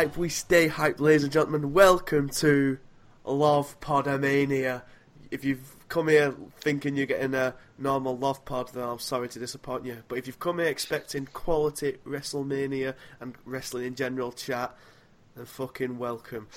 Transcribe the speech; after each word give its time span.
hype, 0.00 0.16
we 0.16 0.30
stay 0.30 0.66
hype, 0.66 0.98
ladies 0.98 1.24
and 1.24 1.30
gentlemen. 1.30 1.74
Welcome 1.74 2.30
to 2.30 2.78
Love 3.22 3.78
Podomania. 3.80 4.80
If 5.30 5.44
you've 5.44 5.76
come 5.90 6.08
here 6.08 6.34
thinking 6.62 6.96
you're 6.96 7.04
getting 7.04 7.34
a 7.34 7.54
normal 7.76 8.16
Love 8.16 8.42
Pod, 8.46 8.72
then 8.72 8.82
I'm 8.82 8.98
sorry 8.98 9.28
to 9.28 9.38
disappoint 9.38 9.84
you. 9.84 9.98
But 10.08 10.16
if 10.16 10.26
you've 10.26 10.38
come 10.38 10.58
here 10.58 10.68
expecting 10.68 11.26
quality 11.26 11.98
WrestleMania 12.06 12.94
and 13.20 13.34
wrestling 13.44 13.84
in 13.84 13.94
general 13.94 14.32
chat, 14.32 14.74
then 15.36 15.44
fucking 15.44 15.98
welcome. 15.98 16.48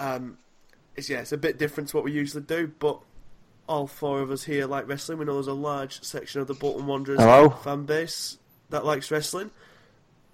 Um, 0.00 0.38
it's 0.96 1.08
yeah, 1.08 1.20
it's 1.20 1.30
a 1.30 1.38
bit 1.38 1.56
different 1.56 1.90
to 1.90 1.96
what 1.98 2.04
we 2.04 2.10
usually 2.10 2.42
do, 2.42 2.72
but 2.80 2.98
all 3.68 3.86
four 3.86 4.22
of 4.22 4.32
us 4.32 4.42
here 4.42 4.66
like 4.66 4.88
wrestling. 4.88 5.18
We 5.18 5.24
know 5.24 5.34
there's 5.34 5.46
a 5.46 5.52
large 5.52 6.02
section 6.02 6.40
of 6.40 6.48
the 6.48 6.54
Bolton 6.54 6.88
Wanderers 6.88 7.20
Hello. 7.20 7.50
fan 7.50 7.84
base 7.84 8.38
that 8.70 8.84
likes 8.84 9.12
wrestling. 9.12 9.52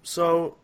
So 0.01 0.57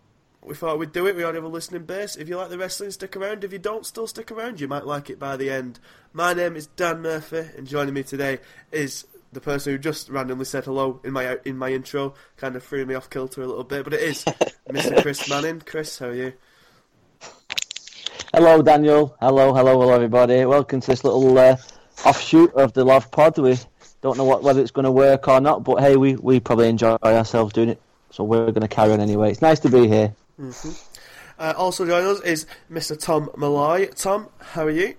we 0.43 0.55
thought 0.55 0.79
we'd 0.79 0.91
do 0.91 1.07
it. 1.07 1.15
We 1.15 1.23
already 1.23 1.37
have 1.37 1.43
a 1.43 1.47
listening 1.47 1.83
base. 1.83 2.15
If 2.15 2.27
you 2.27 2.37
like 2.37 2.49
the 2.49 2.57
wrestling, 2.57 2.91
stick 2.91 3.15
around. 3.15 3.43
If 3.43 3.53
you 3.53 3.59
don't, 3.59 3.85
still 3.85 4.07
stick 4.07 4.31
around. 4.31 4.59
You 4.59 4.67
might 4.67 4.85
like 4.85 5.09
it 5.09 5.19
by 5.19 5.37
the 5.37 5.49
end. 5.51 5.79
My 6.13 6.33
name 6.33 6.55
is 6.55 6.67
Dan 6.67 7.01
Murphy, 7.01 7.49
and 7.55 7.67
joining 7.67 7.93
me 7.93 8.03
today 8.03 8.39
is 8.71 9.05
the 9.31 9.39
person 9.39 9.73
who 9.73 9.79
just 9.79 10.09
randomly 10.09 10.45
said 10.45 10.65
hello 10.65 10.99
in 11.03 11.13
my 11.13 11.37
in 11.45 11.57
my 11.57 11.69
intro. 11.69 12.15
Kind 12.37 12.55
of 12.55 12.63
threw 12.63 12.85
me 12.85 12.95
off 12.95 13.09
kilter 13.09 13.43
a 13.43 13.47
little 13.47 13.63
bit, 13.63 13.83
but 13.83 13.93
it 13.93 14.01
is 14.01 14.23
Mr. 14.69 15.01
Chris 15.01 15.29
Manning. 15.29 15.61
Chris, 15.61 15.99
how 15.99 16.07
are 16.07 16.13
you? 16.13 16.33
Hello, 18.33 18.61
Daniel. 18.61 19.15
Hello, 19.19 19.53
hello, 19.53 19.79
hello, 19.79 19.93
everybody. 19.93 20.45
Welcome 20.45 20.79
to 20.81 20.87
this 20.87 21.03
little 21.03 21.37
uh, 21.37 21.57
offshoot 22.05 22.53
of 22.55 22.73
the 22.73 22.83
Love 22.83 23.11
Pod. 23.11 23.37
We 23.37 23.57
don't 24.01 24.17
know 24.17 24.23
what, 24.23 24.41
whether 24.41 24.61
it's 24.61 24.71
going 24.71 24.85
to 24.85 24.91
work 24.91 25.27
or 25.27 25.39
not, 25.39 25.63
but 25.63 25.81
hey, 25.81 25.97
we, 25.97 26.15
we 26.15 26.39
probably 26.39 26.69
enjoy 26.69 26.97
ourselves 27.03 27.53
doing 27.53 27.69
it, 27.69 27.81
so 28.09 28.23
we're 28.23 28.45
going 28.47 28.61
to 28.61 28.67
carry 28.67 28.93
on 28.93 29.01
anyway. 29.01 29.31
It's 29.31 29.41
nice 29.41 29.59
to 29.59 29.69
be 29.69 29.87
here. 29.87 30.15
Uh, 30.39 31.53
also 31.57 31.85
joining 31.85 32.07
us 32.09 32.21
is 32.21 32.45
Mr. 32.71 32.99
Tom 32.99 33.29
Malloy. 33.37 33.87
Tom, 33.87 34.27
how 34.39 34.63
are 34.65 34.69
you? 34.69 34.95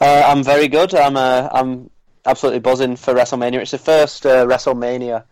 Uh, 0.00 0.22
I'm 0.26 0.42
very 0.44 0.68
good. 0.68 0.94
I'm 0.94 1.16
uh, 1.16 1.48
I'm 1.52 1.90
absolutely 2.26 2.60
buzzing 2.60 2.96
for 2.96 3.14
WrestleMania. 3.14 3.60
It's 3.60 3.70
the 3.70 3.78
first 3.78 4.26
uh, 4.26 4.46
WrestleMania 4.46 5.24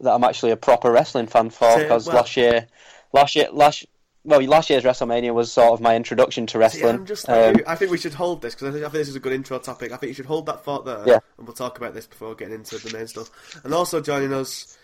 that 0.00 0.12
I'm 0.12 0.24
actually 0.24 0.52
a 0.52 0.56
proper 0.56 0.90
wrestling 0.92 1.26
fan 1.26 1.50
for 1.50 1.78
because 1.78 2.06
well- 2.06 2.16
last 2.16 2.36
year, 2.36 2.66
last 3.12 3.34
year, 3.36 3.48
last 3.52 3.86
well, 4.24 4.42
last 4.42 4.68
year's 4.70 4.84
WrestleMania 4.84 5.32
was 5.34 5.50
sort 5.50 5.72
of 5.72 5.80
my 5.80 5.96
introduction 5.96 6.46
to 6.46 6.52
See, 6.52 6.58
wrestling. 6.58 7.06
Like 7.06 7.28
Um. 7.56 7.62
I 7.66 7.74
think 7.74 7.90
we 7.90 7.98
should 7.98 8.14
hold 8.14 8.42
this 8.42 8.54
because 8.54 8.68
I 8.68 8.72
think, 8.72 8.84
I 8.84 8.88
think 8.88 9.00
this 9.00 9.08
is 9.08 9.16
a 9.16 9.20
good 9.20 9.32
intro 9.32 9.58
topic. 9.58 9.90
I 9.90 9.96
think 9.96 10.08
you 10.08 10.14
should 10.14 10.26
hold 10.26 10.46
that 10.46 10.64
thought 10.64 10.84
there, 10.84 11.02
Yeah. 11.06 11.18
and 11.38 11.46
we'll 11.46 11.54
talk 11.54 11.78
about 11.78 11.94
this 11.94 12.06
before 12.06 12.34
getting 12.34 12.54
into 12.54 12.78
the 12.78 12.96
main 12.96 13.06
stuff. 13.08 13.30
And 13.64 13.72
also 13.74 14.00
joining 14.00 14.32
us 14.32 14.77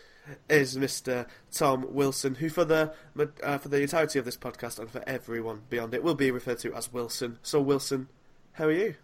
is 0.48 0.76
Mr. 0.76 1.26
Tom 1.52 1.86
Wilson, 1.94 2.36
who 2.36 2.48
for 2.48 2.64
the 2.64 2.92
uh, 3.42 3.58
for 3.58 3.68
the 3.68 3.82
entirety 3.82 4.18
of 4.18 4.24
this 4.24 4.36
podcast 4.36 4.78
and 4.78 4.90
for 4.90 5.02
everyone 5.06 5.62
beyond 5.70 5.94
it 5.94 6.02
will 6.02 6.14
be 6.14 6.30
referred 6.30 6.58
to 6.60 6.72
as 6.74 6.92
Wilson. 6.92 7.38
So 7.42 7.60
Wilson, 7.60 8.08
how 8.52 8.66
are 8.66 8.72
you? 8.72 8.94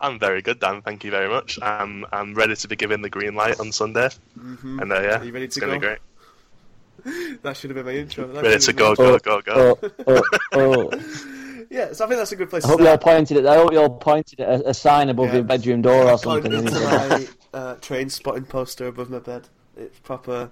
I'm 0.00 0.18
very 0.18 0.42
good, 0.42 0.60
Dan. 0.60 0.82
Thank 0.82 1.04
you 1.04 1.10
very 1.10 1.28
much. 1.28 1.58
I'm 1.62 2.04
I'm 2.12 2.34
ready 2.34 2.54
to 2.56 2.68
be 2.68 2.76
given 2.76 3.00
the 3.02 3.10
green 3.10 3.34
light 3.34 3.58
on 3.60 3.72
Sunday, 3.72 4.10
and 4.36 4.92
uh, 4.92 5.00
yeah, 5.00 5.20
Are 5.20 5.24
you 5.24 5.32
ready 5.32 5.46
it's 5.46 5.54
to 5.54 5.60
gonna 5.60 5.78
go? 5.78 5.80
be 5.80 5.86
great. 5.86 7.38
That 7.42 7.56
should 7.56 7.70
have 7.70 7.76
been 7.76 7.86
my 7.86 8.00
intro. 8.00 8.26
That 8.26 8.42
Ready 8.42 8.58
to 8.58 8.72
go, 8.72 8.94
go, 8.94 9.18
go, 9.18 9.40
go. 9.44 9.78
Oh, 10.06 10.22
oh, 10.52 10.90
oh. 10.92 11.66
Yeah, 11.70 11.92
so 11.92 12.04
I 12.04 12.08
think 12.08 12.18
that's 12.18 12.32
a 12.32 12.36
good 12.36 12.50
place 12.50 12.64
I 12.64 12.68
to 12.68 12.72
hope 12.72 12.80
you 12.80 12.88
all 12.88 12.98
pointed 12.98 13.36
it. 13.38 13.46
I 13.46 13.56
hope 13.56 13.72
you 13.72 13.78
all 13.80 13.90
pointed 13.90 14.40
at 14.40 14.60
a, 14.62 14.70
a 14.70 14.74
sign 14.74 15.08
above 15.08 15.26
Yeah. 15.28 15.34
your 15.36 15.44
bedroom 15.44 15.82
door 15.82 16.10
or 16.10 16.18
Going 16.18 16.42
something. 16.42 17.28
Uh, 17.56 17.74
Trainspotting 17.76 18.46
poster 18.46 18.86
above 18.86 19.08
my 19.08 19.18
bed. 19.18 19.48
It's 19.78 19.98
proper, 20.00 20.50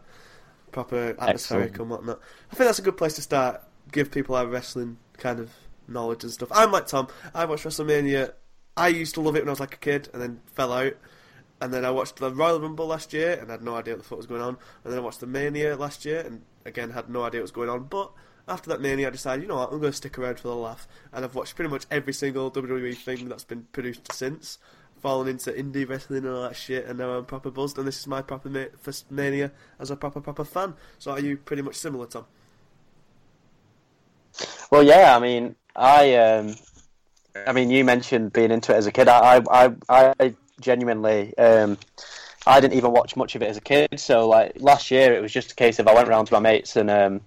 proper 0.72 1.14
atmospheric 1.18 1.72
Excellent. 1.72 1.78
and 1.78 1.90
whatnot. 1.90 2.20
I 2.50 2.54
think 2.54 2.66
that's 2.66 2.78
a 2.78 2.82
good 2.82 2.96
place 2.96 3.12
to 3.16 3.20
start. 3.20 3.60
Give 3.92 4.10
people 4.10 4.34
our 4.34 4.46
wrestling 4.46 4.96
kind 5.18 5.38
of 5.38 5.50
knowledge 5.86 6.24
and 6.24 6.32
stuff. 6.32 6.48
I'm 6.50 6.72
like 6.72 6.86
Tom. 6.86 7.08
I 7.34 7.44
watched 7.44 7.66
WrestleMania. 7.66 8.32
I 8.78 8.88
used 8.88 9.12
to 9.16 9.20
love 9.20 9.36
it 9.36 9.40
when 9.40 9.48
I 9.48 9.52
was 9.52 9.60
like 9.60 9.74
a 9.74 9.78
kid, 9.78 10.08
and 10.14 10.22
then 10.22 10.40
fell 10.46 10.72
out. 10.72 10.94
And 11.60 11.74
then 11.74 11.84
I 11.84 11.90
watched 11.90 12.16
the 12.16 12.32
Royal 12.32 12.58
Rumble 12.58 12.86
last 12.86 13.12
year, 13.12 13.38
and 13.38 13.50
had 13.50 13.62
no 13.62 13.76
idea 13.76 13.92
what 13.92 14.02
the 14.02 14.08
fuck 14.08 14.16
was 14.16 14.26
going 14.26 14.40
on. 14.40 14.56
And 14.82 14.90
then 14.90 14.98
I 14.98 15.02
watched 15.02 15.20
the 15.20 15.26
Mania 15.26 15.76
last 15.76 16.06
year, 16.06 16.20
and 16.20 16.40
again 16.64 16.88
had 16.92 17.10
no 17.10 17.22
idea 17.24 17.40
what 17.40 17.44
was 17.44 17.50
going 17.50 17.68
on. 17.68 17.84
But 17.84 18.12
after 18.48 18.70
that 18.70 18.80
Mania, 18.80 19.08
I 19.08 19.10
decided, 19.10 19.42
you 19.42 19.48
know 19.48 19.56
what, 19.56 19.72
I'm 19.72 19.78
going 19.80 19.92
to 19.92 19.96
stick 19.96 20.18
around 20.18 20.40
for 20.40 20.48
the 20.48 20.56
laugh. 20.56 20.88
And 21.12 21.22
I've 21.22 21.34
watched 21.34 21.54
pretty 21.54 21.70
much 21.70 21.84
every 21.90 22.14
single 22.14 22.50
WWE 22.50 22.96
thing 22.96 23.28
that's 23.28 23.44
been 23.44 23.66
produced 23.72 24.10
since. 24.10 24.58
Fallen 25.04 25.28
into 25.28 25.52
indie 25.52 25.86
wrestling 25.86 26.24
and 26.24 26.34
all 26.34 26.42
that 26.44 26.56
shit, 26.56 26.86
and 26.86 26.98
now 26.98 27.10
I'm 27.10 27.26
proper 27.26 27.50
buzzed. 27.50 27.76
And 27.76 27.86
this 27.86 27.98
is 28.00 28.06
my 28.06 28.22
proper 28.22 28.48
ma- 28.48 28.72
first 28.80 29.10
Mania 29.10 29.52
as 29.78 29.90
a 29.90 29.96
proper 29.96 30.18
proper 30.18 30.44
fan. 30.44 30.72
So 30.98 31.10
are 31.10 31.20
you 31.20 31.36
pretty 31.36 31.60
much 31.60 31.74
similar, 31.74 32.06
Tom? 32.06 32.24
Well, 34.70 34.82
yeah. 34.82 35.14
I 35.14 35.20
mean, 35.20 35.56
I 35.76 36.14
um, 36.14 36.54
I 37.46 37.52
mean, 37.52 37.68
you 37.68 37.84
mentioned 37.84 38.32
being 38.32 38.50
into 38.50 38.72
it 38.72 38.76
as 38.76 38.86
a 38.86 38.92
kid. 38.92 39.08
I 39.08 39.42
I 39.50 39.74
I, 39.90 40.34
genuinely 40.58 41.36
um. 41.36 41.76
I 42.46 42.60
didn't 42.60 42.74
even 42.74 42.92
watch 42.92 43.14
much 43.14 43.34
of 43.36 43.42
it 43.42 43.48
as 43.48 43.58
a 43.58 43.60
kid, 43.60 44.00
so 44.00 44.26
like 44.26 44.52
last 44.56 44.90
year 44.90 45.12
it 45.14 45.20
was 45.20 45.32
just 45.32 45.52
a 45.52 45.54
case 45.54 45.78
of 45.78 45.86
I 45.86 45.94
went 45.94 46.08
round 46.08 46.28
to 46.28 46.32
my 46.32 46.40
mates 46.40 46.76
and 46.76 46.90
um, 46.90 47.20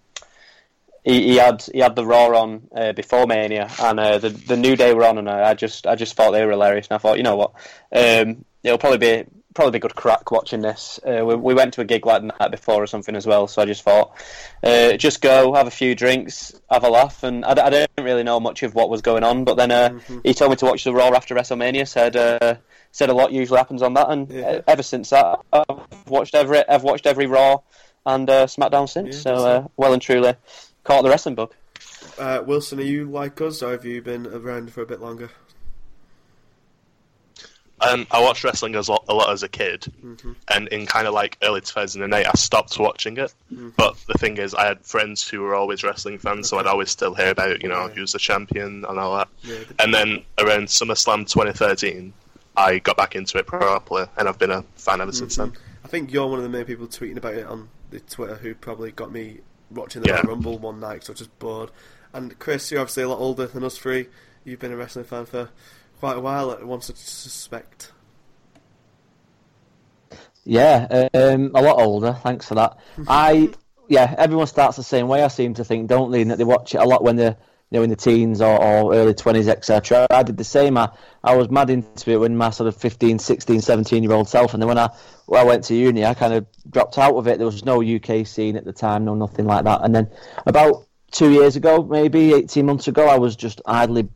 he, 1.07 1.23
he 1.29 1.35
had 1.37 1.61
he 1.73 1.79
had 1.79 1.95
the 1.95 2.05
Raw 2.05 2.27
on 2.39 2.67
uh, 2.75 2.91
before 2.93 3.25
Mania 3.27 3.69
and 3.79 3.99
uh, 3.99 4.17
the 4.17 4.29
the 4.29 4.57
New 4.57 4.75
Day 4.75 4.93
were 4.93 5.05
on 5.05 5.17
and 5.17 5.29
I 5.29 5.53
just 5.53 5.87
I 5.87 5.95
just 5.95 6.15
thought 6.15 6.31
they 6.31 6.43
were 6.45 6.51
hilarious 6.51 6.87
and 6.89 6.95
I 6.95 6.99
thought 6.99 7.17
you 7.17 7.23
know 7.23 7.35
what 7.37 7.51
um, 7.93 8.43
it'll 8.63 8.77
probably 8.77 8.97
be 8.99 9.23
probably 9.53 9.71
be 9.71 9.79
good 9.79 9.95
crack 9.95 10.29
watching 10.29 10.61
this. 10.61 10.99
Uh, 11.03 11.25
we, 11.25 11.33
we 11.35 11.53
went 11.55 11.73
to 11.73 11.81
a 11.81 11.85
gig 11.85 12.05
like 12.05 12.21
that 12.37 12.51
before 12.51 12.83
or 12.83 12.85
something 12.85 13.15
as 13.15 13.25
well, 13.25 13.47
so 13.47 13.61
I 13.61 13.65
just 13.65 13.81
thought 13.81 14.15
uh, 14.63 14.97
just 14.97 15.19
go 15.19 15.53
have 15.53 15.65
a 15.65 15.71
few 15.71 15.95
drinks, 15.95 16.53
have 16.69 16.83
a 16.83 16.89
laugh, 16.89 17.23
and 17.23 17.43
I 17.43 17.55
didn't 17.69 17.89
really 17.97 18.21
know 18.21 18.39
much 18.39 18.61
of 18.61 18.75
what 18.75 18.89
was 18.91 19.01
going 19.01 19.23
on, 19.23 19.45
but 19.45 19.55
then 19.57 19.71
uh, 19.71 19.97
he 20.23 20.35
told 20.35 20.51
me 20.51 20.57
to 20.57 20.65
watch 20.65 20.83
the 20.83 20.93
Raw 20.93 21.07
after 21.15 21.33
WrestleMania. 21.33 21.87
Said 21.87 22.15
uh, 22.15 22.55
said 22.91 23.09
a 23.09 23.13
lot 23.13 23.31
usually 23.31 23.57
happens 23.57 23.81
on 23.81 23.93
that, 23.95 24.09
and 24.09 24.29
Yeah. 24.29 24.45
uh, 24.47 24.61
ever 24.67 24.83
since 24.83 25.09
that 25.09 25.39
I've 25.51 26.07
watched 26.07 26.35
every 26.35 26.67
I've 26.69 26.83
watched 26.83 27.07
every 27.07 27.25
Raw 27.25 27.57
and 28.05 28.29
uh, 28.29 28.45
SmackDown 28.45 28.87
since. 28.87 29.15
Yeah, 29.15 29.21
so 29.21 29.35
uh, 29.37 29.67
well 29.75 29.93
and 29.93 30.01
truly 30.01 30.35
caught 30.87 31.03
the 31.03 31.09
wrestling 31.09 31.35
bug. 31.35 31.53
Uh, 32.17 32.41
Wilson, 32.45 32.79
are 32.79 32.83
you 32.83 33.05
like 33.05 33.39
us, 33.41 33.61
or 33.61 33.71
have 33.71 33.85
you 33.85 34.01
been 34.01 34.25
around 34.27 34.71
for 34.73 34.81
a 34.81 34.85
bit 34.85 34.99
longer? 35.01 35.29
Um, 37.79 38.07
I 38.09 38.19
watched 38.21 38.43
wrestling 38.43 38.73
as 38.73 38.89
lo- 38.89 39.03
a 39.07 39.13
lot 39.13 39.29
as 39.31 39.43
a 39.43 39.49
kid, 39.49 39.81
Mm-hmm. 40.03 40.31
and 40.47 40.67
in 40.69 40.87
kind 40.87 41.05
of 41.05 41.13
like 41.13 41.37
early 41.43 41.61
2008, 41.61 42.25
I 42.25 42.31
stopped 42.33 42.79
watching 42.79 43.17
it. 43.17 43.31
Mm-hmm. 43.53 43.69
But 43.77 43.95
the 44.07 44.15
thing 44.15 44.37
is, 44.37 44.55
I 44.55 44.65
had 44.65 44.81
friends 44.83 45.27
who 45.27 45.41
were 45.41 45.53
always 45.53 45.83
wrestling 45.83 46.17
fans, 46.17 46.49
so 46.49 46.57
I'd 46.57 46.65
always 46.65 46.89
still 46.89 47.13
hear 47.13 47.29
about, 47.29 47.61
you 47.61 47.69
know, 47.69 47.85
Yeah. 47.87 47.93
who's 47.93 48.13
the 48.13 48.19
champion 48.19 48.83
and 48.83 48.99
all 48.99 49.17
that. 49.17 49.27
Yeah, 49.43 49.59
And 49.77 49.93
then 49.93 50.23
around 50.39 50.69
SummerSlam 50.69 51.29
2013, 51.31 52.13
I 52.55 52.79
got 52.79 52.97
back 52.97 53.15
into 53.15 53.37
it 53.37 53.45
properly, 53.45 54.05
and 54.17 54.27
I've 54.27 54.39
been 54.39 54.49
a 54.51 54.63
fan 54.75 54.99
ever 54.99 55.11
since 55.11 55.35
then. 55.35 55.53
I 55.85 55.87
think 55.87 56.11
you're 56.11 56.25
one 56.27 56.39
of 56.39 56.43
the 56.43 56.49
main 56.49 56.65
people 56.65 56.87
tweeting 56.87 57.17
about 57.17 57.35
it 57.35 57.45
on 57.45 57.69
the 57.91 57.99
Twitter 57.99 58.35
who 58.35 58.55
probably 58.55 58.89
got 58.91 59.11
me 59.11 59.41
watching 59.71 60.01
the 60.01 60.09
Yeah. 60.09 60.21
Rumble 60.25 60.57
one 60.57 60.79
night, 60.79 61.03
so 61.03 61.11
I 61.11 61.13
was 61.13 61.19
just 61.19 61.39
bored. 61.39 61.71
And 62.13 62.37
Chris, 62.39 62.71
you're 62.71 62.81
obviously 62.81 63.03
a 63.03 63.09
lot 63.09 63.19
older 63.19 63.47
than 63.47 63.63
us 63.63 63.77
three. 63.77 64.07
You've 64.43 64.59
been 64.59 64.71
a 64.71 64.77
wrestling 64.77 65.05
fan 65.05 65.25
for 65.25 65.49
quite 65.99 66.17
a 66.17 66.21
while, 66.21 66.51
I 66.51 66.63
want 66.63 66.83
to 66.83 66.95
suspect. 66.95 67.91
Yeah, 70.45 71.07
um, 71.13 71.51
a 71.53 71.61
lot 71.61 71.81
older. 71.81 72.13
Thanks 72.23 72.47
for 72.47 72.55
that. 72.55 72.77
I 73.07 73.49
yeah, 73.89 74.15
everyone 74.17 74.47
starts 74.47 74.77
the 74.77 74.83
same 74.83 75.07
way. 75.07 75.23
I 75.23 75.27
seem 75.27 75.53
to 75.55 75.63
think, 75.63 75.87
don't 75.87 76.11
they? 76.11 76.23
That 76.23 76.37
they 76.37 76.43
watch 76.43 76.73
it 76.73 76.79
a 76.79 76.85
lot 76.85 77.03
when 77.03 77.15
they're 77.17 77.37
you 77.69 77.79
know 77.79 77.83
in 77.83 77.89
the 77.89 77.95
teens 77.95 78.41
or, 78.41 78.61
or 78.61 78.93
early 78.93 79.13
twenties, 79.13 79.47
etc. 79.47 80.07
I 80.09 80.23
did 80.23 80.37
the 80.37 80.43
same. 80.43 80.77
I, 80.77 80.89
I 81.23 81.35
was 81.35 81.49
mad 81.49 81.69
into 81.69 82.11
it 82.11 82.17
when 82.17 82.37
my 82.37 82.49
sort 82.49 82.67
of 82.67 82.77
15, 82.77 83.19
16, 83.19 83.61
17 83.61 84.03
year 84.03 84.13
old 84.13 84.29
self, 84.29 84.53
and 84.53 84.61
then 84.61 84.67
when 84.67 84.77
I 84.77 84.89
when 85.25 85.41
I 85.41 85.43
went 85.43 85.65
to 85.65 85.75
uni, 85.75 86.05
I 86.05 86.13
kind 86.13 86.33
of 86.33 86.45
dropped 86.69 86.97
out 86.97 87.15
of 87.15 87.27
it. 87.27 87.37
There 87.37 87.45
was 87.45 87.65
no 87.65 87.81
UK 87.81 88.25
scene 88.25 88.55
at 88.55 88.65
the 88.65 88.73
time, 88.73 89.05
no 89.05 89.15
nothing 89.15 89.45
like 89.45 89.65
that. 89.65 89.81
And 89.83 89.93
then 89.93 90.09
about 90.45 90.85
two 91.11 91.31
years 91.31 91.55
ago, 91.55 91.83
maybe 91.83 92.33
eighteen 92.33 92.65
months 92.65 92.87
ago, 92.87 93.07
I 93.07 93.17
was 93.17 93.35
just 93.35 93.61
idly 93.65 94.07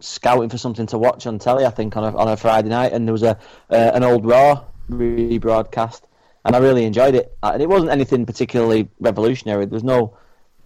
scouting 0.00 0.48
for 0.48 0.58
something 0.58 0.86
to 0.86 0.98
watch 0.98 1.26
on 1.26 1.38
telly. 1.38 1.64
I 1.64 1.70
think 1.70 1.96
on 1.96 2.04
a 2.04 2.16
on 2.16 2.28
a 2.28 2.36
Friday 2.36 2.68
night, 2.68 2.92
and 2.92 3.06
there 3.06 3.12
was 3.12 3.22
a 3.22 3.38
uh, 3.70 3.92
an 3.94 4.02
old 4.04 4.26
Raw 4.26 4.64
rebroadcast, 4.90 6.02
and 6.44 6.54
I 6.54 6.58
really 6.58 6.84
enjoyed 6.84 7.14
it. 7.14 7.36
And 7.42 7.62
it 7.62 7.68
wasn't 7.68 7.92
anything 7.92 8.26
particularly 8.26 8.90
revolutionary. 8.98 9.64
There 9.64 9.74
was 9.74 9.84
no 9.84 10.18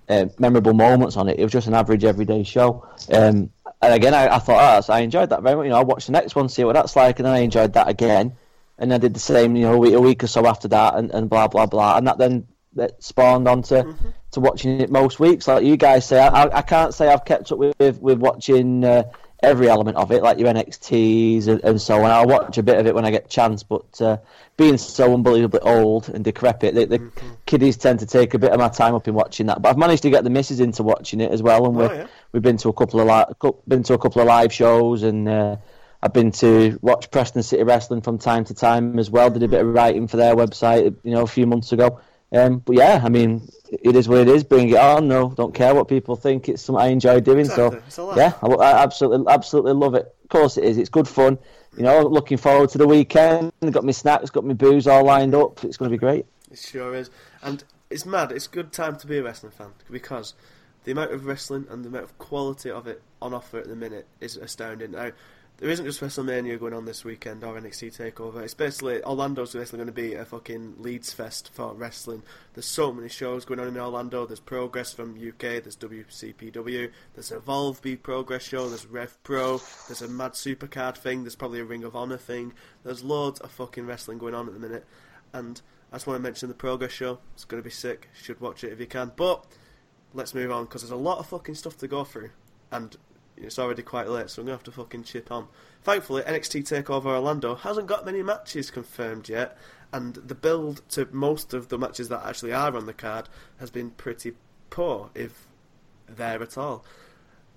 uh, 0.09 0.27
memorable 0.39 0.75
moments 0.75 1.17
on 1.17 1.29
it. 1.29 1.39
It 1.39 1.43
was 1.43 1.53
just 1.53 1.67
an 1.67 1.75
average 1.75 2.05
everyday 2.05 2.43
show. 2.43 2.87
Um, 3.13 3.51
and 3.83 3.95
again, 3.95 4.15
I, 4.15 4.37
I 4.37 4.39
thought, 4.39 4.85
oh, 4.89 4.93
I 4.93 5.01
enjoyed 5.01 5.31
that 5.31 5.43
very 5.43 5.57
much. 5.57 5.65
You 5.65 5.71
know, 5.71 5.79
I 5.79 5.83
watched 5.83 6.07
the 6.07 6.13
next 6.13 6.35
one, 6.35 6.49
see 6.49 6.65
what 6.65 6.75
that's 6.75 6.97
like, 6.97 7.19
and 7.19 7.27
then 7.27 7.35
I 7.35 7.39
enjoyed 7.39 7.73
that 7.75 7.89
again. 7.89 8.35
And 8.79 8.93
I 8.93 8.99
did 8.99 9.15
the 9.15 9.21
same, 9.21 9.55
you 9.57 9.63
know, 9.63 9.75
a 9.75 9.79
week, 9.79 9.95
a 9.95 10.01
week 10.01 10.25
or 10.25 10.27
so 10.27 10.47
after 10.47 10.69
that, 10.69 10.97
and, 10.97 11.11
and 11.13 11.31
blah 11.31 11.49
blah 11.49 11.67
blah. 11.67 11.97
And 11.97 12.07
that 12.09 12.19
then 12.19 12.47
that 12.75 13.03
spawned 13.03 13.47
onto 13.47 13.95
to 14.33 14.41
watching 14.41 14.81
it 14.81 14.91
most 14.91 15.21
weeks. 15.21 15.47
Like 15.47 15.65
you 15.65 15.77
guys 15.77 16.07
say, 16.07 16.19
I, 16.21 16.59
I 16.59 16.63
can't 16.63 16.93
say 16.93 17.09
I've 17.09 17.25
kept 17.25 17.53
up 17.53 17.59
with 17.59 18.01
with 18.01 18.19
watching 18.19 18.85
uh, 18.85 19.05
every 19.45 19.69
element 19.69 19.97
of 19.97 20.11
it, 20.13 20.23
like 20.23 20.39
your 20.39 20.49
NXTs 20.53 21.49
and, 21.49 21.63
and 21.65 21.81
so 21.81 22.03
on. 22.03 22.11
I'll 22.11 22.27
watch 22.27 22.59
a 22.59 22.63
bit 22.63 22.79
of 22.79 22.87
it 22.87 22.95
when 22.95 23.05
I 23.05 23.11
get 23.11 23.27
a 23.27 23.29
chance, 23.29 23.63
but 23.63 24.01
uh, 24.01 24.17
being 24.57 24.77
so 24.79 25.13
unbelievably 25.15 25.61
old 25.61 26.09
and 26.09 26.25
decrepit, 26.25 26.75
the, 26.75 26.85
the 26.87 26.99
Mm-hmm. 26.99 27.29
kiddies 27.47 27.77
tend 27.77 28.01
to 28.01 28.07
take 28.07 28.35
a 28.35 28.39
bit 28.39 28.51
of 28.53 28.59
my 28.59 28.69
time 28.69 28.95
up 28.95 29.07
in 29.09 29.15
watching 29.15 29.47
that. 29.47 29.61
But 29.63 29.69
I've 29.71 29.79
managed 29.79 30.03
to 30.05 30.11
get 30.11 30.25
the 30.25 30.31
missus 30.31 30.61
into 30.61 30.83
watching 30.83 31.21
it 31.21 31.31
as 31.31 31.43
well, 31.43 31.67
and 31.67 31.77
Oh, 31.77 31.81
we're, 31.81 31.95
yeah. 31.95 32.07
we've 32.33 32.43
been 32.43 32.57
to 32.59 32.69
a 32.69 32.73
couple 32.73 33.01
of 33.01 33.07
li- 33.43 33.51
been 33.69 33.83
to 33.85 33.95
a 33.95 33.99
couple 33.99 34.21
of 34.23 34.27
live 34.29 34.53
shows, 34.53 35.03
and 35.03 35.29
uh, 35.29 35.57
I've 36.03 36.13
been 36.13 36.31
to 36.33 36.79
watch 36.83 37.11
Preston 37.11 37.43
City 37.43 37.63
Wrestling 37.63 38.01
from 38.03 38.19
time 38.19 38.45
to 38.47 38.55
time 38.55 38.99
as 38.99 39.11
well. 39.11 39.31
Did 39.31 39.43
a 39.43 39.49
bit 39.49 39.61
of 39.61 39.69
writing 39.69 40.07
for 40.09 40.17
their 40.17 40.35
website, 40.35 40.95
you 41.03 41.11
know, 41.13 41.23
a 41.23 41.27
few 41.27 41.47
months 41.47 41.73
ago. 41.73 42.01
Um, 42.33 42.59
but 42.59 42.77
yeah, 42.77 43.01
I 43.05 43.09
mean, 43.11 43.49
it 43.83 43.97
is 43.97 44.09
what 44.09 44.19
it 44.19 44.29
is. 44.29 44.45
Bring 44.45 44.69
it 44.71 44.77
on. 44.77 45.09
No, 45.09 45.31
don't 45.31 45.55
care 45.55 45.75
what 45.75 45.89
people 45.89 46.17
think. 46.17 46.49
It's 46.49 46.63
something 46.63 46.83
I 46.83 46.89
enjoy 46.89 47.21
doing. 47.21 47.41
Exactly. 47.41 47.81
So 47.89 48.17
yeah, 48.17 48.35
I, 48.43 48.47
I 48.47 48.83
absolutely, 48.83 49.27
absolutely 49.33 49.73
love 49.73 49.95
it. 49.95 50.15
Of 50.25 50.29
course, 50.29 50.57
it 50.57 50.65
is. 50.65 50.79
It's 50.79 50.91
good 50.91 51.09
fun. 51.09 51.39
You 51.77 51.83
know, 51.83 52.03
looking 52.03 52.39
forward 52.39 52.71
to 52.71 52.79
the 52.79 52.87
weekend. 52.87 53.53
Got 53.71 53.85
my 53.85 53.93
snacks, 53.93 54.31
got 54.31 54.45
my 54.45 54.55
booze 54.55 54.87
all 54.87 55.05
lined 55.05 55.35
up. 55.35 55.65
It's 55.65 55.77
going 55.77 55.91
to 55.91 55.95
be 55.95 55.99
great. 55.99 56.27
It 56.51 56.59
sure 56.59 56.95
is. 56.95 57.11
And 57.43 57.65
it's 57.91 58.07
mad. 58.07 58.33
It's 58.33 58.47
a 58.47 58.51
good 58.51 58.73
time 58.73 58.97
to 58.97 59.07
be 59.07 59.19
a 59.19 59.23
wrestling 59.23 59.53
fan 59.53 59.73
because 59.91 60.35
the 60.85 60.93
amount 60.93 61.13
of 61.13 61.27
wrestling 61.27 61.67
and 61.71 61.85
the 61.85 61.89
amount 61.89 62.05
of 62.05 62.19
quality 62.19 62.71
of 62.71 62.87
it 62.87 63.03
on 63.21 63.35
offer 63.35 63.59
at 63.59 63.69
the 63.69 63.77
minute 63.77 64.07
is 64.21 64.37
astounding. 64.37 64.93
Now, 64.93 65.11
there 65.65 65.73
isn't 65.73 65.87
just 65.87 66.03
WrestleMania 66.03 66.61
going 66.61 66.75
on 66.75 66.85
this 66.85 67.07
weekend 67.07 67.43
or 67.43 67.59
NXT 67.59 67.97
Takeover. 67.97 68.43
It's 68.43 68.53
basically 68.53 69.03
Orlando's 69.03 69.55
basically 69.55 69.79
going 69.79 69.87
to 69.87 69.95
be 69.95 70.13
a 70.13 70.27
fucking 70.27 70.75
Leeds 70.77 71.15
fest 71.15 71.51
for 71.55 71.73
wrestling. 71.73 72.23
There's 72.53 72.67
so 72.67 72.93
many 72.93 73.09
shows 73.09 73.47
going 73.47 73.61
on 73.61 73.69
in 73.69 73.79
Orlando. 73.79 74.27
There's 74.27 74.41
Progress 74.41 74.93
from 74.93 75.17
UK. 75.17 75.65
There's 75.65 75.79
WCPW. 75.79 76.91
There's 77.15 77.33
Evolve 77.33 77.81
B 77.81 77.97
Progress 77.97 78.43
show. 78.43 78.69
There's 78.69 78.85
Rev 78.85 79.17
Pro. 79.23 79.57
There's 79.89 80.03
a 80.03 80.09
Mad 80.09 80.33
Supercard 80.33 80.99
thing. 80.99 81.23
There's 81.23 81.35
probably 81.35 81.61
a 81.61 81.65
Ring 81.65 81.83
of 81.83 81.97
Honor 81.97 82.19
thing. 82.19 82.53
There's 82.85 83.03
loads 83.03 83.41
of 83.41 83.51
fucking 83.51 83.87
wrestling 83.87 84.19
going 84.19 84.35
on 84.35 84.47
at 84.47 84.53
the 84.53 84.61
minute. 84.61 84.85
And 85.33 85.63
I 85.91 85.97
just 85.97 86.07
want 86.07 86.19
to 86.19 86.23
mention 86.23 86.51
the 86.51 86.55
Progress 86.55 86.93
show. 86.93 87.21
It's 87.33 87.47
going 87.47 87.63
to 87.63 87.67
be 87.67 87.73
sick. 87.73 88.11
You 88.19 88.23
should 88.23 88.41
watch 88.43 88.65
it 88.65 88.73
if 88.75 88.81
you 88.81 88.87
can. 88.87 89.13
But 89.17 89.47
let's 90.13 90.35
move 90.35 90.53
on 90.53 90.65
because 90.65 90.83
there's 90.83 90.91
a 90.91 90.97
lot 90.97 91.21
of 91.21 91.27
fucking 91.27 91.55
stuff 91.55 91.79
to 91.79 91.89
go 91.89 92.05
through, 92.05 92.33
and 92.71 92.99
it's 93.37 93.59
already 93.59 93.83
quite 93.83 94.09
late, 94.09 94.31
so 94.31 94.41
I'm 94.41 94.47
gonna 94.47 94.57
have 94.57 94.65
to 94.65 94.73
fucking 94.73 95.05
chip 95.05 95.31
on. 95.31 95.49
Thankfully, 95.83 96.23
NXT 96.23 96.63
Takeover 96.63 97.07
Orlando 97.07 97.55
hasn't 97.55 97.87
got 97.87 98.07
many 98.07 98.23
matches 98.23 98.71
confirmed 98.71 99.29
yet, 99.29 99.57
and 99.93 100.15
the 100.15 100.35
build 100.35 100.83
to 100.91 101.09
most 101.13 101.55
of 101.55 101.69
the 101.69 101.79
matches 101.79 102.09
that 102.09 102.25
actually 102.25 102.53
are 102.53 102.77
on 102.77 102.87
the 102.87 102.93
card 102.93 103.29
has 103.59 103.71
been 103.71 103.91
pretty 103.91 104.33
poor, 104.71 105.11
if 105.15 105.47
there 106.09 106.43
at 106.43 106.59
all. 106.59 106.85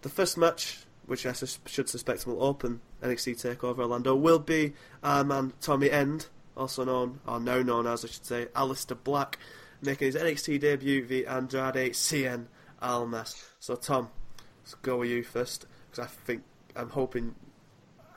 The 0.01 0.09
first 0.09 0.37
match, 0.37 0.85
which 1.05 1.25
I 1.25 1.31
sus- 1.31 1.59
should 1.65 1.89
suspect 1.89 2.27
will 2.27 2.43
open 2.43 2.81
NXT 3.01 3.41
Takeover 3.41 3.79
Orlando, 3.79 4.15
will 4.15 4.39
be 4.39 4.73
our 5.03 5.23
man 5.23 5.53
Tommy 5.61 5.89
End, 5.89 6.27
also 6.55 6.83
known, 6.83 7.19
or 7.27 7.39
now 7.39 7.61
known 7.61 7.87
as 7.87 8.03
I 8.03 8.07
should 8.07 8.25
say, 8.25 8.45
Aleister 8.55 8.97
Black, 9.03 9.37
making 9.81 10.07
his 10.07 10.15
NXT 10.15 10.59
debut 10.59 11.05
via 11.05 11.29
Andrade 11.29 11.93
Cien 11.93 12.45
Almas. 12.81 13.51
So 13.59 13.75
Tom, 13.75 14.09
let's 14.67 14.75
go 14.81 14.97
with 14.97 15.09
you 15.09 15.23
first, 15.23 15.65
because 15.89 16.05
I 16.05 16.07
think 16.07 16.43
I'm 16.75 16.89
hoping. 16.89 17.35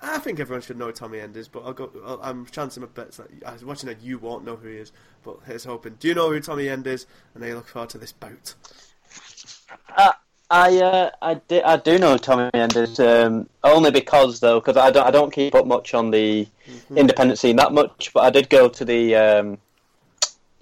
I 0.03 0.19
think 0.19 0.41
everyone 0.41 0.63
should 0.63 0.79
know 0.79 0.91
Tommy 0.91 1.21
End 1.21 1.37
is, 1.37 1.47
but 1.47 1.63
I'll 1.65 1.73
go. 1.73 1.91
I'll, 2.05 2.21
I'm 2.23 2.47
chancing 2.47 2.83
my 2.83 2.89
bets 2.89 3.19
that 3.19 3.29
I 3.47 3.53
was 3.53 3.65
watching 3.65 3.89
that 3.89 4.03
you 4.03 4.19
won't 4.19 4.45
know 4.45 4.57
who 4.57 4.69
he 4.69 4.77
is, 4.77 4.93
but 5.23 5.39
here's 5.47 5.65
hoping. 5.65 5.97
Do 6.01 6.09
you 6.09 6.15
know 6.15 6.31
who 6.31 6.41
Tommy 6.41 6.69
End 6.69 6.87
is? 6.89 7.07
And 7.35 7.45
I 7.45 7.53
look 7.53 7.69
forward 7.69 7.91
to 7.91 7.99
this 7.99 8.13
bout. 8.13 8.55
Uh, 9.97 10.13
I 10.51 10.79
uh, 10.79 11.11
I, 11.23 11.35
di- 11.35 11.63
I 11.63 11.77
do 11.77 11.99
know 11.99 12.17
Tommy 12.17 12.51
Enders 12.53 12.99
um, 12.99 13.49
only 13.63 13.93
because 13.93 14.41
though 14.41 14.59
because 14.59 14.77
I 14.77 14.91
don't 14.91 15.07
I 15.07 15.13
don't 15.13 15.33
keep 15.33 15.55
up 15.55 15.67
much 15.67 15.95
on 15.95 16.11
the 16.11 16.49
independent 16.97 17.39
scene 17.39 17.57
that 17.57 17.73
much, 17.73 18.11
but 18.13 18.25
I 18.25 18.31
did 18.31 18.51
go 18.51 18.69
to 18.69 18.85
the 18.85 19.15
um, 19.15 19.59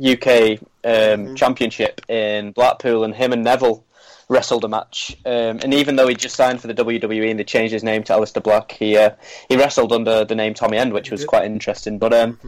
UK 0.04 0.58
um, 0.84 1.34
Championship 1.34 2.02
in 2.10 2.52
Blackpool, 2.52 3.04
and 3.04 3.14
him 3.14 3.32
and 3.32 3.42
Neville 3.42 3.84
wrestled 4.28 4.64
a 4.64 4.68
match. 4.68 5.16
Um, 5.24 5.60
and 5.62 5.74
even 5.74 5.96
though 5.96 6.06
he 6.06 6.14
just 6.14 6.36
signed 6.36 6.60
for 6.60 6.66
the 6.66 6.74
WWE 6.74 7.30
and 7.30 7.38
they 7.38 7.44
changed 7.44 7.72
his 7.72 7.84
name 7.84 8.04
to 8.04 8.12
Aleister 8.12 8.42
Black, 8.42 8.72
he 8.72 8.96
uh, 8.96 9.10
he 9.48 9.56
wrestled 9.56 9.92
under 9.92 10.24
the 10.24 10.34
name 10.34 10.54
Tommy 10.54 10.78
End, 10.78 10.92
which 10.92 11.10
was 11.10 11.24
quite 11.24 11.44
interesting. 11.44 11.98
But 11.98 12.12
um, 12.12 12.38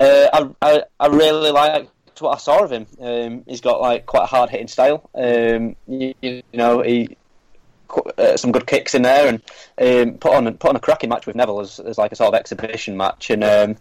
uh, 0.00 0.28
I, 0.32 0.48
I 0.62 0.82
I 1.00 1.06
really 1.08 1.50
liked 1.50 1.90
what 2.20 2.34
I 2.34 2.38
saw 2.38 2.64
of 2.64 2.72
him. 2.72 2.86
Um, 3.00 3.44
he's 3.46 3.60
got 3.60 3.80
like 3.80 4.06
quite 4.06 4.24
a 4.24 4.26
hard 4.26 4.50
hitting 4.50 4.68
style. 4.68 5.08
Um, 5.14 5.76
you, 5.86 6.14
you 6.20 6.42
know, 6.52 6.82
he 6.82 7.16
uh, 8.16 8.36
some 8.36 8.52
good 8.52 8.66
kicks 8.66 8.94
in 8.94 9.02
there 9.02 9.28
and 9.28 9.42
um, 9.80 10.18
put 10.18 10.32
on 10.32 10.52
put 10.56 10.70
on 10.70 10.76
a 10.76 10.80
cracking 10.80 11.10
match 11.10 11.26
with 11.26 11.36
Neville 11.36 11.60
as, 11.60 11.78
as 11.80 11.98
like 11.98 12.12
a 12.12 12.16
sort 12.16 12.34
of 12.34 12.38
exhibition 12.38 12.96
match. 12.96 13.30
And 13.30 13.44
um, 13.44 13.76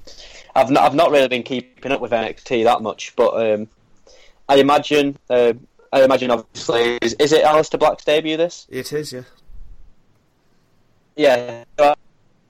I've 0.55 0.71
not 0.71 0.83
I've 0.83 0.95
not 0.95 1.11
really 1.11 1.27
been 1.27 1.43
keeping 1.43 1.91
up 1.91 2.01
with 2.01 2.11
NXT 2.11 2.63
that 2.65 2.81
much, 2.81 3.15
but 3.15 3.53
um, 3.53 3.69
I 4.49 4.57
imagine 4.57 5.17
uh, 5.29 5.53
I 5.91 6.03
imagine 6.03 6.31
obviously 6.31 6.97
is, 7.01 7.13
is 7.15 7.31
it 7.33 7.43
Aleister 7.43 7.77
Black's 7.79 8.05
debut 8.05 8.37
this? 8.37 8.67
It 8.69 8.91
is, 8.93 9.11
yeah. 9.11 9.23
Yeah. 11.15 11.63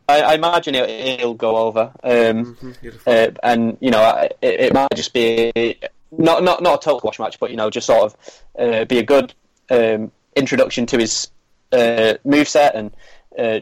I, 0.08 0.22
I 0.22 0.34
imagine 0.36 0.74
he'll, 0.74 0.88
he'll 0.88 1.34
go 1.34 1.58
over. 1.58 1.92
Um, 2.04 2.56
hmm 2.56 2.72
thought. 2.72 3.08
uh, 3.08 3.32
and 3.44 3.78
you 3.80 3.92
know, 3.92 4.28
it, 4.42 4.60
it 4.60 4.74
might 4.74 4.94
just 4.96 5.14
be 5.14 5.78
not 6.12 6.44
not 6.44 6.62
not 6.62 6.82
a 6.82 6.84
total 6.84 7.02
wash 7.04 7.20
match, 7.20 7.40
but 7.40 7.50
you 7.50 7.58
know, 7.58 7.70
just 7.70 7.88
sort 7.88 8.04
of 8.04 8.42
uh, 8.60 8.86
be 8.86 9.00
a 9.00 9.04
good 9.04 9.34
um, 9.70 10.12
introduction 10.36 10.86
to 10.88 10.98
his 10.98 11.30
uh, 11.72 12.16
move 12.24 12.48
set 12.48 12.76
and 12.76 12.92
uh, 13.38 13.60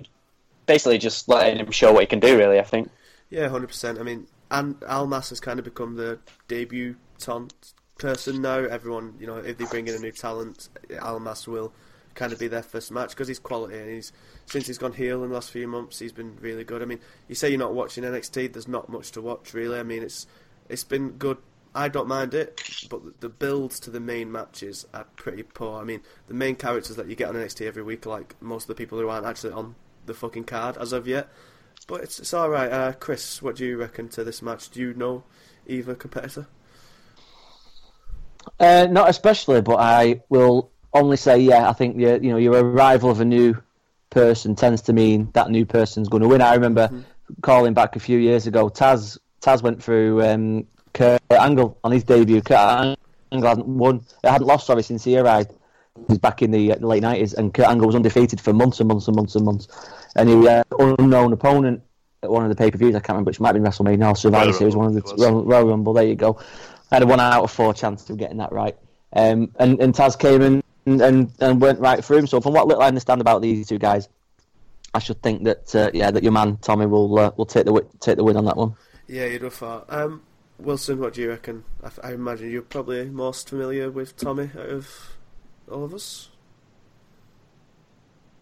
basically 0.66 0.98
just 0.98 1.30
letting 1.30 1.58
him 1.58 1.72
show 1.72 1.94
what 1.94 2.02
he 2.02 2.08
can 2.08 2.20
do. 2.20 2.38
Really, 2.38 2.60
I 2.60 2.64
think. 2.64 2.90
Yeah, 3.30 3.48
hundred 3.50 3.68
percent. 3.68 4.00
I 4.00 4.04
mean, 4.04 4.28
and 4.50 4.81
Almas 4.84 5.30
has 5.30 5.40
kind 5.40 5.60
of 5.60 5.66
become 5.66 5.96
the 5.96 6.20
debutant 6.48 7.74
person 8.00 8.42
now. 8.42 8.57
Everyone, 8.57 9.13
you 9.19 9.28
know, 9.28 9.38
if 9.38 9.57
they 9.57 9.66
bring 9.66 9.88
in 9.88 9.96
a 9.96 10.00
new 10.00 10.12
talent, 10.12 10.69
Almas 11.00 11.48
will 11.48 11.72
kind 12.16 12.34
of 12.34 12.40
be 12.40 12.48
their 12.48 12.63
first 12.63 12.92
match 12.92 13.12
because 13.12 13.28
he's 13.28 13.40
quality 13.40 13.78
and 13.78 13.90
he's 13.90 14.12
since 14.46 14.68
he's 14.68 14.78
gone 14.78 14.94
heel 14.94 15.24
in 15.24 15.30
the 15.30 15.36
last 15.36 15.51
few 15.51 15.68
months, 15.68 16.00
he's 16.00 16.12
been 16.12 16.36
really 16.42 16.63
good. 16.63 16.81
I 16.81 16.86
mean, 16.86 17.00
you 17.28 17.36
say 17.36 17.50
you're 17.50 17.60
not 17.60 17.74
watching 17.74 18.04
NXT, 18.04 18.54
there's 18.54 18.68
not 18.68 18.90
much 18.90 19.12
to 19.12 19.21
watch 19.21 19.54
really. 19.54 19.80
I 19.80 19.83
mean, 19.83 20.04
it's 20.04 20.26
it's 20.68 20.83
been 20.83 21.12
good. 21.12 21.38
I 21.76 21.88
don't 21.88 22.07
mind 22.07 22.33
it, 22.33 22.88
but 22.90 23.21
the 23.21 23.30
builds 23.30 23.80
to 23.81 23.92
the 23.92 24.00
main 24.00 24.31
matches 24.31 24.88
are 24.92 25.06
pretty 25.18 25.44
poor. 25.44 25.80
I 25.80 25.83
mean, 25.83 26.02
the 26.28 26.33
main 26.33 26.56
characters 26.56 26.95
that 26.95 27.07
you 27.07 27.16
get 27.16 27.30
on 27.30 27.35
NXT 27.35 27.68
every 27.68 27.83
week 27.83 28.07
like 28.07 28.35
most 28.42 28.64
of 28.64 28.68
the 28.69 28.76
people 28.76 28.97
who 28.97 29.07
aren't 29.07 29.28
actually 29.28 29.54
on 29.54 29.76
the 30.07 30.16
fucking 30.16 30.45
card 30.45 30.78
as 30.78 30.92
of 30.94 31.07
yet. 31.07 31.30
But 31.88 32.02
it's 32.02 32.19
it's 32.19 32.33
all 32.33 32.50
right. 32.50 32.71
Uh, 32.71 32.92
Chris, 32.94 33.42
what 33.42 33.56
do 33.56 33.66
you 33.66 33.78
reckon 33.78 34.09
to 34.09 34.23
this 34.23 34.42
match? 34.42 34.69
Do 34.69 34.80
you 34.80 34.94
know 34.94 35.23
either 35.68 35.95
competitor? 35.95 36.47
Uh, 38.59 38.87
not 38.89 39.09
especially, 39.09 39.61
but 39.61 39.79
I 39.79 40.21
will 40.29 40.71
only 40.94 41.18
say, 41.18 41.39
yeah, 41.39 41.69
I 41.69 41.73
think 41.73 41.97
you 41.97 42.19
you 42.21 42.31
know 42.31 42.37
your 42.37 42.53
arrival 42.53 43.09
of 43.09 43.19
a 43.19 43.25
new 43.25 43.56
person 44.09 44.56
tends 44.56 44.81
to 44.83 44.94
mean 44.94 45.29
that 45.33 45.49
new 45.49 45.65
person's 45.65 46.09
going 46.09 46.23
to 46.23 46.27
win. 46.27 46.41
I 46.41 46.53
remember 46.56 46.89
calling 47.41 47.73
back 47.73 47.95
a 47.95 47.99
few 47.99 48.18
years 48.18 48.47
ago. 48.47 48.69
Taz 48.69 49.18
Taz 49.41 49.61
went 49.61 49.81
through 49.81 50.23
um, 50.23 50.65
Kurt 50.94 51.21
Angle 51.29 51.77
on 51.83 51.91
his 51.91 52.03
debut. 52.03 52.41
Kurt 52.41 52.97
Angle 53.31 53.47
hadn't 53.47 53.68
won, 53.68 54.06
hadn't 54.23 54.47
lost 54.47 54.68
sorry 54.68 54.83
since 54.83 55.03
he 55.03 55.18
arrived. 55.18 55.51
He 55.95 56.06
was 56.07 56.18
back 56.18 56.41
in 56.41 56.51
the, 56.51 56.73
uh, 56.73 56.77
late 56.79 57.01
nineties, 57.01 57.33
and 57.33 57.53
Kurt 57.53 57.68
Angle 57.68 57.87
was 57.87 57.95
undefeated 57.95 58.39
for 58.39 58.53
months 58.53 58.79
and 58.79 58.87
months 58.87 59.07
and 59.07 59.15
months 59.15 59.35
and 59.35 59.45
months. 59.45 59.68
And 60.15 60.29
he 60.29 60.45
had 60.45 60.65
an 60.79 60.95
unknown 60.99 61.33
opponent 61.33 61.83
at 62.23 62.29
one 62.29 62.44
of 62.44 62.49
the 62.49 62.56
pay 62.56 62.71
per 62.71 62.77
views. 62.77 62.95
I 62.95 62.99
can't 62.99 63.09
remember 63.09 63.29
which 63.29 63.39
might 63.39 63.56
have 63.56 63.61
been 63.61 63.71
WrestleMania 63.71 64.11
or 64.11 64.15
Survivor 64.15 64.45
Royal 64.45 64.57
Series, 64.57 64.75
one 64.75 64.87
of 64.87 64.94
the 64.94 65.01
Rumble, 65.01 65.11
it 65.11 65.18
was. 65.18 65.31
Royal, 65.31 65.45
Royal 65.45 65.68
Rumble. 65.68 65.94
There 65.94 66.06
you 66.06 66.15
go. 66.15 66.39
I 66.92 66.96
had 66.96 67.04
a 67.04 67.08
one 67.08 67.19
out 67.19 67.44
of 67.44 67.52
four 67.52 67.74
chance 67.74 68.10
of 68.10 68.18
getting 68.18 68.38
that 68.38 68.52
right. 68.52 68.76
Um, 69.14 69.52
and, 69.60 69.80
and 69.80 69.94
Taz 69.94 70.18
came 70.18 70.42
in 70.42 70.64
and, 70.86 71.02
and, 71.02 71.31
and 71.40 71.62
went 71.62 71.80
right 71.80 72.04
through 72.04 72.18
him. 72.18 72.28
So 72.28 72.42
from 72.42 72.54
what 72.54 72.68
little 72.68 72.84
I 72.84 72.88
understand 72.88 73.22
about 73.22 73.42
these 73.42 73.68
two 73.68 73.78
guys, 73.80 74.10
I 74.94 75.00
should 75.00 75.22
think 75.22 75.44
that 75.44 75.76
uh, 75.76 75.92
yeah, 75.94 76.10
that 76.12 76.24
your 76.24 76.31
man 76.31 76.58
Tommy 76.58 76.88
will 76.88 77.19
uh, 77.19 77.31
will 77.38 77.46
take 77.46 77.66
the 77.66 77.72
wi- 77.72 77.88
take 78.00 78.18
the 78.18 78.24
win 78.24 78.38
on 78.38 78.46
that 78.46 78.58
one. 78.58 78.76
Yeah, 79.08 79.26
you'd 79.26 79.44
have 79.44 79.54
thought. 79.54 79.86
Um, 79.90 80.24
Wilson, 80.58 81.00
what 81.00 81.14
do 81.14 81.22
you 81.22 81.30
reckon? 81.30 81.64
I 82.04 82.14
imagine 82.14 82.52
you're 82.52 82.62
probably 82.64 83.06
most 83.10 83.50
familiar 83.50 83.90
with 83.90 84.18
Tommy 84.18 84.50
out 84.58 84.69
of 84.69 85.16
all 85.72 85.84
of 85.84 85.94
us. 85.94 86.30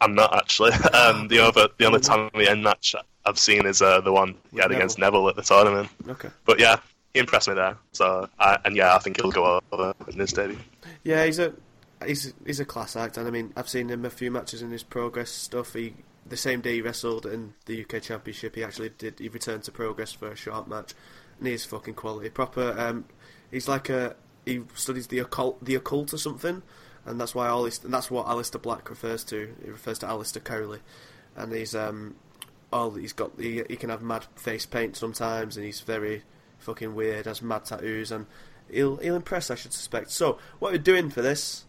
I'm 0.01 0.15
not 0.15 0.35
actually. 0.35 0.71
Um, 0.93 1.27
the 1.27 1.39
other, 1.39 1.67
the 1.77 1.85
only 1.85 1.99
Tommy 1.99 2.47
End 2.47 2.63
match 2.63 2.95
I've 3.25 3.37
seen 3.37 3.65
is 3.65 3.81
uh, 3.81 4.01
the 4.01 4.11
one 4.11 4.35
he 4.51 4.57
had 4.57 4.69
Neville. 4.69 4.77
against 4.77 4.99
Neville 4.99 5.29
at 5.29 5.35
the 5.35 5.41
tournament. 5.41 5.89
Okay. 6.07 6.29
But 6.45 6.59
yeah, 6.59 6.77
he 7.17 7.21
impressed 7.21 7.47
me 7.47 7.55
there. 7.55 7.77
So 7.93 8.29
I, 8.39 8.59
and 8.63 8.75
yeah, 8.75 8.95
I 8.95 8.99
think 8.99 9.19
he'll 9.19 9.31
go 9.31 9.59
over 9.71 9.93
in 10.07 10.19
his 10.19 10.33
debut. 10.33 10.57
Yeah, 11.03 11.25
he's 11.25 11.39
a 11.39 11.53
he's 12.05 12.33
he's 12.45 12.59
a 12.59 12.65
class 12.65 12.95
act, 12.95 13.17
and 13.17 13.27
I 13.27 13.31
mean 13.31 13.53
I've 13.55 13.67
seen 13.67 13.89
him 13.89 14.05
a 14.05 14.09
few 14.09 14.29
matches 14.29 14.61
in 14.61 14.69
his 14.69 14.83
progress 14.83 15.31
stuff. 15.31 15.73
He 15.73 15.95
the 16.27 16.37
same 16.37 16.61
day 16.61 16.75
he 16.75 16.81
wrestled 16.81 17.25
in 17.25 17.53
the 17.65 17.83
UK 17.83 18.01
Championship, 18.01 18.55
he 18.55 18.63
actually 18.63 18.89
did 18.89 19.17
he 19.19 19.29
returned 19.29 19.63
to 19.63 19.71
progress 19.71 20.11
for 20.11 20.31
a 20.31 20.35
short 20.35 20.67
match, 20.67 20.93
and 21.39 21.47
he's 21.47 21.65
fucking 21.65 21.95
quality. 21.95 22.29
Proper. 22.29 22.75
Um, 22.77 23.05
he's 23.49 23.67
like 23.67 23.89
a 23.89 24.15
he 24.45 24.61
studies 24.75 25.07
the 25.07 25.19
occult 25.19 25.63
the 25.63 25.75
occult 25.75 26.13
or 26.13 26.17
something, 26.17 26.61
and 27.05 27.19
that's 27.19 27.33
why 27.33 27.47
all 27.47 27.65
his, 27.65 27.83
and 27.83 27.91
that's 27.93 28.11
what 28.11 28.27
Aleister 28.27 28.61
Black 28.61 28.89
refers 28.91 29.23
to. 29.25 29.55
He 29.63 29.71
refers 29.71 29.97
to 29.99 30.05
Aleister 30.05 30.43
Crowley. 30.43 30.79
and 31.35 31.51
he's 31.51 31.73
um, 31.73 32.15
all 32.71 32.91
he's 32.91 33.13
got. 33.13 33.31
He, 33.39 33.63
he 33.67 33.75
can 33.75 33.89
have 33.89 34.03
mad 34.03 34.25
face 34.35 34.67
paint 34.67 34.95
sometimes, 34.95 35.57
and 35.57 35.65
he's 35.65 35.81
very 35.81 36.23
fucking 36.67 36.93
weird. 36.93 37.25
Has 37.25 37.41
mad 37.41 37.65
tattoos, 37.65 38.11
and 38.11 38.27
he'll 38.69 38.97
he'll 38.97 39.15
impress. 39.15 39.49
I 39.49 39.55
should 39.55 39.73
suspect. 39.73 40.11
So 40.11 40.37
what 40.59 40.73
we're 40.73 40.77
doing 40.77 41.09
for 41.09 41.21
this, 41.21 41.65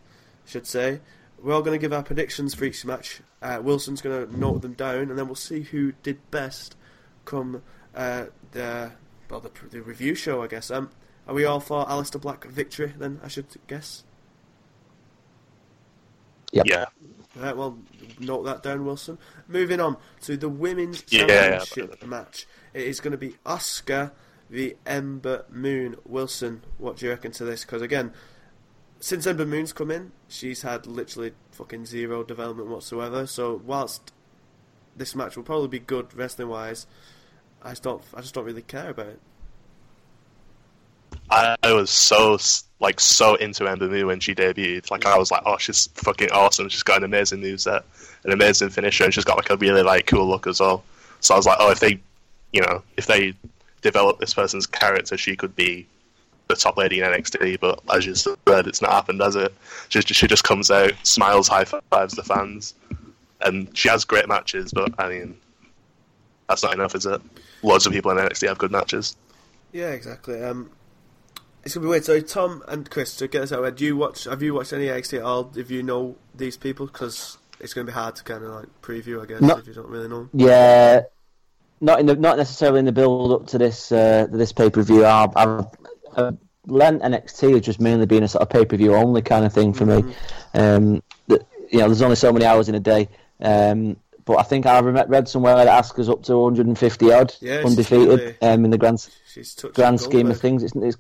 I 0.47 0.51
should 0.51 0.67
say, 0.67 1.01
we're 1.41 1.55
all 1.55 1.63
going 1.63 1.79
to 1.79 1.81
give 1.83 1.93
our 1.93 2.03
predictions 2.03 2.55
for 2.55 2.65
each 2.65 2.85
match. 2.85 3.21
Uh, 3.41 3.61
Wilson's 3.63 4.03
going 4.03 4.27
to 4.27 4.39
note 4.39 4.61
them 4.63 4.73
down, 4.75 5.09
and 5.09 5.17
then 5.17 5.27
we'll 5.27 5.37
see 5.37 5.63
who 5.63 5.93
did 6.03 6.19
best 6.33 6.77
come 7.25 7.63
uh, 7.95 8.27
the 8.51 8.91
well 9.31 9.41
the, 9.41 9.51
the 9.71 9.81
review 9.81 10.15
show. 10.15 10.43
I 10.43 10.49
guess. 10.49 10.71
Um, 10.71 10.91
are 11.29 11.35
we 11.35 11.45
all 11.45 11.61
for 11.61 11.87
Aleister 11.87 12.21
Black 12.21 12.45
victory? 12.47 12.93
Then 12.99 13.21
I 13.23 13.29
should 13.29 13.47
guess. 13.69 14.03
Yep. 16.53 16.67
Yeah. 16.67 16.87
Right, 17.37 17.57
well, 17.57 17.79
note 18.19 18.45
that 18.45 18.63
down, 18.63 18.85
Wilson. 18.87 19.19
Moving 19.47 19.81
on 19.81 19.99
to 20.23 20.37
the 20.37 20.49
women's 20.49 21.05
Yeah, 21.11 21.27
yeah, 21.29 21.63
yeah. 21.77 22.07
match. 22.07 22.47
It 22.73 22.83
is 22.87 23.01
going 23.01 23.13
to 23.13 23.19
be 23.19 23.37
Asuka 23.45 24.13
v 24.51 24.75
Ember 24.87 25.45
Moon. 25.51 25.97
Wilson, 26.05 26.63
what 26.79 26.97
do 26.97 27.07
you 27.07 27.13
reckon 27.13 27.33
to 27.33 27.45
this? 27.45 27.65
Because 27.65 27.83
again, 27.83 28.13
since 29.01 29.27
Ember 29.27 29.47
Moon's 29.47 29.73
come 29.73 29.91
in, 29.91 30.13
she's 30.29 30.63
had 30.63 30.87
literally 30.87 31.33
fucking 31.53 31.87
zero 31.87 32.25
development 32.25 32.69
whatsoever. 32.69 33.27
So 33.27 33.61
whilst 33.65 34.13
this 34.97 35.15
match 35.15 35.37
will 35.37 35.45
probably 35.45 35.69
be 35.69 35.79
good 35.79 36.15
wrestling 36.15 36.49
wise, 36.49 36.87
I 37.63 37.71
just 37.71 37.83
don't, 37.83 38.03
I 38.15 38.21
just 38.21 38.35
don't 38.35 38.45
really 38.45 38.63
care 38.63 38.91
about 38.91 39.07
it. 39.07 39.21
I 41.31 41.57
was 41.73 41.91
so 41.91 42.39
like 42.81 43.01
so 43.01 43.35
into 43.35 43.69
Ember 43.69 43.89
Moon 43.89 44.07
when 44.07 44.21
she 44.21 44.35
debuted. 44.35 44.91
Like 44.91 45.05
I 45.05 45.19
was 45.19 45.31
like, 45.31 45.43
oh, 45.45 45.59
she's 45.59 45.89
fucking 45.95 46.31
awesome. 46.31 46.69
She's 46.69 46.83
got 46.83 46.99
an 46.99 47.05
amazing 47.05 47.41
moveset, 47.41 47.83
an 48.25 48.33
amazing 48.33 48.71
finisher, 48.71 49.05
and 49.05 49.13
she's 49.13 49.25
got 49.25 49.37
like 49.37 49.51
a 49.51 49.57
really 49.57 49.83
like 49.83 50.07
cool 50.07 50.27
look 50.27 50.47
as 50.47 50.61
well. 50.61 50.85
So 51.21 51.35
I 51.35 51.37
was 51.37 51.47
like, 51.47 51.59
oh, 51.61 51.71
if 51.71 51.81
they, 51.81 52.01
you 52.53 52.63
know, 52.63 52.83
if 52.97 53.07
they 53.07 53.35
develop 53.83 54.19
this 54.19 54.35
person's 54.35 54.67
character, 54.67 55.17
she 55.17 55.37
could 55.37 55.55
be 55.57 55.87
the 56.49 56.57
top 56.57 56.77
lady 56.77 57.01
in 57.01 57.05
NXT. 57.05 57.61
But 57.61 57.81
as 57.95 58.07
you 58.07 58.15
said, 58.15 58.37
it's 58.47 58.81
not 58.83 58.91
happened, 58.93 59.21
has 59.21 59.37
it? 59.37 59.55
She 59.89 60.01
she 60.01 60.27
just 60.27 60.45
comes 60.45 60.71
out, 60.71 60.93
smiles, 61.03 61.49
high 61.49 61.65
fives 61.65 62.15
the 62.15 62.23
fans, 62.23 62.75
and 63.41 63.77
she 63.77 63.89
has 63.89 64.05
great 64.05 64.29
matches. 64.29 64.73
But 64.73 64.93
I 64.99 65.09
mean, 65.09 65.37
that's 66.49 66.63
not 66.63 66.75
enough, 66.75 66.95
is 66.95 67.07
it? 67.07 67.21
Lots 67.63 67.87
of 67.87 67.93
people 67.93 68.11
in 68.11 68.19
NXT 68.19 68.49
have 68.49 68.59
good 68.59 68.71
matches. 68.73 69.17
Yeah, 69.73 69.91
exactly. 69.91 70.43
Um, 70.43 70.71
it's 71.65 71.75
gonna 71.75 71.85
be 71.85 71.91
weird. 71.91 72.05
So 72.05 72.21
Tom 72.21 72.63
and 72.69 72.89
Chris, 72.89 73.17
to 73.17 73.29
get 73.29 73.43
us 73.43 73.53
out, 73.53 73.77
do 73.77 73.85
you 73.85 73.97
watch? 73.97 74.25
Have 74.25 74.43
you 74.43 74.55
watched 74.55 74.73
any 74.73 74.87
NXT 74.87 75.19
at 75.19 75.25
all? 75.25 75.53
If 75.57 75.71
you 75.71 75.83
know 75.83 76.17
these 76.35 76.57
people, 76.57 76.87
because 76.87 77.37
it's 77.61 77.75
gonna 77.75 77.85
be 77.87 77.93
hard 77.93 78.17
to 78.17 78.25
kind 78.25 78.43
of 78.45 78.51
like 78.51 78.69
preview, 78.81 79.23
I 79.23 79.27
guess, 79.27 79.41
No. 79.43 79.57
if 79.59 79.67
you 79.67 79.75
don't 79.75 79.89
really 79.89 80.09
know. 80.09 80.21
'em. 80.21 80.31
Yeah, 80.33 81.03
not 81.81 82.01
in 82.01 82.07
the, 82.07 82.17
not 82.17 82.37
necessarily 82.37 82.81
in 82.81 82.85
the 82.85 82.93
build 82.93 83.33
up 83.33 83.47
to 83.49 83.59
this 83.59 83.91
uh, 83.93 84.27
this 84.31 84.53
pay 84.53 84.71
per 84.71 84.83
view. 84.83 85.05
I've, 85.07 85.37
I've, 85.37 85.67
I've 86.17 86.37
lent 86.67 87.03
NXT 87.03 87.55
as 87.57 87.61
just 87.63 87.81
mainly 87.81 88.07
being 88.07 88.23
a 88.23 88.29
sort 88.29 88.43
of 88.43 88.51
pay 88.51 88.65
per 88.65 88.77
view 88.77 88.95
only 88.95 89.23
kind 89.23 89.45
of 89.45 89.53
thing 89.53 89.73
for 89.73 89.87
me. 89.87 90.15
Um, 90.55 91.03
that, 91.29 91.47
you 91.71 91.79
know, 91.79 91.87
there's 91.87 92.03
only 92.03 92.17
so 92.17 92.33
many 92.33 92.45
hours 92.45 92.69
in 92.69 92.75
a 92.75 92.81
day. 92.81 93.09
Um, 93.41 93.97
but 94.25 94.39
I 94.39 94.43
think 94.43 94.67
I 94.67 94.79
re- 94.81 95.05
read 95.09 95.29
somewhere 95.29 95.55
that 95.57 95.69
Asuka's 95.69 96.09
up 96.11 96.23
to 96.25 96.37
150 96.37 97.13
odd, 97.13 97.35
Yeah, 97.41 97.63
undefeated 97.65 98.37
um, 98.43 98.65
in 98.65 98.71
the 98.71 98.77
grand 98.77 99.09
She's 99.33 99.55
grand 99.55 100.01
scheme 100.01 100.27
Goldberg. 100.27 100.33
of 100.37 100.41
things. 100.41 100.63
It's, 100.63 100.77
it's 100.77 100.97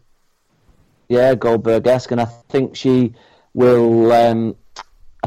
yeah, 1.08 1.34
Goldberg 1.34 1.86
esque, 1.86 2.10
and 2.10 2.20
I 2.20 2.24
think 2.24 2.76
she 2.76 3.14
will. 3.54 4.12
Um, 4.12 4.56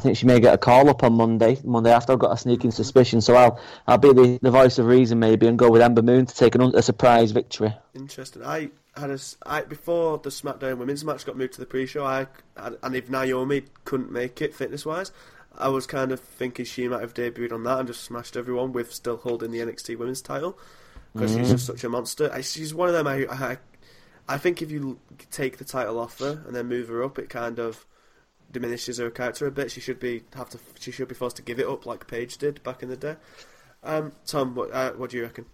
think 0.02 0.18
she 0.18 0.26
may 0.26 0.40
get 0.40 0.54
a 0.54 0.58
call 0.58 0.90
up 0.90 1.04
on 1.04 1.14
Monday. 1.14 1.58
Monday 1.64 1.92
after, 1.92 2.14
I've 2.14 2.20
got 2.20 2.32
a 2.32 2.38
sneaking 2.38 2.72
suspicion, 2.72 3.22
so 3.22 3.36
I'll 3.36 3.60
I'll 3.88 3.98
be 3.98 4.14
the, 4.14 4.40
the 4.42 4.52
voice 4.52 4.78
of 4.78 4.86
reason 4.86 5.20
maybe 5.20 5.48
and 5.48 5.58
go 5.58 5.70
with 5.70 5.82
Ember 5.82 6.02
Moon 6.02 6.26
to 6.26 6.36
take 6.36 6.56
an, 6.56 6.62
a 6.76 6.82
surprise 6.82 7.32
victory. 7.32 7.74
Interesting. 7.94 8.44
I 8.44 8.70
had 8.96 9.10
a 9.10 9.20
I, 9.46 9.62
before 9.62 10.18
the 10.18 10.30
SmackDown 10.30 10.78
Women's 10.78 11.06
match 11.06 11.26
got 11.26 11.38
moved 11.38 11.54
to 11.54 11.60
the 11.60 11.66
pre-show. 11.66 12.06
I 12.06 12.28
and 12.58 12.96
if 12.96 13.10
Naomi 13.10 13.64
couldn't 13.86 14.12
make 14.12 14.42
it 14.42 14.54
fitness 14.54 14.86
wise, 14.86 15.12
I 15.58 15.70
was 15.70 15.86
kind 15.86 16.12
of 16.12 16.20
thinking 16.20 16.66
she 16.66 16.88
might 16.88 17.02
have 17.02 17.14
debuted 17.14 17.52
on 17.52 17.64
that 17.64 17.80
and 17.80 17.88
just 17.88 18.04
smashed 18.04 18.36
everyone 18.36 18.74
with 18.74 18.94
still 18.94 19.18
holding 19.18 19.52
the 19.52 19.60
NXT 19.60 19.98
Women's 19.98 20.22
title 20.22 20.58
because 21.14 21.34
she's 21.36 21.50
just 21.50 21.66
mm. 21.66 21.74
such 21.74 21.84
a 21.84 21.90
monster. 21.90 22.32
I, 22.34 22.42
she's 22.42 22.74
one 22.74 22.88
of 22.88 22.94
them. 22.94 23.08
I, 23.08 23.26
I 23.30 23.58
I 24.28 24.38
think 24.38 24.62
if 24.62 24.72
you 24.72 25.00
take 25.30 25.58
the 25.58 25.66
title 25.66 26.00
off 26.00 26.20
her 26.20 26.42
and 26.46 26.56
then 26.56 26.68
move 26.68 26.88
her 26.88 27.04
up, 27.04 27.20
it 27.20 27.30
kind 27.30 27.60
of 27.60 27.86
diminishes 28.52 28.98
her 28.98 29.10
character 29.10 29.48
a 29.48 29.52
bit. 29.52 29.72
She 29.72 29.82
should 29.82 30.00
be 30.00 30.24
have 30.36 30.50
to 30.50 30.60
she 30.80 30.92
should 30.92 31.08
be 31.08 31.16
forced 31.16 31.38
to 31.38 31.42
give 31.42 31.60
it 31.60 31.68
up 31.68 31.86
like 31.86 32.08
Paige 32.08 32.38
did 32.38 32.62
back 32.64 32.84
in 32.84 32.90
the 32.90 32.98
day. 32.98 33.16
Um, 33.84 34.12
Tom, 34.26 34.56
what 34.56 34.72
uh, 34.72 34.92
what 34.92 35.10
do 35.10 35.18
you 35.18 35.24
reckon? 35.24 35.46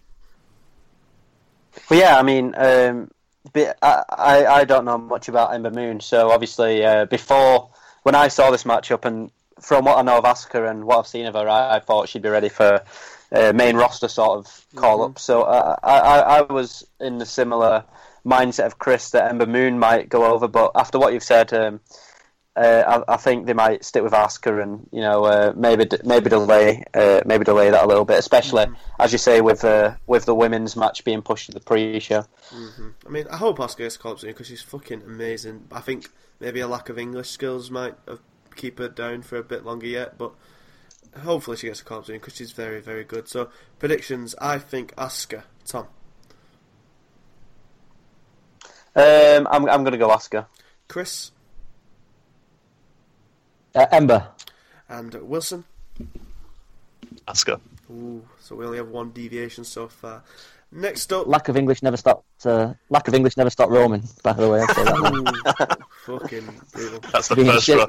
Well, 1.88 2.00
yeah, 2.00 2.18
I 2.18 2.22
mean, 2.22 2.54
um, 2.56 3.10
I, 3.54 3.72
I 4.10 4.46
I 4.46 4.64
don't 4.64 4.84
know 4.84 4.98
much 4.98 5.28
about 5.28 5.54
Ember 5.54 5.70
Moon, 5.70 6.00
so 6.00 6.30
obviously 6.30 6.84
uh, 6.84 7.06
before 7.06 7.70
when 8.02 8.14
I 8.14 8.28
saw 8.28 8.50
this 8.50 8.64
matchup 8.64 9.04
and 9.04 9.30
from 9.60 9.84
what 9.84 9.98
I 9.98 10.02
know 10.02 10.18
of 10.18 10.24
Asuka 10.24 10.70
and 10.70 10.84
what 10.84 10.98
I've 10.98 11.06
seen 11.06 11.26
of 11.26 11.34
her, 11.34 11.48
I, 11.48 11.76
I 11.76 11.80
thought 11.80 12.08
she'd 12.08 12.22
be 12.22 12.28
ready 12.28 12.48
for 12.48 12.82
uh, 13.32 13.52
main 13.54 13.76
roster 13.76 14.08
sort 14.08 14.38
of 14.38 14.66
call 14.76 15.02
up. 15.02 15.18
So 15.18 15.42
uh, 15.42 15.76
I, 15.82 15.98
I 15.98 16.18
I 16.18 16.40
was 16.42 16.86
in 17.00 17.18
the 17.18 17.26
similar 17.26 17.84
mindset 18.24 18.66
of 18.66 18.78
Chris 18.78 19.10
that 19.10 19.30
Ember 19.30 19.46
Moon 19.46 19.78
might 19.78 20.08
go 20.08 20.26
over, 20.26 20.48
but 20.48 20.72
after 20.74 20.98
what 20.98 21.12
you've 21.12 21.24
said. 21.24 21.52
Um, 21.52 21.80
I, 22.58 23.14
I 23.14 23.16
think 23.16 23.46
they 23.46 23.52
might 23.52 23.84
stick 23.84 24.02
with 24.02 24.12
Asuka 24.12 24.62
and 24.62 24.88
you 24.92 25.00
know 25.00 25.24
uh, 25.24 25.52
maybe 25.56 25.86
maybe 26.04 26.30
delay 26.30 26.84
uh, 26.94 27.20
maybe 27.24 27.44
delay 27.44 27.70
that 27.70 27.84
a 27.84 27.86
little 27.86 28.04
bit, 28.04 28.18
especially 28.18 28.66
as 28.98 29.12
you 29.12 29.18
say 29.18 29.40
with 29.40 29.64
uh, 29.64 29.94
with 30.06 30.24
the 30.24 30.34
women's 30.34 30.76
match 30.76 31.04
being 31.04 31.22
pushed 31.22 31.46
to 31.46 31.52
the 31.52 31.60
pre-show. 31.60 32.24
I 33.06 33.10
mean, 33.10 33.26
I 33.30 33.36
hope 33.36 33.58
Asuka 33.58 33.78
gets 33.78 33.96
called 33.96 34.14
up 34.14 34.20
soon 34.20 34.30
because 34.30 34.46
she's 34.46 34.62
fucking 34.62 35.02
amazing. 35.02 35.66
I 35.70 35.80
think 35.80 36.08
maybe 36.40 36.60
a 36.60 36.68
lack 36.68 36.88
of 36.88 36.98
English 36.98 37.30
skills 37.30 37.70
might 37.70 37.94
keep 38.56 38.78
her 38.78 38.88
down 38.88 39.22
for 39.22 39.36
a 39.36 39.44
bit 39.44 39.64
longer 39.64 39.86
yet, 39.86 40.18
but 40.18 40.32
hopefully 41.22 41.56
she 41.56 41.68
gets 41.68 41.80
a 41.80 41.84
call 41.84 42.02
soon 42.02 42.16
because 42.16 42.34
she's 42.34 42.52
very, 42.52 42.80
very 42.80 43.04
good. 43.04 43.28
So 43.28 43.50
predictions, 43.78 44.34
I 44.40 44.58
think 44.58 44.94
Asuka, 44.96 45.44
Tom, 45.66 45.86
Um, 48.96 49.46
I'm 49.50 49.68
I'm 49.68 49.84
going 49.84 49.92
to 49.92 49.98
go 49.98 50.08
Asuka. 50.08 50.46
Chris, 50.88 51.30
Uh, 53.78 53.86
Ember, 53.92 54.26
and 54.88 55.14
Wilson. 55.14 55.64
Asuka. 57.26 57.60
Ooh, 57.90 58.22
so 58.40 58.56
we 58.56 58.64
only 58.64 58.78
have 58.78 58.88
one 58.88 59.10
deviation 59.10 59.64
so 59.64 59.88
far. 59.88 60.22
Next 60.72 61.12
up, 61.12 61.26
lack 61.26 61.48
of 61.48 61.56
English 61.56 61.82
never 61.82 61.96
stopped. 61.96 62.44
Uh, 62.44 62.74
lack 62.90 63.08
of 63.08 63.14
English 63.14 63.36
never 63.36 63.50
stopped 63.50 63.70
roaming. 63.72 64.02
By 64.22 64.32
the 64.34 64.48
way, 64.50 64.60
I'll 64.60 64.68
say 64.74 64.84
that. 64.84 65.78
fucking 66.04 66.48
brutal. 66.72 67.00
That's 67.12 67.28
the 67.28 67.36
Being 67.36 67.50
first 67.52 67.64
shit. 67.66 67.78
run. 67.78 67.88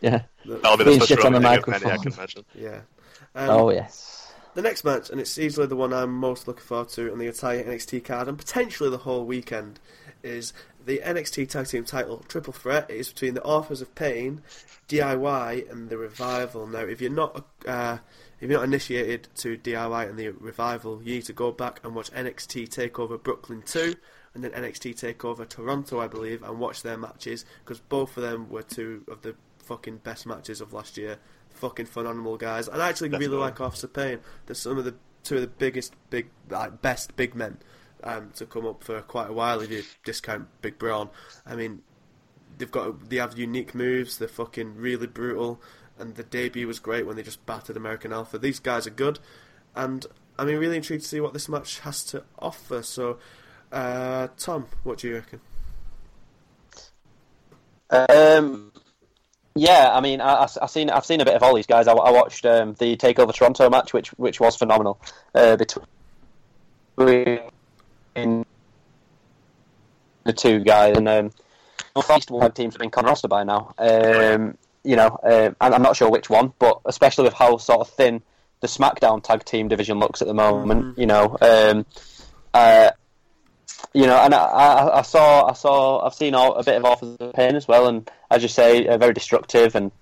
Yeah. 0.00 0.22
That'll 0.46 0.76
be 0.76 0.84
the 0.84 0.90
Being 0.90 0.98
first 1.00 1.08
shit 1.08 1.24
on 1.24 1.32
run 1.32 1.42
the 1.42 1.48
of 1.48 1.52
any 1.52 1.56
I 1.56 1.60
can 1.62 1.72
microphone. 1.72 2.12
imagine. 2.12 2.44
Yeah. 2.54 2.80
Um, 3.34 3.50
Oh 3.50 3.70
yes. 3.70 4.32
The 4.54 4.62
next 4.62 4.84
match, 4.84 5.10
and 5.10 5.18
it's 5.20 5.36
easily 5.38 5.66
the 5.66 5.76
one 5.76 5.92
I'm 5.92 6.12
most 6.14 6.46
looking 6.46 6.62
forward 6.62 6.90
to 6.90 7.10
on 7.10 7.18
the 7.18 7.26
entire 7.26 7.64
NXT 7.64 8.04
card, 8.04 8.28
and 8.28 8.36
potentially 8.38 8.88
the 8.90 8.98
whole 8.98 9.24
weekend, 9.24 9.80
is 10.22 10.52
the 10.86 11.00
NXT 11.04 11.48
Tag 11.48 11.66
Team 11.66 11.84
title 11.84 12.24
triple 12.28 12.52
threat. 12.52 12.90
is 12.90 13.08
between 13.08 13.34
the 13.34 13.42
Authors 13.42 13.80
of 13.80 13.94
Pain, 13.94 14.42
DIY, 14.88 15.70
and 15.70 15.88
the 15.88 15.98
Revival. 15.98 16.66
Now, 16.66 16.80
if 16.80 17.00
you're 17.00 17.10
not 17.10 17.46
uh, 17.66 17.98
if 18.40 18.50
you're 18.50 18.58
not 18.58 18.64
initiated 18.64 19.28
to 19.36 19.56
DIY 19.56 20.08
and 20.08 20.18
the 20.18 20.28
Revival, 20.28 21.02
you 21.02 21.14
need 21.14 21.24
to 21.26 21.32
go 21.32 21.52
back 21.52 21.80
and 21.84 21.94
watch 21.94 22.10
NXT 22.12 22.68
Takeover 22.68 23.22
Brooklyn 23.22 23.62
2 23.64 23.94
and 24.34 24.42
then 24.42 24.50
NXT 24.50 24.94
Takeover 24.94 25.48
Toronto, 25.48 26.00
I 26.00 26.08
believe, 26.08 26.42
and 26.42 26.58
watch 26.58 26.82
their 26.82 26.96
matches 26.96 27.44
because 27.64 27.80
both 27.80 28.16
of 28.16 28.22
them 28.22 28.48
were 28.50 28.62
two 28.62 29.04
of 29.08 29.22
the 29.22 29.36
fucking 29.58 29.98
best 29.98 30.26
matches 30.26 30.60
of 30.60 30.72
last 30.72 30.96
year. 30.96 31.18
Fucking 31.50 31.86
phenomenal 31.86 32.36
guys, 32.38 32.66
and 32.66 32.82
I 32.82 32.88
actually 32.88 33.10
really 33.10 33.26
Definitely. 33.26 33.44
like 33.44 33.60
Authors 33.60 33.84
of 33.84 33.92
Pain. 33.92 34.18
They're 34.46 34.54
some 34.54 34.78
of 34.78 34.84
the 34.84 34.94
two 35.22 35.36
of 35.36 35.42
the 35.42 35.46
biggest, 35.46 35.94
big, 36.10 36.30
like, 36.48 36.80
best 36.82 37.14
big 37.14 37.34
men 37.34 37.58
um, 38.02 38.30
to 38.36 38.46
come 38.46 38.66
up 38.66 38.84
for 38.84 39.00
quite 39.02 39.30
a 39.30 39.32
while. 39.32 39.60
If 39.60 39.70
you 39.70 39.82
discount 40.04 40.48
Big 40.60 40.78
Braun, 40.78 41.10
I 41.46 41.54
mean, 41.54 41.82
they've 42.58 42.70
got 42.70 43.08
they 43.08 43.16
have 43.16 43.38
unique 43.38 43.74
moves. 43.74 44.18
They're 44.18 44.28
fucking 44.28 44.76
really 44.76 45.06
brutal, 45.06 45.60
and 45.98 46.14
the 46.14 46.22
debut 46.22 46.66
was 46.66 46.78
great 46.78 47.06
when 47.06 47.16
they 47.16 47.22
just 47.22 47.44
battered 47.46 47.76
American 47.76 48.12
Alpha. 48.12 48.38
These 48.38 48.60
guys 48.60 48.86
are 48.86 48.90
good, 48.90 49.18
and 49.74 50.06
I 50.38 50.44
mean, 50.44 50.56
really 50.58 50.76
intrigued 50.76 51.02
to 51.02 51.08
see 51.08 51.20
what 51.20 51.32
this 51.32 51.48
match 51.48 51.80
has 51.80 52.04
to 52.06 52.24
offer. 52.38 52.82
So, 52.82 53.18
uh, 53.70 54.28
Tom, 54.36 54.66
what 54.82 54.98
do 54.98 55.08
you 55.08 55.14
reckon? 55.14 55.40
Um, 57.90 58.72
yeah, 59.54 59.90
I 59.92 60.00
mean, 60.00 60.20
I, 60.20 60.44
I, 60.44 60.48
have 60.60 60.70
seen 60.70 60.88
I've 60.88 61.04
seen 61.04 61.20
a 61.20 61.24
bit 61.24 61.34
of 61.34 61.42
all 61.42 61.54
these 61.54 61.66
guys. 61.66 61.86
I, 61.86 61.92
I 61.92 62.10
watched 62.10 62.46
um, 62.46 62.74
the 62.74 62.96
Takeover 62.96 63.34
Toronto 63.34 63.68
match, 63.68 63.92
which 63.92 64.08
which 64.14 64.40
was 64.40 64.56
phenomenal 64.56 64.98
uh, 65.34 65.56
between 65.56 65.86
the 70.24 70.32
two 70.32 70.60
guys, 70.60 70.96
and 70.96 71.08
um, 71.08 71.30
Northeast 71.94 72.30
will 72.30 72.40
have 72.40 72.54
teams 72.54 72.74
have 72.74 72.80
been 72.80 72.90
con 72.90 73.04
roster 73.04 73.28
by 73.28 73.44
now. 73.44 73.74
Um, 73.78 74.56
you 74.84 74.96
know, 74.96 75.18
and 75.22 75.56
I'm 75.60 75.82
not 75.82 75.96
sure 75.96 76.10
which 76.10 76.28
one, 76.28 76.52
but 76.58 76.80
especially 76.86 77.24
with 77.24 77.34
how 77.34 77.56
sort 77.58 77.80
of 77.80 77.90
thin 77.90 78.22
the 78.60 78.66
SmackDown 78.66 79.22
tag 79.22 79.44
team 79.44 79.68
division 79.68 79.98
looks 79.98 80.22
at 80.22 80.28
the 80.28 80.34
moment. 80.34 80.98
You 80.98 81.06
know, 81.06 81.36
um, 81.40 81.86
uh, 82.54 82.90
you 83.92 84.06
know, 84.06 84.16
and 84.16 84.34
I, 84.34 84.38
I, 84.38 84.98
I 84.98 85.02
saw, 85.02 85.48
I 85.48 85.52
saw, 85.52 86.06
I've 86.06 86.14
seen 86.14 86.34
all, 86.34 86.54
a 86.54 86.64
bit 86.64 86.76
of 86.76 86.84
Authors 86.84 87.16
of 87.18 87.32
Pain 87.34 87.56
as 87.56 87.68
well, 87.68 87.88
and 87.88 88.10
as 88.30 88.42
you 88.42 88.48
say, 88.48 88.86
uh, 88.86 88.96
very 88.96 89.12
destructive, 89.12 89.74
and 89.74 89.92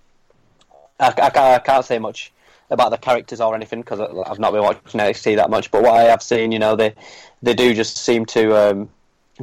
I, 0.98 1.08
I, 1.08 1.12
can't, 1.12 1.36
I 1.38 1.58
can't 1.58 1.84
say 1.84 1.98
much 1.98 2.32
about 2.70 2.90
the 2.90 2.98
characters 2.98 3.40
or 3.40 3.54
anything 3.54 3.80
because 3.80 4.00
I've 4.00 4.38
not 4.38 4.52
been 4.52 4.62
watching 4.62 5.00
NXT 5.00 5.36
that 5.36 5.50
much. 5.50 5.70
But 5.70 5.82
what 5.82 5.94
I 5.94 6.02
have 6.04 6.22
seen, 6.22 6.52
you 6.52 6.58
know, 6.58 6.76
they 6.76 6.94
they 7.42 7.54
do 7.54 7.74
just 7.74 7.96
seem 7.96 8.26
to 8.26 8.70
um, 8.70 8.90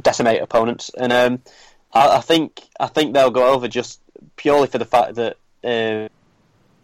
decimate 0.02 0.42
opponents, 0.42 0.90
and 0.98 1.12
um, 1.12 1.42
I, 1.92 2.16
I 2.16 2.20
think 2.20 2.62
I 2.80 2.86
think 2.86 3.14
they'll 3.14 3.30
go 3.30 3.52
over 3.52 3.68
just 3.68 4.00
purely 4.36 4.66
for 4.66 4.78
the 4.78 4.84
fact 4.84 5.16
that 5.16 5.36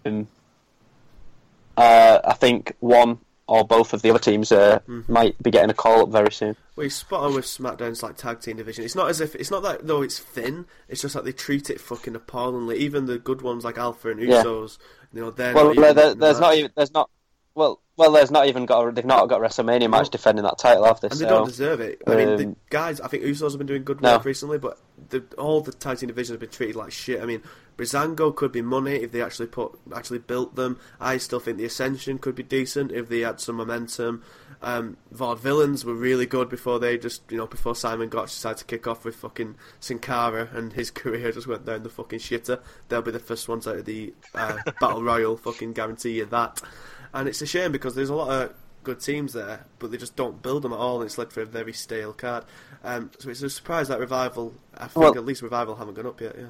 um, 0.05 0.29
uh, 1.77 2.21
I 2.25 2.33
think 2.35 2.75
one 2.81 3.19
or 3.47 3.65
both 3.65 3.93
of 3.93 4.01
the 4.01 4.11
other 4.11 4.19
teams 4.19 4.51
uh, 4.53 4.81
might 5.07 5.41
be 5.43 5.51
getting 5.51 5.69
a 5.69 5.75
call 5.75 6.03
up 6.03 6.09
very 6.09 6.33
soon. 6.33 6.57
Well, 6.77 6.85
he's 6.85 6.95
spot 6.95 7.25
on 7.25 7.35
with 7.35 7.45
SmackDown's 7.45 8.03
like 8.03 8.17
tag 8.17 8.41
team 8.41 8.57
division. 8.57 8.85
It's 8.85 8.95
not 8.95 9.11
as 9.11 9.21
if 9.21 9.35
it's 9.35 9.51
not 9.51 9.63
that 9.63 9.87
though 9.87 10.03
it's 10.03 10.19
thin. 10.19 10.67
It's 10.89 11.03
just 11.03 11.15
like 11.15 11.25
they 11.25 11.33
treat 11.33 11.69
it 11.69 11.81
fucking 11.81 12.17
appallingly. 12.17 12.79
Even 12.79 13.07
the 13.07 13.19
good 13.19 13.43
ones 13.43 13.65
like 13.65 13.79
Alpha 13.79 14.11
and. 14.11 14.21
Usos, 14.21 14.79
you 15.15 15.21
know, 15.21 15.31
they're 15.31 15.55
Well, 15.55 15.75
not 15.75 15.95
there, 15.95 16.15
there's 16.15 16.41
not 16.41 16.55
even 16.57 16.71
there's 16.77 16.93
not 16.93 17.11
well 17.55 17.81
well 17.97 18.11
there's 18.13 18.31
not 18.31 18.49
even 18.49 18.67
got 18.67 18.87
a, 18.89 18.93
they've 18.93 19.05
not 19.05 19.29
got 19.29 19.41
a 19.41 19.45
WrestleMania 19.45 19.89
match 19.91 20.07
No. 20.07 20.11
defending 20.11 20.45
that 20.45 20.59
title, 20.59 20.85
they? 20.85 21.09
and 21.09 21.21
they 21.21 21.25
So, 21.25 21.29
don't 21.29 21.45
deserve 21.45 21.81
it. 21.81 22.03
I 22.07 22.17
mean, 22.17 22.37
the 22.37 22.45
um, 22.45 22.57
guys, 22.71 23.01
I 23.01 23.09
think 23.09 23.23
Usos 23.23 23.51
have 23.51 23.59
been 23.59 23.67
doing 23.67 23.85
good 23.85 24.01
No. 24.01 24.13
work 24.15 24.25
recently, 24.25 24.59
but 24.59 24.79
the, 25.11 25.25
all 25.39 25.61
the 25.61 25.73
tag 25.73 25.99
team 25.99 26.09
divisions 26.09 26.35
have 26.35 26.41
been 26.41 26.51
treated 26.51 26.77
like 26.77 26.91
shit. 26.93 27.23
I 27.23 27.27
mean, 27.27 27.43
Breezango 27.77 28.35
could 28.35 28.53
be 28.53 28.63
money 28.63 28.95
if 28.97 29.13
they 29.13 29.23
actually 29.23 29.47
put 29.47 29.79
actually 29.95 30.19
built 30.21 30.57
them. 30.57 30.79
I 31.01 31.17
still 31.19 31.41
think 31.41 31.59
the 31.59 31.65
Ascension 31.65 32.19
could 32.19 32.35
be 32.35 32.43
decent 32.43 32.93
if 32.93 33.09
they 33.09 33.21
had 33.21 33.41
some 33.41 33.57
momentum. 33.57 34.23
Um, 34.65 34.97
Vaudevillains 35.15 35.85
were 35.85 35.95
really 35.95 36.27
good 36.27 36.49
before 36.49 36.79
they 36.79 36.97
just, 36.99 37.23
you 37.31 37.37
know, 37.37 37.47
before 37.47 37.75
Simon 37.75 38.09
Gotch 38.09 38.31
decided 38.31 38.59
to 38.59 38.65
kick 38.65 38.87
off 38.87 39.05
with 39.05 39.15
fucking 39.17 39.57
Sin 39.81 39.99
Cara 39.99 40.49
and 40.53 40.73
his 40.73 40.91
career 40.93 41.31
just 41.33 41.47
went 41.47 41.67
down 41.67 41.83
the 41.83 41.89
fucking 41.91 42.19
shitter. 42.19 42.61
They'll 42.89 43.03
be 43.03 43.11
the 43.11 43.19
first 43.19 43.49
ones 43.49 43.67
out 43.69 43.77
of 43.77 43.85
the 43.85 44.15
uh, 44.35 44.59
Battle 44.81 45.03
Royal, 45.03 45.37
fucking 45.37 45.73
guarantee 45.75 46.13
you 46.19 46.25
that. 46.27 46.61
And 47.13 47.29
it's 47.29 47.43
a 47.43 47.47
shame 47.47 47.73
because 47.73 47.95
there's 47.95 48.09
a 48.11 48.15
lot 48.15 48.31
of 48.31 48.55
good 48.83 49.01
teams 49.01 49.33
there, 49.33 49.65
but 49.79 49.91
they 49.91 49.97
just 49.97 50.17
don't 50.17 50.43
build 50.43 50.63
them 50.63 50.73
at 50.73 50.79
all, 50.79 51.01
and 51.01 51.07
it's 51.07 51.17
led 51.19 51.33
for 51.33 51.41
a 51.43 51.47
very 51.47 51.73
stale 51.73 52.13
card. 52.13 52.45
Um, 52.83 53.11
so 53.19 53.31
it's 53.31 53.43
a 53.43 53.49
surprise 53.51 53.89
that 53.89 53.99
Revival, 54.01 54.53
I 54.75 54.87
think 54.89 54.97
Well- 54.97 55.17
at 55.19 55.25
least 55.25 55.43
Revival 55.43 55.77
haven't 55.77 55.95
gone 55.95 56.07
up 56.07 56.21
yet, 56.21 56.35
yeah. 56.39 56.47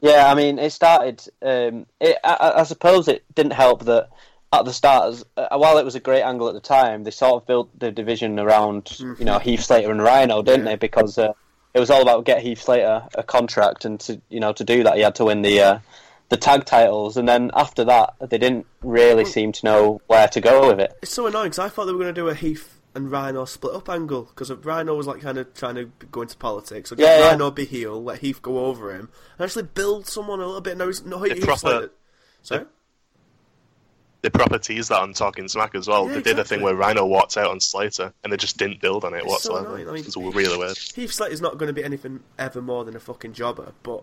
Yeah, 0.00 0.30
I 0.30 0.34
mean, 0.36 0.60
it 0.60 0.70
started. 0.70 1.24
Um, 1.42 1.86
it, 2.00 2.16
I, 2.22 2.34
I- 2.34 2.60
I 2.60 2.62
suppose 2.62 3.08
it 3.08 3.24
didn't 3.34 3.52
help 3.54 3.84
that 3.86 4.10
at 4.52 4.64
the 4.64 4.72
start, 4.72 5.08
as- 5.12 5.24
uh, 5.36 5.56
while 5.58 5.78
it 5.78 5.84
was 5.84 5.94
a 5.94 6.00
great 6.00 6.22
angle 6.22 6.48
at 6.48 6.54
the 6.54 6.60
time, 6.60 7.04
they 7.04 7.10
sort 7.10 7.42
of 7.42 7.46
built 7.46 7.78
the 7.78 7.90
division 7.90 8.38
around 8.38 8.98
you 8.98 9.24
know 9.24 9.38
Heath 9.38 9.62
Slater 9.64 9.90
and 9.90 10.02
Rhino, 10.02 10.42
didn't 10.42 10.64
Yeah. 10.66 10.72
they? 10.72 10.76
Because 10.76 11.18
uh, 11.18 11.32
it 11.74 11.80
was 11.80 11.90
all 11.90 12.02
about 12.02 12.24
get 12.24 12.42
Heath 12.42 12.62
Slater 12.62 13.06
a 13.14 13.22
contract, 13.22 13.84
and 13.84 14.00
to 14.00 14.20
you 14.28 14.40
know 14.40 14.52
to 14.52 14.64
do 14.64 14.84
that, 14.84 14.96
he 14.96 15.02
had 15.02 15.14
to 15.16 15.24
win 15.26 15.42
the 15.42 15.60
uh, 15.60 15.78
the 16.30 16.36
tag 16.36 16.64
titles, 16.64 17.16
and 17.16 17.28
then 17.28 17.50
after 17.54 17.84
that, 17.84 18.14
they 18.28 18.38
didn't 18.38 18.66
really 18.82 19.24
seem 19.24 19.52
to 19.52 19.64
know 19.66 20.00
where 20.06 20.28
to 20.28 20.40
go 20.40 20.68
with 20.68 20.80
it. 20.80 20.92
It's 21.02 21.12
so 21.12 21.26
annoying 21.26 21.46
because 21.50 21.58
I 21.58 21.68
thought 21.68 21.86
they 21.86 21.92
were 21.92 21.98
going 21.98 22.14
to 22.14 22.20
do 22.20 22.28
a 22.28 22.34
Heath 22.34 22.74
and 22.94 23.10
Rhino 23.12 23.44
split 23.44 23.74
up 23.74 23.88
angle 23.90 24.22
because 24.24 24.50
Rhino 24.50 24.94
was 24.94 25.06
like 25.06 25.20
kind 25.20 25.38
of 25.38 25.52
trying 25.54 25.74
to 25.76 25.90
go 26.10 26.22
into 26.22 26.36
politics. 26.38 26.90
So 26.90 26.96
just 26.96 27.06
Yeah, 27.06 27.18
yeah. 27.18 27.28
Rhino 27.30 27.50
be 27.50 27.64
heel, 27.66 28.02
let 28.02 28.20
Heath 28.20 28.40
go 28.42 28.64
over 28.66 28.92
him, 28.94 29.10
and 29.38 29.44
actually 29.44 29.64
build 29.64 30.06
someone 30.06 30.40
a 30.40 30.46
little 30.46 30.60
bit. 30.62 30.76
No, 30.78 30.86
he's, 30.86 31.04
no 31.04 31.22
Heath's 31.22 31.44
proper- 31.44 31.80
like, 31.82 31.90
sorry. 32.42 32.64
They 34.22 34.30
proper 34.30 34.58
teased 34.58 34.88
that 34.88 35.00
on 35.00 35.12
Talking 35.12 35.46
Smack 35.46 35.74
as 35.76 35.86
well. 35.86 36.08
Yeah, 36.08 36.14
they 36.14 36.22
did 36.22 36.38
a 36.40 36.44
thing 36.44 36.60
where 36.60 36.74
Rhino 36.74 37.06
walked 37.06 37.36
out 37.36 37.50
on 37.50 37.60
Slater, 37.60 38.12
and 38.24 38.32
they 38.32 38.36
just 38.36 38.56
didn't 38.58 38.80
build 38.80 39.04
on 39.04 39.14
it 39.14 39.18
It's 39.24 39.42
so 39.44 39.52
whatsoever. 39.52 39.66
annoying. 39.76 39.88
I 39.88 39.92
mean- 39.92 40.00
it 40.04 40.16
was 40.16 40.34
really 40.34 40.58
weird. 40.58 40.76
Heath 40.76 41.12
Slater's 41.12 41.40
not 41.40 41.56
going 41.56 41.68
to 41.68 41.72
be 41.72 41.84
anything 41.84 42.20
ever 42.38 42.60
more 42.60 42.84
than 42.84 42.96
a 42.96 43.00
fucking 43.00 43.32
jobber, 43.34 43.72
but 43.84 44.02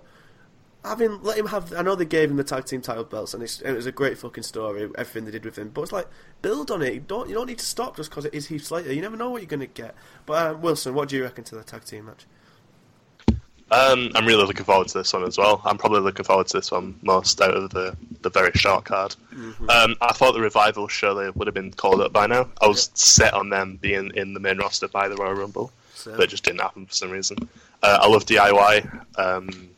having 0.86 1.22
let 1.24 1.38
him 1.38 1.48
have. 1.48 1.74
I 1.74 1.82
know 1.82 1.96
they 1.96 2.06
gave 2.06 2.30
him 2.32 2.38
the 2.38 2.44
tag 2.46 2.64
team 2.66 2.82
title 2.82 3.04
belts, 3.04 3.34
and 3.34 3.44
it's, 3.44 3.60
it 3.62 3.74
was 3.74 3.86
a 3.88 3.92
great 3.92 4.18
fucking 4.18 4.44
story. 4.44 4.90
Everything 4.98 5.26
they 5.26 5.32
did 5.32 5.44
with 5.44 5.58
him, 5.58 5.70
but 5.74 5.82
it's 5.82 5.92
like 5.92 6.08
build 6.42 6.72
on 6.72 6.82
it. 6.82 6.94
You 6.94 7.00
don't 7.02 7.28
you 7.28 7.36
don't 7.36 7.48
need 7.48 7.60
to 7.60 7.66
stop 7.66 7.98
just 7.98 8.10
because 8.10 8.24
it 8.26 8.34
is 8.34 8.48
Heath 8.48 8.64
Slater. 8.66 8.94
You 8.94 9.02
never 9.02 9.18
know 9.18 9.30
what 9.30 9.42
you're 9.42 9.48
going 9.50 9.60
to 9.62 9.68
get. 9.68 9.96
But 10.26 10.34
uh, 10.34 10.58
Wilson, 10.58 10.94
what 10.94 11.10
do 11.10 11.18
you 11.18 11.24
reckon 11.24 11.44
to 11.46 11.56
the 11.56 11.64
tag 11.64 11.84
team 11.84 12.06
match? 12.06 12.26
Um, 13.72 14.12
I'm 14.14 14.26
really 14.28 14.46
looking 14.46 14.64
forward 14.66 14.88
to 14.90 15.00
this 15.00 15.12
one 15.12 15.24
as 15.24 15.38
well. 15.40 15.60
I'm 15.66 15.78
probably 15.78 16.02
looking 16.02 16.24
forward 16.24 16.48
to 16.48 16.58
this 16.58 16.72
one 16.72 17.00
most 17.02 17.42
out 17.42 17.56
of 17.56 17.72
the, 17.72 17.98
the 18.22 18.30
very 18.30 18.52
short 18.54 18.86
card. 18.86 19.16
Mm-hmm. 19.34 19.70
Um, 19.70 19.96
I 20.02 20.14
thought 20.14 20.34
the 20.34 20.42
revival 20.42 20.88
surely 20.88 21.32
would 21.32 21.48
have 21.48 21.56
been 21.56 21.72
called 21.72 22.02
up 22.02 22.14
by 22.14 22.28
now. 22.28 22.48
I 22.62 22.68
was 22.68 22.92
set 22.94 23.34
on 23.34 23.50
them 23.50 23.78
being 23.82 24.12
in 24.16 24.34
the 24.36 24.40
main 24.40 24.60
roster 24.60 24.88
by 24.88 25.08
the 25.08 25.16
Royal 25.16 25.34
Rumble, 25.34 25.72
So, 25.96 26.12
but 26.12 26.26
it 26.26 26.30
just 26.30 26.44
didn't 26.44 26.62
happen 26.62 26.86
for 26.86 26.94
some 26.94 27.10
reason. 27.10 27.38
Uh, 27.82 28.00
I 28.02 28.08
love 28.08 28.26
DIY, 28.26 29.20
um, 29.20 29.70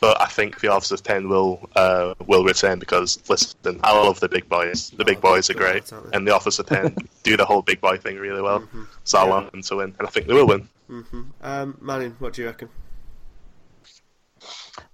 but 0.00 0.20
I 0.20 0.26
think 0.26 0.60
the 0.60 0.68
Authors 0.68 0.92
of 0.92 1.02
Pain 1.02 1.28
will 1.28 1.68
uh, 1.76 2.14
will 2.26 2.44
return 2.44 2.78
because 2.78 3.18
listen, 3.28 3.80
I 3.82 3.92
love 3.92 4.20
the 4.20 4.28
big 4.28 4.48
boys. 4.48 4.90
The 4.90 5.04
big 5.04 5.20
boys 5.20 5.48
are 5.50 5.54
great, 5.54 5.90
and 6.12 6.26
the 6.26 6.34
Authors 6.34 6.58
of 6.58 6.66
Pain 6.66 6.94
do 7.22 7.36
the 7.36 7.44
whole 7.44 7.62
big 7.62 7.80
boy 7.80 7.96
thing 7.96 8.18
really 8.18 8.42
well. 8.42 8.60
Mm-hmm. 8.60 8.84
So 9.04 9.18
I 9.18 9.24
want 9.24 9.52
them 9.52 9.62
to 9.62 9.76
win, 9.76 9.94
and 9.98 10.06
I 10.06 10.10
think 10.10 10.26
they 10.26 10.34
will 10.34 10.46
win. 10.46 10.68
um, 11.42 11.76
Manning, 11.80 12.16
what 12.18 12.34
do 12.34 12.42
you 12.42 12.48
reckon? 12.48 12.68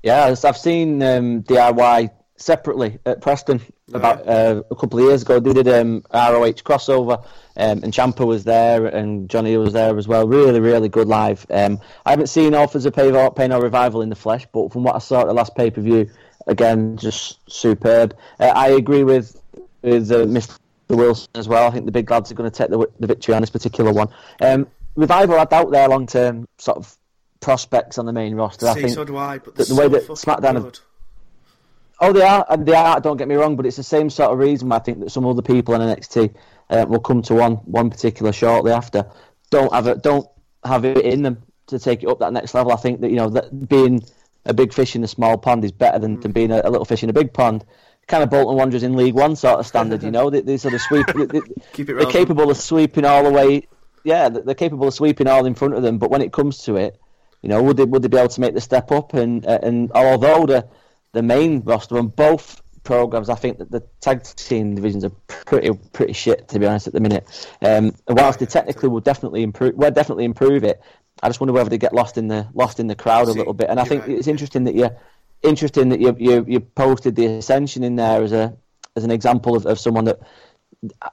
Yeah, 0.03 0.35
I've 0.45 0.57
seen 0.57 1.03
um, 1.03 1.43
DIY 1.43 2.11
separately 2.37 2.99
at 3.07 3.21
Preston 3.21 3.61
about 3.93 4.27
uh, 4.29 4.63
a 4.71 4.77
couple 4.77 4.99
of 4.99 5.07
years 5.07 5.23
ago. 5.23 5.41
They 5.41 5.53
did 5.53 5.69
um, 5.69 6.05
ROH 6.13 6.63
crossover, 6.63 7.25
um, 7.57 7.83
and 7.83 7.93
Ciampa 7.93 8.27
was 8.27 8.45
there, 8.45 8.87
and 8.87 9.29
Johnny 9.29 9.57
was 9.57 9.73
there 9.73 9.97
as 9.97 10.07
well. 10.07 10.27
Really, 10.27 10.61
really 10.61 10.89
good 10.89 11.09
live. 11.09 11.47
Um, 11.51 11.81
I 12.05 12.11
haven't 12.11 12.29
seen 12.29 12.55
Authors 12.55 12.85
of 12.87 12.95
Pain 12.95 13.15
or, 13.15 13.33
Pain 13.33 13.53
or 13.53 13.63
Revival 13.63 14.03
in 14.03 14.09
the 14.09 14.17
flesh, 14.17 14.47
but 14.53 14.73
from 14.73 14.85
what 14.85 14.95
I 14.95 14.99
saw 14.99 15.23
at 15.23 15.27
the 15.27 15.35
last 15.35 15.55
pay 15.55 15.71
per 15.71 15.81
view, 15.81 16.11
again, 16.47 16.97
just 16.97 17.39
superb. 17.51 18.17
Uh, 18.39 18.53
I 18.55 18.69
agree 18.69 19.05
with 19.05 19.41
with 19.83 20.11
uh, 20.11 20.25
Mr. 20.27 20.59
Wilson 20.89 21.29
as 21.35 21.49
well. 21.49 21.69
I 21.69 21.71
think 21.71 21.87
the 21.87 21.93
big 21.93 22.11
lads 22.11 22.31
are 22.31 22.35
going 22.35 22.51
to 22.51 22.57
take 22.57 22.71
the, 22.71 22.87
the 22.99 23.07
victory 23.07 23.35
on 23.35 23.43
this 23.43 23.51
particular 23.51 23.93
one. 23.93 24.09
Um, 24.41 24.67
Revival, 24.97 25.39
I 25.39 25.45
doubt 25.45 25.71
their 25.71 25.89
long 25.89 26.07
term 26.07 26.47
sort 26.59 26.79
of 26.79 26.97
prospects 27.41 27.99
on 27.99 28.07
the 28.07 28.13
main 28.13 28.35
roster. 28.35 28.67
I 28.67 28.75
think 28.75 28.91
so 28.91 29.05
do 29.05 29.17
I. 29.17 29.39
But 29.39 29.55
the- 29.57 29.65
the, 29.65 29.75
way 29.75 29.89
that 29.89 30.07
SmackDown 30.09 30.55
have- 30.55 30.79
Oh, 31.99 32.13
they 32.13 32.23
are, 32.23 32.45
and 32.51 32.67
they 32.67 32.75
are. 32.75 33.01
Don't 33.01 33.17
get 33.17 33.27
me 33.27 33.37
wrong, 33.37 33.57
but 33.57 33.65
it's 33.65 33.77
the 33.79 33.83
same 33.83 34.11
sort 34.11 34.31
of 34.31 34.39
reason 34.39 34.69
why 34.69 34.77
I 34.77 34.81
think 34.81 35.01
that 35.01 35.11
some 35.11 35.27
other 35.27 35.41
people 35.41 35.75
in 35.75 35.81
NXT 35.81 36.35
uh, 36.69 36.85
will 36.89 37.01
come 37.01 37.23
to 37.23 37.35
one 37.35 37.55
one 37.65 37.89
particular 37.89 38.33
shortly 38.33 38.71
after. 38.73 39.07
Don't 39.51 39.73
have 39.73 39.87
it. 39.87 40.03
Don't 40.03 40.29
have 40.65 40.85
it 40.85 40.99
in 40.99 41.23
them 41.23 41.43
to 41.69 41.79
take 41.79 42.03
it 42.03 42.09
up 42.09 42.19
that 42.19 42.35
next 42.35 42.53
level. 42.55 42.73
I 42.73 42.77
think 42.77 43.01
that 43.01 43.09
you 43.11 43.17
know 43.17 43.31
that 43.31 43.67
being 43.69 44.03
a 44.45 44.53
big 44.53 44.75
fish 44.75 44.95
in 44.95 45.03
a 45.05 45.09
small 45.09 45.39
pond 45.39 45.65
is 45.65 45.73
better 45.73 45.99
than, 45.99 46.21
than 46.21 46.33
being 46.33 46.51
a, 46.53 46.61
a 46.65 46.71
little 46.71 46.85
fish 46.85 47.03
in 47.03 47.09
a 47.09 47.15
big 47.15 47.33
pond. 47.33 47.65
Kind 48.09 48.23
of 48.23 48.29
Bolton 48.31 48.57
Wanderers 48.57 48.83
in 48.83 48.95
League 48.95 49.15
One 49.15 49.35
sort 49.35 49.59
of 49.59 49.67
standard, 49.67 50.03
you 50.03 50.11
know. 50.17 50.29
They, 50.29 50.43
they 50.43 50.59
sort 50.59 50.75
of 50.75 50.83
sweep. 50.83 51.07
they, 51.15 51.25
they- 51.25 51.41
Keep 51.41 51.55
it 51.55 51.87
they're 51.87 51.95
relevant. 51.97 52.13
capable 52.13 52.51
of 52.51 52.57
sweeping 52.59 53.07
all 53.07 53.25
the 53.25 53.31
way. 53.33 53.67
Yeah, 54.05 54.29
they're 54.29 54.55
capable 54.55 54.87
of 54.89 54.95
sweeping 54.95 55.27
all 55.27 55.47
in 55.47 55.55
front 55.55 55.75
of 55.75 55.83
them. 55.83 55.97
But 55.99 56.11
when 56.11 56.21
it 56.21 56.33
comes 56.33 56.59
to 56.65 56.77
it, 56.77 57.01
you 57.47 57.51
know, 57.51 57.63
would 57.63 57.77
they 57.77 57.85
would 57.85 58.03
they 58.03 58.09
be 58.09 58.17
able 58.17 58.29
to 58.29 58.41
make 58.41 58.55
the 58.55 58.61
step 58.61 58.91
up? 58.91 59.15
And 59.15 59.47
uh, 59.47 59.61
and 59.63 59.93
although 59.93 60.47
the 60.47 60.67
the 61.13 61.23
main 61.23 61.61
roster 61.61 61.97
on 61.97 62.09
both 62.09 62.61
programs, 62.83 63.31
I 63.31 63.37
think 63.37 63.59
that 63.59 63.71
the 63.71 63.85
tag 64.01 64.25
team 64.25 64.75
divisions 64.75 65.05
are 65.05 65.13
pretty 65.29 65.71
pretty 65.93 66.13
shit 66.13 66.49
to 66.49 66.59
be 66.59 66.67
honest 66.67 66.89
at 66.89 66.93
the 66.93 66.99
minute. 66.99 67.49
Um, 67.63 67.95
whilst 68.09 68.41
they 68.41 68.47
technically 68.47 68.89
will 68.89 69.01
definitely 69.01 69.45
improve, 69.45 69.77
will 69.77 69.93
definitely 69.93 70.25
improve 70.25 70.65
it. 70.65 70.83
I 71.23 71.29
just 71.29 71.39
wonder 71.41 71.53
whether 71.53 71.71
they 71.71 71.79
get 71.79 71.93
lost 71.95 72.19
in 72.19 72.27
the 72.27 72.49
lost 72.53 72.81
in 72.81 72.89
the 72.89 72.97
crowd 72.97 73.29
a 73.29 73.33
little 73.33 73.55
bit. 73.55 73.71
And 73.71 73.79
I 73.79 73.85
think 73.85 74.09
it's 74.09 74.27
interesting 74.27 74.65
that 74.65 74.75
you 74.75 74.91
interesting 75.45 75.91
that 75.91 76.01
you 76.01 76.17
you 76.19 76.45
you 76.49 76.59
posted 76.59 77.15
the 77.15 77.27
ascension 77.27 77.85
in 77.85 77.95
there 77.95 78.25
as 78.25 78.33
a 78.33 78.57
as 78.97 79.05
an 79.05 79.13
example 79.13 79.55
of, 79.55 79.67
of 79.67 79.79
someone 79.79 80.07
that 80.07 80.19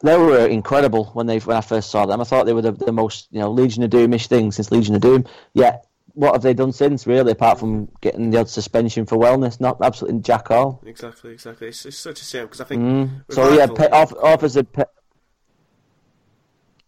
they 0.02 0.18
were 0.18 0.48
incredible 0.48 1.06
when 1.14 1.28
they 1.28 1.38
when 1.38 1.58
I 1.58 1.62
first 1.62 1.92
saw 1.92 2.08
them. 2.08 2.22
I 2.22 2.24
thought 2.24 2.48
they 2.48 2.54
were 2.54 2.64
the, 2.64 2.72
the 2.72 2.92
most 2.92 3.28
you 3.30 3.40
know 3.40 3.52
Legion 3.52 3.84
of 3.84 3.92
Doomish 3.92 4.26
thing 4.26 4.52
since 4.52 4.72
Legion 4.72 4.96
of 4.96 5.02
Doom. 5.02 5.26
Yet 5.54 5.86
what 6.14 6.34
have 6.34 6.42
they 6.42 6.54
done 6.54 6.72
since 6.72 7.08
really 7.08 7.32
apart 7.32 7.60
from 7.60 7.90
getting 8.02 8.30
the 8.30 8.40
odd 8.40 8.50
suspension 8.50 9.06
for 9.06 9.18
wellness? 9.18 9.60
Not 9.60 9.78
absolutely 9.82 10.22
jack 10.22 10.52
all. 10.52 10.82
Exactly, 10.86 11.34
exactly. 11.34 11.68
It's, 11.68 11.86
it's 11.86 11.98
such 11.98 12.22
a 12.22 12.24
shame 12.24 12.44
because 12.46 12.62
I 12.62 12.66
think. 12.66 12.84
Mm. 12.84 13.24
So 13.32 13.54
yeah, 13.54 13.68
pay, 13.68 13.88
off, 13.90 14.14
offers 14.22 14.58
a. 14.58 14.66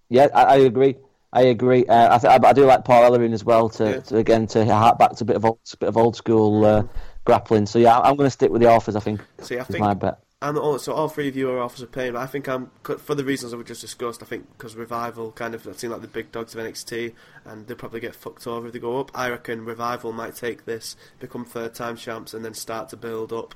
Yeah, 0.09 0.27
I, 0.33 0.43
I 0.43 0.55
agree. 0.57 0.95
I 1.33 1.41
agree. 1.41 1.85
Uh, 1.85 2.15
I, 2.15 2.17
th- 2.19 2.31
I, 2.31 2.47
I 2.47 2.53
do 2.53 2.65
like 2.65 2.85
Paul 2.85 3.11
Ellering 3.11 3.33
as 3.33 3.43
well. 3.43 3.69
To, 3.69 3.83
Yeah. 3.89 3.99
to 3.99 4.17
again 4.17 4.47
to 4.47 4.63
hark 4.65 4.99
back 4.99 5.15
to 5.17 5.23
a 5.23 5.27
bit 5.27 5.35
of 5.35 5.45
old, 5.45 5.59
bit 5.79 5.89
of 5.89 5.97
old 5.97 6.15
school 6.15 6.63
uh, 6.63 6.83
grappling. 7.25 7.65
So 7.65 7.79
yeah, 7.79 7.99
I'm 7.99 8.15
going 8.15 8.27
to 8.27 8.31
stick 8.31 8.51
with 8.51 8.61
the 8.61 8.69
Authors. 8.69 8.95
I 8.95 8.99
think 8.99 9.21
See, 9.41 9.59
I 9.59 9.63
think 9.63 9.79
my 9.79 9.93
bet. 9.95 10.19
All, 10.45 10.77
so 10.79 10.93
all 10.93 11.10
three 11.10 11.27
of 11.27 11.36
you 11.36 11.49
are 11.49 11.60
Authors 11.60 11.81
of 11.81 11.91
Pain, 11.91 12.15
I 12.15 12.25
think 12.27 12.47
I'm 12.47 12.69
for 12.99 13.15
the 13.15 13.23
reasons 13.23 13.51
that 13.51 13.58
we 13.58 13.63
just 13.63 13.81
discussed. 13.81 14.21
I 14.21 14.25
think 14.25 14.47
because 14.58 14.75
Revival 14.75 15.31
kind 15.31 15.55
of 15.55 15.67
seem 15.77 15.91
like 15.91 16.01
the 16.01 16.08
big 16.08 16.31
dogs 16.31 16.53
of 16.53 16.62
NXT, 16.63 17.13
and 17.45 17.65
they'll 17.65 17.75
probably 17.77 17.99
get 17.99 18.15
fucked 18.15 18.45
over 18.45 18.67
if 18.67 18.73
they 18.73 18.79
go 18.79 18.99
up. 18.99 19.12
I 19.15 19.29
reckon 19.29 19.65
Revival 19.65 20.12
might 20.13 20.36
take 20.36 20.65
this, 20.65 20.95
become 21.19 21.45
third 21.45 21.73
time 21.73 21.97
champs, 21.97 22.34
and 22.34 22.45
then 22.45 22.53
start 22.53 22.89
to 22.89 22.97
build 22.97 23.34
up. 23.34 23.55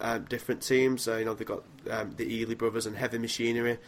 um, 0.00 0.24
different 0.24 0.62
teams. 0.62 1.06
Uh, 1.06 1.16
you 1.16 1.24
know, 1.24 1.34
they've 1.34 1.46
got 1.46 1.62
um, 1.90 2.12
the 2.16 2.24
Ely 2.40 2.54
brothers 2.54 2.86
and 2.86 2.96
Heavy 2.96 3.18
Machinery, 3.18 3.78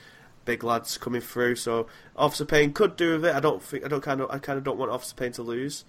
big 0.44 0.62
lads 0.62 0.98
coming 0.98 1.20
through. 1.20 1.56
So 1.56 1.86
Authors 2.16 2.40
of 2.42 2.48
Pain 2.48 2.72
could 2.72 2.96
do 2.96 3.12
with 3.12 3.24
it. 3.24 3.34
I 3.34 3.40
don't 3.40 3.62
think 3.62 3.84
I 3.84 3.88
don't 3.88 4.02
kind 4.02 4.20
of 4.20 4.30
I 4.30 4.38
kind 4.38 4.58
of 4.58 4.64
don't 4.64 4.78
want 4.78 4.90
Authors 4.92 5.10
of 5.10 5.16
Pain 5.16 5.32
to 5.32 5.42
lose. 5.42 5.84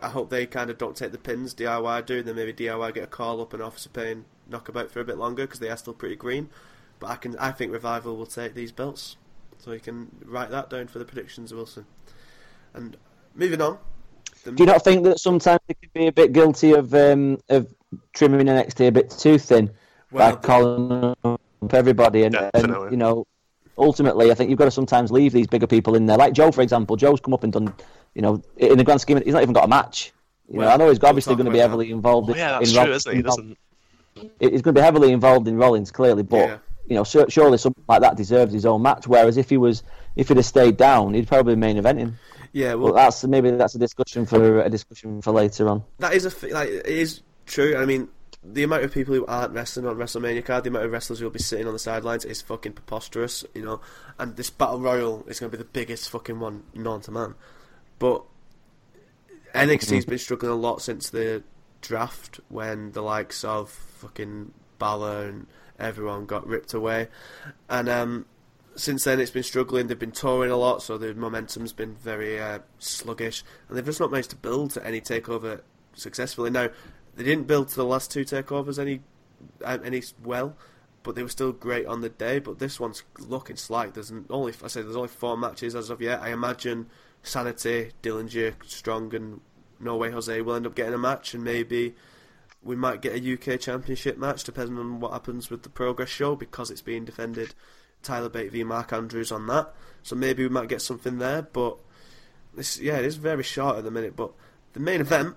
I 0.00 0.08
hope 0.08 0.30
they 0.30 0.46
kind 0.46 0.70
of 0.70 0.78
don't 0.78 0.96
take 0.96 1.12
the 1.12 1.18
pins. 1.18 1.54
DIY 1.54 2.06
do, 2.06 2.22
then 2.22 2.34
maybe 2.34 2.52
DIY 2.52 2.94
get 2.94 3.04
a 3.04 3.08
call 3.08 3.40
up 3.40 3.52
and 3.52 3.62
Authors 3.62 3.86
of 3.86 3.92
Pain 3.92 4.24
knock 4.48 4.68
about 4.68 4.90
for 4.90 5.00
a 5.00 5.04
bit 5.04 5.16
longer 5.18 5.44
because 5.44 5.60
they 5.60 5.68
are 5.70 5.76
still 5.76 5.92
pretty 5.94 6.16
green. 6.16 6.48
But 7.00 7.10
I 7.10 7.16
can 7.16 7.36
I 7.38 7.50
think 7.52 7.72
Revival 7.72 8.16
will 8.16 8.26
take 8.26 8.54
these 8.54 8.72
belts, 8.72 9.16
so 9.58 9.72
you 9.72 9.80
can 9.80 10.08
write 10.24 10.50
that 10.50 10.70
down 10.70 10.86
for 10.88 10.98
the 10.98 11.04
predictions, 11.04 11.52
Wilson. 11.52 11.86
And 12.74 12.96
moving 13.34 13.60
on. 13.60 13.78
the- 14.44 14.52
Do 14.52 14.62
you 14.62 14.66
not 14.66 14.84
think 14.84 15.04
that 15.04 15.18
sometimes 15.18 15.60
they 15.68 15.74
could 15.74 15.92
be 15.92 16.06
a 16.06 16.12
bit 16.12 16.32
guilty 16.32 16.72
of 16.72 16.94
um, 16.94 17.38
of 17.48 17.72
trimming 18.14 18.46
NXT 18.46 18.88
a 18.88 18.92
bit 18.92 19.10
too 19.10 19.38
thin 19.38 19.70
well, 20.10 20.36
by 20.36 20.40
calling 20.40 21.14
up 21.24 21.40
everybody 21.74 22.24
and, 22.24 22.34
and 22.54 22.90
you 22.90 22.96
know 22.96 23.26
ultimately 23.78 24.30
I 24.30 24.34
think 24.34 24.50
you've 24.50 24.58
got 24.58 24.64
to 24.66 24.70
sometimes 24.70 25.10
leave 25.12 25.32
these 25.32 25.46
bigger 25.46 25.66
people 25.66 25.94
in 25.94 26.06
there 26.06 26.16
like 26.16 26.32
Joe 26.32 26.50
for 26.50 26.62
example 26.62 26.96
Joe's 26.96 27.20
come 27.20 27.34
up 27.34 27.44
and 27.44 27.52
done 27.52 27.72
you 28.14 28.22
know 28.22 28.42
in 28.56 28.78
the 28.78 28.84
grand 28.84 29.00
scheme 29.00 29.16
of- 29.18 29.22
he's 29.24 29.32
not 29.34 29.42
even 29.42 29.52
got 29.54 29.64
a 29.64 29.68
match 29.68 30.12
you 30.48 30.58
know 30.58 30.68
I 30.68 30.76
know 30.76 30.88
he's 30.88 30.98
we'll 31.00 31.10
obviously 31.10 31.34
going 31.34 31.46
to 31.46 31.52
be 31.52 31.58
about 31.58 31.68
heavily 31.70 31.90
involved 31.92 32.30
Oh, 32.30 32.32
in, 32.32 32.38
yeah, 32.38 32.58
that's 32.58 32.70
in 32.70 32.74
true, 32.76 32.84
Roll- 32.86 32.92
isn't 32.96 33.12
he? 33.12 33.16
He 33.18 33.22
he's 34.14 34.62
going 34.62 34.62
to 34.62 34.72
be 34.72 34.80
heavily 34.80 35.12
involved 35.12 35.48
in 35.48 35.56
Rollins 35.56 35.90
clearly 35.90 36.22
but 36.22 36.48
Yeah. 36.48 36.58
you 36.86 36.94
know 36.94 37.04
sur- 37.04 37.30
surely 37.30 37.58
something 37.58 37.84
like 37.88 38.00
that 38.00 38.16
deserves 38.16 38.52
his 38.52 38.66
own 38.66 38.82
match 38.82 39.06
whereas 39.06 39.36
if 39.36 39.48
he 39.48 39.56
was 39.56 39.82
if 40.16 40.28
he'd 40.28 40.36
have 40.36 40.46
stayed 40.46 40.76
down 40.76 41.14
he'd 41.14 41.28
probably 41.28 41.56
main 41.56 41.76
eventing 41.76 42.14
yeah, 42.52 42.74
well 42.74 42.92
well, 42.92 42.94
that's 42.94 43.24
maybe 43.24 43.50
that's 43.50 43.74
a 43.74 43.78
discussion 43.78 44.26
for 44.26 44.60
a 44.60 44.68
discussion 44.68 45.22
for 45.22 45.32
later 45.32 45.68
on 45.68 45.84
That 45.98 46.12
is 46.12 46.26
a 46.26 46.48
like 46.52 46.68
it 46.68 46.86
is 46.86 47.22
true. 47.46 47.76
I 47.76 47.86
mean, 47.86 48.08
the 48.44 48.62
amount 48.62 48.84
of 48.84 48.92
people 48.92 49.14
who 49.14 49.24
aren't 49.26 49.52
wrestling 49.52 49.86
on 49.86 49.96
WrestleMania 49.96 50.44
card, 50.44 50.64
the 50.64 50.68
amount 50.70 50.84
of 50.84 50.92
wrestlers 50.92 51.20
who 51.20 51.26
will 51.26 51.32
be 51.32 51.38
sitting 51.38 51.66
on 51.66 51.72
the 51.72 51.78
sidelines 51.78 52.24
is 52.24 52.42
fucking 52.42 52.72
preposterous, 52.72 53.44
you 53.54 53.62
know. 53.62 53.80
And 54.18 54.36
this 54.36 54.50
battle 54.50 54.80
royal 54.80 55.24
is 55.28 55.40
going 55.40 55.50
to 55.50 55.56
be 55.56 55.62
the 55.62 55.68
biggest 55.68 56.10
fucking 56.10 56.40
one 56.40 56.64
known 56.74 57.00
to 57.02 57.10
man. 57.10 57.34
But 57.98 58.22
NXT's 59.54 59.90
mm-hmm. 59.90 60.10
been 60.10 60.18
struggling 60.18 60.52
a 60.52 60.56
lot 60.56 60.82
since 60.82 61.10
the 61.10 61.42
draft 61.82 62.40
when 62.48 62.92
the 62.92 63.02
likes 63.02 63.44
of 63.44 63.68
fucking 63.70 64.54
Balor 64.78 65.28
and 65.28 65.46
everyone 65.78 66.26
got 66.26 66.46
ripped 66.46 66.74
away, 66.74 67.08
and 67.68 67.88
um, 67.88 68.26
since 68.74 69.04
then 69.04 69.20
it's 69.20 69.30
been 69.30 69.42
struggling. 69.42 69.86
They've 69.86 69.98
been 69.98 70.10
touring 70.10 70.50
a 70.50 70.56
lot, 70.56 70.82
so 70.82 70.98
the 70.98 71.14
momentum's 71.14 71.72
been 71.72 71.94
very 71.94 72.40
uh, 72.40 72.60
sluggish, 72.78 73.44
and 73.68 73.76
they've 73.76 73.84
just 73.84 74.00
not 74.00 74.10
managed 74.10 74.30
to 74.30 74.36
build 74.36 74.72
to 74.72 74.86
any 74.86 75.00
takeover 75.00 75.60
successfully. 75.94 76.50
Now 76.50 76.68
they 77.14 77.24
didn't 77.24 77.46
build 77.46 77.68
to 77.68 77.76
the 77.76 77.84
last 77.84 78.10
two 78.10 78.24
takeovers 78.24 78.78
any 78.78 79.00
uh, 79.64 79.78
any 79.84 80.02
well, 80.24 80.56
but 81.02 81.14
they 81.14 81.22
were 81.22 81.28
still 81.28 81.52
great 81.52 81.86
on 81.86 82.00
the 82.00 82.08
day. 82.08 82.38
But 82.38 82.58
this 82.58 82.80
one's 82.80 83.02
looking 83.18 83.56
slack. 83.56 83.94
There's 83.94 84.12
only 84.30 84.54
I 84.64 84.68
said 84.68 84.86
there's 84.86 84.96
only 84.96 85.08
four 85.08 85.36
matches 85.36 85.74
as 85.74 85.90
of 85.90 86.00
yet. 86.00 86.20
I 86.22 86.30
imagine 86.30 86.88
Sanity, 87.22 87.92
Dillinger, 88.02 88.54
Strong, 88.66 89.14
and 89.14 89.40
No 89.82 89.96
Way 89.96 90.10
Jose 90.10 90.40
will 90.40 90.54
end 90.54 90.66
up 90.66 90.74
getting 90.74 90.94
a 90.94 90.98
match, 90.98 91.34
and 91.34 91.44
maybe 91.44 91.94
we 92.62 92.76
might 92.76 93.02
get 93.02 93.14
a 93.14 93.32
UK 93.32 93.58
Championship 93.60 94.16
match 94.16 94.44
depending 94.44 94.78
on 94.78 95.00
what 95.00 95.12
happens 95.12 95.50
with 95.50 95.62
the 95.64 95.68
Progress 95.68 96.08
show 96.08 96.36
because 96.36 96.70
it's 96.70 96.82
being 96.82 97.04
defended. 97.04 97.54
Tyler 98.02 98.28
Bate 98.28 98.50
v 98.50 98.64
Mark 98.64 98.92
Andrews 98.92 99.30
on 99.30 99.46
that, 99.46 99.72
so 100.02 100.16
maybe 100.16 100.42
we 100.42 100.48
might 100.48 100.68
get 100.68 100.82
something 100.82 101.18
there. 101.18 101.42
But 101.42 101.78
this, 102.54 102.80
yeah, 102.80 102.96
it 102.98 103.04
is 103.04 103.16
very 103.16 103.42
short 103.42 103.78
at 103.78 103.84
the 103.84 103.90
minute. 103.90 104.16
But 104.16 104.32
the 104.72 104.80
main 104.80 105.00
event, 105.00 105.36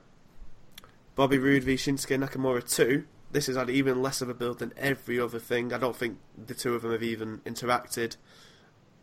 Bobby 1.16 1.38
Roode 1.38 1.64
v 1.64 1.76
Shinsuke 1.76 2.18
Nakamura 2.18 2.68
two. 2.68 3.06
This 3.32 3.48
has 3.48 3.58
had 3.58 3.70
even 3.70 4.02
less 4.02 4.22
of 4.22 4.30
a 4.30 4.34
build 4.34 4.60
than 4.60 4.74
every 4.78 5.20
other 5.20 5.40
thing. 5.40 5.74
I 5.74 5.78
don't 5.78 5.96
think 5.96 6.20
the 6.38 6.54
two 6.54 6.74
of 6.74 6.84
them 6.84 6.92
have 6.92 7.04
even 7.04 7.40
interacted 7.40 8.16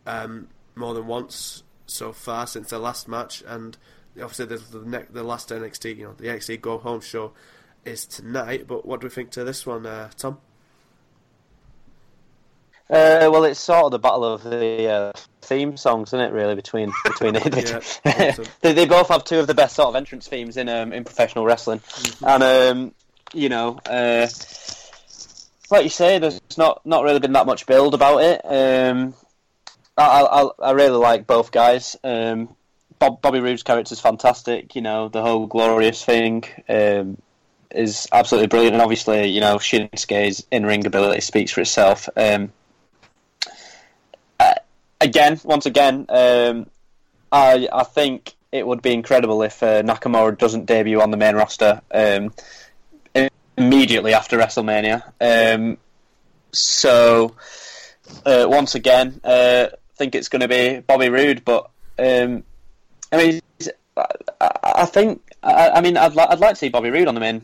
um, 0.07 0.49
more 0.75 0.95
than 0.95 1.07
once 1.07 1.65
so 1.87 2.13
far 2.13 2.47
since 2.47 2.71
their 2.71 2.79
last 2.79 3.09
match. 3.09 3.43
And 3.47 3.77
obviously, 4.21 4.47
there's 4.47 4.69
the 4.69 4.81
ne- 4.81 5.07
the 5.11 5.23
last 5.23 5.49
NXT, 5.49 5.97
you 5.97 6.05
know, 6.05 6.15
the 6.15 6.29
NXT 6.29 6.61
Go 6.61 6.79
Home 6.79 7.01
show 7.01 7.33
is 7.85 8.07
tonight. 8.07 8.67
But 8.67 8.87
what 8.87 9.01
do 9.01 9.07
we 9.07 9.11
think 9.11 9.31
to 9.33 9.45
this 9.45 9.67
one, 9.67 9.87
uh, 9.87 10.11
Tom? 10.17 10.39
Uh, 12.91 13.31
well, 13.33 13.45
it's 13.45 13.61
sort 13.61 13.87
of 13.87 13.91
the 13.93 13.99
battle 13.99 14.25
of 14.25 14.43
the 14.43 14.87
uh, 14.87 15.13
theme 15.41 15.77
songs, 15.79 16.11
isn't 16.11 16.21
it? 16.21 16.33
Really, 16.33 16.55
between 16.55 16.93
between 17.05 17.35
Yeah, 17.35 17.81
they, 18.61 18.73
they 18.75 18.87
both 18.87 19.09
have 19.09 19.25
two 19.25 19.39
of 19.39 19.47
the 19.47 19.55
best 19.55 19.77
sort 19.77 19.89
of 19.89 19.97
entrance 19.97 20.29
themes 20.29 20.57
in 20.57 20.69
um, 20.69 20.93
in 20.93 21.05
professional 21.05 21.47
wrestling, 21.47 21.81
and 22.27 22.43
um, 22.43 22.95
you 23.33 23.49
know, 23.49 23.79
uh, 23.87 24.29
like 25.71 25.85
you 25.85 25.91
say, 25.91 26.19
there's 26.19 26.39
not 26.59 26.85
not 26.85 27.05
really 27.05 27.21
been 27.21 27.33
that 27.33 27.47
much 27.47 27.65
build 27.65 27.95
about 27.95 28.19
it. 28.19 28.41
Um, 28.45 29.15
I, 29.97 30.23
I 30.23 30.69
I 30.69 30.71
really 30.73 30.99
like 30.99 31.27
both 31.27 31.51
guys. 31.51 31.97
Um, 32.05 32.55
Bob, 33.03 33.21
Bobby 33.21 33.41
Roode's 33.41 33.65
character 33.65 33.93
is 33.93 33.99
fantastic. 33.99 34.77
You 34.77 34.83
know, 34.83 35.09
the 35.09 35.23
whole 35.23 35.49
glorious 35.49 36.05
thing. 36.05 36.45
Um, 36.69 37.21
is 37.75 38.07
absolutely 38.13 38.47
brilliant, 38.47 38.75
and 38.75 38.83
obviously, 38.83 39.27
you 39.27 39.41
know, 39.41 39.57
Shinsuke's 39.57 40.47
in-ring 40.53 40.87
ability 40.87 41.21
speaks 41.21 41.51
for 41.51 41.63
itself. 41.63 42.09
Um, 42.17 42.53
uh, 44.39 44.55
again, 45.01 45.41
once 45.43 45.67
again, 45.67 46.07
um, 46.11 46.67
I 47.33 47.67
I 47.73 47.83
think 47.83 48.35
it 48.53 48.65
would 48.65 48.83
be 48.83 48.93
incredible 48.93 49.43
if 49.43 49.65
uh, 49.65 49.83
Nakamura 49.83 50.39
doesn't 50.39 50.67
debut 50.67 51.01
on 51.01 51.11
the 51.11 51.17
main 51.17 51.35
roster 51.35 51.81
um, 51.91 52.33
immediately 53.57 54.15
after 54.15 54.39
WrestleMania. 54.39 55.03
Um, 55.21 55.77
so 56.53 57.35
uh, 58.25 58.45
once 58.47 58.77
again, 58.77 59.21
uh, 59.25 59.67
I 59.73 59.97
think 59.97 60.15
it's 60.15 60.29
going 60.29 60.43
to 60.43 60.49
be 60.49 60.81
Bobby 60.81 61.09
Roode, 61.09 61.45
but 61.45 61.69
um, 61.99 62.45
I 63.13 63.17
mean, 63.17 63.41
I, 64.65 64.87
think 64.87 65.23
I, 65.43 65.71
I 65.71 65.81
mean 65.81 65.97
I'd 65.97 66.15
li- 66.15 66.27
I'd 66.29 66.41
like 66.41 66.51
to 66.51 66.57
see 66.57 66.69
Bobby 66.69 66.91
Roode 66.91 67.09
on 67.09 67.15
the 67.15 67.21
main 67.21 67.43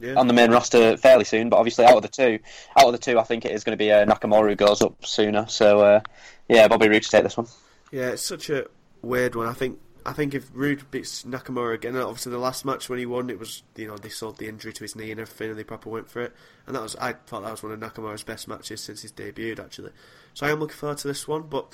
Yeah, 0.00 0.14
on 0.14 0.28
the 0.28 0.32
main 0.32 0.50
roster 0.50 0.96
fairly 0.96 1.24
soon, 1.24 1.48
but 1.48 1.56
obviously 1.56 1.84
out 1.84 1.96
of 1.96 2.02
the 2.02 2.08
two, 2.08 2.38
out 2.76 2.86
of 2.86 2.92
the 2.92 2.98
two, 2.98 3.18
I 3.18 3.24
think 3.24 3.44
it 3.44 3.50
is 3.50 3.64
going 3.64 3.76
to 3.76 3.82
be 3.82 3.90
uh, 3.90 4.06
Nakamura 4.06 4.48
who 4.48 4.54
goes 4.54 4.80
up 4.80 5.04
sooner. 5.04 5.46
So 5.48 5.80
uh, 5.80 6.00
yeah, 6.48 6.68
Bobby 6.68 6.88
Roode 6.88 7.02
to 7.02 7.10
take 7.10 7.24
this 7.24 7.36
one. 7.36 7.48
Yeah, 7.90 8.10
it's 8.10 8.22
such 8.22 8.48
a 8.50 8.66
weird 9.02 9.34
one. 9.34 9.48
I 9.48 9.54
think 9.54 9.80
I 10.06 10.12
think 10.12 10.34
if 10.34 10.48
Roode 10.54 10.88
beats 10.90 11.24
Nakamura 11.24 11.74
again, 11.74 11.96
obviously 11.96 12.32
the 12.32 12.38
last 12.38 12.64
match 12.64 12.88
when 12.88 12.98
he 12.98 13.06
won, 13.06 13.28
it 13.28 13.38
was 13.38 13.62
you 13.76 13.88
know 13.88 13.96
they 13.96 14.08
sold 14.08 14.38
the 14.38 14.48
injury 14.48 14.72
to 14.72 14.84
his 14.84 14.94
knee 14.94 15.10
and 15.10 15.20
everything, 15.20 15.50
and 15.50 15.58
they 15.58 15.64
proper 15.64 15.90
went 15.90 16.08
for 16.08 16.22
it. 16.22 16.32
And 16.66 16.76
that 16.76 16.82
was 16.82 16.94
I 16.96 17.14
thought 17.14 17.42
that 17.42 17.50
was 17.50 17.62
one 17.62 17.72
of 17.72 17.80
Nakamura's 17.80 18.22
best 18.22 18.46
matches 18.46 18.80
since 18.80 19.02
his 19.02 19.10
debut, 19.10 19.56
actually. 19.58 19.90
So 20.34 20.46
I 20.46 20.50
am 20.50 20.60
looking 20.60 20.76
forward 20.76 20.98
to 20.98 21.08
this 21.08 21.26
one, 21.26 21.42
but 21.42 21.72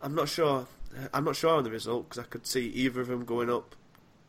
I'm 0.00 0.14
not 0.14 0.28
sure. 0.28 0.66
I'm 1.12 1.24
not 1.24 1.36
sure 1.36 1.56
on 1.56 1.64
the 1.64 1.70
result 1.70 2.08
because 2.08 2.24
I 2.24 2.26
could 2.28 2.46
see 2.46 2.66
either 2.66 3.00
of 3.00 3.08
them 3.08 3.24
going 3.24 3.50
up 3.50 3.76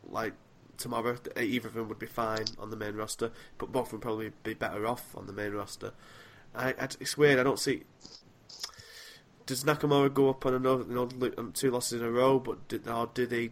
like 0.08 0.34
tomorrow. 0.76 1.16
Eh, 1.36 1.42
either 1.42 1.68
of 1.68 1.74
them 1.74 1.88
would 1.88 1.98
be 1.98 2.06
fine 2.06 2.44
on 2.58 2.70
the 2.70 2.76
main 2.76 2.94
roster, 2.94 3.30
but 3.58 3.72
both 3.72 3.92
would 3.92 4.02
probably 4.02 4.32
be 4.42 4.54
better 4.54 4.86
off 4.86 5.16
on 5.16 5.26
the 5.26 5.32
main 5.32 5.52
roster. 5.52 5.92
I, 6.54 6.70
I, 6.70 6.88
it's 7.00 7.16
weird. 7.16 7.38
I 7.38 7.44
don't 7.44 7.58
see 7.58 7.84
does 9.50 9.64
Nakamura 9.64 10.14
go 10.14 10.30
up 10.30 10.46
on 10.46 10.54
another, 10.54 10.84
you 10.84 10.94
know, 10.94 11.32
um, 11.36 11.50
two 11.50 11.72
losses 11.72 12.00
in 12.00 12.06
a 12.06 12.10
row? 12.10 12.38
But 12.38 12.68
did, 12.68 12.86
or 12.86 13.10
do 13.12 13.26
they, 13.26 13.50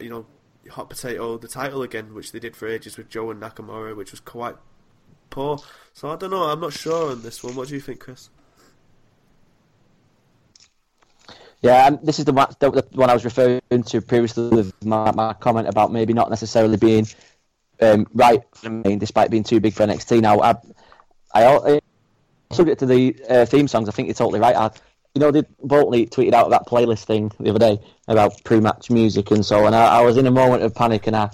you 0.00 0.08
know, 0.08 0.24
hot 0.70 0.88
potato 0.88 1.36
the 1.36 1.48
title 1.48 1.82
again, 1.82 2.14
which 2.14 2.32
they 2.32 2.38
did 2.38 2.56
for 2.56 2.66
ages 2.66 2.96
with 2.96 3.10
Joe 3.10 3.30
and 3.30 3.38
Nakamura, 3.40 3.94
which 3.94 4.10
was 4.10 4.20
quite 4.20 4.56
poor. 5.28 5.58
So 5.92 6.08
I 6.08 6.16
don't 6.16 6.30
know. 6.30 6.44
I'm 6.44 6.60
not 6.60 6.72
sure 6.72 7.10
on 7.10 7.20
this 7.20 7.44
one. 7.44 7.54
What 7.56 7.68
do 7.68 7.74
you 7.74 7.80
think, 7.80 8.00
Chris? 8.00 8.30
Yeah, 11.62 11.90
this 12.02 12.18
is 12.18 12.24
the, 12.24 12.32
match, 12.32 12.54
the, 12.58 12.70
the 12.70 12.84
one 12.92 13.08
I 13.08 13.14
was 13.14 13.24
referring 13.24 13.60
to 13.70 14.00
previously 14.00 14.48
with 14.48 14.84
my, 14.84 15.12
my 15.12 15.32
comment 15.34 15.68
about 15.68 15.92
maybe 15.92 16.12
not 16.12 16.28
necessarily 16.28 16.76
being 16.76 17.06
um, 17.80 18.06
right 18.14 18.42
for 18.52 18.68
main, 18.68 18.98
despite 18.98 19.30
being 19.30 19.44
too 19.44 19.60
big 19.60 19.72
for 19.72 19.86
NXT. 19.86 20.20
Now, 20.20 20.40
I, 20.40 20.54
I, 21.32 21.44
al- 21.44 21.80
subject 22.50 22.80
to 22.80 22.86
the 22.86 23.16
uh, 23.28 23.44
theme 23.46 23.68
songs, 23.68 23.88
I 23.88 23.92
think 23.92 24.08
you're 24.08 24.14
totally 24.14 24.40
right. 24.40 24.56
I, 24.56 24.70
you 25.14 25.20
know, 25.20 25.30
they 25.30 25.42
Boltley 25.64 26.08
tweeted 26.08 26.32
out 26.32 26.50
that 26.50 26.66
playlist 26.66 27.04
thing 27.04 27.30
the 27.38 27.50
other 27.50 27.58
day 27.58 27.80
about 28.08 28.42
pre-match 28.44 28.90
music 28.90 29.30
and 29.30 29.44
so 29.44 29.66
on. 29.66 29.74
I, 29.74 29.98
I 29.98 30.02
was 30.02 30.16
in 30.16 30.26
a 30.26 30.30
moment 30.30 30.64
of 30.64 30.74
panic 30.74 31.06
and 31.06 31.14
I, 31.14 31.30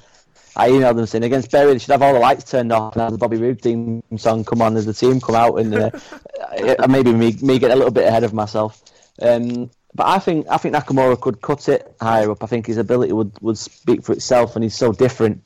I 0.56 0.68
emailed 0.70 0.96
them 0.96 1.06
saying 1.06 1.24
against 1.24 1.50
Bury 1.50 1.72
they 1.72 1.78
should 1.78 1.92
have 1.92 2.02
all 2.02 2.12
the 2.12 2.18
lights 2.18 2.50
turned 2.50 2.72
off 2.72 2.94
and 2.94 3.02
have 3.02 3.12
the 3.12 3.18
Bobby 3.18 3.36
Roode 3.36 3.62
theme 3.62 4.02
song 4.16 4.44
come 4.44 4.60
on 4.60 4.76
as 4.76 4.84
the 4.84 4.92
team 4.92 5.20
come 5.20 5.36
out 5.36 5.54
and 5.60 5.74
uh, 5.74 5.90
uh, 6.78 6.86
maybe 6.88 7.12
me 7.12 7.36
me 7.40 7.58
get 7.58 7.70
a 7.70 7.76
little 7.76 7.92
bit 7.92 8.06
ahead 8.06 8.24
of 8.24 8.34
myself. 8.34 8.82
Um, 9.22 9.70
but 9.94 10.06
I 10.06 10.18
think 10.18 10.46
I 10.50 10.56
think 10.58 10.74
Nakamura 10.74 11.20
could 11.20 11.40
cut 11.40 11.68
it 11.68 11.94
higher 12.00 12.30
up. 12.30 12.42
I 12.42 12.46
think 12.46 12.66
his 12.66 12.76
ability 12.76 13.12
would, 13.12 13.32
would 13.40 13.58
speak 13.58 14.04
for 14.04 14.12
itself, 14.12 14.54
and 14.54 14.62
he's 14.62 14.76
so 14.76 14.92
different. 14.92 15.42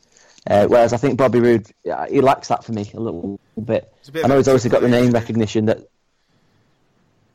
Uh, 0.47 0.67
whereas 0.67 0.93
I 0.93 0.97
think 0.97 1.17
Bobby 1.17 1.39
Roode, 1.39 1.67
he 2.09 2.21
lacks 2.21 2.49
that 2.49 2.65
for 2.65 2.73
me 2.73 2.91
a 2.95 3.01
little 3.01 3.39
bit. 3.65 3.93
A 4.09 4.11
bit 4.11 4.25
I 4.25 4.29
know 4.29 4.37
he's 4.37 4.49
obviously 4.49 4.71
got 4.71 4.83
the 4.83 4.89
name 4.89 5.13
recognition 5.13 5.67
that. 5.67 5.89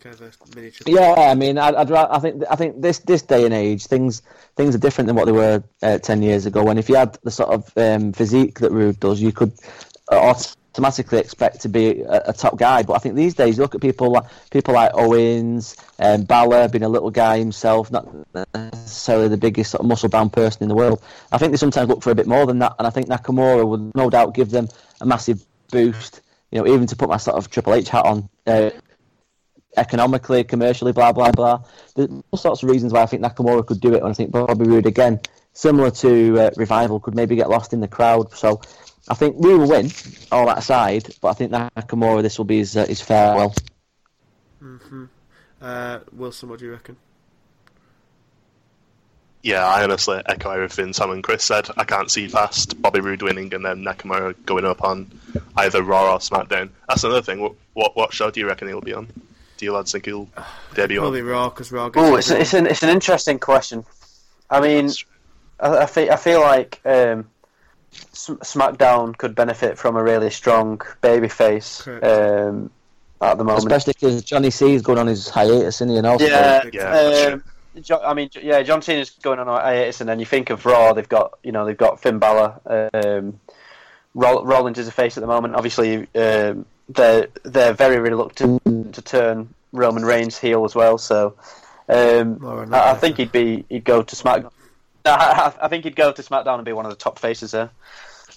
Kind 0.01 0.13
of 0.13 0.21
a 0.21 0.55
miniature. 0.55 0.85
Yeah, 0.85 1.15
I 1.17 1.33
mean, 1.33 1.57
I'd, 1.57 1.73
I'd 1.73 1.91
I 1.91 2.19
think 2.19 2.43
I 2.49 2.55
think 2.55 2.81
this 2.81 2.99
this 2.99 3.21
day 3.21 3.45
and 3.45 3.53
age, 3.53 3.87
things 3.87 4.21
things 4.55 4.75
are 4.75 4.79
different 4.79 5.07
than 5.07 5.15
what 5.15 5.25
they 5.25 5.31
were 5.31 5.63
uh, 5.81 5.97
ten 5.99 6.21
years 6.21 6.45
ago. 6.45 6.67
And 6.67 6.77
if 6.77 6.89
you 6.89 6.95
had 6.95 7.17
the 7.23 7.31
sort 7.31 7.49
of 7.49 7.71
um, 7.77 8.11
physique 8.11 8.59
that 8.59 8.71
Roode 8.71 8.99
does, 8.99 9.21
you 9.21 9.31
could, 9.31 9.53
or 10.09 10.35
automatically 10.77 11.17
expect 11.17 11.59
to 11.61 11.69
be 11.69 12.01
a, 12.01 12.21
a, 12.27 12.33
top 12.33 12.55
guy. 12.57 12.83
But 12.83 12.93
I 12.93 12.99
think 12.99 13.15
these 13.15 13.33
days, 13.33 13.57
you 13.57 13.63
look 13.63 13.73
at 13.73 13.81
people 13.81 14.11
like 14.11 14.25
people 14.51 14.75
like 14.75 14.91
Owens, 14.93 15.75
and 15.97 16.21
um, 16.21 16.25
Balor, 16.25 16.69
being 16.69 16.83
a 16.83 16.89
little 16.89 17.09
guy 17.09 17.39
himself, 17.39 17.91
not 17.91 18.07
necessarily 18.53 19.27
the 19.27 19.37
biggest 19.37 19.71
sort 19.71 19.81
of 19.81 19.87
muscle 19.87 20.09
bound 20.09 20.33
person 20.33 20.61
in 20.61 20.69
the 20.69 20.75
world. 20.75 21.01
I 21.31 21.39
think 21.39 21.51
they 21.51 21.57
sometimes 21.57 21.89
look 21.89 22.03
for 22.03 22.11
a 22.11 22.15
bit 22.15 22.27
more 22.27 22.45
than 22.45 22.59
that, 22.59 22.75
and 22.77 22.85
I 22.85 22.91
think 22.91 23.07
Nakamura 23.07 23.67
would 23.67 23.95
no 23.95 24.09
doubt 24.09 24.35
give 24.35 24.51
them 24.51 24.67
a 25.01 25.05
massive 25.05 25.43
boost. 25.71 26.21
You 26.51 26.59
know, 26.59 26.67
even 26.67 26.85
to 26.87 26.95
put 26.95 27.09
my 27.09 27.17
sort 27.17 27.37
of 27.37 27.49
Triple 27.49 27.73
H 27.73 27.89
hat 27.89 28.05
on. 28.05 28.29
Uh, 28.45 28.69
economically, 29.75 30.43
commercially, 30.43 30.91
blah 30.91 31.11
blah 31.11 31.31
blah. 31.31 31.61
There's 31.95 32.09
all 32.31 32.37
sorts 32.37 32.63
of 32.63 32.69
reasons 32.69 32.93
why 32.93 33.01
I 33.01 33.05
think 33.05 33.21
Nakamura 33.21 33.65
could 33.65 33.79
do 33.79 33.93
it, 33.93 34.01
and 34.01 34.07
I 34.07 34.13
think 34.13 34.31
Bobby 34.31 34.65
Roode 34.65 34.87
again, 34.87 35.19
similar 35.53 35.91
to 35.91 36.39
uh, 36.39 36.51
Revival, 36.55 36.99
could 36.99 37.13
maybe 37.13 37.35
get 37.35 37.49
lost 37.49 37.73
in 37.73 37.79
the 37.79 37.87
crowd. 37.87 38.33
So 38.33 38.61
I 39.09 39.13
think 39.13 39.37
we 39.37 39.55
will 39.55 39.69
win, 39.69 39.91
all 40.31 40.47
that 40.47 40.57
aside, 40.57 41.07
but 41.21 41.29
I 41.29 41.33
think 41.33 41.51
Nakamura 41.51 42.21
this 42.21 42.37
will 42.37 42.45
be 42.45 42.57
his, 42.57 42.75
uh, 42.75 42.85
his 42.85 43.01
farewell. 43.01 43.53
Mm-hmm. 44.61 45.05
Uh, 45.61 45.99
Wilson, 46.11 46.49
what 46.49 46.59
do 46.59 46.65
you 46.65 46.71
reckon? 46.71 46.97
Yeah, 49.43 49.65
I 49.65 49.83
honestly 49.83 50.21
echo 50.25 50.51
everything 50.51 50.91
Sam 50.91 51.11
and 51.11 51.23
Chris 51.23 51.43
said. 51.43 51.69
I 51.77 51.85
can't 51.85 52.11
see 52.11 52.27
past 52.27 52.81
Bobby 52.81 52.99
Roode 52.99 53.21
winning 53.21 53.53
and 53.53 53.63
then 53.63 53.83
Nakamura 53.83 54.35
going 54.45 54.65
up 54.65 54.83
on 54.83 55.09
either 55.55 55.83
Raw 55.83 56.13
or 56.13 56.19
SmackDown. 56.19 56.69
That's 56.89 57.03
another 57.03 57.21
thing. 57.21 57.39
What 57.39 57.53
what, 57.73 57.95
what 57.95 58.13
show 58.13 58.29
do 58.29 58.39
you 58.39 58.47
reckon 58.47 58.67
he'll 58.67 58.81
be 58.81 58.93
on? 58.93 59.07
Do 59.57 59.65
you 59.65 59.73
lads 59.73 59.91
think 59.91 60.05
he'll 60.05 60.27
debut 60.73 60.99
Probably 60.99 61.21
on? 61.21 61.27
Raw 61.27 61.49
because 61.49 61.71
Raw. 61.71 61.89
Oh, 61.95 62.15
it's, 62.15 62.29
it's 62.29 62.53
an 62.53 62.67
it's 62.67 62.83
an 62.83 62.89
interesting 62.89 63.39
question. 63.39 63.85
I 64.49 64.59
mean, 64.59 64.91
I, 65.59 65.77
I 65.77 65.85
feel 65.85 66.11
I 66.11 66.17
feel 66.17 66.41
like 66.41 66.81
um, 66.83 67.29
SmackDown 68.17 69.17
could 69.17 69.35
benefit 69.35 69.77
from 69.77 69.95
a 69.95 70.03
really 70.03 70.29
strong 70.29 70.79
babyface 71.01 71.85
um, 72.03 72.71
at 73.21 73.37
the 73.37 73.43
moment, 73.43 73.65
especially 73.65 73.93
because 73.93 74.23
John 74.23 74.49
Cena 74.49 74.71
is 74.71 74.81
going 74.81 74.99
on 74.99 75.07
his 75.07 75.29
hiatus, 75.29 75.77
isn't 75.77 75.89
he? 75.89 75.97
And 75.97 76.07
also, 76.07 76.25
yeah, 76.25 76.63
yeah. 76.71 77.31
Um, 77.33 77.43
I 78.03 78.13
mean, 78.13 78.29
yeah, 78.41 78.63
John 78.63 78.81
Cena's 78.81 79.11
going 79.11 79.39
on 79.39 79.47
a 79.47 79.51
hiatus, 79.51 80.01
and 80.01 80.09
then 80.09 80.19
you 80.19 80.25
think 80.25 80.49
of 80.49 80.65
Raw. 80.65 80.93
They've 80.93 81.07
got, 81.07 81.37
you 81.43 81.51
know, 81.51 81.65
they've 81.65 81.77
got 81.77 82.01
Finn 82.01 82.19
Balor. 82.19 82.89
Um, 82.93 83.39
Rollins 84.13 84.79
is 84.79 84.87
a 84.87 84.91
face 84.91 85.17
at 85.17 85.21
the 85.21 85.27
moment. 85.27 85.55
Obviously, 85.55 86.07
um, 86.15 86.65
they're 86.89 87.27
they're 87.43 87.73
very 87.73 87.99
reluctant 87.99 88.95
to 88.95 89.01
turn 89.01 89.53
Roman 89.71 90.03
Reigns 90.03 90.37
heel 90.37 90.65
as 90.65 90.73
well. 90.73 90.97
So, 90.97 91.35
um, 91.87 92.73
I, 92.73 92.91
I, 92.91 92.93
think 92.95 93.17
he'd 93.17 93.31
be 93.31 93.65
he'd 93.69 93.83
go 93.83 94.01
to 94.01 94.15
SmackDown. 94.15 94.51
I, 95.05 95.53
I 95.61 95.67
think 95.67 95.83
he'd 95.83 95.95
go 95.95 96.11
to 96.11 96.21
SmackDown 96.21 96.55
and 96.55 96.65
be 96.65 96.73
one 96.73 96.85
of 96.85 96.91
the 96.91 96.97
top 96.97 97.19
faces 97.19 97.51
there. 97.51 97.69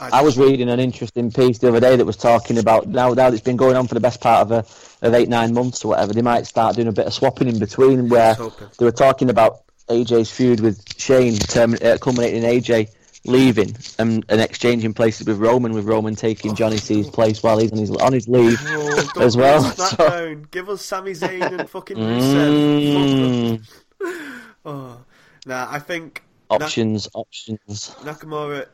I 0.00 0.22
was 0.22 0.38
reading 0.38 0.70
an 0.70 0.80
interesting 0.80 1.30
piece 1.30 1.58
the 1.58 1.68
other 1.68 1.80
day 1.80 1.96
that 1.96 2.04
was 2.06 2.16
talking 2.16 2.58
about 2.58 2.88
now 2.88 3.08
now 3.08 3.14
that 3.14 3.34
it's 3.34 3.42
been 3.42 3.56
going 3.56 3.76
on 3.76 3.86
for 3.86 3.94
the 3.94 4.00
best 4.00 4.20
part 4.20 4.42
of 4.42 4.52
a, 4.52 5.06
of 5.06 5.14
eight 5.14 5.28
nine 5.28 5.52
months 5.52 5.84
or 5.84 5.88
whatever. 5.88 6.12
They 6.12 6.22
might 6.22 6.46
start 6.46 6.76
doing 6.76 6.88
a 6.88 6.92
bit 6.92 7.06
of 7.06 7.12
swapping 7.12 7.48
in 7.48 7.58
between 7.58 8.08
where 8.08 8.34
they 8.78 8.84
were 8.84 8.92
talking 8.92 9.30
about 9.30 9.62
AJ's 9.88 10.30
feud 10.30 10.60
with 10.60 10.82
Shane 10.98 11.36
term, 11.36 11.76
uh, 11.82 11.98
culminating 12.00 12.42
in 12.42 12.50
AJ 12.50 12.90
leaving 13.26 13.76
and, 13.98 14.24
and 14.28 14.40
exchanging 14.40 14.94
places 14.94 15.26
with 15.26 15.38
Roman, 15.38 15.72
with 15.72 15.84
Roman 15.84 16.14
taking 16.14 16.54
John 16.54 16.76
Cena's 16.78 17.10
place 17.10 17.42
while 17.42 17.58
he's 17.58 17.72
on 17.72 17.78
his 17.78 17.90
on 17.90 18.12
his 18.12 18.28
leave 18.28 18.58
oh, 18.66 19.12
as 19.20 19.36
well. 19.36 19.62
So... 19.62 20.36
Give 20.50 20.68
us 20.68 20.84
Sami 20.84 21.12
Zayn 21.12 21.58
and 21.58 21.68
fucking 21.68 21.96
Rusev. 21.98 23.66
Mm. 24.00 24.40
oh, 24.64 24.98
nah, 25.44 25.68
I 25.70 25.78
think 25.78 26.22
options, 26.48 27.08
options. 27.14 27.94
Nakamura 28.02 28.66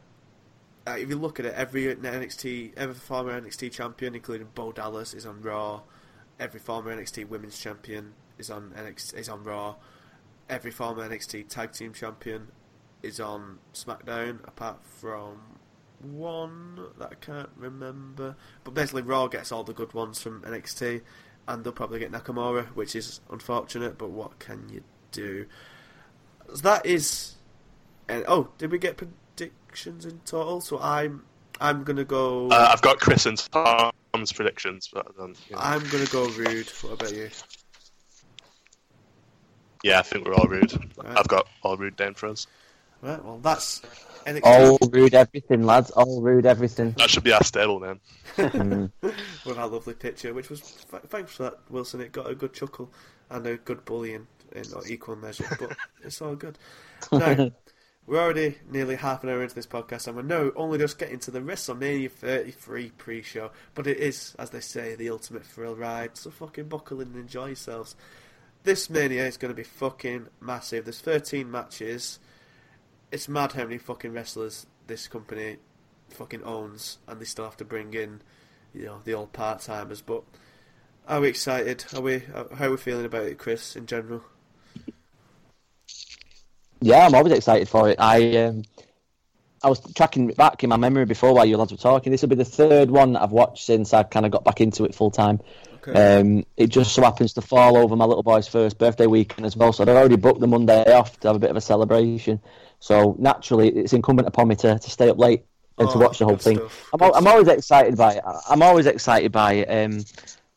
uh, 0.87 0.96
if 0.96 1.09
you 1.09 1.16
look 1.16 1.40
at 1.40 1.46
it, 1.46 1.55
every 1.55 1.94
NXT, 1.94 2.75
every 2.77 2.94
former 2.94 3.40
NXT 3.40 3.72
champion, 3.72 4.14
including 4.14 4.49
Bo 4.55 4.72
Dallas, 4.72 5.14
is 5.14 5.27
on 5.27 5.42
Raw. 5.42 5.83
Every 6.38 6.61
former 6.61 6.94
NXT 6.94 7.29
Women's 7.29 7.59
Champion 7.59 8.12
is 8.38 8.51
on 8.51 8.72
NXT, 8.77 9.14
is 9.14 9.29
on 9.29 9.42
Raw. 9.42 9.77
Every 10.49 10.70
former 10.70 11.09
NXT 11.09 11.49
Tag 11.49 11.72
Team 11.72 11.92
Champion 11.92 12.49
is 13.03 13.18
on 13.18 13.59
SmackDown, 13.75 14.46
apart 14.46 14.79
from 14.85 15.40
one 16.01 16.79
that 16.99 17.11
I 17.11 17.14
can't 17.14 17.51
remember. 17.57 18.37
But 18.62 18.75
basically, 18.75 19.03
Raw 19.03 19.27
gets 19.27 19.51
all 19.51 19.64
the 19.64 19.72
good 19.72 19.92
ones 19.92 20.22
from 20.22 20.42
NXT, 20.42 21.03
and 21.49 21.64
they'll 21.64 21.72
probably 21.72 21.99
get 21.99 22.12
Nakamura, 22.12 22.66
which 22.77 22.94
is 22.94 23.20
unfortunate. 23.31 23.99
But 23.99 24.11
what 24.11 24.38
can 24.38 24.68
you 24.68 24.85
do? 25.11 25.46
So 26.49 26.57
that 26.62 26.87
is. 26.87 27.33
And 28.09 28.25
oh, 28.29 28.51
did 28.59 28.70
we 28.70 28.79
get 28.79 28.99
predictions 29.76 30.06
in 30.06 30.20
total. 30.24 30.60
So 30.60 30.78
I'm 30.80 31.22
I'm 31.60 31.84
gonna 31.84 32.04
go. 32.04 32.48
Uh, 32.50 32.68
I've 32.72 32.82
got 32.82 32.98
Chris 32.98 33.26
and 33.26 33.38
Tom's 33.50 34.32
predictions, 34.32 34.88
but 34.92 35.06
then, 35.18 35.34
yeah. 35.50 35.56
I'm 35.58 35.86
gonna 35.88 36.06
go 36.06 36.28
Roode. 36.30 36.68
What 36.82 36.92
about 36.94 37.14
you? 37.14 37.30
Yeah, 39.82 39.98
I 39.98 40.02
think 40.02 40.26
we're 40.26 40.34
all 40.34 40.48
Roode. 40.48 40.72
Right. 40.96 41.18
I've 41.18 41.28
got 41.28 41.46
all 41.62 41.76
Roode 41.76 41.96
down 41.96 42.14
for 42.14 42.28
us. 42.28 42.46
Right. 43.02 43.22
Well, 43.22 43.38
that's 43.38 43.82
all 44.42 44.78
Roode 44.90 45.14
everything, 45.14 45.62
lads. 45.64 45.90
All 45.90 46.20
Roode 46.20 46.46
everything. 46.46 46.92
That 46.92 47.10
should 47.10 47.24
be 47.24 47.32
our 47.32 47.44
stable 47.44 47.78
then. 47.78 48.00
With 49.46 49.58
our 49.58 49.68
lovely 49.68 49.94
picture, 49.94 50.34
which 50.34 50.50
was 50.50 50.60
thanks 50.60 51.32
for 51.32 51.44
that, 51.44 51.58
Wilson. 51.70 52.00
It 52.00 52.12
got 52.12 52.30
a 52.30 52.34
good 52.34 52.52
chuckle 52.52 52.90
and 53.30 53.46
a 53.46 53.56
good 53.56 53.84
bullying 53.84 54.26
in 54.52 54.64
equal 54.88 55.16
measure, 55.16 55.46
but 55.58 55.76
it's 56.02 56.20
all 56.20 56.34
good. 56.34 56.58
Now, 57.12 57.50
we're 58.06 58.20
already 58.20 58.56
nearly 58.70 58.96
half 58.96 59.24
an 59.24 59.30
hour 59.30 59.42
into 59.42 59.54
this 59.54 59.66
podcast, 59.66 60.06
and 60.06 60.16
we're 60.16 60.22
now 60.22 60.52
only 60.54 60.78
just 60.78 60.98
getting 60.98 61.18
to 61.20 61.30
the 61.30 61.40
WrestleMania 61.40 62.10
33 62.10 62.90
pre-show. 62.90 63.50
But 63.74 63.88
it 63.88 63.98
is, 63.98 64.36
as 64.38 64.50
they 64.50 64.60
say, 64.60 64.94
the 64.94 65.10
ultimate 65.10 65.44
thrill 65.44 65.74
ride. 65.74 66.16
So 66.16 66.30
fucking 66.30 66.68
buckle 66.68 67.00
in 67.00 67.08
and 67.08 67.16
enjoy 67.16 67.46
yourselves. 67.46 67.96
This 68.62 68.88
Mania 68.88 69.26
is 69.26 69.36
going 69.36 69.50
to 69.50 69.56
be 69.56 69.64
fucking 69.64 70.28
massive. 70.40 70.84
There's 70.84 71.00
13 71.00 71.50
matches. 71.50 72.20
It's 73.10 73.28
mad 73.28 73.52
how 73.52 73.64
many 73.64 73.78
fucking 73.78 74.12
wrestlers 74.12 74.66
this 74.86 75.08
company 75.08 75.56
fucking 76.10 76.44
owns, 76.44 76.98
and 77.08 77.20
they 77.20 77.24
still 77.24 77.44
have 77.44 77.56
to 77.56 77.64
bring 77.64 77.92
in, 77.94 78.22
you 78.72 78.84
know, 78.84 79.00
the 79.04 79.14
old 79.14 79.32
part 79.32 79.60
timers. 79.60 80.00
But 80.00 80.22
are 81.08 81.20
we 81.20 81.28
excited? 81.28 81.84
Are 81.94 82.00
we? 82.00 82.20
How 82.20 82.66
are 82.66 82.70
we 82.70 82.76
feeling 82.76 83.04
about 83.04 83.26
it, 83.26 83.38
Chris? 83.38 83.74
In 83.74 83.86
general. 83.86 84.22
Yeah, 86.80 87.06
I'm 87.06 87.14
always 87.14 87.32
excited 87.32 87.68
for 87.68 87.88
it. 87.88 87.96
I 87.98 88.36
um, 88.44 88.62
I 89.62 89.68
was 89.68 89.80
tracking 89.94 90.28
back 90.28 90.62
in 90.62 90.70
my 90.70 90.76
memory 90.76 91.06
before 91.06 91.32
while 91.32 91.46
you 91.46 91.56
lads 91.56 91.72
were 91.72 91.78
talking. 91.78 92.12
This 92.12 92.22
will 92.22 92.28
be 92.28 92.36
the 92.36 92.44
third 92.44 92.90
one 92.90 93.14
that 93.14 93.22
I've 93.22 93.32
watched 93.32 93.64
since 93.64 93.94
I 93.94 94.02
kind 94.02 94.26
of 94.26 94.32
got 94.32 94.44
back 94.44 94.60
into 94.60 94.84
it 94.84 94.94
full 94.94 95.10
time. 95.10 95.40
Okay. 95.88 96.20
Um, 96.20 96.44
it 96.56 96.68
just 96.68 96.94
so 96.94 97.02
happens 97.02 97.32
to 97.34 97.40
fall 97.40 97.76
over 97.76 97.96
my 97.96 98.04
little 98.04 98.22
boy's 98.22 98.48
first 98.48 98.78
birthday 98.78 99.06
weekend 99.06 99.46
as 99.46 99.56
well, 99.56 99.72
so 99.72 99.82
I'd 99.82 99.88
already 99.88 100.16
booked 100.16 100.40
the 100.40 100.46
Monday 100.46 100.92
off 100.92 101.18
to 101.20 101.28
have 101.28 101.36
a 101.36 101.38
bit 101.38 101.50
of 101.50 101.56
a 101.56 101.60
celebration. 101.60 102.40
So 102.80 103.16
naturally, 103.18 103.68
it's 103.68 103.92
incumbent 103.92 104.28
upon 104.28 104.48
me 104.48 104.56
to, 104.56 104.78
to 104.78 104.90
stay 104.90 105.08
up 105.08 105.18
late 105.18 105.44
and 105.78 105.88
oh, 105.88 105.92
to 105.92 105.98
watch 105.98 106.18
the 106.18 106.24
whole 106.24 106.36
thing. 106.36 106.60
I'm, 106.92 107.02
I'm, 107.14 107.26
always 107.26 107.48
excited 107.48 107.96
by 107.96 108.14
it. 108.14 108.24
I'm 108.48 108.62
always 108.62 108.86
excited 108.86 109.32
by 109.32 109.52
it. 109.54 109.66
Um, 109.66 110.04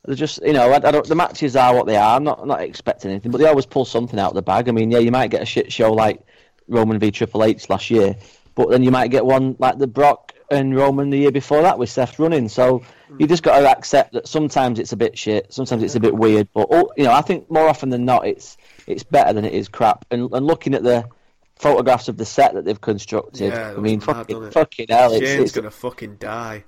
they're 0.06 0.16
just, 0.16 0.42
you 0.44 0.54
know, 0.54 0.72
I, 0.72 0.76
I 0.76 1.02
the 1.02 1.16
matches 1.16 1.56
are 1.56 1.76
what 1.76 1.86
they 1.86 1.98
are. 1.98 2.16
I'm 2.16 2.24
not 2.24 2.46
not 2.48 2.62
expecting 2.62 3.12
anything, 3.12 3.32
but 3.32 3.40
they 3.40 3.48
always 3.48 3.66
pull 3.66 3.86
something 3.86 4.20
out 4.20 4.30
of 4.30 4.36
the 4.36 4.42
bag. 4.42 4.70
I 4.70 4.72
mean, 4.72 4.92
yeah, 4.92 5.00
you 5.00 5.12
might 5.12 5.30
get 5.30 5.42
a 5.42 5.46
shit 5.46 5.72
show 5.72 5.92
like 5.92 6.22
Roman 6.68 7.00
v 7.00 7.12
Triple 7.12 7.44
H 7.44 7.70
last 7.70 7.90
year, 7.90 8.16
but 8.56 8.70
then 8.70 8.84
you 8.84 8.92
might 8.92 9.12
get 9.12 9.26
one 9.26 9.56
like 9.60 9.78
the 9.78 9.88
Brock 9.88 10.34
and 10.52 10.76
Roman 10.76 11.10
the 11.10 11.18
year 11.18 11.32
before 11.32 11.62
that 11.62 11.78
with 11.78 11.90
Seth 11.90 12.18
running. 12.18 12.50
So 12.50 12.84
you 13.18 13.28
just 13.28 13.44
got 13.44 13.60
to 13.60 13.70
accept 13.70 14.14
that 14.14 14.28
sometimes 14.28 14.80
it's 14.80 14.94
a 14.94 14.98
bit 14.98 15.18
shit, 15.18 15.54
sometimes 15.54 15.84
it's 15.84 15.96
a 15.96 16.00
bit 16.00 16.16
weird, 16.16 16.48
but 16.54 16.68
oh, 16.72 16.92
you 16.96 17.04
know, 17.04 17.12
I 17.12 17.22
think 17.22 17.50
more 17.52 17.68
often 17.68 17.90
than 17.90 18.06
not, 18.06 18.26
it's 18.26 18.58
it's 18.88 19.04
better 19.04 19.34
than 19.34 19.46
it 19.46 19.54
is 19.54 19.68
crap. 19.68 20.06
And, 20.12 20.32
and 20.34 20.46
looking 20.46 20.74
at 20.74 20.84
the 20.84 21.08
photographs 21.56 22.08
of 22.08 22.18
the 22.18 22.26
set 22.26 22.54
that 22.54 22.66
they've 22.66 22.80
constructed, 22.80 23.52
yeah, 23.52 23.74
I 23.76 23.80
mean, 23.80 24.00
fucking, 24.00 24.52
fucking 24.52 24.88
hell, 24.90 25.12
Shane's 25.12 25.24
it's, 25.24 25.42
it's 25.42 25.52
gonna 25.52 25.72
fucking 25.72 26.16
die. 26.16 26.64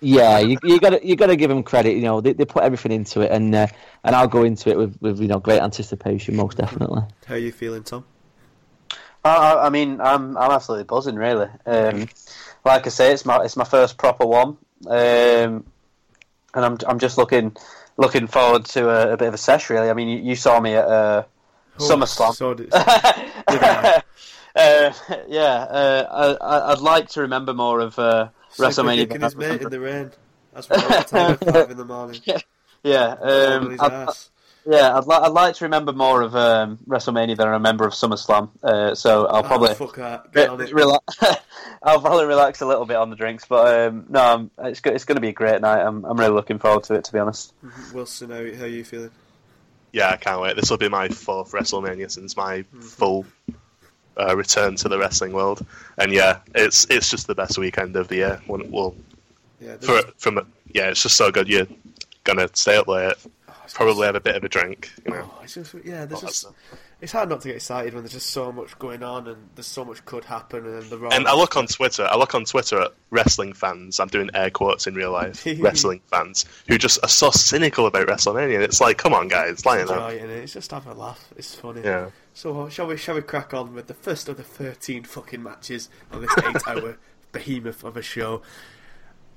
Yeah, 0.00 0.38
you 0.38 0.58
you 0.62 0.78
got 0.78 0.90
to 0.90 1.06
you 1.06 1.16
got 1.16 1.28
to 1.28 1.36
give 1.36 1.48
them 1.48 1.62
credit. 1.62 1.94
You 1.94 2.02
know, 2.02 2.20
they 2.20 2.32
they 2.32 2.44
put 2.44 2.62
everything 2.62 2.92
into 2.92 3.22
it, 3.22 3.30
and 3.32 3.54
uh, 3.54 3.66
and 4.04 4.14
I'll 4.14 4.28
go 4.28 4.42
into 4.42 4.70
it 4.70 4.76
with, 4.76 5.00
with 5.00 5.20
you 5.20 5.28
know 5.28 5.38
great 5.38 5.60
anticipation, 5.60 6.36
most 6.36 6.58
definitely. 6.58 7.02
How 7.26 7.34
are 7.34 7.38
you 7.38 7.52
feeling, 7.52 7.82
Tom? 7.82 8.04
I, 9.24 9.66
I 9.66 9.70
mean, 9.70 10.00
I'm 10.00 10.36
I'm 10.36 10.50
absolutely 10.50 10.84
buzzing, 10.84 11.16
really. 11.16 11.48
Um, 11.64 12.08
like 12.64 12.86
I 12.86 12.90
say, 12.90 13.12
it's 13.12 13.24
my 13.24 13.42
it's 13.42 13.56
my 13.56 13.64
first 13.64 13.96
proper 13.96 14.26
one, 14.26 14.58
um, 14.86 15.64
and 16.54 16.64
I'm 16.64 16.78
I'm 16.86 16.98
just 16.98 17.16
looking 17.18 17.56
looking 17.96 18.26
forward 18.26 18.66
to 18.66 18.90
a, 18.90 19.14
a 19.14 19.16
bit 19.16 19.28
of 19.28 19.34
a 19.34 19.38
sesh. 19.38 19.70
Really, 19.70 19.88
I 19.88 19.94
mean, 19.94 20.08
you, 20.08 20.18
you 20.18 20.36
saw 20.36 20.60
me 20.60 20.74
at 20.74 20.84
uh, 20.84 21.24
oh, 21.78 21.82
SummerSlam. 21.82 22.34
So 22.34 22.54
did, 22.54 22.70
did 22.70 23.62
uh, 24.56 24.92
yeah, 25.28 25.54
uh, 25.70 26.36
I, 26.40 26.70
would 26.70 26.80
like 26.80 27.08
to 27.10 27.22
remember 27.22 27.54
more 27.54 27.80
of 27.80 27.98
uh, 27.98 28.28
WrestleMania. 28.58 28.96
Kicking 29.08 29.20
his 29.22 29.36
mate 29.36 29.62
in 29.62 29.70
the 29.70 29.80
rain. 29.80 30.10
That's 30.54 30.68
what 30.70 30.90
I 30.90 31.02
time 31.02 31.32
at 31.32 31.44
five 31.52 31.70
in 31.70 31.76
the 31.76 31.84
morning. 31.84 32.20
Yeah, 32.82 33.06
um, 33.20 33.76
I, 33.80 34.12
Yeah, 34.68 34.96
I'd, 34.96 35.06
li- 35.06 35.16
I'd 35.22 35.32
like 35.32 35.54
to 35.56 35.64
remember 35.64 35.92
more 35.92 36.22
of 36.22 36.34
um, 36.34 36.78
WrestleMania 36.88 37.36
than 37.36 37.46
I 37.48 37.52
remember 37.52 37.84
of 37.86 37.92
SummerSlam. 37.92 38.50
Uh, 38.62 38.94
so 38.94 39.26
I'll 39.26 39.42
probably 39.42 39.70
Oh, 39.70 39.74
fuck 39.74 39.96
that. 39.96 40.32
Get 40.32 40.48
on 40.50 40.60
it. 40.60 40.70
rela- 40.70 41.00
I'll 41.82 42.00
probably 42.00 42.24
relax 42.26 42.62
a 42.62 42.66
little 42.66 42.86
bit 42.86 42.96
on 42.96 43.10
the 43.10 43.16
drinks. 43.16 43.44
But 43.46 43.88
um, 43.88 44.06
no, 44.08 44.20
I'm, 44.20 44.50
it's 44.66 44.80
go- 44.80 44.90
it's 44.92 45.04
going 45.04 45.16
to 45.16 45.20
be 45.20 45.28
a 45.28 45.32
great 45.32 45.60
night. 45.60 45.82
I'm 45.84 46.04
I'm 46.04 46.18
really 46.18 46.32
looking 46.32 46.58
forward 46.58 46.84
to 46.84 46.94
it. 46.94 47.04
To 47.04 47.12
be 47.12 47.18
honest. 47.18 47.52
Wilson, 47.92 48.30
how, 48.30 48.36
how 48.36 48.64
are 48.64 48.68
you 48.68 48.84
feeling? 48.84 49.10
Yeah, 49.92 50.10
I 50.10 50.16
can't 50.16 50.40
wait. 50.40 50.56
This 50.56 50.68
will 50.70 50.78
be 50.78 50.88
my 50.88 51.08
fourth 51.08 51.52
WrestleMania 51.52 52.10
since 52.10 52.36
my 52.36 52.64
full 52.80 53.24
uh, 54.18 54.36
return 54.36 54.76
to 54.76 54.88
the 54.88 54.98
wrestling 54.98 55.32
world, 55.32 55.64
and 55.98 56.12
yeah, 56.12 56.38
it's 56.54 56.86
it's 56.90 57.10
just 57.10 57.26
the 57.26 57.34
best 57.34 57.58
weekend 57.58 57.96
of 57.96 58.08
the 58.08 58.16
year. 58.16 58.40
When, 58.46 58.70
well, 58.70 58.94
Yeah, 59.60 59.76
for, 59.76 60.02
from 60.18 60.38
a, 60.38 60.46
yeah, 60.72 60.88
it's 60.88 61.02
just 61.02 61.16
so 61.16 61.30
good. 61.30 61.48
You're 61.48 61.66
gonna 62.24 62.48
stay 62.54 62.76
up 62.76 62.88
late, 62.88 63.14
probably 63.74 64.06
have 64.06 64.14
a 64.14 64.20
bit 64.20 64.36
of 64.36 64.44
a 64.44 64.48
drink, 64.48 64.90
you 65.04 65.12
know. 65.12 65.30
Oh, 65.30 65.40
it's 65.42 65.54
just, 65.54 65.74
yeah, 65.84 66.06
there's 66.06 66.22
Oh, 66.22 66.26
just, 66.26 66.46
it's 67.00 67.12
hard 67.12 67.28
not 67.28 67.42
to 67.42 67.48
get 67.48 67.56
excited 67.56 67.92
when 67.92 68.02
there's 68.02 68.12
just 68.12 68.30
so 68.30 68.50
much 68.50 68.78
going 68.78 69.02
on 69.02 69.28
and 69.28 69.50
there's 69.54 69.66
so 69.66 69.84
much 69.84 70.02
could 70.06 70.24
happen 70.24 70.64
and 70.64 70.82
then 70.82 70.88
the 70.88 70.96
Raw. 70.96 71.10
And 71.10 71.28
I 71.28 71.34
look 71.34 71.54
on 71.56 71.66
Twitter. 71.66 72.04
I 72.04 72.16
look 72.16 72.34
on 72.34 72.46
Twitter 72.46 72.80
at 72.80 72.92
wrestling 73.10 73.52
fans. 73.52 74.00
I'm 74.00 74.08
doing 74.08 74.30
air 74.32 74.50
quotes 74.50 74.86
in 74.86 74.94
real 74.94 75.12
life. 75.12 75.46
wrestling 75.58 76.00
fans 76.06 76.46
who 76.68 76.78
just 76.78 76.98
are 77.02 77.08
so 77.08 77.30
cynical 77.30 77.86
about 77.86 78.06
WrestleMania. 78.06 78.60
It's 78.60 78.80
like, 78.80 78.96
come 78.96 79.12
on, 79.12 79.28
guys, 79.28 79.66
line 79.66 79.90
up. 79.90 80.10
it. 80.10 80.22
It's 80.22 80.54
just 80.54 80.70
have 80.70 80.86
a 80.86 80.94
laugh. 80.94 81.32
It's 81.36 81.54
funny. 81.54 81.82
Yeah. 81.82 82.10
So 82.32 82.68
shall 82.70 82.86
we? 82.86 82.96
Shall 82.96 83.14
we 83.14 83.22
crack 83.22 83.52
on 83.52 83.74
with 83.74 83.88
the 83.88 83.94
first 83.94 84.28
of 84.30 84.38
the 84.38 84.42
thirteen 84.42 85.04
fucking 85.04 85.42
matches 85.42 85.90
on 86.10 86.22
this 86.22 86.34
eight-hour 86.38 86.98
behemoth 87.32 87.84
of 87.84 87.96
a 87.96 88.02
show? 88.02 88.40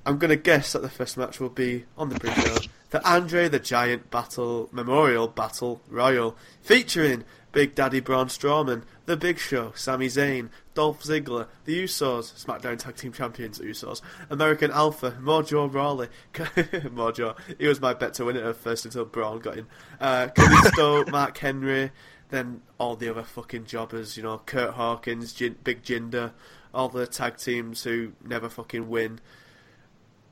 I'm 0.06 0.18
gonna 0.18 0.38
guess 0.38 0.74
that 0.74 0.82
the 0.82 0.90
first 0.90 1.18
match 1.18 1.40
will 1.40 1.50
be 1.50 1.86
on 1.98 2.10
the 2.10 2.20
pre-show, 2.20 2.58
the 2.90 3.08
Andre 3.08 3.48
the 3.48 3.60
Giant 3.60 4.10
Battle 4.10 4.70
Memorial 4.72 5.28
Battle 5.28 5.82
Royal, 5.90 6.36
featuring 6.62 7.26
Big 7.52 7.74
Daddy 7.74 8.00
Braun 8.00 8.28
Strowman, 8.28 8.84
The 9.06 9.18
Big 9.18 9.40
Show, 9.40 9.72
Sami 9.76 10.08
Zayn, 10.08 10.50
Dolph 10.76 11.02
Ziggler, 11.02 11.48
The 11.66 11.84
Usos, 11.84 12.46
SmackDown 12.46 12.78
Tag 12.78 12.96
Team 12.96 13.12
Champions, 13.12 13.58
The 13.58 13.66
Usos, 13.66 14.02
American 14.30 14.70
Alpha, 14.72 15.18
Mojo 15.20 15.72
Rawley, 15.72 16.10
Mojo, 16.34 17.36
he 17.58 17.68
was 17.68 17.82
my 17.82 17.94
bet 17.94 18.14
to 18.16 18.26
win 18.26 18.38
it 18.38 18.44
at 18.44 18.56
first 18.56 18.86
until 18.86 19.06
Braun 19.06 19.40
got 19.40 19.58
in, 19.58 19.68
uh, 20.00 20.28
Kalisto, 20.36 21.08
Mark 21.12 21.38
Henry, 21.40 21.92
then 22.30 22.62
all 22.78 22.96
the 22.96 23.10
other 23.10 23.24
fucking 23.24 23.66
jobbers, 23.66 24.16
you 24.16 24.24
know, 24.24 24.42
Kurt 24.46 24.76
Hawkins, 24.76 25.34
Jin- 25.34 25.58
Big 25.64 25.82
Jinder, 25.82 26.34
all 26.74 26.88
the 26.90 27.08
tag 27.08 27.38
teams 27.38 27.84
who 27.84 28.14
never 28.24 28.50
fucking 28.50 28.88
win. 28.88 29.20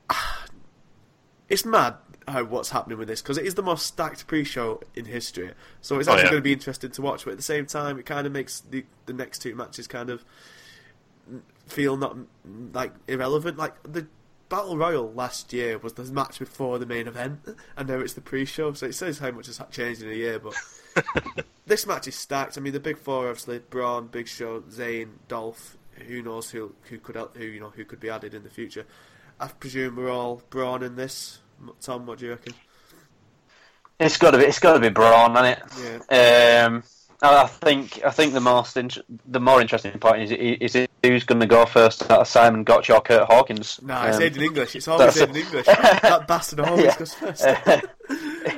It's 1.49 1.63
mad 1.63 1.95
how 2.27 2.43
what's 2.43 2.69
happening 2.71 2.97
with 2.97 3.07
this 3.07 3.21
because 3.21 3.37
it 3.37 3.45
is 3.45 3.55
the 3.55 3.63
most 3.63 3.85
stacked 3.85 4.27
pre-show 4.27 4.81
in 4.95 5.05
history. 5.05 5.51
So 5.81 5.97
it's 5.99 6.07
Oh, 6.07 6.11
actually 6.13 6.25
yeah. 6.25 6.31
going 6.31 6.41
to 6.41 6.43
be 6.43 6.53
interesting 6.53 6.91
to 6.91 7.01
watch. 7.01 7.23
But 7.25 7.31
at 7.31 7.37
the 7.37 7.43
same 7.43 7.65
time, 7.65 7.97
it 7.97 8.05
kind 8.05 8.27
of 8.27 8.33
makes 8.33 8.59
the 8.61 8.85
the 9.05 9.13
next 9.13 9.39
two 9.39 9.55
matches 9.55 9.87
kind 9.87 10.09
of 10.09 10.23
feel 11.67 11.97
not 11.97 12.17
like 12.73 12.93
irrelevant. 13.07 13.57
Like 13.57 13.81
the 13.83 14.07
Battle 14.49 14.77
Royal 14.77 15.11
last 15.11 15.51
year 15.51 15.77
was 15.77 15.93
the 15.93 16.03
match 16.05 16.39
before 16.39 16.79
the 16.79 16.85
main 16.85 17.07
event, 17.07 17.39
and 17.75 17.87
now 17.89 17.99
it's 17.99 18.13
the 18.13 18.21
pre-show. 18.21 18.73
So 18.73 18.85
it 18.87 18.95
says 18.95 19.19
how 19.19 19.31
much 19.31 19.47
has 19.47 19.61
changed 19.71 20.01
in 20.01 20.09
a 20.09 20.13
year. 20.13 20.39
But 20.39 20.55
this 21.65 21.85
match 21.85 22.07
is 22.07 22.15
stacked. 22.15 22.57
I 22.57 22.61
mean, 22.61 22.73
the 22.73 22.79
big 22.79 22.97
four 22.97 23.27
obviously: 23.27 23.59
Braun, 23.59 24.07
Big 24.07 24.27
Show, 24.27 24.61
Zayn, 24.61 25.09
Dolph. 25.27 25.77
Who 26.07 26.21
knows 26.21 26.51
who 26.51 26.75
who 26.83 26.99
could 26.99 27.15
who 27.35 27.43
you 27.43 27.59
know 27.59 27.71
who 27.71 27.83
could 27.83 27.99
be 27.99 28.09
added 28.09 28.33
in 28.33 28.43
the 28.43 28.49
future? 28.49 28.85
I 29.39 29.47
presume 29.47 29.95
we're 29.95 30.09
all 30.11 30.41
Braun 30.49 30.83
in 30.83 30.95
this. 30.95 31.39
Tom, 31.81 32.05
what 32.05 32.19
do 32.19 32.25
you 32.25 32.31
reckon? 32.31 32.53
It's 33.99 34.17
got 34.17 34.31
to 34.31 34.37
be 34.37 34.43
it's 34.45 34.59
got 34.59 34.73
to 34.73 34.79
be 34.79 34.89
Braun, 34.89 35.35
hasn't 35.35 35.59
it? 35.79 36.01
Yeah. 36.11 36.65
Um, 36.67 36.83
I 37.21 37.47
think 37.47 37.99
I 38.05 38.11
think 38.11 38.33
the 38.33 38.39
most 38.39 38.77
int- 38.77 38.99
the 39.31 39.39
more 39.39 39.59
interesting 39.59 39.97
point 39.97 40.31
is 40.31 40.31
is 40.75 40.87
who's 41.03 41.23
going 41.23 41.39
to 41.41 41.47
go 41.47 41.65
first 41.65 42.03
Simon 42.25 42.63
Gotch 42.63 42.91
or 42.91 43.01
Kurt 43.01 43.23
Hawkins. 43.25 43.79
Nah, 43.81 44.05
it's 44.05 44.17
Um, 44.17 44.21
said 44.21 44.37
in 44.37 44.43
English. 44.43 44.75
It's 44.75 44.87
always 44.87 45.17
in 45.17 45.35
English. 45.43 45.65
that 45.65 46.27
bastard 46.27 46.59
always 46.59 46.85
Yeah. 46.85 46.97
goes 46.97 47.13
first. 47.15 47.43
yeah. 47.43 47.81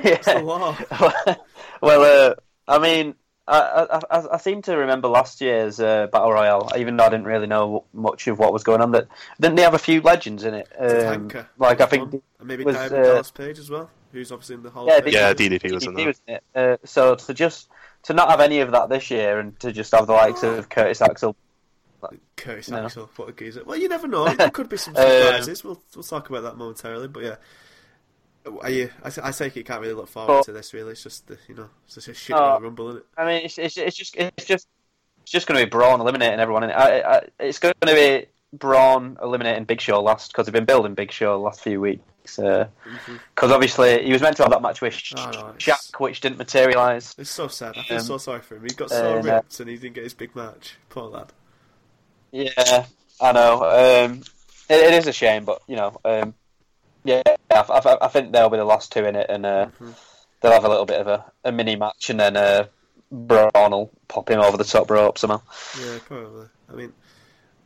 It's 0.02 0.26
the 0.26 0.40
law. 0.40 0.76
well, 1.82 2.30
uh, 2.30 2.34
I 2.68 2.78
mean, 2.78 3.14
I, 3.48 3.58
I, 3.90 4.00
I- 4.18 4.34
I 4.34 4.36
seem 4.38 4.62
to 4.62 4.76
remember 4.76 5.08
last 5.08 5.40
year's 5.40 5.80
uh, 5.80 6.06
Battle 6.08 6.32
Royale, 6.32 6.70
even 6.76 6.96
though 6.96 7.04
I 7.04 7.08
didn't 7.08 7.26
really 7.26 7.46
know 7.48 7.84
much 7.92 8.26
of 8.28 8.38
what 8.38 8.52
was 8.52 8.62
going 8.62 8.80
on. 8.80 8.92
That 8.92 9.08
didn't 9.40 9.56
they 9.56 9.62
have 9.62 9.74
a 9.74 9.78
few 9.78 10.00
legends 10.02 10.44
in 10.44 10.54
it? 10.54 10.68
Um, 10.78 11.30
like 11.58 11.80
I 11.80 11.86
think 11.86 12.12
and 12.12 12.22
maybe 12.42 12.64
was, 12.64 12.76
Diamond 12.76 12.94
uh, 12.94 13.02
Dallas 13.12 13.30
Page 13.30 13.58
as 13.58 13.68
well, 13.70 13.90
who's 14.12 14.30
obviously 14.30 14.54
in 14.56 14.62
the 14.62 14.70
Hall 14.70 14.86
Yeah, 14.86 14.98
of 14.98 15.08
Yeah, 15.08 15.32
DDP 15.34 15.72
was 15.72 15.84
in 15.86 15.94
DDP 15.94 16.06
was 16.06 16.20
in 16.28 16.34
it. 16.36 16.42
Uh, 16.54 16.76
so 16.84 17.14
to 17.16 17.34
just 17.34 17.68
to 18.04 18.12
not 18.14 18.30
have 18.30 18.40
any 18.40 18.60
of 18.60 18.70
that 18.72 18.88
this 18.88 19.10
year 19.10 19.40
and 19.40 19.58
to 19.60 19.72
just 19.72 19.92
have 19.92 20.06
the 20.06 20.12
likes 20.12 20.42
of 20.42 20.68
Curtis 20.68 21.00
Axel. 21.02 21.34
Curtis 22.36 22.70
No. 22.70 22.84
Axel, 22.86 23.10
what 23.16 23.28
a 23.28 23.32
geezer. 23.32 23.62
Well, 23.64 23.76
you 23.78 23.88
never 23.88 24.06
know. 24.08 24.26
There 24.34 24.50
could 24.50 24.68
be 24.70 24.76
some 24.78 24.96
Um, 24.96 25.02
surprises. 25.02 25.62
we'll 25.64 25.82
we'll 25.94 26.02
talk 26.02 26.30
about 26.30 26.42
that 26.44 26.56
momentarily. 26.56 27.08
But 27.08 27.24
yeah, 27.24 27.36
are 28.62 28.70
you? 28.70 28.90
I, 29.04 29.10
I 29.22 29.30
take 29.32 29.56
it 29.56 29.60
you 29.60 29.64
can't 29.64 29.80
really 29.80 29.94
look 29.94 30.08
forward 30.08 30.32
Well- 30.32 30.44
to 30.44 30.52
this. 30.52 30.72
Really, 30.72 30.92
it's 30.92 31.02
just 31.02 31.26
the, 31.26 31.38
you 31.48 31.54
know, 31.54 31.68
it's 31.84 31.94
just 31.94 32.08
a 32.08 32.14
shit 32.14 32.36
Oh. 32.36 32.58
Rumble, 32.60 32.88
isn't 32.90 33.00
it? 33.00 33.06
I 33.16 33.24
mean, 33.26 33.44
it's, 33.44 33.58
it's, 33.58 33.76
it's 33.76 33.96
just 33.96 34.16
it's 34.16 34.46
just 34.46 34.66
it's 35.22 35.30
just 35.32 35.46
going 35.46 35.60
to 35.60 35.66
be 35.66 35.70
Braun 35.70 36.00
eliminating 36.00 36.40
everyone 36.40 36.64
in 36.64 36.70
it. 36.70 36.74
I, 36.74 37.00
I, 37.00 37.22
it's 37.38 37.58
going 37.58 37.74
to 37.82 37.94
be 37.94 38.26
Braun 38.52 39.18
eliminating 39.22 39.64
Big 39.64 39.80
Show 39.80 40.00
last 40.02 40.32
because 40.32 40.46
they've 40.46 40.52
been 40.54 40.64
building 40.64 40.94
Big 40.94 41.12
Show 41.12 41.32
the 41.32 41.38
last 41.38 41.62
few 41.62 41.80
weeks. 41.80 42.02
Because 42.22 42.66
Mhm. 43.36 43.50
obviously 43.54 44.04
he 44.04 44.12
was 44.12 44.20
meant 44.22 44.36
to 44.36 44.42
have 44.44 44.52
that 44.52 44.62
match 44.62 44.80
with 44.80 45.00
Oh, 45.16 45.30
no, 45.30 45.54
it's- 45.58 45.90
which 45.98 46.20
didn't 46.20 46.38
materialise. 46.38 47.14
It's 47.18 47.30
so 47.30 47.48
sad. 47.48 47.76
I 47.76 47.82
feel 47.82 47.96
Um, 47.98 48.02
so 48.04 48.18
sorry 48.18 48.40
for 48.40 48.56
him. 48.56 48.62
He 48.62 48.68
got 48.74 48.90
so 48.90 49.18
uh, 49.18 49.22
ripped 49.22 49.58
and 49.60 49.68
he 49.70 49.76
didn't 49.76 49.94
get 49.94 50.04
his 50.04 50.14
big 50.14 50.34
match. 50.36 50.76
Poor 50.90 51.04
lad. 51.08 51.32
Yeah, 52.32 52.86
I 53.20 53.32
know. 53.32 53.64
Um, 53.64 54.22
it, 54.68 54.74
it 54.80 54.94
is 54.94 55.06
a 55.06 55.12
shame, 55.12 55.44
but 55.44 55.62
you 55.66 55.76
know, 55.76 55.98
um, 56.04 56.34
yeah, 57.04 57.22
I, 57.50 57.60
I, 57.60 57.98
I 58.02 58.08
think 58.08 58.32
they'll 58.32 58.50
be 58.50 58.56
the 58.58 58.64
last 58.64 58.92
two 58.92 59.04
in 59.04 59.16
it, 59.16 59.26
and 59.28 59.44
uh, 59.46 59.66
Mhm. 59.80 59.94
they'll 60.40 60.52
have 60.52 60.64
a 60.64 60.68
little 60.68 60.86
bit 60.86 61.00
of 61.00 61.06
a, 61.06 61.24
a 61.44 61.52
mini 61.52 61.76
match, 61.76 62.10
and 62.10 62.20
then 62.20 62.36
uh, 62.36 62.66
Braun 63.10 63.50
will 63.54 63.90
pop 64.08 64.30
him 64.30 64.40
over 64.40 64.56
the 64.56 64.64
top 64.64 64.90
rope 64.90 65.18
somehow. 65.18 65.42
Yeah, 65.80 65.98
probably. 66.06 66.46
I 66.68 66.72
mean, 66.74 66.92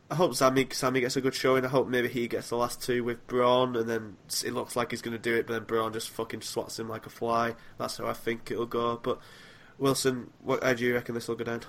I 0.09 0.15
hope 0.15 0.35
Sami 0.35 0.67
Sami 0.71 1.01
gets 1.01 1.15
a 1.15 1.21
good 1.21 1.33
showing. 1.35 1.65
I 1.65 1.67
hope 1.69 1.87
maybe 1.87 2.07
he 2.07 2.27
gets 2.27 2.49
the 2.49 2.57
last 2.57 2.81
two 2.81 3.03
with 3.03 3.25
Braun, 3.27 3.75
and 3.75 3.89
then 3.89 4.17
it 4.43 4.53
looks 4.53 4.75
like 4.75 4.91
he's 4.91 5.01
going 5.01 5.17
to 5.17 5.21
do 5.21 5.35
it, 5.35 5.47
but 5.47 5.53
then 5.53 5.63
Braun 5.63 5.93
just 5.93 6.09
fucking 6.09 6.41
swats 6.41 6.79
him 6.79 6.87
like 6.89 7.05
a 7.05 7.09
fly. 7.09 7.55
That's 7.77 7.97
how 7.97 8.07
I 8.07 8.13
think 8.13 8.49
it'll 8.51 8.65
go. 8.65 8.99
But 9.01 9.19
Wilson, 9.77 10.31
what 10.41 10.63
how 10.63 10.73
do 10.73 10.83
you 10.85 10.93
reckon 10.93 11.15
this 11.15 11.27
will 11.27 11.35
go 11.35 11.43
down? 11.43 11.61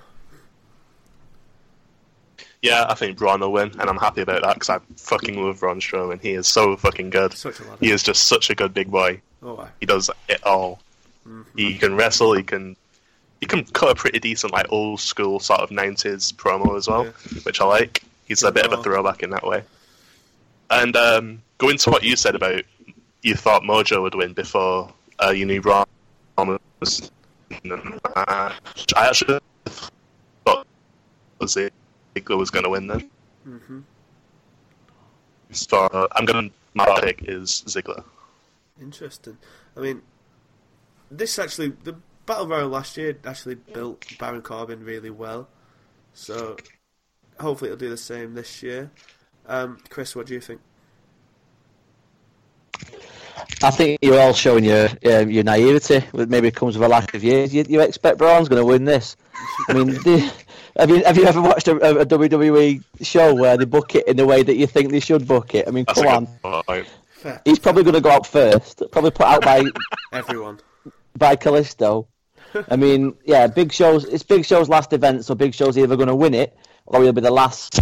Yeah, 2.63 2.87
I 2.89 2.95
think 2.95 3.17
Braun 3.19 3.41
will 3.41 3.53
win, 3.53 3.71
and 3.79 3.89
I'm 3.89 3.99
happy 3.99 4.23
about 4.23 4.43
that 4.43 4.55
because 4.55 4.71
I 4.71 4.79
fucking 4.97 5.41
love 5.41 5.61
Braun 5.61 5.79
Strowman. 5.81 6.21
He 6.21 6.33
is 6.33 6.47
so 6.47 6.77
fucking 6.77 7.11
good. 7.11 7.35
He 7.81 7.91
is 7.91 8.03
just 8.03 8.25
such 8.27 8.51
a 8.51 8.55
good 8.55 8.73
big 8.75 8.91
boy. 8.91 9.21
Oh, 9.43 9.59
aye. 9.59 9.69
He 9.81 9.87
does 9.87 10.11
it 10.29 10.43
all. 10.45 10.81
Mhm. 11.29 11.45
He 11.57 11.77
can 11.79 11.95
wrestle. 11.97 12.33
He 12.35 12.43
can. 12.43 12.77
He 13.41 13.47
can 13.47 13.65
cut 13.67 13.91
a 13.91 13.95
pretty 13.95 14.19
decent, 14.19 14.53
like 14.55 14.67
old 14.73 14.99
school 15.01 15.39
sort 15.41 15.61
of 15.61 15.69
'90s 15.71 16.33
promo 16.33 16.77
as 16.77 16.89
well, 16.89 17.05
Yeah. 17.05 17.41
which 17.43 17.61
I 17.61 17.65
like. 17.67 18.03
He's 18.27 18.43
a 18.43 18.51
bit 18.51 18.65
of 18.67 18.73
a 18.73 18.83
throwback 18.83 19.23
in 19.23 19.31
that 19.31 19.47
way. 19.47 19.63
And 20.71 20.97
um, 20.97 21.43
going 21.59 21.77
to 21.79 21.91
what 21.91 22.03
you 22.03 22.17
said 22.17 22.35
about 22.35 22.63
you 23.23 23.35
thought 23.35 23.63
Mojo 23.63 24.01
would 24.03 24.15
win 24.15 24.33
before 24.33 24.91
uh, 25.25 25.31
you 25.31 25.45
knew 25.45 25.61
Braun 25.61 25.85
was. 26.81 27.11
match. 27.65 27.93
I 28.97 29.07
actually 29.09 29.39
thought 30.45 30.67
Ziggler 32.17 32.39
was 32.39 32.51
going 32.51 32.65
to 32.65 32.71
win 32.71 32.87
then. 32.87 33.11
Mhm. 33.47 33.83
So 35.51 36.09
I'm 36.13 36.25
going. 36.25 36.51
to 36.51 36.55
My 36.75 37.01
pick 37.01 37.23
is 37.29 37.63
Ziggler. 37.67 38.05
Interesting. 38.81 39.39
I 39.77 39.81
mean, 39.81 40.03
this 41.11 41.39
actually 41.39 41.69
the 41.85 41.97
Battle 42.27 42.49
Royal 42.49 42.69
last 42.69 42.97
year 42.97 43.17
actually 43.25 43.55
built 43.55 44.05
Baron 44.19 44.43
Corbin 44.43 44.85
really 44.85 45.11
well. 45.11 45.49
So 46.13 46.57
hopefully 47.39 47.71
it'll 47.71 47.79
do 47.79 47.89
the 47.91 47.97
same 47.97 48.35
this 48.35 48.63
year. 48.63 48.91
Um, 49.47 49.79
Chris, 49.89 50.17
what 50.17 50.27
do 50.27 50.35
you 50.35 50.41
think? 50.41 50.61
I 53.63 53.71
think 53.71 53.99
you're 54.03 54.21
all 54.21 54.33
showing 54.33 54.65
your 54.65 54.89
um, 55.07 55.31
your 55.31 55.45
naivety. 55.45 56.05
With 56.13 56.31
maybe 56.31 56.49
it 56.49 56.55
comes 56.55 56.77
with 56.77 56.87
a 56.87 56.89
lack 56.89 57.15
of 57.15 57.23
years. 57.23 57.55
You, 57.55 57.65
you 57.69 57.81
expect 57.81 58.19
Braun's 58.19 58.49
going 58.49 58.61
to 58.61 58.67
win 58.67 58.85
this? 58.85 59.17
I 59.69 59.75
mean, 59.75 59.95
do, 60.05 60.31
have 60.79 60.91
you 60.91 61.05
have 61.05 61.17
you 61.17 61.25
ever 61.25 61.41
watched 61.41 61.69
a, 61.69 62.01
a, 62.01 62.07
WWE 62.07 62.83
show 63.03 63.35
where 63.35 63.57
they 63.57 63.65
book 63.65 63.95
it 63.95 64.07
in 64.09 64.17
the 64.17 64.27
way 64.27 64.43
that 64.43 64.57
you 64.57 64.67
think 64.67 64.91
they 64.91 65.01
should 65.01 65.27
book 65.27 65.55
it? 65.55 65.69
I 65.69 65.71
mean, 65.71 65.85
That's 65.87 66.01
come 66.01 66.29
on. 66.43 66.63
point. 66.63 66.87
He's 67.45 67.59
probably 67.59 67.83
going 67.83 67.95
to 67.95 68.01
go 68.01 68.11
out 68.11 68.27
first. 68.27 68.83
Probably 68.93 69.11
put 69.11 69.27
out 69.27 69.43
by 69.43 69.65
Everyone. 70.13 70.61
by 71.17 71.37
Kalisto. 71.37 72.07
I 72.71 72.77
mean, 72.77 73.15
yeah, 73.25 73.47
Big 73.49 73.73
Show's 73.73 74.05
it's 74.05 74.23
Big 74.23 74.45
Show's 74.45 74.69
last 74.69 74.93
event, 74.93 75.25
so 75.25 75.35
Big 75.35 75.55
Show's 75.55 75.77
either 75.77 75.97
going 75.97 76.09
to 76.09 76.15
win 76.15 76.35
it 76.35 76.57
or 76.87 77.03
he'll 77.03 77.13
be 77.13 77.21
the 77.21 77.31
last, 77.31 77.81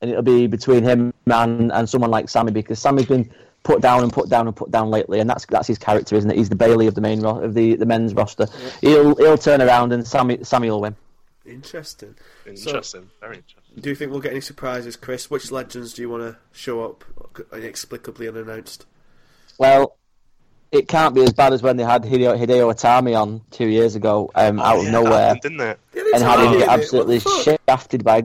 and 0.00 0.10
it'll 0.10 0.22
be 0.22 0.46
between 0.46 0.84
him 0.84 1.14
and 1.26 1.72
and 1.72 1.88
someone 1.88 2.10
like 2.10 2.28
Sami 2.28 2.52
because 2.52 2.78
Sami's 2.78 3.06
been 3.06 3.30
put 3.68 3.82
down 3.82 4.02
and 4.02 4.10
put 4.10 4.30
down 4.30 4.46
and 4.46 4.56
put 4.56 4.70
down 4.70 4.88
lately, 4.88 5.20
and 5.20 5.28
that's 5.28 5.44
that's 5.44 5.68
his 5.68 5.76
character, 5.76 6.16
isn't 6.16 6.30
it? 6.30 6.38
He's 6.38 6.48
the 6.48 6.56
Bayley 6.56 6.86
of 6.86 6.94
the 6.94 7.02
main 7.02 7.20
ro- 7.20 7.38
of 7.38 7.52
the, 7.52 7.76
the 7.76 7.84
men's 7.84 8.14
roster. 8.14 8.46
He'll 8.80 9.14
he'll 9.16 9.36
turn 9.36 9.60
around 9.60 9.92
and 9.92 10.06
Sami 10.06 10.42
Sami 10.42 10.70
will 10.70 10.80
win. 10.80 10.96
Interesting. 11.44 12.14
Interesting. 12.46 13.10
Very 13.20 13.36
interesting. 13.36 13.74
Do 13.78 13.90
you 13.90 13.94
think 13.94 14.10
we'll 14.10 14.22
get 14.22 14.32
any 14.32 14.40
surprises, 14.40 14.96
Chris? 14.96 15.30
Which 15.30 15.50
legends 15.52 15.92
do 15.92 16.00
you 16.00 16.08
want 16.08 16.22
to 16.22 16.38
show 16.50 16.82
up 16.82 17.04
inexplicably 17.52 18.26
unannounced? 18.26 18.86
Well, 19.58 19.96
it 20.72 20.88
can't 20.88 21.14
be 21.14 21.22
as 21.22 21.34
bad 21.34 21.52
as 21.52 21.62
when 21.62 21.76
they 21.76 21.84
had 21.84 22.04
Hideo, 22.04 22.38
Hideo 22.38 22.72
Itami 22.72 23.20
on 23.20 23.42
two 23.50 23.66
years 23.68 23.96
ago 23.96 24.30
um, 24.34 24.60
Oh, 24.60 24.62
out 24.62 24.72
yeah, 24.74 24.78
of 24.78 24.84
that 24.86 24.92
nowhere 24.92 25.26
happened, 25.34 25.58
didn't 25.58 25.60
it? 25.60 25.78
and 26.14 26.22
had 26.22 26.40
him 26.40 26.58
get 26.58 26.68
absolutely 26.68 27.20
shafted 27.20 28.02
by. 28.02 28.22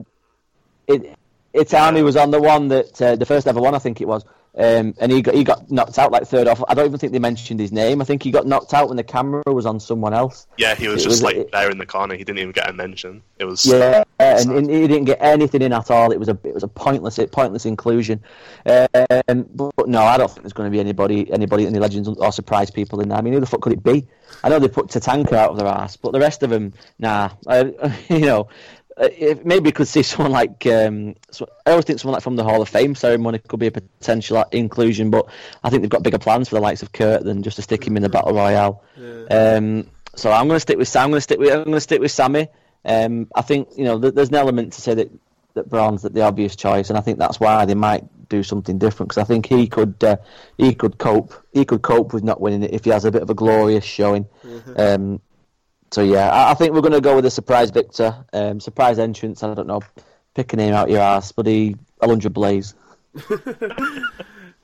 It, 0.86 1.18
Itami 1.54 2.02
was 2.02 2.16
on 2.16 2.30
the 2.30 2.40
one 2.40 2.68
that 2.68 3.00
uh, 3.02 3.16
the 3.16 3.26
first 3.26 3.46
ever 3.46 3.60
one, 3.60 3.74
I 3.74 3.78
think 3.78 4.00
it 4.00 4.08
was, 4.08 4.24
um, 4.56 4.94
and 5.00 5.10
he 5.10 5.20
got 5.22 5.34
he 5.34 5.42
got 5.44 5.70
knocked 5.70 5.98
out 5.98 6.12
like 6.12 6.26
third 6.26 6.46
off. 6.46 6.62
I 6.68 6.74
don't 6.74 6.86
even 6.86 6.98
think 6.98 7.12
they 7.12 7.18
mentioned 7.18 7.58
his 7.60 7.72
name. 7.72 8.00
I 8.00 8.04
think 8.04 8.22
he 8.22 8.30
got 8.30 8.46
knocked 8.46 8.72
out 8.72 8.88
when 8.88 8.96
the 8.96 9.02
camera 9.02 9.42
was 9.46 9.66
on 9.66 9.80
someone 9.80 10.14
else. 10.14 10.46
Yeah, 10.58 10.74
he 10.74 10.86
was 10.88 11.02
It 11.02 11.08
just 11.08 11.08
was- 11.08 11.22
like 11.22 11.36
it- 11.36 11.52
there 11.52 11.70
in 11.70 11.78
the 11.78 11.86
corner. 11.86 12.14
He 12.14 12.22
didn't 12.24 12.38
even 12.38 12.52
get 12.52 12.70
a 12.70 12.72
mention. 12.72 13.22
It 13.38 13.46
was 13.46 13.64
Yeah, 13.66 14.04
and, 14.20 14.40
sad. 14.40 14.48
and 14.56 14.70
he 14.70 14.86
didn't 14.86 15.04
get 15.06 15.18
anything 15.20 15.62
in 15.62 15.72
at 15.72 15.90
all. 15.90 16.12
It 16.12 16.18
was 16.20 16.28
a 16.28 16.38
it 16.44 16.54
was 16.54 16.62
a 16.62 16.68
pointless 16.68 17.18
pointless 17.32 17.66
inclusion. 17.66 18.20
Um, 18.66 19.46
but, 19.54 19.74
but 19.76 19.88
no, 19.88 20.02
I 20.02 20.16
don't 20.16 20.28
think 20.28 20.42
there's 20.42 20.52
going 20.52 20.68
to 20.68 20.70
be 20.70 20.80
anybody 20.80 21.30
anybody 21.32 21.66
any 21.66 21.78
legends 21.78 22.08
or 22.08 22.32
surprise 22.32 22.70
people 22.70 23.00
in 23.00 23.08
there. 23.08 23.18
I 23.18 23.22
mean, 23.22 23.32
who 23.34 23.40
the 23.40 23.46
fuck 23.46 23.60
could 23.60 23.72
it 23.72 23.82
be? 23.82 24.06
I 24.42 24.48
know 24.48 24.58
they 24.58 24.68
put 24.68 24.88
Tatanka 24.88 25.32
out 25.34 25.50
of 25.50 25.56
their 25.58 25.66
ass, 25.66 25.96
but 25.96 26.12
the 26.12 26.20
rest 26.20 26.42
of 26.42 26.50
them, 26.50 26.72
nah. 26.98 27.30
I, 27.46 27.72
you 28.08 28.20
know, 28.20 28.48
if, 28.98 29.44
maybe 29.44 29.64
we 29.64 29.72
could 29.72 29.88
see 29.88 30.02
someone 30.04 30.32
like 30.32 30.66
um, 30.66 31.14
so, 31.30 31.48
I 31.66 31.70
always 31.70 31.84
think 31.84 32.00
someone 32.00 32.14
like 32.14 32.22
from 32.22 32.36
the 32.36 32.44
Hall 32.44 32.62
of 32.62 32.68
Fame 32.68 32.94
ceremony 32.94 33.38
could 33.38 33.60
be 33.60 33.66
a 33.66 33.72
potential 33.72 34.44
inclusion, 34.52 35.10
but 35.10 35.26
I 35.62 35.70
think 35.70 35.82
they've 35.82 35.90
got 35.90 36.02
bigger 36.02 36.18
plans 36.18 36.48
for 36.48 36.56
the 36.56 36.60
likes 36.60 36.82
of 36.82 36.92
Kurt 36.92 37.24
than 37.24 37.42
just 37.42 37.56
to 37.56 37.62
stick 37.62 37.86
him 37.86 37.96
in 37.96 38.02
the 38.02 38.08
battle 38.08 38.34
royale. 38.34 38.82
Um, 39.30 39.90
so 40.14 40.30
I'm 40.30 40.46
going 40.46 40.56
to 40.56 40.60
stick 40.60 40.78
with 40.78 40.88
Sam. 40.88 41.04
I'm 41.04 41.10
going 41.10 41.18
to 41.18 41.22
stick 41.22 41.38
with 41.38 41.52
I'm 41.52 41.64
going 41.64 41.74
to 41.74 41.80
stick 41.80 42.00
with 42.00 42.12
Sami. 42.12 42.48
Um, 42.84 43.28
I 43.34 43.42
think 43.42 43.68
you 43.76 43.84
know 43.84 44.00
th- 44.00 44.14
there's 44.14 44.28
an 44.28 44.36
element 44.36 44.74
to 44.74 44.80
say 44.80 44.94
that 44.94 45.10
that 45.54 45.68
Braun's 45.68 46.02
the 46.02 46.22
obvious 46.22 46.56
choice, 46.56 46.90
and 46.90 46.98
I 46.98 47.00
think 47.00 47.18
that's 47.18 47.40
why 47.40 47.64
they 47.64 47.74
might 47.74 48.04
do 48.28 48.42
something 48.42 48.78
different 48.78 49.10
because 49.10 49.22
I 49.22 49.24
think 49.24 49.46
he 49.46 49.66
could 49.66 50.02
uh, 50.02 50.16
he 50.58 50.74
could 50.74 50.98
cope 50.98 51.34
he 51.52 51.64
could 51.64 51.82
cope 51.82 52.12
with 52.12 52.24
not 52.24 52.40
winning 52.40 52.62
it 52.62 52.74
if 52.74 52.84
he 52.84 52.90
has 52.90 53.04
a 53.04 53.10
bit 53.10 53.22
of 53.22 53.30
a 53.30 53.34
glorious 53.34 53.84
showing. 53.84 54.26
Um, 54.76 55.20
so 55.94 56.02
yeah, 56.02 56.28
I, 56.30 56.50
I 56.50 56.54
think 56.54 56.72
we're 56.74 56.80
going 56.80 56.92
to 56.92 57.00
go 57.00 57.14
with 57.14 57.24
a 57.24 57.30
surprise 57.30 57.70
victor, 57.70 58.24
um, 58.32 58.58
surprise 58.58 58.98
entrance. 58.98 59.42
I 59.44 59.54
don't 59.54 59.68
know, 59.68 59.80
pick 60.34 60.52
a 60.52 60.56
name 60.56 60.74
out 60.74 60.90
your 60.90 60.98
ass, 61.00 61.30
buddy. 61.30 61.66
he 61.68 61.76
Alundra 62.02 62.32
Blaze. 62.32 62.74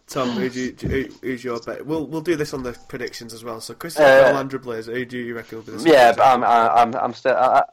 Tom, 0.08 0.30
who 0.30 0.50
do 0.50 0.60
you, 0.60 0.72
do 0.72 0.88
you- 0.88 1.14
who's 1.22 1.44
your 1.44 1.60
bet? 1.60 1.86
We'll 1.86 2.04
we'll 2.04 2.20
do 2.20 2.34
this 2.34 2.52
on 2.52 2.64
the 2.64 2.72
predictions 2.88 3.32
as 3.32 3.44
well. 3.44 3.60
So 3.60 3.74
Chris 3.74 3.96
Uh, 3.96 4.32
Alundra 4.34 4.60
Blazer, 4.60 4.92
who 4.92 5.04
do 5.04 5.16
you 5.18 5.36
reckon 5.36 5.58
will 5.58 5.64
be 5.64 5.70
the 5.84 5.88
Yeah, 5.88 6.10
but 6.10 6.26
I'm 6.26 6.42
I- 6.42 6.68
I'm 6.82 6.94
I'm 6.96 7.14
still. 7.14 7.36
I, 7.36 7.58
I- 7.60 7.64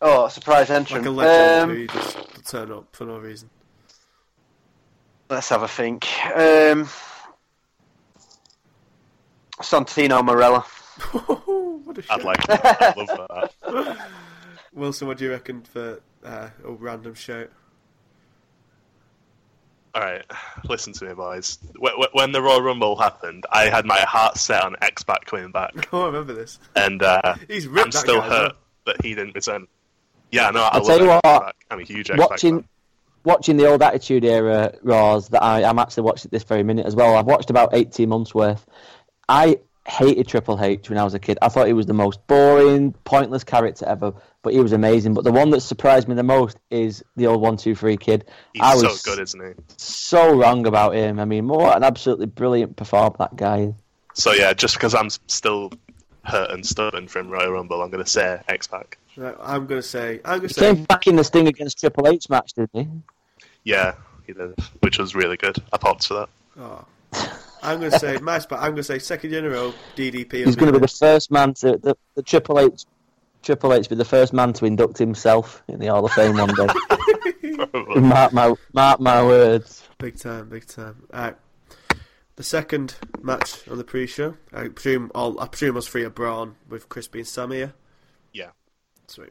oh, 0.00 0.28
surprise 0.28 0.70
entrance. 0.70 1.04
like 1.04 1.06
a 1.06 1.10
legend 1.10 1.60
Um, 1.62 1.70
who 1.76 1.82
you 1.82 1.88
just 1.88 2.46
turn 2.46 2.72
up 2.72 2.86
for 2.96 3.04
no 3.04 3.18
reason? 3.18 3.50
Let's 5.28 5.50
have 5.50 5.62
a 5.62 5.68
think. 5.68 6.06
Um, 6.34 6.88
Santino 9.60 10.22
Marella. 10.22 10.64
what 11.86 11.98
a 11.98 12.04
I'd 12.12 12.24
like 12.24 12.46
that. 12.46 12.82
I'd 12.82 12.96
love 12.96 13.52
that. 13.64 13.98
Wilson, 14.74 15.08
what 15.08 15.16
do 15.18 15.24
you 15.24 15.30
reckon 15.30 15.62
for 15.62 16.02
uh, 16.24 16.48
a 16.64 16.70
random 16.72 17.14
shout? 17.14 17.48
All 19.94 20.02
right, 20.02 20.22
listen 20.68 20.92
to 20.94 21.06
me, 21.06 21.14
boys. 21.14 21.58
Wh- 21.82 21.92
wh- 21.98 22.14
When 22.14 22.30
the 22.32 22.42
Royal 22.42 22.60
Rumble 22.60 22.96
happened, 22.96 23.44
I 23.50 23.70
had 23.70 23.86
my 23.86 24.00
heart 24.00 24.36
set 24.36 24.62
on 24.62 24.76
X-Pac 24.82 25.24
coming 25.24 25.50
back, 25.52 25.88
Oh, 25.92 26.02
I 26.02 26.06
remember 26.06 26.34
this. 26.34 26.58
and 26.74 27.02
uh, 27.02 27.34
He's 27.48 27.66
ripped 27.66 27.86
I'm 27.86 27.92
still 27.92 28.18
guy 28.20 28.28
hurt 28.28 28.52
well. 28.52 28.58
that 28.94 29.02
he 29.02 29.14
didn't 29.14 29.34
return. 29.34 29.66
Yeah, 30.30 30.50
no, 30.50 30.60
I 30.64 30.68
I'll 30.72 30.80
love 30.80 30.86
tell 30.86 31.00
you 31.00 31.20
what, 31.24 31.56
I'm 31.70 31.80
a 31.80 31.82
huge 31.82 32.10
X-Pac 32.10 32.28
watching 32.30 32.60
fan. 32.60 32.68
watching 33.24 33.56
the 33.56 33.66
old 33.68 33.80
Attitude 33.80 34.24
Era 34.26 34.74
Raws 34.82 35.30
that 35.30 35.42
I, 35.42 35.64
I'm 35.64 35.78
actually 35.78 36.02
watching 36.02 36.28
this 36.30 36.42
very 36.42 36.62
minute 36.62 36.84
as 36.84 36.94
well. 36.94 37.16
I've 37.16 37.24
watched 37.24 37.48
about 37.48 37.70
18 37.72 38.06
months 38.06 38.34
worth. 38.34 38.66
I 39.30 39.60
hated 39.86 40.26
Triple 40.28 40.60
H 40.62 40.88
when 40.90 40.98
I 40.98 41.04
was 41.04 41.14
a 41.14 41.18
kid. 41.18 41.38
I 41.42 41.48
thought 41.48 41.66
he 41.66 41.72
was 41.72 41.86
the 41.86 41.94
most 41.94 42.24
boring, 42.26 42.92
pointless 43.04 43.44
character 43.44 43.86
ever, 43.86 44.12
but 44.42 44.52
he 44.52 44.60
was 44.60 44.72
amazing. 44.72 45.14
But 45.14 45.24
the 45.24 45.32
one 45.32 45.50
that 45.50 45.60
surprised 45.60 46.08
me 46.08 46.14
the 46.14 46.22
most 46.22 46.58
is 46.70 47.04
the 47.16 47.26
old 47.26 47.40
One 47.40 47.56
Two 47.56 47.74
Three 47.74 47.96
kid. 47.96 48.24
He's 48.52 48.62
I 48.62 48.76
so 48.76 48.88
was 48.88 49.02
good, 49.02 49.18
isn't 49.20 49.40
he? 49.40 49.52
so 49.76 50.34
wrong 50.34 50.66
about 50.66 50.94
him. 50.94 51.18
I 51.20 51.24
mean, 51.24 51.46
what 51.48 51.76
an 51.76 51.84
absolutely 51.84 52.26
brilliant 52.26 52.76
performer 52.76 53.14
that 53.18 53.36
guy 53.36 53.60
is. 53.60 53.74
So 54.14 54.32
yeah, 54.32 54.52
just 54.54 54.74
because 54.74 54.94
I'm 54.94 55.10
still 55.28 55.70
hurt 56.24 56.50
and 56.50 56.66
stubborn 56.66 57.06
from 57.06 57.28
Royal 57.30 57.52
Rumble, 57.52 57.82
I'm 57.82 57.90
going 57.90 58.02
to 58.02 58.10
say 58.10 58.40
X-Pac. 58.48 58.98
I'm 59.18 59.66
gonna 59.66 59.80
say. 59.80 60.20
I'm 60.24 60.38
gonna 60.40 60.48
He 60.48 60.54
say. 60.54 60.74
came 60.74 60.84
back 60.84 61.06
in 61.06 61.16
the 61.16 61.24
Sting 61.24 61.48
against 61.48 61.78
Triple 61.80 62.06
H 62.08 62.28
match, 62.28 62.52
didn't 62.54 62.70
he? 62.74 62.86
Yeah, 63.64 63.94
he 64.26 64.32
did, 64.34 64.54
which 64.80 64.98
was 64.98 65.14
really 65.14 65.36
good. 65.38 65.56
I 65.72 65.78
popped 65.78 66.06
for 66.06 66.14
that. 66.14 66.28
Oh. 66.60 66.84
I'm 67.62 67.80
gonna 67.80 67.98
say 67.98 68.18
my 68.18 68.40
but 68.48 68.60
I'm 68.60 68.72
gonna 68.72 68.82
say 68.82 68.98
second 68.98 69.30
year 69.30 69.40
in 69.40 69.46
a 69.46 69.50
row. 69.50 69.74
DDP. 69.96 70.32
He's 70.44 70.56
going 70.56 70.72
to 70.72 70.72
be 70.72 70.78
there. 70.78 70.80
the 70.80 70.88
first 70.88 71.30
man 71.30 71.54
to 71.54 71.78
the, 71.78 71.96
the 72.14 72.22
Triple 72.22 72.58
H. 72.60 72.84
Triple 73.42 73.72
H 73.72 73.88
be 73.88 73.94
the 73.94 74.04
first 74.04 74.32
man 74.32 74.52
to 74.54 74.64
induct 74.64 74.98
himself 74.98 75.62
in 75.68 75.78
the 75.78 75.86
Hall 75.86 76.04
of 76.04 76.12
Fame 76.12 76.36
one 76.36 76.54
day. 76.54 76.66
Mark 78.00 78.32
my 78.32 78.54
mark 78.72 79.00
my 79.00 79.22
words. 79.22 79.82
Big 79.98 80.18
time, 80.18 80.48
big 80.48 80.66
time. 80.66 81.04
Alright. 81.12 81.36
The 82.36 82.42
second 82.42 82.96
match 83.22 83.66
on 83.68 83.78
the 83.78 83.84
pre-show, 83.84 84.36
I 84.52 84.68
presume 84.68 85.10
all 85.14 85.40
I 85.40 85.46
presume 85.46 85.74
was 85.76 85.88
free 85.88 86.04
of 86.04 86.14
Braun 86.14 86.56
with 86.68 86.88
Chris 86.88 87.08
and 87.14 87.26
Sam 87.26 87.50
here. 87.50 87.72
Yeah, 88.32 88.50
Sweet. 89.06 89.30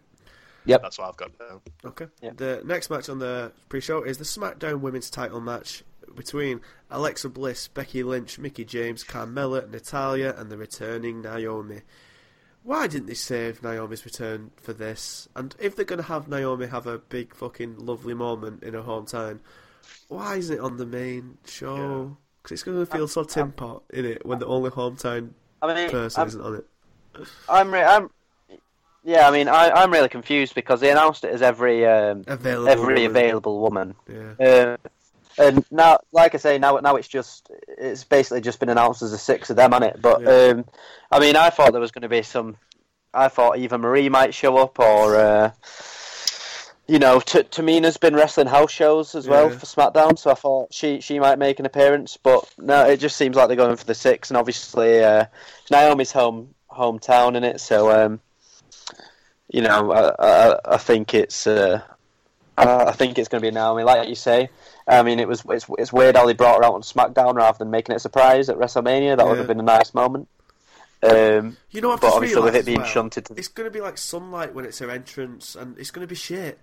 Yep. 0.66 0.82
that's 0.82 0.98
what 0.98 1.10
I've 1.10 1.18
got 1.18 1.38
down. 1.38 1.62
Okay. 1.86 2.08
Yeah. 2.22 2.32
The 2.36 2.64
next 2.66 2.90
match 2.90 3.08
on 3.10 3.20
the 3.20 3.52
pre-show 3.70 4.02
is 4.02 4.18
the 4.18 4.24
SmackDown 4.24 4.80
Women's 4.80 5.12
Title 5.12 5.40
match 5.40 5.84
between 6.16 6.62
Alexa 6.90 7.30
Bliss, 7.30 7.68
Becky 7.68 8.04
Lynch, 8.04 8.40
Mickie 8.40 8.66
James, 8.66 9.04
Carmella, 9.04 9.70
Natalya, 9.70 10.34
and 10.38 10.50
the 10.50 10.58
returning 10.58 11.22
Naomi. 11.22 11.82
Why 12.64 12.88
didn't 12.88 13.06
they 13.06 13.14
save 13.14 13.62
Naomi's 13.62 14.06
return 14.06 14.50
for 14.58 14.74
this? 14.74 15.30
And 15.36 15.56
if 15.60 15.76
they're 15.76 15.86
going 15.86 16.02
to 16.02 16.08
have 16.08 16.28
Naomi 16.28 16.66
have 16.66 16.88
a 16.88 16.98
big 16.98 17.36
fucking 17.36 17.78
lovely 17.78 18.16
moment 18.16 18.64
in 18.64 18.74
her 18.74 18.82
hometown, 18.82 19.40
why 20.08 20.38
isn't 20.38 20.58
it 20.58 20.60
on 20.60 20.78
the 20.78 20.86
main 20.86 21.38
show? 21.46 22.18
Because 22.42 22.54
it's 22.54 22.64
going 22.64 22.84
to 22.84 22.92
feel 22.92 23.08
so 23.08 23.24
tin 23.24 23.52
pot 23.52 23.84
in 23.92 24.06
it 24.06 24.26
when 24.26 24.40
the 24.40 24.48
only 24.48 24.72
hometown 24.72 25.32
I 25.62 25.74
mean, 25.74 25.90
person 25.90 26.22
I'm, 26.22 26.28
isn't 26.28 26.42
on 26.42 26.56
it. 26.56 26.66
I'm, 27.48 27.72
re- 27.72 27.84
I'm, 27.84 28.10
yeah. 29.04 29.28
I 29.28 29.32
mean, 29.32 29.48
I, 29.48 29.70
I'm 29.70 29.92
really 29.92 30.10
confused 30.10 30.56
because 30.56 30.80
they 30.80 30.90
announced 30.90 31.24
it 31.24 31.32
as 31.32 31.42
every 31.42 31.86
um, 31.86 32.24
Available. 32.26 32.70
every 32.70 32.94
woman. 32.96 33.06
available 33.06 33.60
woman. 33.60 33.96
Yeah. 34.12 34.34
Uh, 34.40 34.78
and 35.38 35.66
now, 35.72 36.00
like 36.12 36.34
I 36.36 36.38
say, 36.38 36.58
now 36.58 36.78
now 36.78 36.96
it's 36.96 37.08
just 37.08 37.50
it's 37.68 38.04
basically 38.04 38.42
just 38.42 38.60
been 38.60 38.70
announced 38.70 39.02
as 39.02 39.14
a 39.14 39.18
six 39.18 39.50
of 39.50 39.56
them 39.56 39.74
on 39.74 39.84
it. 39.84 40.02
But 40.02 40.22
Yeah. 40.22 40.30
um, 40.52 40.66
I 41.12 41.20
mean, 41.20 41.36
I 41.36 41.50
thought 41.50 41.72
there 41.72 41.82
was 41.82 41.92
going 41.92 42.04
to 42.04 42.10
be 42.10 42.22
some. 42.22 42.58
I 43.14 43.28
thought 43.30 43.58
Eva 43.58 43.78
Marie 43.78 44.10
might 44.10 44.34
show 44.34 44.58
up, 44.58 44.78
or 44.80 45.16
uh, 45.16 45.52
you 46.88 47.00
know, 47.00 47.20
T- 47.20 47.44
Tamina's 47.44 47.98
been 47.98 48.16
wrestling 48.16 48.48
house 48.48 48.72
shows 48.72 49.16
as 49.16 49.28
well 49.28 49.50
Yeah. 49.50 49.58
for 49.58 49.66
SmackDown, 49.66 50.20
so 50.20 50.32
I 50.32 50.36
thought 50.36 50.74
she 50.74 51.02
she 51.02 51.20
might 51.20 51.40
make 51.40 51.60
an 51.60 51.66
appearance. 51.66 52.18
But 52.22 52.48
no, 52.58 52.86
it 52.86 52.98
just 53.00 53.16
seems 53.16 53.36
like 53.36 53.48
they're 53.48 53.58
going 53.58 53.76
for 53.78 53.86
the 53.86 53.96
six, 53.96 54.30
and 54.30 54.38
obviously 54.38 55.04
uh, 55.04 55.26
Naomi's 55.72 56.12
home 56.12 56.54
hometown 56.70 57.36
in 57.36 57.44
it, 57.46 57.62
so 57.62 57.90
um, 57.90 58.20
you 59.50 59.62
know, 59.62 59.92
I, 59.92 60.12
I, 60.54 60.60
I 60.76 60.78
think 60.78 61.14
it's. 61.14 61.48
Uh, 61.48 61.82
uh, 62.58 62.86
I 62.88 62.92
think 62.94 63.18
it's 63.18 63.28
going 63.28 63.42
to 63.42 63.48
be 63.50 63.54
Naomi, 63.54 63.84
like 63.84 64.08
you 64.08 64.16
say. 64.16 64.50
I 64.88 65.02
mean, 65.04 65.20
it 65.20 65.28
was 65.28 65.44
it's, 65.50 65.66
it's 65.80 65.92
weird 65.92 66.16
how 66.16 66.26
they 66.28 66.34
brought 66.34 66.58
her 66.58 66.64
out 66.66 66.74
on 66.76 66.82
SmackDown 66.82 67.36
rather 67.36 67.58
than 67.58 67.72
making 67.72 67.94
it 67.94 67.98
a 67.98 68.00
surprise 68.00 68.50
at 68.50 68.58
WrestleMania. 68.58 69.18
That 69.18 69.28
would 69.28 69.38
have 69.40 69.48
been 69.48 69.60
a 69.60 69.64
nice 69.64 69.94
moment. 69.94 70.28
Um, 71.04 71.58
You 71.72 71.82
know, 71.82 71.92
I've 71.92 72.02
but 72.02 72.08
just 72.08 72.16
obviously 72.18 72.42
with 72.42 72.56
it 72.56 72.66
being 72.66 72.80
well, 72.80 72.88
shunted 72.88 73.26
to 73.26 73.34
it's 73.36 73.48
going 73.48 73.66
to 73.68 73.72
be 73.72 73.82
like 73.82 73.98
sunlight 73.98 74.54
when 74.54 74.66
it's 74.66 74.80
her 74.80 74.90
entrance, 74.90 75.56
and 75.56 75.78
it's 75.78 75.92
going 75.92 76.04
to 76.04 76.08
be 76.10 76.16
shit. 76.16 76.60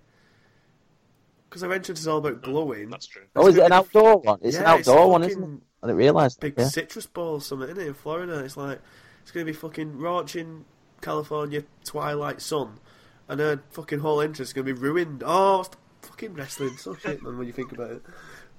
Because 1.49 1.61
her 1.61 1.71
entrance 1.71 1.99
is 1.99 2.07
all 2.07 2.17
about 2.17 2.41
glowing. 2.41 2.89
That's 2.89 3.05
true. 3.05 3.23
Oh, 3.35 3.47
is 3.47 3.57
it 3.57 3.61
an 3.63 3.69
be- 3.69 3.75
outdoor 3.75 4.17
one? 4.17 4.39
It's 4.41 4.57
an 4.57 4.63
Yeah, 4.63 4.75
it's 4.77 4.87
outdoor 4.87 5.09
one, 5.11 5.23
isn't 5.23 5.43
it? 5.43 5.59
I 5.83 5.87
didn't 5.87 5.97
realise. 5.97 6.35
Big 6.35 6.55
Yeah. 6.57 6.65
citrus 6.67 7.05
ball 7.05 7.35
or 7.35 7.41
something, 7.41 7.69
isn't 7.69 7.81
it, 7.81 7.87
in 7.87 7.93
Florida? 7.93 8.39
It's 8.39 8.57
like, 8.57 8.79
it's 9.21 9.31
going 9.31 9.45
to 9.45 9.51
be 9.51 9.55
fucking 9.55 9.97
raunchy 9.97 10.63
California 11.01 11.63
twilight 11.85 12.41
sun, 12.41 12.79
and 13.27 13.39
her 13.39 13.61
fucking 13.71 13.99
whole 13.99 14.19
entrance 14.19 14.49
is 14.49 14.53
going 14.53 14.65
to 14.65 14.73
be 14.73 14.79
ruined. 14.79 15.21
Oh, 15.25 15.59
it's 15.59 15.69
fucking 16.13 16.33
wrestling. 16.35 16.77
So 16.77 16.95
shit, 16.95 17.21
man, 17.23 17.37
when 17.37 17.47
you 17.47 17.53
think 17.53 17.71
about 17.71 17.91
it. 17.91 18.03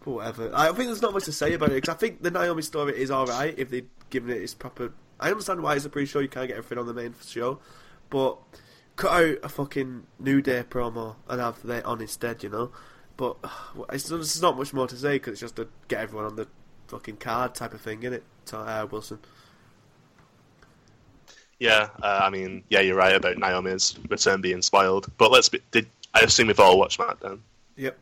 But 0.05 0.11
whatever. 0.11 0.51
I 0.55 0.67
think 0.67 0.89
there's 0.89 1.03
not 1.03 1.15
much 1.15 1.25
to 1.25 1.33
say 1.33 1.55
about 1.55 1.71
it, 1.71 1.77
because 1.77 1.95
I 1.95 1.99
think 1.99 2.23
the 2.23 2.31
Naomi 2.31 2.63
story 2.63 3.01
is 3.01 3.11
alright 3.11 3.55
if 3.57 3.71
they'd 3.71 3.89
given 4.11 4.31
it 4.31 4.43
its 4.43 4.55
proper. 4.55 4.93
I 5.21 5.31
understand 5.31 5.63
why 5.63 5.77
it's 5.77 5.85
a 5.85 5.91
pre 5.91 6.05
show, 6.05 6.19
you 6.19 6.29
can't 6.29 6.49
get 6.49 6.57
everything 6.57 6.79
on 6.79 6.87
the 6.87 6.95
main 6.95 7.15
show, 7.25 7.61
but 8.11 8.39
cut 8.97 9.13
out 9.13 9.39
a 9.43 9.49
fucking 9.49 10.07
New 10.19 10.43
Day 10.43 10.65
promo 10.69 11.17
and 11.29 11.41
have 11.41 11.63
that 11.63 11.85
on 11.85 12.01
instead, 12.01 12.43
you 12.43 12.51
know? 12.51 12.73
But 13.17 13.37
it's, 13.93 14.09
there's 14.09 14.43
not 14.43 14.59
much 14.59 14.75
more 14.75 14.89
to 14.89 14.97
say 14.97 15.13
because 15.15 15.33
it's 15.33 15.41
just 15.41 15.57
to 15.57 15.69
get 15.89 16.01
everyone 16.01 16.27
on 16.27 16.37
the 16.37 16.49
fucking 16.89 17.19
card 17.19 17.55
type 17.55 17.73
of 17.73 17.81
thing, 17.81 18.03
isn't 18.03 18.15
it, 18.15 18.25
uh, 18.53 18.87
Wilson? 18.91 19.21
Yeah, 21.61 21.89
uh, 22.03 22.21
I 22.23 22.31
mean, 22.31 22.65
yeah, 22.69 22.81
you're 22.81 22.97
right 22.97 23.15
about 23.15 23.39
Naomi's 23.39 23.97
return 24.11 24.41
being 24.41 24.61
spoiled. 24.61 25.11
But 25.17 25.31
let's 25.31 25.49
be. 25.49 25.61
Did 25.71 25.87
I 26.15 26.21
assume 26.21 26.47
we've 26.49 26.61
all 26.61 26.79
watched 26.79 26.99
SmackDown? 27.01 27.41
Yep. 27.77 27.99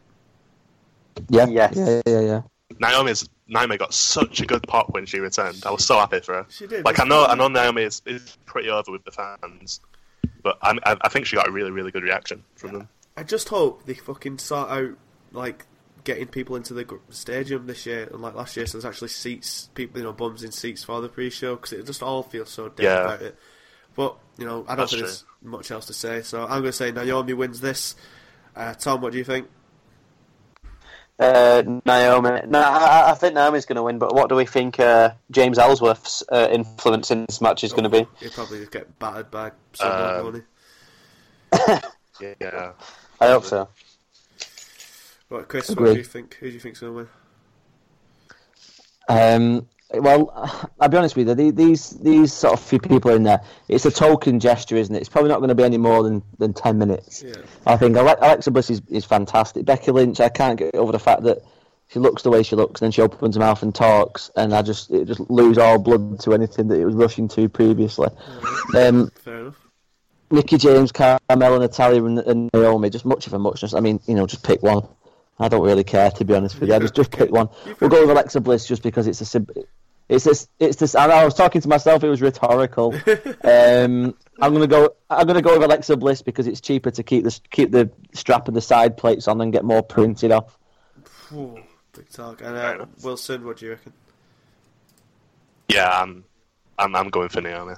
Yeah, 1.28 1.46
Yes. 1.48 1.74
yeah, 1.76 2.02
yeah, 2.06 2.20
yeah. 2.20 2.42
Naomi's 2.78 3.28
Naomi 3.48 3.76
got 3.76 3.92
such 3.92 4.40
a 4.40 4.46
good 4.46 4.62
pop 4.66 4.90
when 4.94 5.04
she 5.04 5.18
returned. 5.18 5.62
I 5.66 5.70
was 5.70 5.84
so 5.84 5.96
happy 5.98 6.20
for 6.20 6.34
her. 6.34 6.46
She 6.48 6.66
did. 6.66 6.84
Like 6.84 7.00
I 7.00 7.04
know, 7.04 7.24
I 7.26 7.34
know 7.34 7.48
Naomi 7.48 7.82
is, 7.82 8.00
is 8.06 8.36
pretty 8.46 8.70
over 8.70 8.90
with 8.90 9.04
the 9.04 9.10
fans, 9.10 9.80
but 10.42 10.58
I, 10.62 10.78
I, 10.84 10.96
I 11.02 11.08
think 11.08 11.26
she 11.26 11.36
got 11.36 11.48
a 11.48 11.50
really, 11.50 11.70
really 11.70 11.90
good 11.90 12.02
reaction 12.02 12.42
from 12.56 12.72
them. 12.72 12.88
I 13.16 13.24
just 13.24 13.48
hope 13.50 13.84
they 13.84 13.94
fucking 13.94 14.38
sort 14.38 14.70
out 14.70 14.96
like 15.32 15.66
getting 16.04 16.26
people 16.26 16.56
into 16.56 16.72
the 16.74 16.98
stadium 17.10 17.66
this 17.66 17.84
year, 17.84 18.08
and 18.10 18.22
like 18.22 18.34
last 18.34 18.56
year. 18.56 18.66
So 18.66 18.78
there's 18.78 18.86
actually 18.86 19.08
seats, 19.08 19.68
people, 19.74 19.98
you 19.98 20.04
know, 20.04 20.12
bums 20.14 20.42
in 20.42 20.50
seats 20.52 20.82
for 20.82 21.00
the 21.02 21.08
pre-show 21.08 21.56
because 21.56 21.72
it 21.74 21.84
just 21.86 22.02
all 22.02 22.22
feels 22.22 22.48
so 22.50 22.68
dead 22.70 22.84
Yeah. 22.84 23.04
about 23.04 23.22
it. 23.22 23.36
But 23.94 24.16
you 24.38 24.46
know, 24.46 24.64
I 24.66 24.74
don't 24.74 24.78
That's 24.78 24.92
think 24.92 25.02
there's 25.04 25.24
much 25.42 25.70
else 25.70 25.86
to 25.86 25.92
say. 25.94 26.22
So 26.22 26.42
I'm 26.42 26.60
going 26.60 26.64
to 26.64 26.72
say 26.72 26.90
Naomi 26.92 27.32
wins 27.34 27.60
this. 27.60 27.94
Uh, 28.56 28.74
Tom, 28.74 29.00
what 29.00 29.12
do 29.12 29.18
you 29.18 29.24
think? 29.24 29.48
Uh, 31.18 31.62
Naomi. 31.84 32.40
No, 32.48 32.60
I, 32.60 33.10
I 33.10 33.14
think 33.14 33.34
Naomi's 33.34 33.66
going 33.66 33.76
to 33.76 33.82
win, 33.82 33.98
but 33.98 34.14
what 34.14 34.28
do 34.28 34.34
we 34.34 34.46
think 34.46 34.80
uh, 34.80 35.10
James 35.30 35.58
Ellsworth's 35.58 36.22
uh, 36.32 36.48
influence 36.50 37.10
in 37.10 37.26
this 37.26 37.40
match 37.40 37.62
is 37.62 37.72
going 37.72 37.84
to 37.84 37.90
be? 37.90 38.06
He'll 38.18 38.30
probably 38.30 38.58
just 38.60 38.72
get 38.72 38.98
battered 38.98 39.30
by 39.30 39.52
someone, 39.74 40.42
Um. 41.52 41.80
Yeah, 42.20 42.72
I 43.20 43.26
hope 43.28 43.44
so. 43.44 43.68
Right, 45.28 45.48
Chris, 45.48 45.70
what 45.70 45.86
do 45.86 45.94
you 45.94 46.04
think? 46.04 46.34
Who 46.34 46.46
do 46.48 46.52
you 46.52 46.60
think's 46.60 46.80
going 46.80 46.92
to 46.92 46.96
win? 46.98 47.08
Um, 49.08 49.68
well, 49.94 50.70
I'll 50.80 50.88
be 50.88 50.96
honest 50.96 51.16
with 51.16 51.28
you. 51.28 51.52
These 51.52 51.90
these 51.90 52.32
sort 52.32 52.54
of 52.54 52.60
few 52.60 52.78
people 52.78 53.10
in 53.12 53.22
there, 53.22 53.40
it's 53.68 53.84
a 53.84 53.90
token 53.90 54.40
gesture, 54.40 54.76
isn't 54.76 54.94
it? 54.94 55.00
It's 55.00 55.08
probably 55.08 55.30
not 55.30 55.38
going 55.38 55.48
to 55.48 55.54
be 55.54 55.64
any 55.64 55.78
more 55.78 56.02
than, 56.02 56.22
than 56.38 56.52
ten 56.52 56.78
minutes. 56.78 57.22
Yeah. 57.26 57.34
I 57.66 57.76
think 57.76 57.96
Alexa 57.96 58.50
Bliss 58.50 58.70
is, 58.70 58.82
is 58.88 59.04
fantastic. 59.04 59.64
Becky 59.64 59.90
Lynch, 59.90 60.20
I 60.20 60.28
can't 60.28 60.58
get 60.58 60.74
over 60.74 60.92
the 60.92 60.98
fact 60.98 61.22
that 61.22 61.38
she 61.88 61.98
looks 61.98 62.22
the 62.22 62.30
way 62.30 62.42
she 62.42 62.56
looks, 62.56 62.80
and 62.80 62.86
then 62.86 62.92
she 62.92 63.02
opens 63.02 63.36
her 63.36 63.40
mouth 63.40 63.62
and 63.62 63.74
talks, 63.74 64.30
and 64.36 64.54
I 64.54 64.62
just 64.62 64.90
it 64.90 65.04
just 65.06 65.20
lose 65.28 65.58
all 65.58 65.78
blood 65.78 66.20
to 66.20 66.32
anything 66.32 66.68
that 66.68 66.80
it 66.80 66.86
was 66.86 66.94
rushing 66.94 67.28
to 67.28 67.48
previously. 67.48 68.08
Um, 68.74 69.10
Fair 69.16 69.40
enough. 69.40 69.56
Mickie 70.30 70.56
James, 70.56 70.90
Carmella, 70.92 71.60
Natalya, 71.60 72.02
and, 72.02 72.18
and 72.20 72.50
Naomi, 72.54 72.88
just 72.88 73.04
much 73.04 73.26
of 73.26 73.34
a 73.34 73.38
muchness. 73.38 73.74
I 73.74 73.80
mean, 73.80 74.00
you 74.06 74.14
know, 74.14 74.26
just 74.26 74.42
pick 74.42 74.62
one. 74.62 74.88
I 75.38 75.48
don't 75.48 75.64
really 75.64 75.84
care 75.84 76.10
to 76.10 76.24
be 76.24 76.34
honest 76.34 76.60
with 76.60 76.68
you. 76.68 76.74
I 76.74 76.78
just 76.78 76.94
just 76.94 77.10
pick 77.10 77.30
one. 77.30 77.48
We'll 77.80 77.90
go 77.90 78.02
with 78.02 78.10
Alexa 78.10 78.40
Bliss 78.40 78.66
just 78.66 78.82
because 78.82 79.06
it's 79.06 79.20
a 79.20 79.24
sim- 79.24 79.48
it's 80.08 80.24
this 80.24 80.48
it's 80.58 80.76
this. 80.76 80.94
I, 80.94 81.06
I 81.06 81.24
was 81.24 81.34
talking 81.34 81.60
to 81.60 81.68
myself. 81.68 82.04
It 82.04 82.08
was 82.08 82.20
rhetorical. 82.20 82.94
um, 83.44 84.14
I'm 84.40 84.52
gonna 84.52 84.66
go. 84.66 84.94
I'm 85.08 85.26
gonna 85.26 85.42
go 85.42 85.54
with 85.54 85.64
Alexa 85.64 85.96
Bliss 85.96 86.22
because 86.22 86.46
it's 86.46 86.60
cheaper 86.60 86.90
to 86.90 87.02
keep 87.02 87.24
the 87.24 87.40
keep 87.50 87.70
the 87.70 87.90
strap 88.12 88.48
and 88.48 88.56
the 88.56 88.60
side 88.60 88.96
plates 88.96 89.26
on 89.26 89.40
and 89.40 89.52
get 89.52 89.64
more 89.64 89.82
printed 89.82 90.32
off. 90.32 90.58
Ooh, 91.32 91.58
big 91.94 92.10
talk. 92.10 92.42
And 92.42 92.56
uh. 92.56 92.86
Wilson, 93.02 93.44
what 93.44 93.56
do 93.56 93.66
you 93.66 93.72
reckon? 93.72 93.92
yeah. 95.68 95.88
I'm, 95.88 96.24
I'm, 96.78 96.94
I'm 96.94 97.08
going 97.08 97.28
for 97.28 97.40
Naomi. 97.40 97.74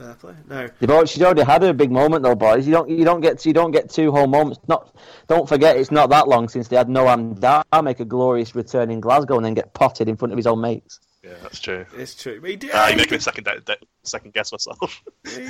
Fair 0.00 0.14
play. 0.14 0.34
No. 0.48 0.68
They've 0.78 0.90
already, 0.90 1.06
she's 1.08 1.22
already 1.22 1.42
had 1.42 1.62
a 1.62 1.74
big 1.74 1.90
moment 1.90 2.22
though, 2.22 2.34
boys. 2.34 2.66
You 2.66 2.72
don't 2.72 2.88
you 2.88 3.04
don't 3.04 3.20
get 3.20 3.44
you 3.44 3.52
don't 3.52 3.70
get 3.70 3.90
two 3.90 4.10
whole 4.10 4.26
moments. 4.26 4.60
Not 4.66 4.94
don't 5.28 5.48
forget 5.48 5.76
it's 5.76 5.90
not 5.90 6.08
that 6.10 6.26
long 6.28 6.48
since 6.48 6.68
they 6.68 6.76
had 6.76 6.88
Noam 6.88 7.38
Dar 7.38 7.64
make 7.82 8.00
a 8.00 8.04
glorious 8.04 8.54
return 8.54 8.90
in 8.90 9.00
Glasgow 9.00 9.36
and 9.36 9.44
then 9.44 9.54
get 9.54 9.74
potted 9.74 10.08
in 10.08 10.16
front 10.16 10.32
of 10.32 10.36
his 10.38 10.46
own 10.46 10.60
mates. 10.60 11.00
Yeah, 11.22 11.34
that's 11.42 11.60
true. 11.60 11.84
It's 11.98 12.14
true. 12.14 12.40
But 12.40 12.48
he 12.48 12.56
did, 12.56 12.70
Uh, 12.70 12.86
he 12.86 12.92
you 12.92 12.96
make 12.96 13.10
me 13.10 13.18
did- 13.18 13.22
second 13.22 13.44
de- 13.44 13.60
de- 13.60 13.76
second 14.04 14.32
guess 14.32 14.52
myself. 14.52 15.02
he- 15.28 15.48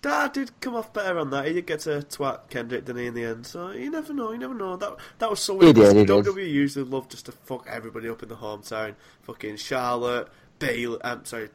Dar 0.00 0.30
did 0.30 0.58
come 0.60 0.74
off 0.74 0.90
better 0.94 1.18
on 1.18 1.28
that. 1.30 1.46
He 1.46 1.52
did 1.52 1.66
get 1.66 1.80
to 1.80 2.00
twat 2.00 2.48
Kendrick, 2.48 2.86
didn't 2.86 3.02
he, 3.02 3.06
in 3.08 3.14
the 3.14 3.24
end? 3.24 3.46
So 3.46 3.72
you 3.72 3.90
never 3.90 4.14
know. 4.14 4.32
You 4.32 4.38
never 4.38 4.54
know. 4.54 4.76
That 4.76 4.96
that 5.18 5.28
was 5.28 5.40
so 5.40 5.52
He 5.58 5.66
weird. 5.66 5.76
did, 5.76 5.96
he 5.96 6.02
because 6.04 6.24
did. 6.24 6.34
WWE 6.34 6.50
usually 6.50 6.86
love 6.88 7.10
just 7.10 7.26
to 7.26 7.32
fuck 7.32 7.66
everybody 7.68 8.08
up 8.08 8.22
in 8.22 8.30
the 8.30 8.36
hometown. 8.36 8.94
Fucking 9.24 9.56
Charlotte, 9.58 10.28
Bayley. 10.58 10.98
I'm 11.04 11.26
sorry, 11.26 11.50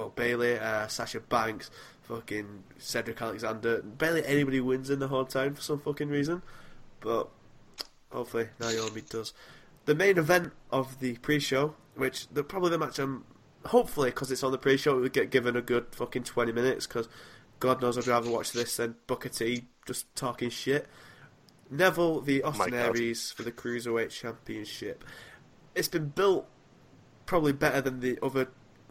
well 0.00 0.10
Bayley, 0.10 0.58
uh, 0.58 0.86
Sasha 0.88 1.20
Banks, 1.20 1.70
fucking 2.02 2.64
Cedric 2.78 3.20
Alexander. 3.20 3.82
Barely 3.82 4.24
anybody 4.26 4.60
wins 4.60 4.90
in 4.90 4.98
the 4.98 5.08
hometown 5.08 5.54
for 5.54 5.62
some 5.62 5.78
fucking 5.80 6.08
reason. 6.08 6.42
But 7.00 7.28
hopefully 8.10 8.48
Naomi 8.58 9.02
does. 9.08 9.32
The 9.84 9.94
main 9.94 10.18
event 10.18 10.52
of 10.70 11.00
the 11.00 11.16
pre-show, 11.18 11.74
which 11.94 12.28
the, 12.28 12.42
probably 12.42 12.70
the 12.70 12.78
match 12.78 12.98
I'm 12.98 13.24
hopefully 13.66 14.10
because 14.10 14.32
it's 14.32 14.42
on 14.42 14.52
the 14.52 14.58
pre-show, 14.58 14.96
it 14.96 15.00
would 15.00 15.12
get 15.12 15.30
given 15.30 15.56
a 15.56 15.62
good 15.62 15.86
fucking 15.92 16.24
twenty 16.24 16.52
minutes. 16.52 16.86
Because 16.86 17.08
God 17.58 17.82
knows 17.82 17.98
I'd 17.98 18.06
rather 18.06 18.30
watch 18.30 18.52
this 18.52 18.76
than 18.76 18.96
Booker 19.06 19.28
T 19.28 19.64
just 19.86 20.14
talking 20.16 20.50
shit. 20.50 20.86
Neville 21.70 22.20
the 22.20 22.42
Austin 22.42 22.74
Aries 22.74 23.30
for 23.30 23.42
the 23.42 23.52
Cruiserweight 23.52 24.10
Championship. 24.10 25.04
It's 25.74 25.88
been 25.88 26.08
built 26.08 26.48
probably 27.26 27.52
better 27.52 27.80
than 27.80 28.00
the 28.00 28.18
other 28.22 28.48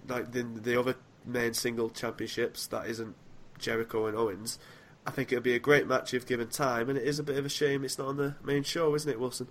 like 0.07 0.31
than 0.31 0.63
the 0.63 0.79
other 0.79 0.95
main 1.25 1.53
single 1.53 1.89
championships. 1.89 2.67
That 2.67 2.87
isn't 2.87 3.15
Jericho 3.57 4.05
and 4.05 4.17
Owens. 4.17 4.59
I 5.05 5.11
think 5.11 5.31
it'll 5.31 5.41
be 5.43 5.55
a 5.55 5.59
great 5.59 5.87
match 5.87 6.13
if 6.13 6.25
given 6.25 6.49
time, 6.49 6.89
and 6.89 6.97
it 6.97 7.05
is 7.07 7.19
a 7.19 7.23
bit 7.23 7.37
of 7.37 7.45
a 7.45 7.49
shame 7.49 7.83
it's 7.83 7.97
not 7.97 8.07
on 8.07 8.17
the 8.17 8.35
main 8.43 8.63
show, 8.63 8.93
isn't 8.95 9.09
it, 9.09 9.19
Wilson? 9.19 9.47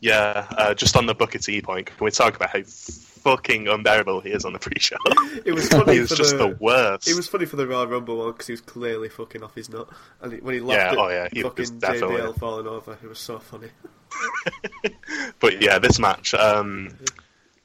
yeah, 0.00 0.46
uh, 0.50 0.74
just 0.74 0.94
on 0.96 1.06
the 1.06 1.14
Booker 1.14 1.38
T 1.38 1.62
point, 1.62 1.86
can 1.86 1.96
we 2.04 2.10
talk 2.10 2.36
about 2.36 2.50
how 2.50 2.60
fucking 2.62 3.66
unbearable 3.66 4.20
he 4.20 4.30
is 4.30 4.44
on 4.44 4.52
the 4.52 4.58
pre-show? 4.58 4.96
It 5.44 5.52
was 5.52 5.68
funny 5.68 5.94
he 5.94 6.00
was 6.00 6.10
for 6.10 6.16
just 6.16 6.36
the, 6.36 6.48
the 6.48 6.56
worst. 6.60 7.08
It 7.08 7.14
was 7.16 7.26
funny 7.28 7.46
for 7.46 7.56
the 7.56 7.66
Royal 7.66 7.86
Rumble 7.86 8.18
one 8.18 8.32
because 8.32 8.46
he 8.46 8.52
was 8.52 8.60
clearly 8.60 9.08
fucking 9.08 9.42
off 9.42 9.54
his 9.54 9.68
nut, 9.70 9.88
and 10.20 10.32
he, 10.34 10.38
when 10.40 10.54
he 10.54 10.60
laughed 10.60 10.80
Yeah, 10.80 10.92
at 10.92 10.98
oh 10.98 11.08
yeah, 11.08 11.28
he 11.32 11.42
was 11.42 11.50
fucking 11.52 11.78
definitely- 11.78 12.16
JBL 12.16 12.38
falling 12.38 12.66
over, 12.66 12.92
it 13.02 13.08
was 13.08 13.18
so 13.18 13.38
funny. 13.38 13.68
But 15.40 15.60
yeah, 15.62 15.78
this 15.78 15.98
match, 15.98 16.32
um, 16.34 16.90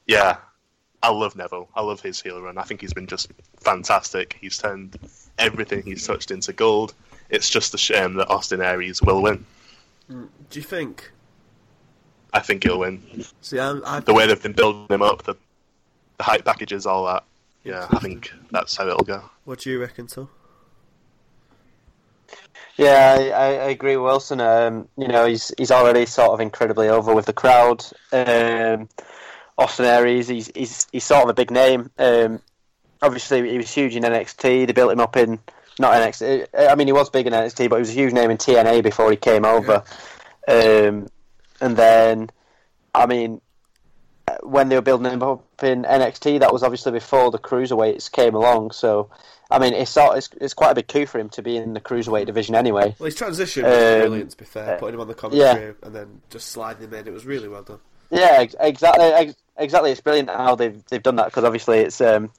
yeah, 0.06 0.36
I 1.02 1.10
love 1.10 1.34
Neville. 1.36 1.68
I 1.74 1.82
love 1.82 2.00
his 2.00 2.20
heel 2.20 2.40
run. 2.40 2.58
I 2.58 2.62
think 2.62 2.80
he's 2.80 2.92
been 2.92 3.06
just 3.06 3.32
fantastic. 3.60 4.38
He's 4.40 4.58
turned 4.58 4.96
everything 5.38 5.82
he's 5.82 6.06
touched 6.06 6.30
into 6.30 6.52
gold. 6.52 6.94
It's 7.28 7.50
just 7.50 7.74
a 7.74 7.78
shame 7.78 8.14
that 8.14 8.30
Austin 8.30 8.60
Aries 8.60 9.02
will 9.02 9.22
win. 9.22 9.44
Do 10.08 10.28
you 10.52 10.62
think? 10.62 11.10
I 12.32 12.40
think 12.40 12.64
he'll 12.64 12.78
win. 12.78 13.02
See, 13.40 13.58
I'm, 13.58 13.82
I 13.84 14.00
The 14.00 14.14
way 14.14 14.26
they've 14.26 14.42
been 14.42 14.52
building 14.52 14.86
him 14.88 15.02
up, 15.02 15.24
the, 15.24 15.34
the 16.18 16.24
hype 16.24 16.44
packages, 16.44 16.86
all 16.86 17.06
that. 17.06 17.24
Yeah, 17.64 17.86
I 17.90 17.98
think 17.98 18.32
that's 18.50 18.76
how 18.76 18.86
it'll 18.88 19.04
go. 19.04 19.22
what 19.44 19.60
do 19.60 19.70
you 19.70 19.80
reckon, 19.80 20.06
Tom? 20.08 20.28
Yeah, 22.76 23.16
I, 23.18 23.28
I 23.28 23.46
I 23.46 23.68
agree 23.70 23.96
with 23.96 24.04
Wilson. 24.04 24.40
Um, 24.40 24.88
you 24.96 25.06
know, 25.06 25.26
he's 25.26 25.52
he's 25.58 25.70
already 25.70 26.06
sort 26.06 26.30
of 26.30 26.40
incredibly 26.40 26.88
over 26.88 27.14
with 27.14 27.26
the 27.26 27.32
crowd. 27.32 27.84
Um, 28.12 28.88
Austin 29.58 29.86
Aries, 29.86 30.28
he's 30.28 30.50
he's 30.54 30.86
he's 30.92 31.04
sort 31.04 31.24
of 31.24 31.28
a 31.28 31.34
big 31.34 31.50
name. 31.50 31.90
Um, 31.98 32.40
obviously, 33.00 33.48
he 33.50 33.56
was 33.58 33.70
huge 33.72 33.94
in 33.96 34.02
NXT. 34.02 34.66
They 34.66 34.72
built 34.72 34.92
him 34.92 35.00
up 35.00 35.16
in 35.16 35.38
not 35.78 35.92
NXT. 35.94 36.46
I 36.70 36.74
mean, 36.74 36.86
he 36.86 36.92
was 36.92 37.10
big 37.10 37.26
in 37.26 37.32
NXT, 37.32 37.68
but 37.70 37.76
he 37.76 37.80
was 37.80 37.90
a 37.90 37.94
huge 37.94 38.12
name 38.12 38.30
in 38.30 38.38
TNA 38.38 38.82
before 38.82 39.10
he 39.10 39.16
came 39.16 39.44
over. 39.44 39.82
Um, 40.48 41.08
and 41.60 41.76
then, 41.76 42.30
I 42.94 43.06
mean, 43.06 43.40
when 44.42 44.68
they 44.68 44.76
were 44.76 44.82
building 44.82 45.10
him 45.12 45.22
up 45.22 45.44
in 45.62 45.84
NXT, 45.84 46.40
that 46.40 46.52
was 46.52 46.62
obviously 46.62 46.92
before 46.92 47.30
the 47.30 47.38
cruiserweights 47.38 48.10
came 48.10 48.34
along. 48.34 48.72
So, 48.72 49.10
I 49.50 49.58
mean, 49.58 49.72
it's 49.74 49.90
sort 49.90 50.16
it's, 50.18 50.30
it's 50.40 50.54
quite 50.54 50.70
a 50.72 50.74
big 50.74 50.88
coup 50.88 51.06
for 51.06 51.18
him 51.18 51.28
to 51.30 51.42
be 51.42 51.56
in 51.56 51.74
the 51.74 51.80
cruiserweight 51.80 52.26
division 52.26 52.54
anyway. 52.54 52.94
Well, 52.98 53.06
his 53.06 53.14
transition 53.14 53.64
was 53.64 53.72
Um, 53.76 54.00
brilliant, 54.00 54.30
to 54.32 54.36
be 54.38 54.44
fair. 54.44 54.74
uh, 54.76 54.78
Putting 54.78 54.94
him 54.94 55.00
on 55.00 55.08
the 55.08 55.14
commentary 55.14 55.74
and 55.82 55.94
then 55.94 56.22
just 56.30 56.48
sliding 56.48 56.84
him 56.88 56.94
in, 56.94 57.06
it 57.06 57.12
was 57.12 57.24
really 57.26 57.48
well 57.48 57.62
done. 57.62 57.78
Yeah, 58.12 58.36
ex- 58.40 58.56
exactly. 58.60 59.06
Ex- 59.06 59.36
exactly. 59.56 59.90
It's 59.90 60.00
brilliant 60.00 60.28
how 60.30 60.54
they've 60.54 60.84
they've 60.86 61.02
done 61.02 61.16
that 61.16 61.26
because 61.26 61.44
obviously 61.44 61.78
it's 61.78 62.00
um, 62.00 62.30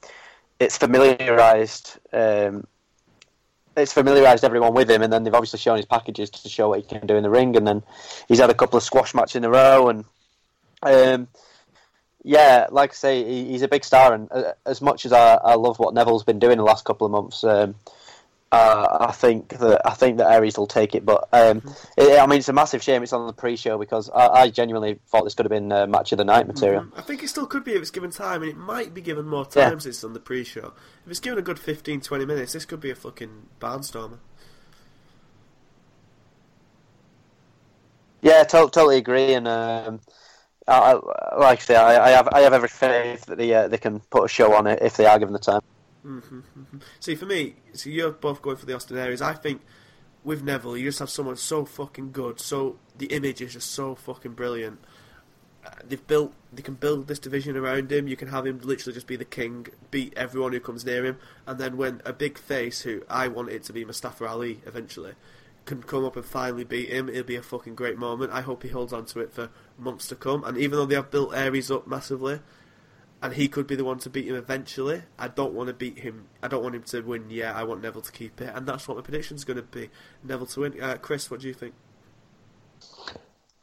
it's 0.60 0.78
familiarized 0.78 1.98
um, 2.12 2.66
it's 3.76 3.92
familiarized 3.92 4.44
everyone 4.44 4.74
with 4.74 4.90
him, 4.90 5.02
and 5.02 5.12
then 5.12 5.24
they've 5.24 5.34
obviously 5.34 5.58
shown 5.58 5.76
his 5.76 5.86
packages 5.86 6.30
to 6.30 6.48
show 6.48 6.68
what 6.68 6.80
he 6.80 6.86
can 6.86 7.06
do 7.06 7.16
in 7.16 7.24
the 7.24 7.30
ring, 7.30 7.56
and 7.56 7.66
then 7.66 7.82
he's 8.28 8.38
had 8.38 8.50
a 8.50 8.54
couple 8.54 8.76
of 8.76 8.84
squash 8.84 9.14
matches 9.14 9.36
in 9.36 9.44
a 9.44 9.50
row, 9.50 9.88
and 9.88 10.04
um, 10.82 11.28
yeah, 12.22 12.68
like 12.70 12.90
I 12.90 12.94
say, 12.94 13.24
he, 13.24 13.50
he's 13.50 13.62
a 13.62 13.68
big 13.68 13.84
star, 13.84 14.14
and 14.14 14.30
uh, 14.30 14.52
as 14.64 14.80
much 14.80 15.04
as 15.06 15.12
I, 15.12 15.34
I 15.34 15.54
love 15.56 15.80
what 15.80 15.94
Neville's 15.94 16.24
been 16.24 16.38
doing 16.38 16.56
the 16.58 16.64
last 16.64 16.84
couple 16.84 17.04
of 17.04 17.10
months. 17.10 17.42
Um, 17.44 17.74
uh, 18.54 19.06
I 19.08 19.12
think 19.12 19.48
that 19.58 19.80
I 19.84 19.94
think 19.94 20.18
that 20.18 20.30
Aries 20.30 20.56
will 20.56 20.66
take 20.66 20.94
it, 20.94 21.04
but 21.04 21.28
um, 21.32 21.62
it, 21.96 22.20
I 22.20 22.26
mean 22.26 22.38
it's 22.38 22.48
a 22.48 22.52
massive 22.52 22.82
shame 22.82 23.02
it's 23.02 23.12
on 23.12 23.26
the 23.26 23.32
pre-show 23.32 23.78
because 23.78 24.10
I, 24.10 24.28
I 24.28 24.50
genuinely 24.50 25.00
thought 25.08 25.24
this 25.24 25.34
could 25.34 25.44
have 25.46 25.50
been 25.50 25.72
uh, 25.72 25.86
match 25.86 26.12
of 26.12 26.18
the 26.18 26.24
night 26.24 26.46
material. 26.46 26.86
I 26.96 27.00
think 27.00 27.22
it 27.22 27.28
still 27.28 27.46
could 27.46 27.64
be 27.64 27.72
if 27.72 27.82
it's 27.82 27.90
given 27.90 28.10
time, 28.10 28.42
and 28.42 28.50
it 28.50 28.56
might 28.56 28.94
be 28.94 29.00
given 29.00 29.26
more 29.26 29.46
Yeah. 29.56 29.70
time 29.70 29.80
since 29.80 29.96
it's 29.96 30.04
on 30.04 30.12
the 30.12 30.20
pre-show. 30.20 30.72
If 31.04 31.10
it's 31.10 31.20
given 31.20 31.38
a 31.38 31.42
good 31.42 31.58
15, 31.58 32.00
20 32.00 32.24
minutes, 32.24 32.52
this 32.52 32.64
could 32.64 32.80
be 32.80 32.90
a 32.90 32.94
fucking 32.94 33.48
barnstormer. 33.60 34.18
Yeah, 38.22 38.44
to- 38.44 38.70
totally 38.72 38.96
agree, 38.98 39.34
and 39.34 39.46
um, 39.48 40.00
I, 40.66 40.92
I, 40.92 41.36
like 41.38 41.58
I 41.58 41.62
say, 41.62 41.76
I, 41.76 42.06
I 42.06 42.10
have 42.10 42.28
I 42.32 42.40
have 42.40 42.52
every 42.54 42.68
faith 42.70 43.26
that 43.26 43.36
they 43.36 43.52
uh, 43.52 43.68
they 43.68 43.78
can 43.78 44.00
put 44.00 44.24
a 44.24 44.28
show 44.28 44.54
on 44.54 44.66
it 44.66 44.78
if 44.80 44.96
they 44.96 45.04
are 45.06 45.18
given 45.18 45.32
the 45.32 45.38
time. 45.38 45.60
See, 47.00 47.14
for 47.14 47.26
me, 47.26 47.56
so 47.72 47.90
you're 47.90 48.10
both 48.10 48.42
going 48.42 48.56
for 48.56 48.66
the 48.66 48.74
Austin 48.74 48.98
Aries. 48.98 49.22
I 49.22 49.34
think 49.34 49.62
with 50.22 50.42
Neville, 50.42 50.76
you 50.76 50.88
just 50.88 50.98
have 50.98 51.10
someone 51.10 51.36
so 51.36 51.64
fucking 51.64 52.12
good. 52.12 52.40
So 52.40 52.78
the 52.96 53.06
image 53.06 53.40
is 53.40 53.52
just 53.52 53.70
so 53.70 53.94
fucking 53.94 54.32
brilliant. 54.32 54.80
Uh, 55.64 55.70
they've 55.86 56.06
built, 56.06 56.34
they 56.52 56.62
can 56.62 56.74
build 56.74 57.06
this 57.06 57.18
division 57.18 57.56
around 57.56 57.90
him. 57.90 58.06
You 58.06 58.16
can 58.16 58.28
have 58.28 58.46
him 58.46 58.60
literally 58.62 58.94
just 58.94 59.06
be 59.06 59.16
the 59.16 59.24
king, 59.24 59.66
beat 59.90 60.12
everyone 60.16 60.52
who 60.52 60.60
comes 60.60 60.84
near 60.84 61.04
him, 61.04 61.18
and 61.46 61.58
then 61.58 61.76
when 61.76 62.02
a 62.04 62.12
big 62.12 62.36
face, 62.36 62.82
who 62.82 63.02
I 63.08 63.28
want 63.28 63.48
it 63.48 63.62
to 63.64 63.72
be 63.72 63.84
Mustafa 63.84 64.26
Ali 64.26 64.60
eventually, 64.66 65.14
can 65.64 65.82
come 65.82 66.04
up 66.04 66.16
and 66.16 66.24
finally 66.24 66.64
beat 66.64 66.90
him, 66.90 67.08
it'll 67.08 67.22
be 67.22 67.36
a 67.36 67.42
fucking 67.42 67.74
great 67.74 67.96
moment. 67.96 68.32
I 68.32 68.42
hope 68.42 68.62
he 68.62 68.68
holds 68.68 68.92
on 68.92 69.06
to 69.06 69.20
it 69.20 69.32
for 69.32 69.48
months 69.78 70.06
to 70.08 70.14
come. 70.14 70.44
And 70.44 70.58
even 70.58 70.78
though 70.78 70.86
they 70.86 70.94
have 70.94 71.10
built 71.10 71.34
Aries 71.34 71.70
up 71.70 71.86
massively, 71.86 72.40
and 73.24 73.32
he 73.32 73.48
could 73.48 73.66
be 73.66 73.74
the 73.74 73.84
one 73.84 73.98
to 73.98 74.10
beat 74.10 74.26
him 74.26 74.34
eventually. 74.34 75.02
I 75.18 75.28
don't 75.28 75.54
want 75.54 75.68
to 75.68 75.72
beat 75.72 75.98
him. 75.98 76.26
I 76.42 76.48
don't 76.48 76.62
want 76.62 76.74
him 76.74 76.82
to 76.82 77.00
win. 77.00 77.30
Yeah, 77.30 77.54
I 77.54 77.64
want 77.64 77.80
Neville 77.80 78.02
to 78.02 78.12
keep 78.12 78.38
it, 78.42 78.52
and 78.54 78.66
that's 78.66 78.86
what 78.86 78.98
my 78.98 79.02
prediction's 79.02 79.44
going 79.44 79.56
to 79.56 79.62
be. 79.62 79.88
Neville 80.22 80.46
to 80.48 80.60
win. 80.60 80.82
Uh, 80.82 80.98
Chris, 81.00 81.30
what 81.30 81.40
do 81.40 81.48
you 81.48 81.54
think? 81.54 81.72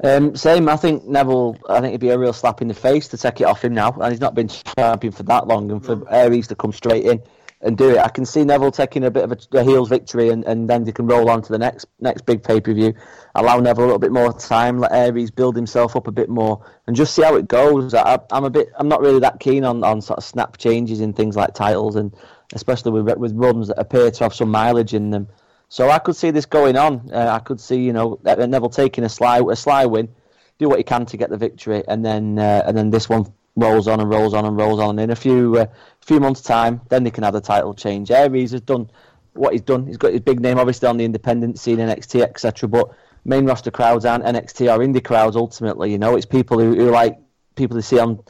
Um, 0.03 0.35
same. 0.35 0.67
I 0.67 0.77
think 0.77 1.05
Neville. 1.05 1.57
I 1.69 1.75
think 1.75 1.91
it'd 1.91 2.01
be 2.01 2.09
a 2.09 2.17
real 2.17 2.33
slap 2.33 2.63
in 2.63 2.69
the 2.69 2.73
face 2.73 3.07
to 3.09 3.17
take 3.17 3.39
it 3.39 3.43
off 3.43 3.63
him 3.63 3.75
now, 3.75 3.91
and 3.91 4.11
he's 4.11 4.19
not 4.19 4.33
been 4.33 4.47
champion 4.47 5.13
for 5.13 5.21
that 5.23 5.45
long, 5.45 5.69
and 5.69 5.85
for 5.85 5.97
No. 5.97 6.05
Aries 6.05 6.47
to 6.47 6.55
come 6.55 6.73
straight 6.73 7.05
in 7.05 7.21
and 7.63 7.77
do 7.77 7.91
it. 7.91 7.97
I 7.99 8.09
can 8.09 8.25
see 8.25 8.43
Neville 8.43 8.71
taking 8.71 9.03
a 9.03 9.11
bit 9.11 9.23
of 9.23 9.31
a, 9.31 9.57
a 9.57 9.63
heels 9.63 9.89
victory, 9.89 10.29
and, 10.29 10.43
and 10.45 10.69
then 10.69 10.83
they 10.83 10.91
can 10.91 11.07
roll 11.07 11.29
on 11.29 11.41
to 11.43 11.51
the 11.51 11.57
next 11.57 11.85
next 11.99 12.25
big 12.25 12.43
pay 12.43 12.59
per 12.59 12.73
view. 12.73 12.93
Allow 13.35 13.59
Neville 13.59 13.83
a 13.83 13.85
little 13.85 13.99
bit 13.99 14.11
more 14.11 14.33
time, 14.33 14.79
let 14.79 14.91
Aries 14.91 15.31
build 15.31 15.55
himself 15.55 15.95
up 15.95 16.07
a 16.07 16.11
bit 16.11 16.29
more, 16.29 16.65
and 16.87 16.95
just 16.95 17.15
see 17.15 17.21
how 17.21 17.35
it 17.35 17.47
goes. 17.47 17.93
I, 17.93 18.19
I'm 18.31 18.43
a 18.43 18.49
bit. 18.49 18.69
I'm 18.77 18.87
not 18.87 19.01
really 19.01 19.19
that 19.19 19.39
keen 19.39 19.63
on, 19.63 19.83
on 19.83 20.01
sort 20.01 20.17
of 20.17 20.23
snap 20.23 20.57
changes 20.57 21.01
in 21.01 21.13
things 21.13 21.35
like 21.35 21.53
titles, 21.53 21.95
and 21.95 22.15
especially 22.53 22.91
with 22.91 23.17
with 23.17 23.33
runs 23.33 23.67
that 23.67 23.79
appear 23.79 24.11
to 24.11 24.23
have 24.23 24.33
some 24.33 24.49
mileage 24.49 24.93
in 24.93 25.11
them. 25.11 25.27
So 25.69 25.89
I 25.89 25.99
could 25.99 26.15
see 26.15 26.31
this 26.31 26.45
going 26.45 26.75
on. 26.75 27.09
Uh, 27.13 27.29
I 27.31 27.39
could 27.39 27.59
see 27.59 27.77
you 27.81 27.93
know 27.93 28.19
Neville 28.23 28.69
taking 28.69 29.03
a 29.03 29.09
sly 29.09 29.41
a 29.49 29.55
sly 29.55 29.85
win, 29.85 30.09
do 30.57 30.67
what 30.67 30.79
he 30.79 30.83
can 30.83 31.05
to 31.05 31.17
get 31.17 31.29
the 31.29 31.37
victory, 31.37 31.83
and 31.87 32.03
then 32.03 32.39
uh, 32.39 32.63
and 32.65 32.75
then 32.75 32.89
this 32.89 33.07
one 33.07 33.31
rolls 33.61 33.87
on 33.87 33.99
and 33.99 34.09
rolls 34.09 34.33
on 34.33 34.45
and 34.45 34.57
rolls 34.57 34.79
on. 34.79 34.99
In 34.99 35.11
a 35.11 35.15
few 35.15 35.57
uh, 35.57 35.65
few 36.01 36.19
months' 36.19 36.41
time, 36.41 36.81
then 36.89 37.03
they 37.03 37.11
can 37.11 37.23
have 37.23 37.33
the 37.33 37.41
title 37.41 37.73
change. 37.73 38.11
Aries 38.11 38.51
has 38.51 38.61
done 38.61 38.89
what 39.33 39.53
he's 39.53 39.61
done. 39.61 39.87
He's 39.87 39.97
got 39.97 40.11
his 40.11 40.21
big 40.21 40.39
name, 40.39 40.59
obviously 40.59 40.87
on 40.87 40.97
the 40.97 41.05
independent 41.05 41.59
scene, 41.59 41.77
NXT, 41.77 42.21
etc. 42.21 42.67
But 42.67 42.89
main 43.23 43.45
roster 43.45 43.71
crowds 43.71 44.05
aren't 44.05 44.25
NXT 44.25 44.73
or 44.73 44.79
indie 44.79 45.03
crowds. 45.03 45.35
Ultimately, 45.35 45.91
you 45.91 45.97
know, 45.97 46.15
it's 46.15 46.25
people 46.25 46.59
who, 46.59 46.75
who 46.75 46.89
like 46.89 47.17
people 47.55 47.75
they 47.75 47.81
see 47.81 47.99
on 47.99 48.21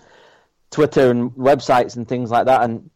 Twitter 0.69 1.09
and 1.09 1.31
websites 1.31 1.95
and 1.95 2.07
things 2.07 2.31
like 2.31 2.45
that. 2.45 2.63
And 2.63 2.89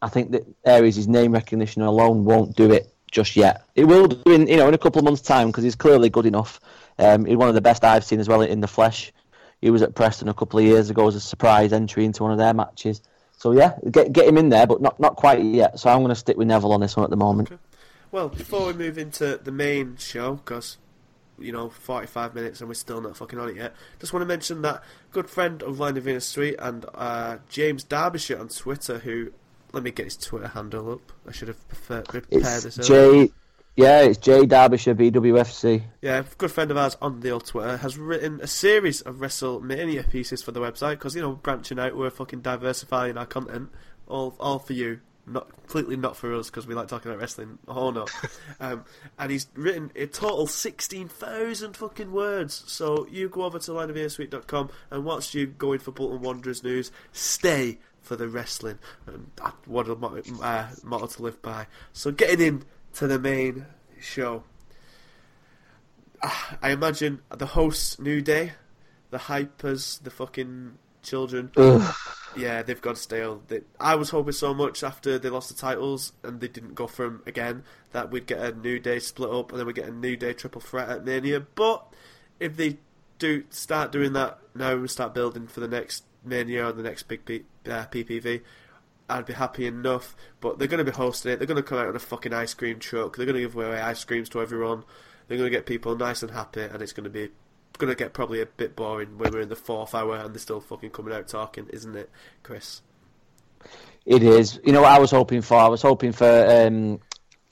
I 0.00 0.08
think 0.08 0.32
that 0.32 0.46
Aries' 0.64 1.08
name 1.08 1.32
recognition 1.32 1.82
alone 1.82 2.24
won't 2.24 2.56
do 2.56 2.72
it 2.72 2.94
just 3.10 3.36
yet. 3.36 3.64
It 3.74 3.84
will 3.84 4.06
do 4.06 4.32
in 4.32 4.46
you 4.46 4.56
know 4.56 4.68
in 4.68 4.74
a 4.74 4.78
couple 4.78 4.98
of 4.98 5.04
months' 5.04 5.22
time 5.22 5.48
because 5.48 5.64
he's 5.64 5.76
clearly 5.76 6.10
good 6.10 6.26
enough. 6.26 6.60
Um, 6.98 7.24
he's 7.24 7.36
one 7.36 7.48
of 7.48 7.54
the 7.54 7.60
best 7.60 7.84
I've 7.84 8.04
seen 8.04 8.20
as 8.20 8.28
well 8.28 8.42
in 8.42 8.60
the 8.60 8.68
flesh. 8.68 9.12
He 9.60 9.70
was 9.70 9.82
at 9.82 9.94
Preston 9.94 10.28
a 10.28 10.34
couple 10.34 10.58
of 10.58 10.64
years 10.64 10.90
ago 10.90 11.06
as 11.08 11.14
a 11.14 11.20
surprise 11.20 11.72
entry 11.72 12.04
into 12.04 12.22
one 12.22 12.32
of 12.32 12.38
their 12.38 12.54
matches. 12.54 13.02
So 13.36 13.52
yeah, 13.52 13.74
get 13.90 14.12
get 14.12 14.26
him 14.26 14.36
in 14.38 14.48
there, 14.48 14.66
but 14.66 14.80
not 14.80 14.98
not 15.00 15.16
quite 15.16 15.42
yet. 15.42 15.78
So 15.78 15.90
I'm 15.90 15.98
going 15.98 16.08
to 16.10 16.14
stick 16.14 16.36
with 16.36 16.48
Neville 16.48 16.72
on 16.72 16.80
this 16.80 16.96
one 16.96 17.04
at 17.04 17.10
the 17.10 17.16
moment. 17.16 17.50
Well, 18.10 18.28
before 18.28 18.66
we 18.66 18.72
move 18.72 18.98
into 18.98 19.38
the 19.42 19.52
main 19.52 19.96
show, 19.96 20.34
because 20.36 20.78
you 21.40 21.52
know, 21.52 21.68
45 21.68 22.34
minutes 22.34 22.60
and 22.60 22.68
we're 22.68 22.74
still 22.74 23.00
not 23.00 23.16
fucking 23.16 23.38
on 23.38 23.48
it 23.50 23.54
yet. 23.56 23.72
Just 24.00 24.12
want 24.12 24.22
to 24.22 24.26
mention 24.26 24.62
that 24.62 24.82
good 25.12 25.30
friend 25.30 25.62
of 25.62 25.78
Lion 25.78 25.96
of 25.96 26.02
Vienna 26.02 26.20
Suite 26.20 26.56
and 26.58 26.84
uh, 26.94 27.36
James 27.48 27.84
Derbyshire 27.84 28.38
on 28.40 28.48
Twitter, 28.48 28.98
who 28.98 29.32
let 29.72 29.84
me 29.84 29.92
get 29.92 30.06
his 30.06 30.16
Twitter 30.16 30.48
handle 30.48 30.90
up. 30.94 31.12
I 31.28 31.30
should 31.32 31.46
have 31.46 31.68
prefer- 31.68 32.02
prepared 32.02 32.64
It's 32.64 32.76
this. 32.76 32.90
earlier. 32.90 33.26
J, 33.28 33.32
yeah, 33.78 34.00
it's 34.00 34.18
J 34.18 34.44
Derbyshire 34.44 34.96
BWFC. 34.96 35.84
Yeah, 36.02 36.18
a 36.18 36.22
good 36.36 36.50
friend 36.50 36.72
of 36.72 36.76
ours 36.76 36.96
on 37.00 37.20
the 37.20 37.30
old 37.30 37.46
Twitter 37.46 37.76
has 37.76 37.96
written 37.96 38.40
a 38.42 38.48
series 38.48 39.02
of 39.02 39.16
WrestleMania 39.16 40.10
pieces 40.10 40.42
for 40.42 40.50
the 40.50 40.58
website 40.58 40.92
because 40.92 41.14
you 41.14 41.22
know 41.22 41.36
branching 41.36 41.78
out, 41.78 41.96
we're 41.96 42.10
fucking 42.10 42.40
diversifying 42.40 43.16
our 43.16 43.24
content, 43.24 43.70
all 44.08 44.34
all 44.40 44.58
for 44.58 44.72
you, 44.72 44.98
not 45.28 45.48
completely 45.50 45.96
not 45.96 46.16
for 46.16 46.34
us 46.34 46.50
because 46.50 46.66
we 46.66 46.74
like 46.74 46.88
talking 46.88 47.08
about 47.08 47.20
wrestling. 47.20 47.60
Oh 47.68 47.92
no, 47.92 48.06
um, 48.60 48.84
and 49.16 49.30
he's 49.30 49.46
written 49.54 49.92
a 49.94 50.06
total 50.06 50.48
sixteen 50.48 51.06
thousand 51.06 51.76
fucking 51.76 52.10
words. 52.10 52.64
So 52.66 53.06
you 53.08 53.28
go 53.28 53.44
over 53.44 53.60
to 53.60 53.70
lionofviennasuite.com 53.70 54.70
and 54.90 55.04
whilst 55.04 55.34
you 55.34 55.46
going 55.46 55.78
for 55.78 55.92
Bolton 55.92 56.20
Wanderers 56.20 56.64
news, 56.64 56.90
stay 57.12 57.78
for 58.02 58.16
the 58.16 58.28
wrestling. 58.28 58.80
And 59.06 59.30
what 59.66 59.88
a 59.88 59.94
motto, 59.94 60.22
uh, 60.42 60.66
motto 60.82 61.06
to 61.06 61.22
live 61.22 61.40
by. 61.42 61.68
So 61.92 62.10
getting 62.10 62.44
in 62.44 62.64
to 62.98 63.06
the 63.06 63.18
main 63.18 63.64
show. 64.00 64.42
Ah, 66.20 66.58
I 66.60 66.70
imagine 66.70 67.20
the 67.30 67.46
hosts, 67.46 68.00
New 68.00 68.20
Day, 68.20 68.52
the 69.10 69.18
hypers, 69.18 70.02
the 70.02 70.10
fucking 70.10 70.78
children. 71.02 71.52
Ugh. 71.56 71.94
Yeah, 72.36 72.62
they've 72.62 72.80
gone 72.80 72.96
stale. 72.96 73.42
They, 73.46 73.60
I 73.78 73.94
was 73.94 74.10
hoping 74.10 74.32
so 74.32 74.52
much 74.52 74.82
after 74.82 75.16
they 75.16 75.28
lost 75.28 75.48
the 75.48 75.54
titles 75.54 76.12
and 76.24 76.40
they 76.40 76.48
didn't 76.48 76.74
go 76.74 76.88
for 76.88 77.06
'em 77.06 77.22
again 77.24 77.62
that 77.92 78.10
we'd 78.10 78.26
get 78.26 78.40
a 78.40 78.52
New 78.52 78.80
Day 78.80 78.98
split 78.98 79.30
up 79.30 79.50
and 79.50 79.60
then 79.60 79.66
we'd 79.66 79.76
get 79.76 79.88
a 79.88 79.92
New 79.92 80.16
Day 80.16 80.32
triple 80.32 80.60
threat 80.60 80.88
at 80.88 81.04
Mania. 81.04 81.40
But 81.54 81.86
if 82.40 82.56
they 82.56 82.78
do 83.20 83.44
start 83.50 83.92
doing 83.92 84.12
that 84.14 84.40
now 84.56 84.72
and 84.72 84.90
start 84.90 85.14
building 85.14 85.46
for 85.46 85.60
the 85.60 85.68
next 85.68 86.02
Mania 86.24 86.66
or 86.66 86.72
the 86.72 86.82
next 86.82 87.04
big 87.04 87.24
P, 87.24 87.44
uh, 87.66 87.86
PPV, 87.86 88.42
I'd 89.08 89.26
be 89.26 89.32
happy 89.32 89.66
enough. 89.66 90.16
But 90.40 90.58
they're 90.58 90.68
going 90.68 90.84
to 90.84 90.90
be 90.90 90.96
hosting 90.96 91.32
it. 91.32 91.38
They're 91.38 91.46
going 91.46 91.56
to 91.56 91.62
come 91.62 91.78
out 91.78 91.88
on 91.88 91.96
a 91.96 92.00
fucking 92.00 92.32
ice 92.32 92.54
cream 92.54 92.78
truck. 92.78 93.16
They're 93.16 93.26
going 93.26 93.36
to 93.36 93.42
give 93.42 93.54
away 93.54 93.80
ice 93.80 94.04
creams 94.04 94.28
to 94.30 94.40
everyone. 94.40 94.84
They're 95.26 95.38
going 95.38 95.50
to 95.50 95.56
get 95.56 95.66
people 95.66 95.96
nice 95.96 96.22
and 96.22 96.30
happy, 96.30 96.62
and 96.62 96.80
it's 96.80 96.92
going 96.92 97.04
to 97.04 97.10
be 97.10 97.28
going 97.78 97.90
to 97.90 97.96
get 97.96 98.12
probably 98.12 98.40
a 98.42 98.46
bit 98.46 98.76
boring 98.76 99.18
when 99.18 99.32
we're 99.32 99.40
in 99.40 99.48
the 99.48 99.56
fourth 99.56 99.94
hour 99.94 100.16
and 100.16 100.34
they're 100.34 100.40
still 100.40 100.60
fucking 100.60 100.90
coming 100.90 101.14
out 101.14 101.28
talking, 101.28 101.68
isn't 101.70 101.96
it, 101.96 102.10
Chris? 102.42 102.82
It 104.04 104.22
is. 104.22 104.60
You 104.64 104.72
know 104.72 104.82
what 104.82 104.92
I 104.92 104.98
was 104.98 105.10
hoping 105.10 105.42
for? 105.42 105.58
I 105.58 105.68
was 105.68 105.82
hoping 105.82 106.12
for 106.12 106.26
um, 106.26 107.00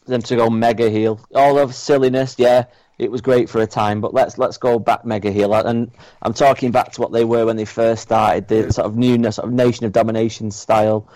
them 0.07 0.23
to 0.23 0.37
go 0.37 0.51
mega 0.51 0.91
heel. 0.91 1.21
All 1.35 1.59
of 1.59 1.75
silliness, 1.75 2.37
yeah, 2.39 2.65
it 2.99 3.11
was 3.11 3.21
great 3.21 3.49
for 3.49 3.61
a 3.61 3.67
time, 3.67 4.01
but 4.01 4.15
let's 4.15 4.39
let's 4.39 4.57
go 4.57 4.79
back 4.79 5.05
mega 5.05 5.31
heel. 5.31 5.53
And 5.55 5.91
I'm 6.23 6.33
talking 6.33 6.71
back 6.71 6.93
to 6.93 7.01
what 7.01 7.13
they 7.13 7.25
were 7.25 7.47
when 7.47 7.57
they 7.57 7.65
first 7.65 8.03
started, 8.03 8.49
the 8.49 8.73
sort 8.73 8.87
of 8.87 8.97
newness, 8.97 9.37
sort 9.37 9.49
of 9.49 9.55
nation 9.55 9.85
of 9.85 9.93
domination 9.93 10.51
style, 10.51 11.09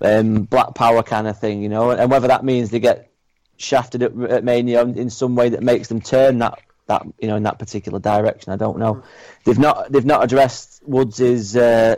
um, 0.00 0.42
black 0.42 0.74
power 0.74 1.02
kind 1.02 1.26
of 1.26 1.38
thing, 1.38 1.62
you 1.62 1.68
know. 1.68 1.90
And 1.90 2.10
whether 2.10 2.28
that 2.28 2.44
means 2.44 2.70
they 2.70 2.80
get 2.80 3.10
shafted 3.56 4.02
at, 4.02 4.12
at 4.30 4.44
Mania 4.44 4.82
in 4.84 5.10
some 5.10 5.36
way 5.36 5.48
that 5.50 5.62
makes 5.62 5.88
them 5.88 6.00
turn 6.00 6.38
that 6.38 6.58
that 6.86 7.02
you 7.18 7.28
know 7.28 7.36
in 7.36 7.44
that 7.44 7.58
particular 7.58 7.98
direction, 7.98 8.52
I 8.52 8.56
don't 8.56 8.78
know. 8.78 9.02
They've 9.44 9.58
not 9.58 9.90
they've 9.90 10.04
not 10.04 10.22
addressed 10.24 10.82
Woods' 10.86 11.56
uh, 11.56 11.96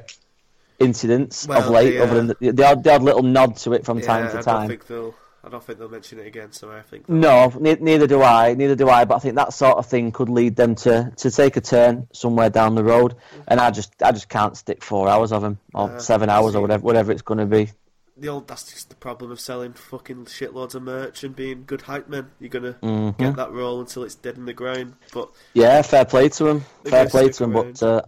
incidents 0.79 1.45
of 1.45 1.49
Well, 1.49 1.71
late, 1.71 1.91
they, 1.93 1.99
other 1.99 2.13
uh, 2.13 2.15
than 2.15 2.27
the, 2.41 2.53
the, 2.53 2.65
odd, 2.67 2.85
the 2.85 2.95
odd 2.95 3.03
little 3.03 3.23
nod 3.23 3.57
to 3.59 3.73
it 3.73 3.85
from 3.85 3.99
yeah, 3.99 4.07
time 4.07 4.25
I 4.25 4.29
to 4.29 4.35
don't 4.35 4.45
time. 4.45 4.69
think 4.69 4.87
they'll. 4.87 5.15
I 5.43 5.49
don't 5.49 5.63
think 5.63 5.79
they'll 5.79 5.89
mention 5.89 6.19
it 6.19 6.27
again. 6.27 6.51
So 6.51 6.73
I 6.73 6.83
think. 6.83 7.09
No, 7.09 7.53
ne- 7.61 7.79
neither 7.81 8.09
do 8.09 8.21
I. 8.21 8.55
Neither 8.55 8.75
do 8.75 8.89
I. 8.89 9.05
But 9.05 9.17
I 9.17 9.19
think 9.21 9.37
that 9.37 9.53
sort 9.53 9.79
of 9.79 9.87
thing 9.87 10.11
could 10.11 10.29
lead 10.29 10.57
them 10.57 10.75
to, 10.77 11.13
to 11.19 11.31
take 11.31 11.57
a 11.57 11.61
turn 11.61 12.09
somewhere 12.13 12.51
down 12.51 12.75
the 12.75 12.83
road, 12.83 13.15
and 13.47 13.61
I 13.61 13.71
just 13.71 13.93
I 14.03 14.11
just 14.11 14.29
can't 14.29 14.57
stick 14.57 14.83
four 14.83 15.09
hours 15.09 15.31
of 15.31 15.43
them 15.43 15.59
or 15.73 15.91
Uh, 15.91 15.99
seven 16.01 16.29
hours 16.31 16.57
or 16.57 16.63
whatever 16.63 16.83
whatever 16.83 17.13
it's 17.13 17.23
going 17.23 17.39
to 17.39 17.47
be. 17.47 17.71
The 18.17 18.29
old. 18.29 18.49
That's 18.49 18.71
just 18.71 18.89
the 18.89 18.97
problem 18.97 19.31
of 19.31 19.41
selling 19.41 19.75
fucking 19.75 20.27
shitloads 20.27 20.75
of 20.75 20.83
merch 20.83 21.23
and 21.23 21.37
being 21.37 21.65
good 21.67 21.83
hype 21.83 22.09
men. 22.09 22.31
You're 22.41 22.51
gonna 22.51 22.75
mm-hmm. 22.75 23.23
get 23.23 23.37
that 23.37 23.53
role 23.53 23.81
until 23.81 24.05
it's 24.05 24.15
dead 24.15 24.37
in 24.37 24.47
the 24.47 24.55
ground. 24.55 24.95
But 25.13 25.31
Yeah, 25.53 25.83
fair 25.83 26.05
play 26.05 26.29
to 26.31 26.47
him. 26.49 26.65
Fair 26.85 27.09
play 27.09 27.29
to 27.29 27.45
him. 27.45 27.53
But 27.53 27.83
uh, 27.83 28.03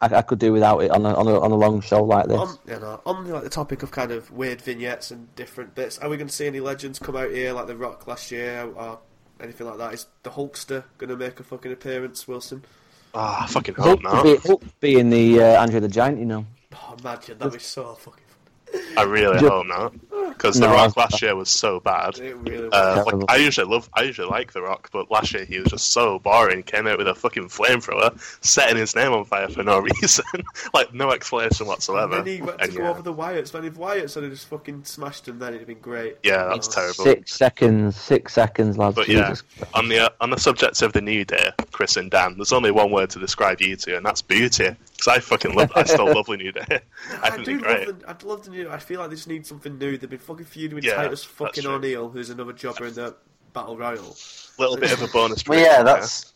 I, 0.00 0.18
I 0.18 0.22
could 0.22 0.38
do 0.38 0.52
without 0.52 0.78
it 0.80 0.90
on 0.90 1.06
a, 1.06 1.14
on 1.14 1.26
a 1.26 1.40
on 1.40 1.50
a 1.50 1.54
long 1.54 1.80
show 1.80 2.04
like 2.04 2.26
this. 2.26 2.38
on 2.38 2.58
you 2.66 2.78
know 2.78 3.00
on 3.06 3.26
like 3.28 3.42
the 3.42 3.50
topic 3.50 3.82
of 3.82 3.90
kind 3.90 4.10
of 4.10 4.30
weird 4.30 4.60
vignettes 4.60 5.10
and 5.10 5.34
different 5.34 5.74
bits, 5.74 5.98
are 5.98 6.08
we 6.08 6.16
going 6.16 6.28
to 6.28 6.34
see 6.34 6.46
any 6.46 6.60
legends 6.60 6.98
come 6.98 7.16
out 7.16 7.30
here 7.30 7.52
like 7.52 7.66
the 7.66 7.76
Rock 7.76 8.06
last 8.06 8.30
year 8.30 8.70
or 8.74 8.98
anything 9.40 9.66
like 9.66 9.78
that? 9.78 9.94
Is 9.94 10.06
the 10.22 10.30
Hulkster 10.30 10.84
going 10.98 11.10
to 11.10 11.16
make 11.16 11.40
a 11.40 11.42
fucking 11.42 11.72
appearance, 11.72 12.28
Wilson? 12.28 12.64
Ah, 13.14 13.44
I 13.44 13.46
fucking 13.46 13.76
Hulk 13.76 13.86
hope 13.86 14.02
not. 14.02 14.24
be, 14.24 14.36
Hulk 14.36 14.62
being 14.80 15.08
the 15.08 15.40
uh, 15.40 15.62
Andre 15.62 15.80
the 15.80 15.88
Giant, 15.88 16.18
you 16.18 16.26
know. 16.26 16.44
Oh, 16.74 16.96
imagine 16.98 17.38
that'd 17.38 17.52
be 17.52 17.60
so 17.60 17.94
fucking. 17.94 18.23
I 18.96 19.02
really 19.02 19.38
Ju- 19.38 19.48
hope 19.48 19.66
not. 19.66 19.92
Because 20.28 20.58
The 20.58 20.68
Rock 20.68 20.96
last 20.96 21.22
year 21.22 21.36
was 21.36 21.48
so 21.48 21.78
bad. 21.80 22.18
It 22.18 22.34
really. 22.38 22.68
Uh, 22.72 23.04
like, 23.04 23.24
I 23.28 23.36
usually 23.36 23.68
love, 23.72 23.88
I 23.94 24.02
usually 24.02 24.26
like 24.28 24.52
The 24.52 24.62
Rock, 24.62 24.90
but 24.92 25.10
last 25.10 25.32
year 25.32 25.44
he 25.44 25.60
was 25.60 25.68
just 25.68 25.90
so 25.92 26.18
boring. 26.18 26.62
Came 26.64 26.86
out 26.88 26.98
with 26.98 27.06
a 27.06 27.14
fucking 27.14 27.44
flamethrower, 27.50 28.18
setting 28.44 28.76
his 28.76 28.96
name 28.96 29.12
on 29.12 29.24
fire 29.24 29.48
for 29.48 29.62
no 29.62 29.78
reason, 30.02 30.24
like 30.72 30.92
no 30.92 31.10
explanation 31.12 31.66
whatsoever. 31.68 32.16
And 32.18 32.26
then 32.26 32.34
he 32.36 32.42
went 32.42 32.58
to 32.58 32.64
And 32.64 32.74
go 32.76 32.82
yeah, 32.82 32.90
over 32.90 33.02
the 33.02 33.14
Wyatts. 33.14 33.54
Man, 33.54 33.64
if 33.64 33.74
Wyatts 33.74 34.20
had 34.20 34.28
just 34.30 34.48
fucking 34.48 34.84
smashed 34.84 35.28
him, 35.28 35.38
then 35.38 35.48
it'd 35.50 35.60
have 35.60 35.68
been 35.68 35.78
great. 35.80 36.16
yeah, 36.24 36.44
that's 36.46 36.68
Oh, 36.68 36.72
terrible. 36.72 37.04
Six 37.04 37.32
seconds, 37.34 37.96
six 37.96 38.32
seconds, 38.32 38.76
lads. 38.76 38.96
But 38.96 39.08
yeah, 39.08 39.34
on 39.74 39.88
the 39.88 40.00
uh, 40.00 40.08
on 40.20 40.30
the 40.30 40.38
subject 40.38 40.82
of 40.82 40.92
the 40.92 41.00
New 41.00 41.24
Day, 41.24 41.50
Chris 41.70 41.96
and 41.96 42.10
Dan. 42.10 42.34
There's 42.36 42.52
only 42.52 42.72
one 42.72 42.90
word 42.90 43.10
to 43.10 43.20
describe 43.20 43.60
you 43.60 43.76
two, 43.76 43.94
and 43.96 44.04
that's 44.04 44.22
booty. 44.22 44.74
Because 45.04 45.18
I 45.18 45.20
fucking 45.20 45.54
love. 45.54 45.72
I 45.74 45.84
still 45.84 46.06
love 46.06 46.26
the 46.26 46.36
New 46.36 46.52
Day. 46.52 46.64
I, 46.68 46.80
I, 47.22 47.30
think 47.30 47.44
do 47.44 47.60
great. 47.60 47.86
love 47.86 48.00
the, 48.00 48.10
I'd 48.10 48.22
love 48.22 48.44
the 48.44 48.50
new. 48.50 48.70
I 48.70 48.78
feel 48.78 49.00
like 49.00 49.10
they 49.10 49.16
just 49.16 49.28
need 49.28 49.46
something 49.46 49.78
new. 49.78 49.98
They've 49.98 50.08
been 50.08 50.18
fucking 50.18 50.46
feuding 50.46 50.76
with 50.76 50.84
Yeah, 50.84 50.94
Titus 50.94 51.22
that's 51.22 51.24
fucking 51.24 51.64
true. 51.64 51.74
O'Neil, 51.74 52.08
who's 52.08 52.30
another 52.30 52.52
jobber 52.52 52.86
in 52.86 52.94
the 52.94 53.14
Battle 53.52 53.76
Royal. 53.76 54.16
Little 54.58 54.76
bit 54.76 54.92
of 54.92 55.02
a 55.02 55.08
bonus. 55.08 55.44
Well, 55.48 55.58
prediction 55.58 55.58
yeah, 55.58 55.76
here. 55.76 55.84
that's 55.84 56.32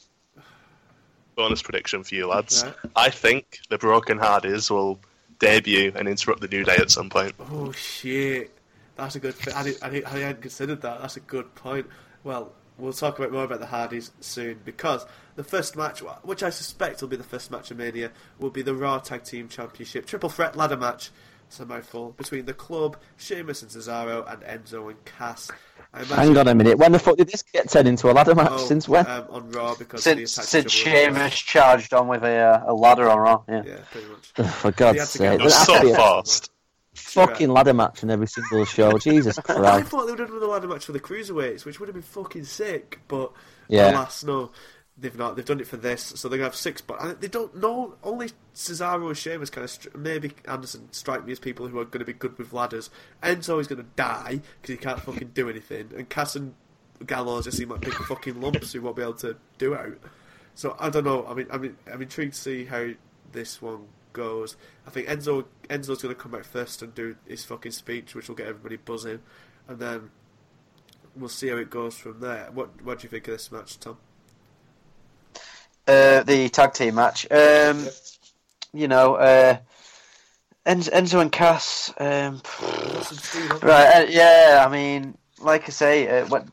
bonus 1.34 1.62
prediction 1.62 2.04
for 2.04 2.14
you 2.14 2.26
lads. 2.26 2.64
Right. 2.64 2.74
I 2.96 3.10
think 3.10 3.60
the 3.70 3.78
Broken 3.78 4.18
Hardys 4.18 4.70
will 4.70 5.00
debut 5.38 5.92
and 5.94 6.08
interrupt 6.08 6.40
the 6.40 6.48
New 6.48 6.64
Day 6.64 6.76
at 6.76 6.90
some 6.90 7.08
point. 7.08 7.34
Oh 7.38 7.72
shit, 7.72 8.50
that's 8.96 9.14
a 9.16 9.20
good. 9.20 9.34
I, 9.54 9.62
didn't, 9.62 9.82
I, 9.82 9.90
didn't, 9.90 10.06
I 10.12 10.18
hadn't 10.18 10.42
considered 10.42 10.82
that. 10.82 11.00
That's 11.00 11.16
a 11.16 11.20
good 11.20 11.54
point. 11.54 11.86
Well, 12.24 12.52
we'll 12.78 12.92
talk 12.92 13.18
about 13.18 13.32
more 13.32 13.44
about 13.44 13.60
the 13.60 13.66
Hardys 13.66 14.10
soon 14.20 14.60
because 14.64 15.04
the 15.36 15.44
first 15.44 15.76
match, 15.76 16.00
which 16.22 16.42
I 16.42 16.50
suspect 16.50 17.00
will 17.00 17.08
be 17.08 17.16
the 17.16 17.22
first 17.24 17.50
match 17.50 17.70
of 17.70 17.76
Mania, 17.78 18.10
will 18.38 18.50
be 18.50 18.62
the 18.62 18.74
Raw 18.74 18.98
Tag 18.98 19.24
Team 19.24 19.48
Championship 19.48 20.06
triple 20.06 20.28
threat 20.30 20.56
ladder 20.56 20.76
match. 20.76 21.10
It's 21.48 21.60
a 21.60 21.64
mouthful 21.66 22.10
between 22.18 22.44
the 22.44 22.52
club, 22.52 22.98
Sheamus 23.16 23.62
and 23.62 23.70
Cesaro, 23.70 24.30
and 24.30 24.42
Enzo 24.42 24.90
and 24.90 25.02
Cass. 25.06 25.50
Imagine- 25.94 26.16
Hang 26.16 26.36
on 26.36 26.48
a 26.48 26.54
minute. 26.54 26.76
When 26.76 26.92
the 26.92 26.98
fuck 26.98 27.16
did 27.16 27.28
this 27.28 27.42
get 27.42 27.70
turned 27.70 27.88
into 27.88 28.10
a 28.10 28.12
ladder 28.12 28.34
match? 28.34 28.50
Oh, 28.52 28.58
Since 28.58 28.86
when? 28.86 29.06
Um, 29.06 29.24
on 29.30 29.50
Raw 29.52 29.74
because 29.74 30.02
since 30.04 30.12
of 30.14 30.18
the 30.20 30.26
since 30.42 30.66
attacks 30.66 30.74
to 30.74 30.82
Triple 30.90 30.98
H. 31.00 31.06
Sheamus 31.16 31.38
charged 31.38 31.94
on 31.94 32.06
with 32.08 32.22
a, 32.22 32.36
uh, 32.36 32.64
a 32.66 32.74
ladder 32.74 33.08
on 33.08 33.18
Raw. 33.18 33.42
Yeah. 33.48 33.62
Yeah, 33.64 33.76
pretty 33.90 34.08
much. 34.08 34.32
Ugh, 34.36 34.46
for 34.56 34.72
God's 34.72 35.08
sake. 35.08 35.22
get- 35.22 35.40
It 35.40 35.44
was 35.44 35.52
There 35.54 35.58
has 35.58 35.66
so 35.66 35.74
to 35.78 35.86
be 35.86 35.90
a 35.92 35.96
fast. 35.96 36.50
Fucking 36.98 37.48
ladder 37.50 37.74
match 37.74 38.02
in 38.02 38.10
every 38.10 38.26
single 38.26 38.64
show. 38.64 38.98
Jesus 38.98 39.38
Christ! 39.38 39.60
I 39.60 39.82
thought 39.82 40.06
they 40.06 40.12
would 40.12 40.18
have 40.20 40.28
done 40.30 40.42
a 40.42 40.46
ladder 40.46 40.68
match 40.68 40.84
for 40.86 40.92
the 40.92 41.00
cruiserweights, 41.00 41.64
which 41.64 41.78
would 41.80 41.88
have 41.88 41.94
been 41.94 42.02
fucking 42.02 42.44
sick. 42.44 43.00
But 43.08 43.32
Yeah. 43.68 43.90
alas, 43.92 44.24
no, 44.24 44.50
they've 44.96 45.16
not. 45.16 45.36
They've 45.36 45.44
done 45.44 45.60
it 45.60 45.66
for 45.66 45.76
this, 45.76 46.02
so 46.16 46.28
they're 46.28 46.38
gonna 46.38 46.48
have 46.48 46.56
six. 46.56 46.80
But 46.80 47.00
uh, 47.00 47.14
they 47.18 47.28
don't 47.28 47.54
know. 47.56 47.94
Only 48.02 48.30
Cesaro 48.54 49.08
and 49.08 49.16
Sheamus 49.16 49.50
kind 49.50 49.64
of 49.64 49.70
stri- 49.70 49.94
maybe 49.96 50.32
Anderson 50.46 50.88
strike 50.92 51.24
me 51.24 51.32
as 51.32 51.38
people 51.38 51.68
who 51.68 51.78
are 51.78 51.84
going 51.84 52.00
to 52.00 52.04
be 52.04 52.12
good 52.12 52.36
with 52.38 52.52
ladders. 52.52 52.90
Enzo 53.22 53.60
is 53.60 53.66
going 53.68 53.82
to 53.82 53.88
die 53.96 54.40
because 54.60 54.72
he 54.72 54.76
can't 54.76 55.00
fucking 55.00 55.30
do 55.34 55.48
anything, 55.48 55.90
and 55.96 56.08
Cass 56.08 56.34
and 56.36 56.54
Gallows 57.06 57.44
just 57.44 57.56
seem 57.58 57.68
like 57.68 57.80
big 57.82 57.94
fucking 57.94 58.40
lumps 58.40 58.72
who 58.72 58.82
won't 58.82 58.96
be 58.96 59.02
able 59.02 59.14
to 59.14 59.36
do 59.58 59.74
out. 59.74 59.96
So 60.56 60.74
I 60.80 60.90
don't 60.90 61.04
know. 61.04 61.24
I 61.28 61.34
mean, 61.34 61.46
I 61.52 61.58
mean, 61.58 61.76
I'm 61.92 62.02
intrigued 62.02 62.34
to 62.34 62.40
see 62.40 62.64
how 62.64 62.88
this 63.30 63.62
one 63.62 63.86
goes. 64.12 64.56
I 64.86 64.90
think 64.90 65.08
Enzo 65.08 65.44
Enzo's 65.68 66.02
going 66.02 66.14
to 66.14 66.20
come 66.20 66.32
back 66.32 66.44
first 66.44 66.82
and 66.82 66.94
do 66.94 67.16
his 67.26 67.44
fucking 67.44 67.72
speech, 67.72 68.14
which 68.14 68.28
will 68.28 68.36
get 68.36 68.46
everybody 68.46 68.76
buzzing, 68.76 69.20
and 69.66 69.78
then 69.78 70.10
we'll 71.16 71.28
see 71.28 71.48
how 71.48 71.56
it 71.56 71.70
goes 71.70 71.96
from 71.96 72.20
there. 72.20 72.48
What 72.52 72.82
What 72.82 73.00
do 73.00 73.04
you 73.04 73.10
think 73.10 73.28
of 73.28 73.34
this 73.34 73.52
match, 73.52 73.78
Tom? 73.78 73.98
Uh, 75.86 76.22
the 76.22 76.48
tag 76.50 76.74
team 76.74 76.96
match. 76.96 77.30
Um, 77.30 77.88
you 78.74 78.88
know, 78.88 79.14
uh, 79.14 79.56
Enzo, 80.66 81.22
and 81.22 81.32
Cass. 81.32 81.92
Um, 81.98 82.42
What's 82.60 83.12
in 83.12 83.18
steam, 83.18 83.42
huh? 83.48 83.58
right. 83.62 84.02
Uh, 84.02 84.06
yeah. 84.08 84.64
I 84.66 84.70
mean, 84.70 85.16
like 85.40 85.64
I 85.64 85.70
say, 85.70 86.08
uh, 86.20 86.26
when, 86.26 86.52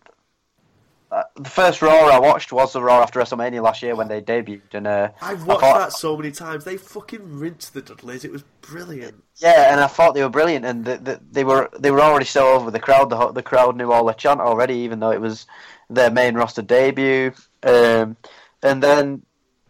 uh, 1.16 1.24
the 1.38 1.49
first 1.49 1.82
Raw 1.82 2.09
I 2.09 2.20
watched 2.20 2.51
was 2.51 2.74
the 2.74 2.82
Raw 2.82 3.01
after 3.01 3.20
WrestleMania 3.22 3.61
last 3.63 3.82
year 3.82 3.95
when 3.95 4.09
they 4.09 4.22
debuted, 4.22 4.74
and 4.74 4.86
uh, 4.86 5.09
I've 5.22 5.43
I 5.43 5.45
watched 5.45 5.61
thought- 5.61 5.78
that 5.80 5.93
so 5.93 6.18
many 6.18 6.32
times. 6.32 6.66
They 6.66 6.76
fucking 6.78 7.39
rinsed 7.39 7.74
the 7.74 7.82
Dudleys. 7.82 8.26
It 8.26 8.32
was 8.32 8.43
brilliant. 8.61 9.24
Yeah, 9.38 9.72
and 9.72 9.80
I 9.80 9.88
thought 9.88 10.13
they 10.13 10.24
were 10.24 10.30
brilliant, 10.30 10.66
and 10.66 10.84
the, 10.84 10.97
the, 10.97 11.22
they 11.32 11.43
were 11.45 11.70
they 11.80 11.91
were 11.91 12.01
already 12.01 12.26
so 12.26 12.53
over 12.53 12.70
the 12.70 12.80
crowd. 12.80 13.09
The 13.09 13.32
the 13.32 13.43
crowd 13.43 13.78
knew 13.78 13.91
all 13.91 14.05
the 14.05 14.13
chant 14.13 14.41
already, 14.41 14.76
even 14.76 14.99
though 14.99 15.11
it 15.11 15.22
was 15.22 15.47
their 15.89 16.11
main 16.11 16.36
roster 16.36 16.61
debut. 16.61 17.32
Um, 17.63 18.18
and 18.61 18.84
then, 18.84 19.24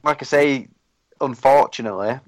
like 0.03 0.21
I 0.21 0.25
say, 0.25 0.67
unfortunately, 1.21 2.19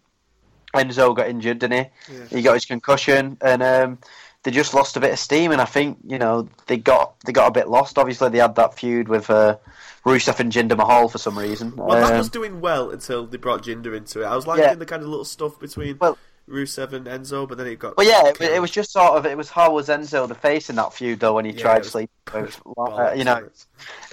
Enzo 0.75 1.15
got 1.15 1.27
injured, 1.29 1.59
didn't 1.59 1.85
he? 2.07 2.13
Yeah. 2.13 2.25
He 2.25 2.41
got 2.41 2.53
his 2.55 2.65
concussion, 2.65 3.37
and 3.41 3.63
um, 3.63 3.97
they 4.43 4.51
just 4.51 4.73
lost 4.73 4.95
a 4.95 4.99
bit 4.99 5.11
of 5.11 5.19
steam. 5.19 5.51
And 5.51 5.61
I 5.61 5.65
think 5.65 5.97
you 6.07 6.17
know 6.17 6.47
they 6.67 6.77
got 6.77 7.19
they 7.21 7.31
got 7.33 7.47
a 7.47 7.51
bit 7.51 7.67
lost. 7.69 7.97
Obviously, 7.97 8.29
they 8.29 8.37
had 8.39 8.55
that 8.55 8.73
feud 8.77 9.07
with 9.09 9.29
uh, 9.29 9.57
Rusev 10.05 10.39
and 10.39 10.51
Jinder 10.51 10.77
Mahal 10.77 11.09
for 11.09 11.17
some 11.17 11.37
reason. 11.37 11.75
Well, 11.75 11.99
that 11.99 12.11
Um, 12.13 12.17
was 12.17 12.29
doing 12.29 12.61
well 12.61 12.89
until 12.91 13.25
they 13.25 13.37
brought 13.37 13.63
Jinder 13.63 13.95
into 13.95 14.21
it. 14.21 14.25
I 14.25 14.35
was 14.35 14.47
liking 14.47 14.63
Yeah. 14.65 14.75
the 14.75 14.85
kind 14.85 15.01
of 15.03 15.09
little 15.09 15.25
stuff 15.25 15.59
between 15.59 15.97
Well- 15.99 16.17
Rusev 16.49 16.93
and 16.93 17.07
Enzo, 17.07 17.45
but 17.45 17.57
then 17.57 17.67
it 17.67 17.77
got. 17.77 17.97
Well, 17.97 18.07
yeah, 18.07 18.29
it, 18.29 18.39
it 18.39 18.61
was 18.61 18.71
just 18.71 18.93
sort 18.93 19.17
of 19.17 19.25
it 19.25 19.35
was 19.35 19.49
how 19.49 19.73
was 19.73 19.89
Enzo 19.89 20.29
the 20.29 20.33
face 20.35 20.69
in 20.69 20.77
that 20.77 20.93
feud 20.93 21.19
though 21.19 21.33
when 21.33 21.43
he 21.43 21.51
Yeah, 21.51 21.61
tried 21.61 21.83
to 21.83 21.89
sleep, 21.89 22.09
with 22.33 22.57
uh, 22.77 23.11
you 23.13 23.25
know. 23.25 23.49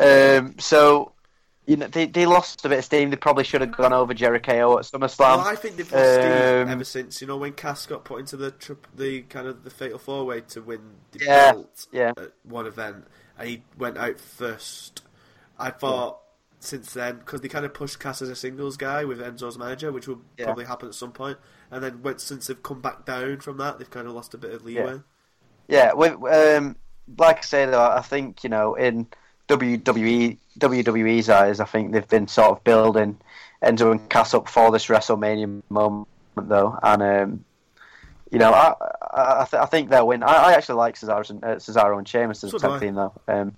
Um, 0.01 0.57
so 0.59 1.13
you 1.67 1.77
know 1.77 1.87
they 1.89 2.07
they 2.07 2.27
lost 2.27 2.65
a 2.65 2.69
bit 2.69 2.79
of 2.79 2.85
steam. 2.85 3.11
They 3.11 3.17
probably 3.17 3.45
should 3.45 3.61
have 3.61 3.73
gone 3.77 3.93
over 3.93 4.13
Jericho 4.15 4.79
at 4.79 4.85
SummerSlam. 4.85 5.19
Well, 5.19 5.41
I 5.41 5.55
think 5.55 5.77
they've 5.77 5.93
lost 5.93 6.15
steam 6.15 6.45
Um, 6.63 6.69
ever 6.69 6.85
since 6.85 7.21
you 7.21 7.27
know 7.27 7.37
when 7.37 7.53
Cass 7.53 7.87
got 7.87 8.05
put 8.05 8.21
into 8.21 8.37
the 8.37 8.51
trip, 8.51 8.87
the 8.95 9.23
kind 9.23 9.47
of 9.47 9.65
the 9.65 9.71
fatal 9.71 9.99
four 9.99 10.25
way 10.25 10.43
to 10.43 10.63
win 10.63 10.81
the 11.13 11.25
Yeah, 11.25 11.53
belt 11.53 11.87
yeah. 11.93 12.13
at 12.17 12.33
one 12.43 12.67
event, 12.67 13.07
and 13.39 13.49
he 13.49 13.63
went 13.79 13.97
out 13.97 14.21
first. 14.21 15.03
I 15.59 15.71
thought 15.71 16.19
since 16.61 16.93
then 16.93 17.19
because 17.19 17.41
they 17.41 17.49
kind 17.49 17.65
of 17.65 17.73
pushed 17.75 18.01
Cass 18.01 18.21
as 18.23 18.29
a 18.29 18.37
singles 18.37 18.77
guy 18.77 19.05
with 19.05 19.21
Enzo's 19.21 19.57
manager, 19.59 19.93
which 19.93 20.09
will 20.09 20.21
Yeah. 20.37 20.47
probably 20.47 20.65
happen 20.65 20.89
at 20.89 20.95
some 20.95 21.13
point. 21.13 21.39
point, 21.39 21.47
and 21.71 21.83
then 21.85 22.03
when, 22.03 22.19
since 22.19 22.47
they've 22.47 22.63
come 22.63 22.81
back 22.81 23.05
down 23.07 23.41
from 23.41 23.57
that, 23.59 23.79
they've 23.79 23.91
kind 23.91 24.07
of 24.07 24.15
lost 24.15 24.35
a 24.35 24.39
bit 24.39 24.53
of 24.53 24.65
leeway. 24.65 25.01
Yeah, 25.69 25.93
with, 25.95 26.13
um, 26.25 26.77
like 27.19 27.39
I 27.39 27.43
say 27.43 27.67
though, 27.67 27.83
I 27.91 28.01
think 28.01 28.45
you 28.45 28.51
know 28.51 28.75
in 28.75 29.07
WWE 29.49 30.39
WWE's 30.59 31.29
eyes, 31.29 31.61
I 31.61 31.65
think 31.65 31.93
they've 31.93 32.09
been 32.09 32.29
sort 32.29 32.51
of 32.51 32.65
building 32.65 33.19
Enzo 33.63 33.91
and 33.93 34.09
Cass 34.11 34.35
up 34.35 34.49
for 34.49 34.71
this 34.71 34.87
WrestleMania 34.87 35.63
moment 35.69 36.09
though, 36.37 36.79
and 36.83 37.03
um, 37.03 37.45
you 38.31 38.39
know 38.39 38.53
I 38.53 38.75
I, 39.13 39.47
th- 39.51 39.63
I 39.63 39.67
think 39.67 39.91
they'll 39.91 40.07
win. 40.07 40.23
I, 40.23 40.33
I 40.35 40.53
actually 40.55 40.77
like 40.77 40.97
Cesaro 40.97 41.29
and 41.31 41.45
uh, 41.45 41.49
Cesaro 41.57 41.99
and 41.99 42.07
Sheamus 42.09 42.43
as 42.45 42.51
a 42.55 42.59
tag 42.59 42.71
team 42.81 42.95
though. 42.95 43.13
Um, 43.29 43.57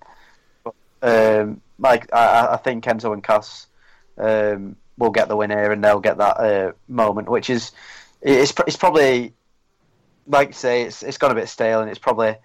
but, 0.63 0.75
um, 1.01 1.61
like 1.79 2.13
I, 2.13 2.25
I- 2.25 2.53
I 2.53 2.57
think 2.57 2.83
Enzo 2.85 3.13
and 3.13 3.23
Cass 3.23 3.67
um, 4.17 4.75
will 4.97 5.09
get 5.11 5.27
the 5.27 5.35
win 5.35 5.49
here, 5.49 5.71
and 5.71 5.83
they'll 5.83 5.99
get 5.99 6.17
that 6.17 6.37
uh, 6.39 6.71
moment, 6.87 7.29
which 7.29 7.49
is 7.49 7.71
it's 8.21 8.53
it's 8.65 8.77
probably 8.77 9.33
like 10.27 10.49
you 10.49 10.53
say, 10.53 10.83
it's 10.83 11.03
it's 11.03 11.17
gone 11.17 11.31
a 11.31 11.35
bit 11.35 11.49
stale, 11.49 11.81
and 11.81 11.89
it's 11.89 11.99
probably 11.99 12.35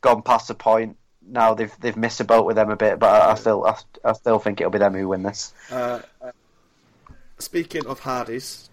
gone 0.00 0.22
past 0.22 0.48
the 0.48 0.54
point. 0.54 0.96
Now 1.26 1.54
they've 1.54 1.74
they've 1.80 1.96
missed 1.96 2.20
a 2.20 2.24
boat 2.24 2.46
with 2.46 2.56
them 2.56 2.70
a 2.70 2.76
bit, 2.76 2.98
but 2.98 3.08
I, 3.10 3.32
I 3.32 3.34
still 3.34 3.64
I, 3.66 3.76
I 4.04 4.12
still 4.14 4.38
think 4.38 4.60
it'll 4.60 4.70
be 4.70 4.78
them 4.78 4.94
who 4.94 5.08
win 5.08 5.22
this. 5.22 5.54
Uh, 5.70 6.00
speaking 7.38 7.86
of 7.86 8.00
Hardys, 8.00 8.70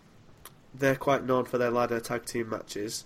they're 0.73 0.95
quite 0.95 1.25
known 1.25 1.45
for 1.45 1.57
their 1.57 1.71
ladder 1.71 1.99
tag 1.99 2.25
team 2.25 2.49
matches. 2.49 3.05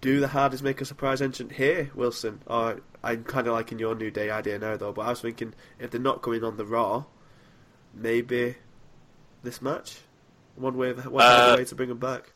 Do 0.00 0.20
the 0.20 0.28
Hardys 0.28 0.62
make 0.62 0.80
a 0.80 0.84
surprise 0.84 1.22
entrant 1.22 1.52
here, 1.52 1.90
Wilson? 1.94 2.40
Or 2.46 2.80
I'm 3.02 3.24
kind 3.24 3.46
of 3.46 3.54
liking 3.54 3.78
your 3.78 3.94
New 3.94 4.10
Day 4.10 4.28
idea 4.30 4.58
now, 4.58 4.76
though. 4.76 4.92
But 4.92 5.02
I 5.06 5.10
was 5.10 5.20
thinking 5.20 5.54
if 5.78 5.90
they're 5.90 6.00
not 6.00 6.20
going 6.20 6.44
on 6.44 6.56
the 6.56 6.66
Raw, 6.66 7.04
maybe 7.94 8.56
this 9.42 9.62
match, 9.62 9.98
one 10.56 10.76
way, 10.76 10.92
one 10.92 11.24
Uh, 11.24 11.54
way 11.56 11.64
to 11.64 11.74
bring 11.74 11.88
them 11.88 11.98
back. 11.98 12.32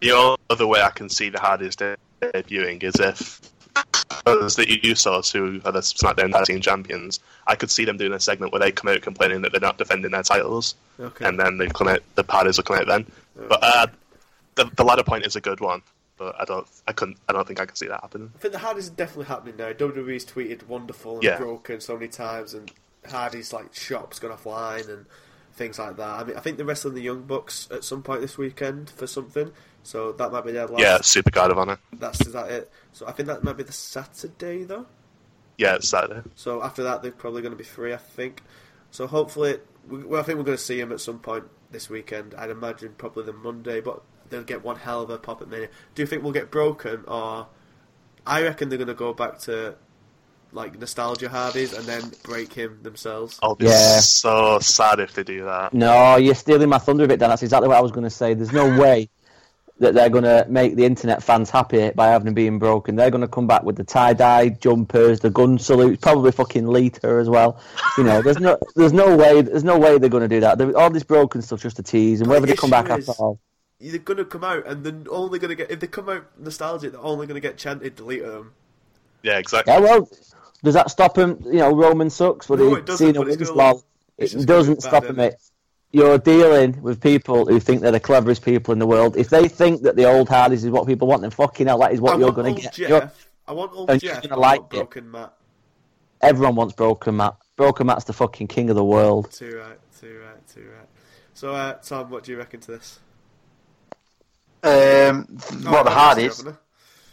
The 0.00 0.12
only 0.12 0.38
other 0.48 0.66
way 0.66 0.82
I 0.82 0.90
can 0.90 1.08
see 1.08 1.30
the 1.30 1.38
Hardys 1.38 1.76
debuting 1.76 2.82
is 2.82 2.96
if 2.98 3.40
as 4.26 4.56
the 4.56 4.66
Usos, 4.66 5.32
who 5.32 5.60
are 5.64 5.72
the 5.72 5.80
SmackDown 5.80 6.32
Tag 6.32 6.44
Team 6.44 6.60
Champions, 6.60 7.20
I 7.46 7.54
could 7.54 7.70
see 7.70 7.84
them 7.84 7.96
doing 7.96 8.12
a 8.12 8.20
segment 8.20 8.52
where 8.52 8.60
they 8.60 8.72
come 8.72 8.90
out 8.92 9.02
complaining 9.02 9.42
that 9.42 9.52
they're 9.52 9.60
not 9.60 9.78
defending 9.78 10.10
their 10.10 10.22
titles, 10.22 10.74
Okay. 10.98 11.24
and 11.26 11.38
then 11.38 11.58
they 11.58 11.66
come 11.68 11.88
out, 11.88 12.00
the 12.14 12.24
Hardys 12.28 12.56
will 12.56 12.64
come 12.64 12.78
out 12.78 12.86
then. 12.86 13.06
But 13.48 13.58
uh, 13.62 13.86
the 14.56 14.70
the 14.76 14.84
ladder 14.84 15.02
point 15.04 15.26
is 15.26 15.36
a 15.36 15.40
good 15.40 15.60
one, 15.60 15.82
but 16.18 16.34
I 16.40 16.44
don't, 16.44 16.66
I 16.86 16.92
couldn't, 16.92 17.16
I 17.28 17.32
don't 17.32 17.46
think 17.46 17.60
I 17.60 17.66
can 17.66 17.76
see 17.76 17.86
that 17.88 18.00
happening. 18.02 18.30
I 18.34 18.38
think 18.38 18.52
the 18.52 18.58
Hardys 18.58 18.84
is 18.84 18.90
definitely 18.90 19.26
happening 19.26 19.56
now. 19.56 19.72
WWE's 19.72 20.24
tweeted 20.26 20.66
wonderful 20.66 21.14
and 21.14 21.22
Yeah. 21.24 21.38
broken 21.38 21.80
so 21.80 21.94
many 21.94 22.08
times, 22.08 22.52
and 22.54 22.70
Hardy's 23.10 23.52
like 23.52 23.74
shops 23.74 24.18
gone 24.18 24.36
offline 24.36 24.88
and 24.90 25.06
things 25.54 25.78
like 25.78 25.96
that. 25.96 26.08
I 26.20 26.24
mean, 26.24 26.36
I 26.36 26.40
think 26.40 26.56
they're 26.58 26.66
wrestling 26.66 26.94
the 26.94 27.02
Young 27.02 27.22
Bucks 27.22 27.68
at 27.70 27.84
some 27.84 28.02
point 28.02 28.20
this 28.20 28.36
weekend 28.38 28.90
for 28.90 29.06
something, 29.06 29.50
so 29.82 30.12
that 30.12 30.30
might 30.32 30.44
be 30.44 30.52
their 30.52 30.66
last. 30.66 30.80
Yeah, 30.82 30.98
Supercard 30.98 31.50
of 31.50 31.58
Honor. 31.58 31.78
that's 31.92 32.20
is 32.22 32.32
that 32.32 32.50
it. 32.50 32.70
So 32.92 33.06
I 33.06 33.12
think 33.12 33.26
that 33.28 33.42
might 33.44 33.56
be 33.56 33.62
the 33.62 33.72
Saturday 33.72 34.64
though. 34.64 34.86
Yeah, 35.58 35.74
it's 35.76 35.88
Saturday. 35.88 36.22
So 36.36 36.62
after 36.62 36.82
that, 36.84 37.02
they're 37.02 37.12
probably 37.12 37.42
going 37.42 37.52
to 37.52 37.58
be 37.58 37.64
free, 37.64 37.92
I 37.92 37.98
think. 37.98 38.42
So 38.90 39.06
hopefully, 39.06 39.58
we, 39.88 40.02
well, 40.04 40.20
I 40.20 40.24
think 40.24 40.38
we're 40.38 40.44
going 40.44 40.56
to 40.56 40.62
see 40.62 40.80
him 40.80 40.90
at 40.92 41.00
some 41.00 41.18
point 41.18 41.44
this 41.70 41.90
weekend. 41.90 42.34
I'd 42.34 42.50
imagine 42.50 42.94
probably 42.96 43.24
the 43.24 43.32
Monday, 43.34 43.80
but 43.80 44.02
they'll 44.30 44.42
get 44.42 44.64
one 44.64 44.76
hell 44.76 45.02
of 45.02 45.10
a 45.10 45.18
pop 45.18 45.42
at 45.42 45.48
Mania. 45.48 45.68
Do 45.94 46.02
you 46.02 46.06
think 46.06 46.22
we'll 46.22 46.32
get 46.32 46.50
broken, 46.50 47.04
or 47.06 47.46
I 48.26 48.42
reckon 48.42 48.68
they're 48.70 48.78
going 48.78 48.88
to 48.88 48.94
go 48.94 49.12
back 49.12 49.38
to 49.40 49.76
like 50.52 50.76
nostalgia 50.78 51.28
Hardys 51.28 51.72
and 51.72 51.84
then 51.84 52.10
break 52.24 52.52
him 52.52 52.80
themselves. 52.82 53.38
I'll 53.42 53.54
be 53.54 53.66
Yeah. 53.66 54.00
so 54.00 54.58
sad 54.60 54.98
if 54.98 55.12
they 55.12 55.22
do 55.22 55.44
that. 55.44 55.72
No, 55.72 56.16
you're 56.16 56.34
stealing 56.34 56.68
my 56.68 56.78
thunder 56.78 57.04
a 57.04 57.06
bit, 57.08 57.20
Dan. 57.20 57.28
That's 57.28 57.42
exactly 57.44 57.68
what 57.68 57.76
I 57.76 57.80
was 57.80 57.92
going 57.92 58.02
to 58.04 58.10
say. 58.10 58.34
There's 58.34 58.52
no 58.52 58.78
way. 58.80 59.08
That 59.80 59.94
they're 59.94 60.10
going 60.10 60.24
to 60.24 60.46
make 60.48 60.76
the 60.76 60.84
internet 60.84 61.22
fans 61.22 61.50
happy 61.50 61.90
by 61.90 62.08
having 62.08 62.26
them 62.26 62.34
being 62.34 62.58
broken. 62.58 62.96
They're 62.96 63.10
going 63.10 63.22
to 63.22 63.28
come 63.28 63.46
back 63.46 63.62
with 63.64 63.76
the 63.76 63.84
tie 63.84 64.12
dye 64.12 64.50
jumpers, 64.50 65.20
the 65.20 65.30
gun 65.30 65.58
salutes, 65.58 66.00
probably 66.00 66.32
fucking 66.32 66.66
Lita 66.68 67.08
as 67.08 67.28
well. 67.28 67.58
You 67.98 68.04
know, 68.04 68.20
there's 68.22 68.38
no, 68.38 68.58
there's 68.76 68.92
no 68.92 69.16
way, 69.16 69.40
there's 69.40 69.64
no 69.64 69.78
way 69.78 69.98
they're 69.98 70.10
going 70.10 70.22
to 70.22 70.28
do 70.28 70.40
that. 70.40 70.58
They're, 70.58 70.76
all 70.78 70.90
this 70.90 71.02
broken 71.02 71.42
stuff 71.42 71.62
just 71.62 71.78
a 71.78 71.82
tease, 71.82 72.20
and 72.20 72.28
But 72.28 72.34
whether 72.34 72.46
the 72.46 72.52
they 72.52 72.56
come 72.56 72.70
back 72.70 72.84
issue 72.86 73.10
after 73.10 73.12
all, 73.22 73.40
They're 73.80 73.98
gonna 73.98 74.26
come 74.26 74.44
out 74.44 74.66
and 74.66 74.84
they're 74.84 75.12
only 75.12 75.38
gonna 75.38 75.54
get 75.54 75.70
if 75.70 75.80
they 75.80 75.86
come 75.86 76.10
out 76.10 76.26
nostalgic, 76.38 76.92
they're 76.92 77.00
only 77.00 77.26
gonna 77.26 77.40
get 77.40 77.56
chanted 77.56 77.96
delete 77.96 78.22
them. 78.22 78.52
Yeah, 79.22 79.38
exactly. 79.38 79.72
yeah, 79.72 79.80
well, 79.80 80.06
does 80.62 80.74
that 80.74 80.90
stop 80.90 81.16
him? 81.16 81.38
You 81.46 81.60
know, 81.60 81.74
Roman 81.74 82.10
sucks, 82.10 82.46
but 82.46 82.58
No, 82.58 82.68
he, 82.68 82.74
it 82.76 82.84
doesn't, 82.86 83.06
Cena 83.06 83.18
but 83.20 83.28
it's 83.28 83.36
wins. 83.38 83.48
gonna 83.48 83.58
Well, 83.58 83.74
look- 83.76 83.84
it's 84.18 84.34
it 84.34 84.46
doesn't 84.46 84.82
stop 84.82 85.04
him. 85.04 85.18
It. 85.18 85.36
You're 85.92 86.18
dealing 86.18 86.80
with 86.82 87.00
people 87.00 87.46
who 87.46 87.58
think 87.58 87.80
they're 87.80 87.90
the 87.90 87.98
cleverest 88.00 88.44
people 88.44 88.72
in 88.72 88.78
the 88.78 88.86
world. 88.86 89.16
If 89.16 89.28
they 89.28 89.48
think 89.48 89.82
that 89.82 89.96
the 89.96 90.04
old 90.04 90.28
Hardys 90.28 90.64
is 90.64 90.70
what 90.70 90.86
people 90.86 91.08
want, 91.08 91.22
then 91.22 91.30
fucking 91.32 91.66
hell, 91.66 91.78
that 91.80 91.92
is 91.92 92.00
what 92.00 92.14
I 92.16 92.18
you're 92.18 92.32
going 92.32 92.54
to 92.54 92.62
get. 92.62 92.72
Jeff. 92.74 93.28
I 93.48 93.52
want 93.52 93.72
old 93.74 93.90
and 93.90 94.00
you're 94.00 94.14
Jeff. 94.14 94.22
gonna 94.22 94.36
I 94.36 94.38
like 94.38 94.72
want 94.72 94.96
it. 94.96 95.04
Matt. 95.04 95.34
Everyone 96.22 96.54
wants 96.54 96.74
Broken 96.74 97.16
Matt. 97.16 97.34
Broken 97.56 97.86
Matt's 97.88 98.04
the 98.04 98.12
fucking 98.12 98.46
king 98.46 98.70
of 98.70 98.76
the 98.76 98.84
world. 98.84 99.32
Too 99.32 99.56
right, 99.58 99.78
too 100.00 100.20
right, 100.24 100.46
too 100.46 100.68
right. 100.76 100.86
So, 101.34 101.54
uh, 101.54 101.72
Tom, 101.74 102.10
what 102.10 102.22
do 102.22 102.30
you 102.32 102.38
reckon 102.38 102.60
to 102.60 102.72
this? 102.72 103.00
Um, 104.62 105.26
Oh, 105.62 105.72
what 105.72 105.84
the 105.84 105.90
no, 105.90 105.90
Hardys? 105.90 106.46
Uh, 106.46 106.52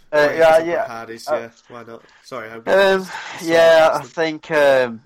Oh, 0.10 0.32
yeah, 0.32 0.58
yeah. 0.60 0.88
Hardys, 0.88 1.28
Uh, 1.28 1.36
yeah. 1.36 1.50
Why 1.68 1.84
not? 1.84 2.02
Sorry, 2.24 2.50
I'm 2.50 2.64
Um, 2.66 3.06
yeah, 3.44 3.90
I 3.94 4.02
think 4.04 4.50
um, 4.52 5.02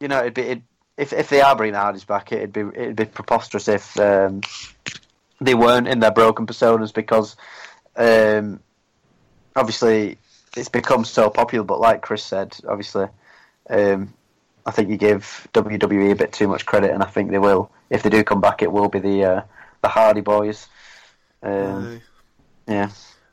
you 0.00 0.06
know 0.08 0.20
it'd 0.20 0.34
be 0.34 0.42
it'd, 0.42 0.62
if 0.96 1.12
if 1.12 1.28
they 1.28 1.40
are 1.40 1.56
bringing 1.56 1.74
the 1.74 1.80
Hardys 1.80 2.04
back, 2.04 2.32
it'd 2.32 2.52
be 2.52 2.60
it'd 2.60 2.96
be 2.96 3.04
preposterous 3.04 3.68
if 3.68 3.98
um, 3.98 4.42
they 5.40 5.54
weren't 5.54 5.88
in 5.88 6.00
their 6.00 6.10
broken 6.10 6.46
personas 6.46 6.92
because 6.92 7.36
um, 7.96 8.60
obviously 9.56 10.18
it's 10.56 10.68
become 10.68 11.04
so 11.04 11.30
popular. 11.30 11.64
But 11.64 11.80
like 11.80 12.02
Chris 12.02 12.24
said, 12.24 12.56
obviously, 12.68 13.06
um, 13.70 14.12
I 14.66 14.70
think 14.70 14.90
you 14.90 14.96
give 14.96 15.48
WWE 15.54 16.12
a 16.12 16.16
bit 16.16 16.32
too 16.32 16.48
much 16.48 16.66
credit, 16.66 16.90
and 16.90 17.02
I 17.02 17.06
think 17.06 17.30
they 17.30 17.38
will. 17.38 17.70
If 17.90 18.02
they 18.02 18.10
do 18.10 18.24
come 18.24 18.40
back, 18.40 18.62
it 18.62 18.72
will 18.72 18.88
be 18.88 18.98
the 18.98 19.24
uh, 19.24 19.42
the 19.80 19.88
Hardy 19.88 20.20
Boys. 20.20 20.68
Um, 21.42 22.00
yeah. 22.68 22.90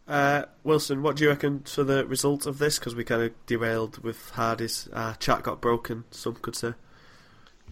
Uh, 0.08 0.46
Wilson, 0.64 1.04
what 1.04 1.16
do 1.16 1.24
you 1.24 1.30
reckon 1.30 1.60
for 1.60 1.84
the 1.84 2.04
result 2.06 2.48
of 2.48 2.58
this? 2.58 2.80
Because 2.80 2.96
we 2.96 3.04
kind 3.04 3.22
of 3.22 3.46
derailed 3.46 4.04
with 4.04 4.32
Hardys. 4.32 4.90
Uh, 4.92 5.14
chat 5.16 5.44
got 5.44 5.62
broken, 5.62 6.06
some 6.10 6.34
could 6.36 6.56
say. 6.56 6.74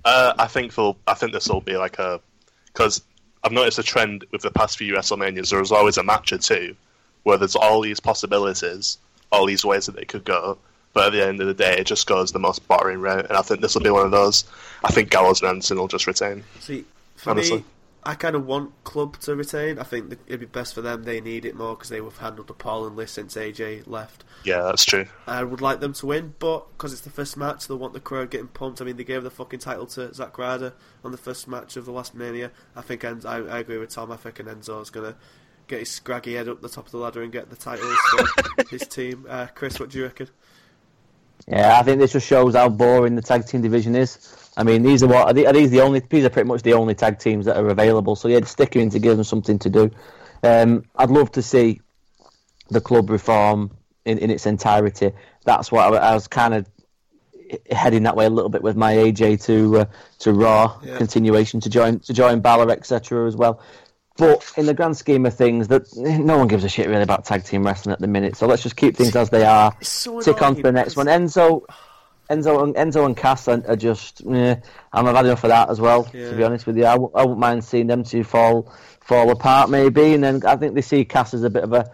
Uh, 0.06 0.34
I 0.38 0.48
think 0.48 0.74
they'll, 0.76 0.98
I 1.08 1.14
think 1.14 1.34
this 1.34 1.48
will 1.48 1.62
be 1.62 1.78
like 1.78 2.00
a 2.00 2.22
because 2.68 3.02
I've 3.44 3.52
noticed 3.52 3.80
a 3.80 3.84
trend 3.84 4.26
with 4.32 4.42
the 4.42 4.52
past 4.52 4.78
few 4.78 4.94
WrestleManias. 4.94 5.50
There 5.50 5.60
was 5.60 5.72
always 5.72 5.98
a 5.98 6.04
match 6.04 6.32
or 6.32 6.38
two 6.38 6.76
where 7.24 7.38
there's 7.38 7.56
all 7.56 7.82
these 7.82 8.00
possibilities, 8.00 8.98
all 9.32 9.46
these 9.46 9.66
ways 9.66 9.86
that 9.88 9.96
they 9.96 10.06
could 10.06 10.24
go, 10.24 10.58
but 10.94 11.08
at 11.08 11.12
the 11.12 11.26
end 11.26 11.42
of 11.42 11.48
the 11.48 11.54
day, 11.54 11.78
it 11.78 11.86
just 11.86 12.08
goes 12.08 12.32
the 12.32 12.40
most 12.40 12.68
boring 12.68 13.00
route. 13.00 13.26
And 13.28 13.38
I 13.38 13.42
think 13.42 13.62
this 13.62 13.76
will 13.76 13.84
be 13.84 13.90
one 13.90 14.06
of 14.06 14.12
those. 14.12 14.46
I 14.84 14.92
think 14.92 15.10
Gallows 15.10 15.42
and 15.42 15.50
Anderson 15.50 15.78
will 15.78 15.88
just 15.88 16.08
retain. 16.08 16.44
See, 16.60 16.86
for 17.16 17.32
Honestly. 17.32 17.58
me, 17.58 17.64
I 18.08 18.16
kind 18.16 18.38
of 18.38 18.46
want 18.46 18.72
Club 18.86 19.20
to 19.20 19.36
retain. 19.36 19.80
I 19.80 19.84
think 19.84 20.18
it'd 20.28 20.40
be 20.40 20.46
best 20.46 20.74
for 20.74 20.82
them. 20.82 21.04
They 21.04 21.20
need 21.20 21.44
it 21.44 21.56
more 21.56 21.76
because 21.76 21.90
they 21.90 21.98
have 21.98 22.18
handled 22.20 22.50
appallingly 22.50 23.06
since 23.06 23.36
AJ 23.36 23.86
left. 23.86 24.24
Yeah, 24.46 24.62
that's 24.62 24.86
true. 24.86 25.08
I 25.28 25.44
would 25.44 25.60
like 25.60 25.82
them 25.82 25.92
to 25.92 26.06
win, 26.06 26.34
but 26.40 26.70
because 26.72 26.94
it's 26.94 27.02
the 27.02 27.10
first 27.10 27.36
match, 27.36 27.68
they'll 27.68 27.78
want 27.78 27.92
the 27.92 28.00
crowd 28.00 28.32
getting 28.32 28.48
pumped. 28.48 28.82
I 28.82 28.86
mean, 28.86 28.96
they 28.96 29.04
gave 29.04 29.24
the 29.24 29.30
fucking 29.30 29.60
title 29.60 29.88
to 29.88 30.14
Zack 30.14 30.38
Ryder 30.38 30.74
on 31.04 31.12
the 31.12 31.18
first 31.18 31.50
match 31.50 31.76
of 31.76 31.84
the 31.84 31.92
last 31.92 32.16
Mania. 32.16 32.52
I 32.78 32.82
think 32.82 33.02
Enzo, 33.02 33.26
I, 33.26 33.58
I 33.58 33.60
agree 33.60 33.78
with 33.78 33.90
Tom. 33.90 34.10
I 34.10 34.16
think 34.16 34.38
Enzo's 34.38 34.90
gonna 34.90 35.18
get 35.68 35.80
his 35.80 35.92
scraggy 35.92 36.36
head 36.36 36.48
up 36.48 36.62
the 36.62 36.70
top 36.70 36.86
of 36.86 36.94
the 36.94 37.00
ladder 37.00 37.22
and 37.22 37.32
get 37.34 37.50
the 37.50 37.58
title 37.58 37.94
for 38.10 38.64
his 38.70 38.88
team. 38.88 39.26
Uh, 39.28 39.48
Chris, 39.48 39.82
what 39.82 39.90
do 39.90 39.98
you 39.98 40.06
reckon? 40.06 40.30
Yeah, 41.48 41.80
I 41.80 41.84
think 41.84 42.00
this 42.00 42.12
just 42.12 42.28
shows 42.28 42.56
how 42.56 42.70
boring 42.70 43.16
the 43.16 43.22
tag 43.22 43.46
team 43.48 43.62
division 43.62 43.96
is. 43.96 44.34
I 44.58 44.64
mean, 44.64 44.84
these 44.84 45.04
are 45.04 45.08
what 45.08 45.28
are, 45.38 45.48
are 45.48 45.54
these 45.54 45.70
the 45.72 45.82
only? 45.82 46.00
These 46.02 46.26
are 46.26 46.30
pretty 46.30 46.48
much 46.48 46.64
the 46.64 46.74
only 46.74 46.94
tag 46.96 47.20
teams 47.20 47.46
that 47.46 47.58
are 47.58 47.70
available. 47.70 48.16
So 48.16 48.28
yeah, 48.28 48.44
stick 48.44 48.72
them 48.72 48.82
in 48.84 48.90
to 48.90 49.00
give 49.00 49.16
them 49.16 49.24
something 49.24 49.58
to 49.60 49.70
do. 49.70 49.92
Um, 50.44 50.84
I'd 50.96 51.10
love 51.10 51.32
to 51.34 51.42
see 51.42 51.80
the 52.70 52.82
club 52.82 53.10
reform 53.10 53.72
in, 54.06 54.18
in 54.18 54.30
its 54.30 54.46
entirety. 54.46 55.12
That's 55.46 55.72
what 55.72 55.94
I, 55.94 55.98
I 55.98 56.14
was 56.14 56.28
kind 56.28 56.54
of 56.54 56.68
heading 57.72 58.04
that 58.04 58.16
way 58.18 58.26
a 58.26 58.30
little 58.30 58.50
bit 58.50 58.62
with 58.62 58.76
my 58.76 58.94
AJ 58.94 59.44
to 59.46 59.80
uh, 59.80 59.86
to 60.20 60.34
Raw 60.34 60.80
Yeah. 60.84 60.98
continuation 60.98 61.62
to 61.62 61.70
join 61.70 62.00
to 62.02 62.14
join 62.14 62.42
Balor 62.42 62.72
etc. 62.72 63.26
as 63.26 63.38
well. 63.38 63.62
But 64.18 64.52
in 64.58 64.66
the 64.66 64.74
grand 64.74 64.98
scheme 64.98 65.26
of 65.26 65.36
things, 65.36 65.68
that 65.68 65.96
no 65.96 66.38
one 66.38 66.48
gives 66.48 66.64
a 66.64 66.70
shit 66.70 66.88
really 66.88 67.04
about 67.04 67.26
tag 67.26 67.44
team 67.44 67.66
wrestling 67.66 67.94
at 67.94 68.00
the 68.00 68.08
minute. 68.08 68.36
So 68.36 68.48
let's 68.48 68.64
just 68.64 68.76
keep 68.76 68.96
things 68.98 69.16
as 69.16 69.30
they 69.30 69.46
are. 69.46 69.76
So 69.82 70.22
Tick 70.22 70.42
on 70.42 70.56
to 70.56 70.62
the 70.64 70.72
next 70.72 70.96
one. 70.96 71.06
Enzo, 71.08 71.64
Enzo, 72.30 72.64
and 72.64 72.76
Enzo 72.76 73.06
and 73.06 73.16
Cass 73.16 73.48
are, 73.48 73.64
are 73.68 73.76
just. 73.76 74.22
Eh, 74.26 74.56
I'm 74.92 75.06
have 75.06 75.16
had 75.16 75.26
enough 75.26 75.44
of 75.44 75.50
that 75.50 75.70
as 75.70 75.80
well. 75.80 76.10
Yeah. 76.14 76.32
To 76.32 76.36
be 76.36 76.44
honest 76.44 76.66
with 76.68 76.78
you, 76.78 76.86
I, 76.86 76.94
w- 76.94 77.12
I 77.16 77.22
wouldn't 77.22 77.40
mind 77.40 77.64
seeing 77.64 77.88
them 77.88 78.04
two 78.04 78.24
fall 78.24 78.74
fall 79.02 79.30
apart 79.32 79.70
maybe, 79.70 80.14
and 80.14 80.24
then 80.24 80.42
I 80.46 80.56
think 80.58 80.74
they 80.76 80.82
see 80.82 81.06
Cass 81.06 81.34
as 81.34 81.44
a 81.44 81.50
bit 81.50 81.64
of 81.64 81.72
a, 81.72 81.90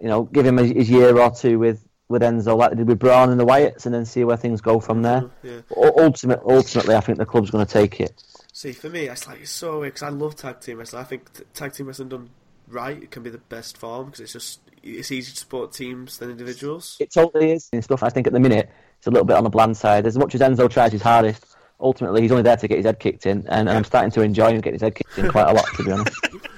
you 0.00 0.08
know, 0.08 0.22
give 0.24 0.46
him 0.46 0.58
a, 0.58 0.62
his 0.62 0.88
year 0.88 1.18
or 1.18 1.30
two 1.30 1.58
with 1.58 1.82
with 2.08 2.22
Enzo 2.22 2.56
like 2.56 2.70
they 2.70 2.76
did 2.76 2.86
with 2.88 3.00
Braun 3.00 3.30
and 3.30 3.40
the 3.40 3.44
Wyatts, 3.44 3.84
and 3.86 3.94
then 3.94 4.06
see 4.06 4.22
where 4.24 4.36
things 4.36 4.60
go 4.60 4.78
from 4.78 5.02
there. 5.02 5.28
Yeah. 5.42 5.60
U- 5.76 5.92
Ultimate, 5.98 6.40
ultimately, 6.46 6.94
I 6.94 7.00
think 7.00 7.18
the 7.18 7.26
club's 7.26 7.50
going 7.50 7.66
to 7.66 7.72
take 7.72 8.00
it. 8.00 8.22
See, 8.56 8.72
for 8.72 8.88
me, 8.88 9.00
it's 9.00 9.28
like 9.28 9.42
it's 9.42 9.50
so 9.50 9.80
weird 9.80 9.92
because 9.92 10.04
I 10.04 10.08
love 10.08 10.34
tag 10.34 10.60
team 10.60 10.78
wrestling. 10.78 11.02
I 11.02 11.04
think 11.04 11.30
t- 11.30 11.44
tag 11.52 11.74
team 11.74 11.88
wrestling 11.88 12.08
done 12.08 12.30
right, 12.68 13.02
it 13.02 13.10
can 13.10 13.22
be 13.22 13.28
the 13.28 13.36
best 13.36 13.76
form 13.76 14.06
because 14.06 14.20
it's 14.20 14.32
just 14.32 14.60
it's 14.82 15.12
easier 15.12 15.34
to 15.34 15.38
support 15.38 15.72
teams 15.74 16.16
than 16.16 16.30
individuals. 16.30 16.96
It 16.98 17.12
totally 17.12 17.50
is 17.50 17.68
and 17.74 17.84
stuff. 17.84 18.02
I 18.02 18.08
think 18.08 18.26
at 18.26 18.32
the 18.32 18.40
minute 18.40 18.70
it's 18.96 19.06
a 19.06 19.10
little 19.10 19.26
bit 19.26 19.36
on 19.36 19.44
the 19.44 19.50
bland 19.50 19.76
side. 19.76 20.06
As 20.06 20.16
much 20.16 20.34
as 20.34 20.40
Enzo 20.40 20.70
tries 20.70 20.92
his 20.92 21.02
hardest, 21.02 21.44
ultimately 21.80 22.22
he's 22.22 22.30
only 22.30 22.44
there 22.44 22.56
to 22.56 22.66
get 22.66 22.78
his 22.78 22.86
head 22.86 22.98
kicked 22.98 23.26
in, 23.26 23.46
and, 23.46 23.68
and 23.68 23.76
I'm 23.76 23.84
starting 23.84 24.10
to 24.12 24.22
enjoy 24.22 24.48
him 24.48 24.62
getting 24.62 24.76
his 24.76 24.80
head 24.80 24.94
kicked 24.94 25.18
in 25.18 25.28
quite 25.28 25.50
a 25.50 25.52
lot, 25.52 25.66
to 25.74 25.84
be 25.84 25.92
honest. 25.92 26.16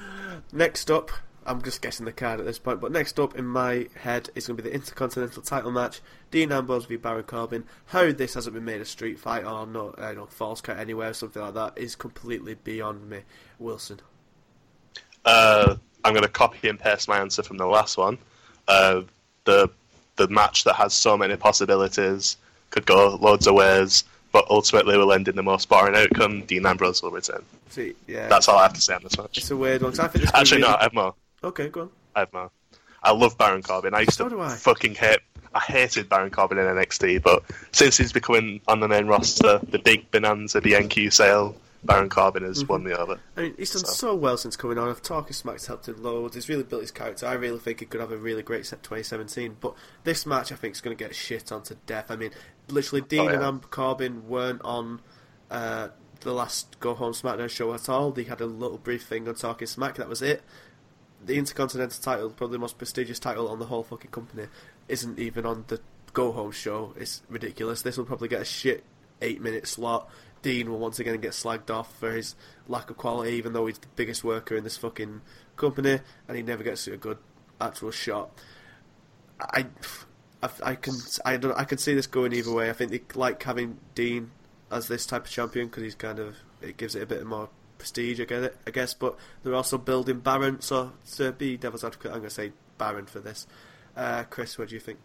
Next 0.52 0.92
up, 0.92 1.10
I'm 1.48 1.62
just 1.62 1.80
guessing 1.80 2.04
the 2.04 2.12
card 2.12 2.40
at 2.40 2.46
this 2.46 2.58
point, 2.58 2.80
but 2.80 2.92
next 2.92 3.18
up 3.18 3.36
in 3.36 3.46
my 3.46 3.88
head 4.02 4.28
is 4.34 4.46
going 4.46 4.56
to 4.58 4.62
be 4.62 4.68
the 4.68 4.74
Intercontinental 4.74 5.42
title 5.42 5.70
match: 5.70 6.00
Dean 6.30 6.52
Ambrose 6.52 6.84
v 6.84 6.96
Baron 6.96 7.24
Corbin. 7.24 7.64
How 7.86 8.12
this 8.12 8.34
hasn't 8.34 8.54
been 8.54 8.64
made 8.64 8.80
a 8.80 8.84
street 8.84 9.18
fight 9.18 9.44
or 9.44 9.66
no, 9.66 9.94
I 9.96 10.12
know, 10.14 10.26
false 10.26 10.60
count 10.60 10.78
anywhere 10.78 11.10
or 11.10 11.14
something 11.14 11.40
like 11.40 11.54
that 11.54 11.72
is 11.76 11.96
completely 11.96 12.54
beyond 12.54 13.08
me. 13.08 13.20
Wilson. 13.58 14.00
Uh, 15.24 15.76
I'm 16.04 16.12
going 16.12 16.22
to 16.22 16.28
copy 16.28 16.68
and 16.68 16.78
paste 16.78 17.08
my 17.08 17.18
answer 17.18 17.42
from 17.42 17.56
the 17.56 17.66
last 17.66 17.96
one. 17.96 18.18
Uh, 18.68 19.02
the 19.44 19.70
the 20.16 20.28
match 20.28 20.64
that 20.64 20.74
has 20.74 20.92
so 20.92 21.16
many 21.16 21.36
possibilities 21.36 22.36
could 22.70 22.84
go 22.84 23.16
loads 23.20 23.46
of 23.46 23.54
ways, 23.54 24.04
but 24.32 24.44
ultimately 24.50 24.98
will 24.98 25.12
end 25.12 25.28
in 25.28 25.36
the 25.36 25.42
most 25.42 25.68
boring 25.68 25.94
outcome. 25.94 26.42
Dean 26.42 26.66
Ambrose 26.66 27.02
will 27.02 27.10
return. 27.10 27.42
See, 27.70 27.94
yeah, 28.06 28.28
That's 28.28 28.48
all 28.48 28.58
I 28.58 28.62
have 28.64 28.72
to 28.74 28.80
say 28.80 28.94
on 28.94 29.02
this 29.02 29.16
match. 29.16 29.38
it's 29.38 29.50
a 29.50 29.56
weird 29.56 29.82
one. 29.82 29.98
I 29.98 30.08
think 30.08 30.34
Actually, 30.34 30.62
no, 30.62 30.68
I 30.68 30.82
have 30.82 30.92
more. 30.94 31.14
Okay, 31.42 31.68
go 31.68 31.82
on. 31.82 31.90
I 32.14 32.20
have 32.20 32.32
more. 32.32 32.50
I 33.02 33.12
love 33.12 33.38
Baron 33.38 33.62
Corbin. 33.62 33.94
I 33.94 34.00
used 34.00 34.14
So 34.14 34.28
to 34.28 34.40
I. 34.40 34.54
fucking 34.56 34.94
hate. 34.96 35.20
I 35.54 35.60
hated 35.60 36.08
Baron 36.08 36.30
Corbin 36.30 36.58
in 36.58 36.64
NXT, 36.66 37.22
but 37.22 37.42
since 37.72 37.96
he's 37.96 38.12
becoming 38.12 38.60
on 38.68 38.80
the 38.80 38.88
main 38.88 39.06
roster, 39.06 39.60
the 39.62 39.78
big 39.78 40.10
bonanza 40.10 40.60
the 40.60 40.72
NQ 40.72 41.12
sale, 41.12 41.56
Baron 41.84 42.08
Corbin 42.10 42.42
has 42.42 42.64
won 42.66 42.80
Mm-hmm. 42.80 42.88
me 42.90 42.94
over. 42.94 43.20
I 43.36 43.42
mean, 43.42 43.54
he's 43.56 43.72
done 43.72 43.84
So- 43.84 43.92
so 43.92 44.14
well 44.14 44.36
since 44.36 44.56
coming 44.56 44.76
on. 44.78 44.88
I've 44.88 45.00
talking 45.00 45.32
smack's 45.32 45.66
helped 45.66 45.88
him 45.88 46.02
loads. 46.02 46.34
He's 46.34 46.48
really 46.48 46.64
built 46.64 46.82
his 46.82 46.90
character. 46.90 47.26
I 47.26 47.34
really 47.34 47.60
think 47.60 47.80
he 47.80 47.86
could 47.86 48.00
have 48.00 48.12
a 48.12 48.16
really 48.16 48.42
great 48.42 48.66
set 48.66 48.82
2017. 48.82 49.56
But 49.60 49.74
this 50.04 50.26
match, 50.26 50.50
I 50.52 50.56
think, 50.56 50.74
is 50.74 50.80
going 50.80 50.96
to 50.96 51.02
get 51.02 51.14
shit 51.14 51.50
on 51.52 51.62
to 51.62 51.76
death. 51.86 52.10
I 52.10 52.16
mean, 52.16 52.32
literally, 52.68 53.02
Dean 53.02 53.20
Oh, 53.20 53.28
and 53.28 53.40
yeah. 53.40 53.48
Am- 53.48 53.60
Corbin 53.70 54.28
weren't 54.28 54.60
on 54.64 55.00
uh, 55.50 55.88
the 56.20 56.32
last 56.34 56.78
Go 56.80 56.94
Home 56.94 57.12
SmackDown 57.14 57.48
show 57.48 57.72
at 57.72 57.88
all. 57.88 58.10
They 58.10 58.24
had 58.24 58.40
a 58.42 58.46
little 58.46 58.76
brief 58.78 59.06
thing 59.06 59.26
on 59.28 59.36
Talking 59.36 59.66
Smack. 59.68 59.94
That 59.94 60.08
was 60.08 60.20
it. 60.20 60.42
The 61.28 61.36
Intercontinental 61.36 62.02
title, 62.02 62.30
probably 62.30 62.54
the 62.54 62.60
most 62.60 62.78
prestigious 62.78 63.18
title 63.18 63.48
on 63.48 63.58
the 63.58 63.66
whole 63.66 63.82
fucking 63.82 64.10
company, 64.10 64.46
isn't 64.88 65.18
even 65.18 65.44
on 65.44 65.66
the 65.68 65.78
Go 66.14 66.32
Home 66.32 66.52
show. 66.52 66.94
It's 66.96 67.20
ridiculous. 67.28 67.82
This 67.82 67.98
will 67.98 68.06
probably 68.06 68.28
get 68.28 68.40
a 68.40 68.46
shit 68.46 68.82
eight 69.20 69.42
minute 69.42 69.68
slot. 69.68 70.08
Dean 70.40 70.70
will 70.70 70.78
once 70.78 70.98
again 70.98 71.20
get 71.20 71.32
slagged 71.32 71.68
off 71.68 71.94
for 71.98 72.12
his 72.12 72.34
lack 72.66 72.88
of 72.88 72.96
quality, 72.96 73.32
even 73.32 73.52
though 73.52 73.66
he's 73.66 73.78
the 73.78 73.88
biggest 73.94 74.24
worker 74.24 74.56
in 74.56 74.64
this 74.64 74.78
fucking 74.78 75.20
company, 75.56 76.00
and 76.28 76.36
he 76.36 76.42
never 76.42 76.62
gets 76.62 76.86
a 76.86 76.96
good 76.96 77.18
actual 77.60 77.90
shot. 77.90 78.30
I, 79.38 79.66
I, 80.62 80.76
can, 80.76 80.94
I 81.26 81.36
don't, 81.36 81.58
I 81.58 81.64
can 81.64 81.76
see 81.76 81.94
this 81.94 82.06
going 82.06 82.32
either 82.32 82.52
way. 82.52 82.70
I 82.70 82.72
think 82.72 82.90
they 82.90 83.02
like 83.14 83.42
having 83.42 83.76
Dean 83.94 84.30
as 84.70 84.88
this 84.88 85.04
type 85.04 85.26
of 85.26 85.30
champion 85.30 85.66
because 85.66 85.82
he's 85.82 85.94
kind 85.94 86.20
of 86.20 86.36
it 86.62 86.78
gives 86.78 86.94
it 86.94 87.02
a 87.02 87.06
bit 87.06 87.26
more 87.26 87.50
prestige. 87.78 88.20
I 88.20 88.24
get 88.24 88.42
it, 88.42 88.56
I 88.66 88.70
guess, 88.70 88.94
but 88.94 89.16
they're 89.42 89.54
also 89.54 89.78
building 89.78 90.20
Baron. 90.20 90.60
So 90.60 90.92
to 91.16 91.32
be 91.32 91.56
devil's 91.56 91.84
advocate, 91.84 92.10
I'm 92.10 92.18
going 92.18 92.28
to 92.28 92.34
say 92.34 92.52
Baron 92.76 93.06
for 93.06 93.20
this. 93.20 93.46
Uh, 93.96 94.24
Chris, 94.24 94.58
what 94.58 94.68
do 94.68 94.74
you 94.74 94.80
think? 94.80 94.98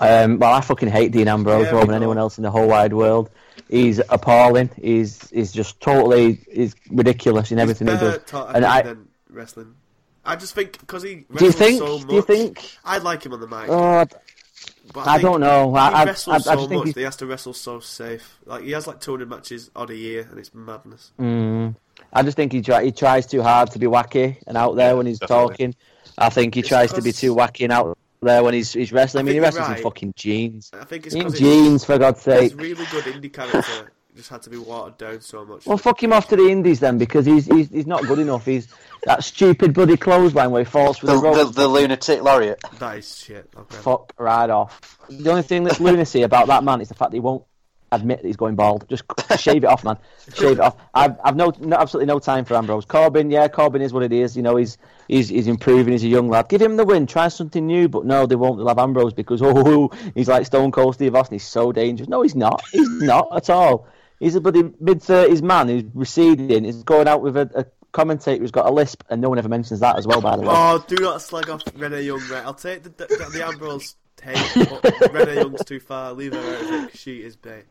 Um, 0.00 0.38
well, 0.38 0.52
I 0.52 0.60
fucking 0.60 0.88
hate 0.88 1.12
Dean 1.12 1.28
Ambrose 1.28 1.66
Yeah, 1.66 1.72
more 1.72 1.86
than 1.86 1.94
anyone 1.94 2.18
else 2.18 2.38
in 2.38 2.42
the 2.42 2.50
whole 2.50 2.68
wide 2.68 2.92
world. 2.92 3.30
He's 3.68 3.98
appalling. 4.08 4.70
He's 4.80 5.30
he's 5.30 5.52
just 5.52 5.80
totally 5.80 6.40
he's 6.50 6.74
ridiculous 6.90 7.52
in 7.52 7.58
everything 7.58 7.88
he 7.88 7.94
does. 7.94 8.20
And 8.32 8.64
I 8.64 8.94
wrestling. 9.30 9.74
I 10.24 10.36
just 10.36 10.54
think 10.54 10.78
because 10.80 11.02
he 11.02 11.14
Do 11.16 11.20
you 11.44 11.50
wrestles 11.50 11.54
think? 11.54 11.78
so 11.78 11.98
much. 11.98 12.08
Do 12.08 12.14
you 12.14 12.22
think? 12.22 12.78
I 12.84 12.98
like 12.98 13.24
him 13.24 13.32
on 13.32 13.40
the 13.40 13.46
mic. 13.46 13.68
Oh, 13.68 14.04
but 14.92 15.06
I 15.06 15.12
think 15.18 15.22
don't 15.22 15.40
know. 15.40 15.72
He 15.72 15.78
I- 15.78 15.88
I- 15.90 16.04
wrestles 16.04 16.32
I- 16.34 16.36
I 16.36 16.54
so 16.54 16.54
just 16.56 16.68
think 16.68 16.78
much. 16.78 16.84
he's- 16.86 16.94
that 16.94 17.00
He 17.00 17.04
has 17.04 17.16
to 17.16 17.26
wrestle 17.26 17.52
so 17.54 17.80
safe. 17.80 18.38
Like 18.46 18.64
he 18.64 18.72
has 18.72 18.86
like 18.86 19.00
200 19.00 19.28
matches 19.28 19.70
odd 19.74 19.90
a 19.90 19.96
year, 19.96 20.26
and 20.30 20.38
it's 20.38 20.54
madness. 20.54 21.12
mm, 21.20 21.74
I 22.12 22.22
just 22.22 22.36
think 22.36 22.52
he 22.52 22.60
try, 22.62 22.84
he 22.84 22.92
tries 22.92 23.26
too 23.26 23.42
hard 23.42 23.70
to 23.72 23.78
be 23.78 23.86
wacky 23.86 24.36
and 24.46 24.56
out 24.56 24.76
there 24.76 24.88
Yeah, 24.90 24.92
when 24.94 25.06
he's 25.06 25.18
definitely. 25.18 25.48
talking. 25.48 25.74
I 26.18 26.28
think 26.28 26.54
he 26.54 26.60
It's 26.60 26.68
tries 26.68 26.92
to 26.92 27.02
be 27.02 27.12
too 27.12 27.34
wacky 27.34 27.64
and 27.64 27.72
out 27.72 27.96
there 28.22 28.42
when 28.42 28.54
he's 28.54 28.72
he's 28.72 28.92
wrestling. 28.92 29.20
I, 29.20 29.22
I 29.22 29.24
mean, 29.24 29.34
he 29.34 29.40
think 29.40 29.54
you're 29.54 29.60
wrestles 29.62 29.78
in 29.78 29.82
fucking 29.84 30.14
jeans. 30.16 30.70
I 30.72 30.84
think 30.84 31.06
it's 31.06 31.14
In 31.14 31.24
because 31.24 31.38
jeans, 31.38 31.84
for 31.84 31.98
God's 31.98 32.24
his 32.24 32.50
sake. 32.52 32.60
really 32.60 32.84
good 32.86 33.04
indie 33.04 33.32
character 33.32 33.92
just 34.16 34.28
had 34.30 34.42
to 34.42 34.50
be 34.50 34.58
watered 34.58 34.96
down 34.98 35.20
so 35.20 35.44
much. 35.44 35.66
Well, 35.66 35.76
fuck 35.78 36.02
him 36.02 36.12
off 36.12 36.28
to 36.28 36.36
the 36.36 36.48
Indies 36.48 36.80
then, 36.80 36.98
because 36.98 37.26
he's 37.26 37.46
he's, 37.46 37.68
he's 37.70 37.86
not 37.86 38.02
good 38.06 38.18
enough. 38.18 38.44
He's 38.46 38.68
that 39.04 39.24
stupid 39.24 39.74
bloody 39.74 39.96
clothesline 39.96 40.50
where 40.50 40.62
he 40.64 40.70
falls 40.70 40.98
through 40.98 41.08
The, 41.10 41.16
the, 41.16 41.22
rope. 41.22 41.34
the, 41.54 41.60
the 41.62 41.68
lunatic 41.68 42.22
laureate. 42.22 42.62
that 42.78 42.98
is 42.98 43.18
shit. 43.24 43.48
Okay. 43.56 43.76
fuck 43.76 44.12
right 44.18 44.48
off. 44.50 44.98
The 45.10 45.30
only 45.30 45.42
thing 45.42 45.64
that's 45.64 45.80
lunacy 45.80 46.22
about 46.22 46.46
that 46.46 46.64
man 46.64 46.80
is 46.80 46.88
the 46.88 46.94
fact 46.94 47.10
that 47.10 47.16
he 47.16 47.20
won't 47.20 47.44
admit 47.92 48.22
that 48.22 48.26
he's 48.26 48.36
going 48.36 48.56
bald. 48.56 48.88
Just 48.88 49.04
shave 49.38 49.62
it 49.62 49.66
off, 49.66 49.84
man. 49.84 49.96
Shave 50.34 50.52
it 50.52 50.60
off. 50.60 50.76
I've, 50.94 51.16
I've 51.22 51.36
no, 51.36 51.52
no, 51.60 51.76
absolutely 51.76 52.06
no 52.06 52.18
time 52.18 52.44
for 52.44 52.54
Ambrose. 52.56 52.84
Corbin, 52.84 53.30
yeah, 53.30 53.46
Corbin 53.48 53.82
is 53.82 53.92
what 53.92 54.02
it 54.02 54.12
is. 54.12 54.36
You 54.36 54.42
know, 54.42 54.56
he's 54.56 54.78
he's 55.08 55.28
he's 55.28 55.46
improving. 55.48 55.92
He's 55.92 56.04
a 56.04 56.08
young 56.08 56.28
lad. 56.28 56.48
Give 56.48 56.62
him 56.62 56.76
the 56.76 56.84
win. 56.84 57.06
Try 57.06 57.28
something 57.28 57.66
new. 57.66 57.88
But 57.88 58.04
no, 58.06 58.26
they 58.26 58.36
won't. 58.36 58.58
They'll 58.58 58.68
have 58.68 58.78
Ambrose 58.78 59.12
because 59.12 59.42
oh, 59.44 59.90
he's 60.14 60.28
like 60.28 60.46
Stone 60.46 60.70
Cold 60.72 60.94
Steve 60.94 61.14
Austin. 61.14 61.34
He's 61.34 61.46
so 61.46 61.72
dangerous. 61.72 62.08
No, 62.08 62.22
he's 62.22 62.34
not. 62.36 62.62
He's 62.72 62.88
not 62.88 63.28
at 63.36 63.50
all. 63.50 63.86
He's 64.24 64.34
a 64.34 64.40
bloody 64.40 64.70
mid 64.80 65.02
thirties 65.02 65.42
man 65.42 65.68
who's 65.68 65.84
receding. 65.92 66.64
He's 66.64 66.82
going 66.82 67.06
out 67.08 67.20
with 67.20 67.36
a, 67.36 67.50
a 67.54 67.66
commentator 67.92 68.40
who's 68.40 68.50
got 68.50 68.66
a 68.66 68.70
lisp, 68.70 69.02
and 69.10 69.20
no 69.20 69.28
one 69.28 69.38
ever 69.38 69.50
mentions 69.50 69.80
that 69.80 69.98
as 69.98 70.06
well. 70.06 70.22
By 70.22 70.36
the 70.36 70.42
way. 70.42 70.48
Oh, 70.50 70.82
do 70.88 70.96
not 70.96 71.20
slag 71.20 71.50
off 71.50 71.62
Renee 71.76 72.02
Young, 72.02 72.26
right? 72.30 72.42
I'll 72.44 72.54
take 72.54 72.82
the 72.84 72.88
the, 72.88 73.30
the 73.32 73.44
Ambrose 73.44 73.96
hate, 74.22 74.68
but 74.82 75.12
Renee 75.12 75.36
Young's 75.36 75.64
too 75.64 75.78
far. 75.78 76.14
Leave 76.14 76.32
her 76.32 76.38
out 76.38 76.62
of 76.62 76.70
it 76.70 76.90
'cause 76.90 77.00
she 77.00 77.22
is 77.22 77.36
bait. 77.36 77.64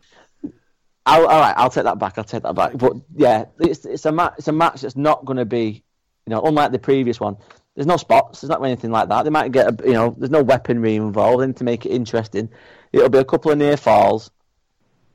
I'll, 1.06 1.26
all 1.28 1.40
right, 1.40 1.54
I'll 1.58 1.70
take 1.70 1.86
that 1.86 1.98
back. 1.98 2.18
I'll 2.18 2.24
take 2.24 2.44
that 2.44 2.54
back. 2.54 2.78
But 2.78 2.94
yeah, 3.16 3.46
it's 3.60 3.84
it's 3.86 4.06
a 4.06 4.12
match. 4.12 4.36
It's 4.38 4.48
a 4.48 4.52
match 4.52 4.82
that's 4.82 4.96
not 4.96 5.26
going 5.26 5.38
to 5.38 5.46
be, 5.46 5.84
you 6.28 6.30
know, 6.30 6.42
unlike 6.44 6.72
the 6.72 6.80
previous 6.80 7.20
one. 7.20 7.38
There's 7.76 7.88
no 7.88 7.98
spots. 7.98 8.42
There's 8.42 8.50
not 8.50 8.64
anything 8.64 8.92
like 8.92 9.10
that. 9.10 9.24
They 9.24 9.32
might 9.32 9.52
get, 9.52 9.68
a, 9.68 9.88
you 9.88 9.94
know, 9.94 10.16
there's 10.16 10.30
no 10.30 10.44
weaponry 10.44 10.96
involved. 10.96 11.44
And 11.44 11.58
to 11.58 11.64
make 11.64 11.88
it 11.88 11.90
interesting, 11.90 12.50
it'll 12.92 13.10
be 13.10 13.18
a 13.18 13.26
couple 13.26 13.52
of 13.52 13.58
near 13.58 13.78
falls, 13.78 14.30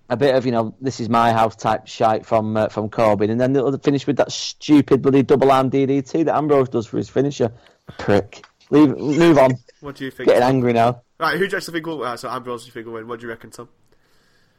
a 0.09 0.17
bit 0.17 0.35
of, 0.35 0.47
you 0.47 0.53
know, 0.53 0.75
this 0.81 1.01
is 1.01 1.09
my 1.09 1.33
house 1.33 1.55
type 1.55 1.87
shite 1.87 2.25
from 2.25 2.57
uh, 2.57 2.69
from 2.69 2.89
Corbin, 2.89 3.31
and 3.31 3.41
then 3.41 3.53
they'll 3.53 3.77
finish 3.79 4.07
with 4.07 4.17
that 4.17 4.33
stupid 4.33 5.03
bloody 5.03 5.23
double 5.23 5.51
arm 5.51 5.71
DDT 5.71 6.25
that 6.25 6.35
Ambrose 6.35 6.69
does 6.69 6.87
for 6.87 6.97
his 6.97 7.09
finisher. 7.09 7.53
Prick. 7.99 8.45
Leave. 8.71 8.97
Move 8.97 9.39
on. 9.39 9.53
What 9.81 9.97
do 9.97 10.05
you 10.05 10.11
think? 10.11 10.29
Getting 10.29 10.43
angry 10.43 10.73
now. 10.73 11.03
Right, 11.19 11.39
who 11.39 11.47
do 11.47 11.53
you 11.53 11.57
actually 11.57 11.75
think 11.75 11.87
will? 11.87 12.03
Uh, 12.05 12.17
so 12.17 12.29
Ambrose, 12.29 12.63
do 12.63 12.67
you 12.67 12.73
think 12.73 12.87
will 12.87 12.95
win? 12.95 13.09
What 13.09 13.21
do 13.21 13.27
you 13.27 13.31
reckon, 13.31 13.51
Tom? 13.51 13.69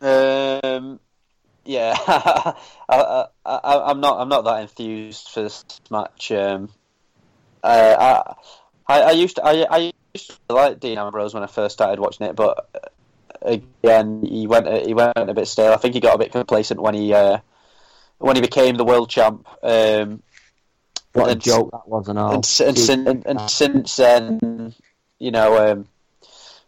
Um, 0.01 0.99
yeah, 1.65 1.95
I, 2.07 2.55
I, 2.89 3.25
I, 3.45 3.91
I'm 3.91 4.01
not. 4.01 4.19
I'm 4.19 4.29
not 4.29 4.43
that 4.43 4.61
enthused 4.61 5.29
for 5.29 5.43
this 5.43 5.65
match. 5.89 6.31
Um, 6.31 6.69
uh, 7.63 7.95
I, 8.87 8.93
I, 8.93 9.01
I 9.01 9.11
used 9.11 9.37
to. 9.37 9.45
I, 9.45 9.63
I 9.69 9.93
used 10.13 10.31
to 10.47 10.53
like 10.53 10.79
Dean 10.79 10.97
Ambrose 10.97 11.33
when 11.33 11.43
I 11.43 11.47
first 11.47 11.73
started 11.73 11.99
watching 11.99 12.27
it, 12.27 12.35
but 12.35 12.88
again, 13.41 14.21
he 14.23 14.47
went. 14.47 14.67
He 14.85 14.93
went 14.93 15.13
a 15.15 15.33
bit 15.33 15.47
stale. 15.47 15.73
I 15.73 15.77
think 15.77 15.93
he 15.93 15.99
got 15.99 16.15
a 16.15 16.19
bit 16.19 16.31
complacent 16.31 16.81
when 16.81 16.93
he 16.93 17.13
uh, 17.13 17.39
when 18.19 18.35
he 18.35 18.41
became 18.41 18.75
the 18.75 18.85
world 18.85 19.09
champ. 19.09 19.47
Um, 19.63 20.21
What 21.13 21.27
a 21.27 21.31
And- 21.31 21.41
joke 21.41 21.71
that 21.71 21.87
was 21.87 22.07
and 22.07 22.19
all. 22.19 22.33
and, 22.35 22.45
s- 22.45 22.59
and, 22.89 23.07
and, 23.07 23.25
and 23.25 23.49
since 23.49 23.95
then, 23.95 24.73
you 25.17 25.31
know, 25.31 25.71
um, 25.71 25.87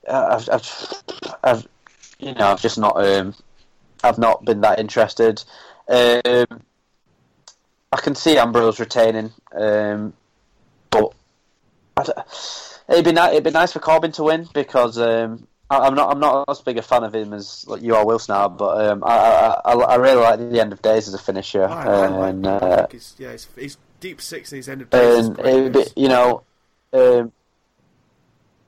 I've, 0.09 0.49
I've, 0.49 1.03
I've, 1.43 1.67
you 2.19 2.33
know, 2.33 2.47
I've 2.47 2.61
just 2.61 2.79
not, 2.79 2.97
um, 3.05 3.35
I've 4.03 4.17
not 4.17 4.43
been 4.43 4.61
that 4.61 4.79
interested. 4.79 5.43
Um, 5.87 6.61
I 7.91 7.97
can 8.01 8.15
see 8.15 8.37
Ambrose 8.39 8.79
retaining, 8.79 9.31
um, 9.53 10.13
but 10.89 11.13
it'd 12.89 13.05
be 13.05 13.11
nice. 13.11 13.31
It'd 13.33 13.43
be 13.43 13.51
nice 13.51 13.73
for 13.73 13.79
Corbin 13.79 14.11
to 14.13 14.23
win 14.23 14.47
because 14.53 14.97
um, 14.97 15.47
I'm 15.79 15.95
not. 15.95 16.11
I'm 16.11 16.19
not 16.19 16.45
as 16.49 16.61
big 16.61 16.77
a 16.77 16.81
fan 16.81 17.03
of 17.03 17.15
him 17.15 17.33
as 17.33 17.65
like, 17.67 17.81
you 17.81 17.95
are, 17.95 18.05
Wilson 18.05 18.35
are. 18.35 18.49
But 18.49 18.85
um, 18.85 19.03
I, 19.03 19.15
I, 19.15 19.71
I, 19.71 19.73
I 19.73 19.95
really 19.95 20.21
like 20.21 20.39
the 20.39 20.59
end 20.59 20.73
of 20.73 20.81
days 20.81 21.07
as 21.07 21.13
a 21.13 21.17
finisher, 21.17 21.67
like 21.67 21.87
and 21.87 22.45
him. 22.45 22.51
Uh, 22.61 22.87
he's, 22.91 23.15
yeah, 23.17 23.31
he's, 23.31 23.47
he's 23.57 23.77
deep 23.99 24.21
six 24.21 24.51
and 24.51 24.57
he's 24.57 24.69
ended 24.69 24.89
days. 24.89 25.17
is 25.19 25.27
and 25.27 25.35
great 25.37 25.75
it, 25.75 25.93
you 25.95 26.09
know, 26.09 26.43
um, 26.93 27.31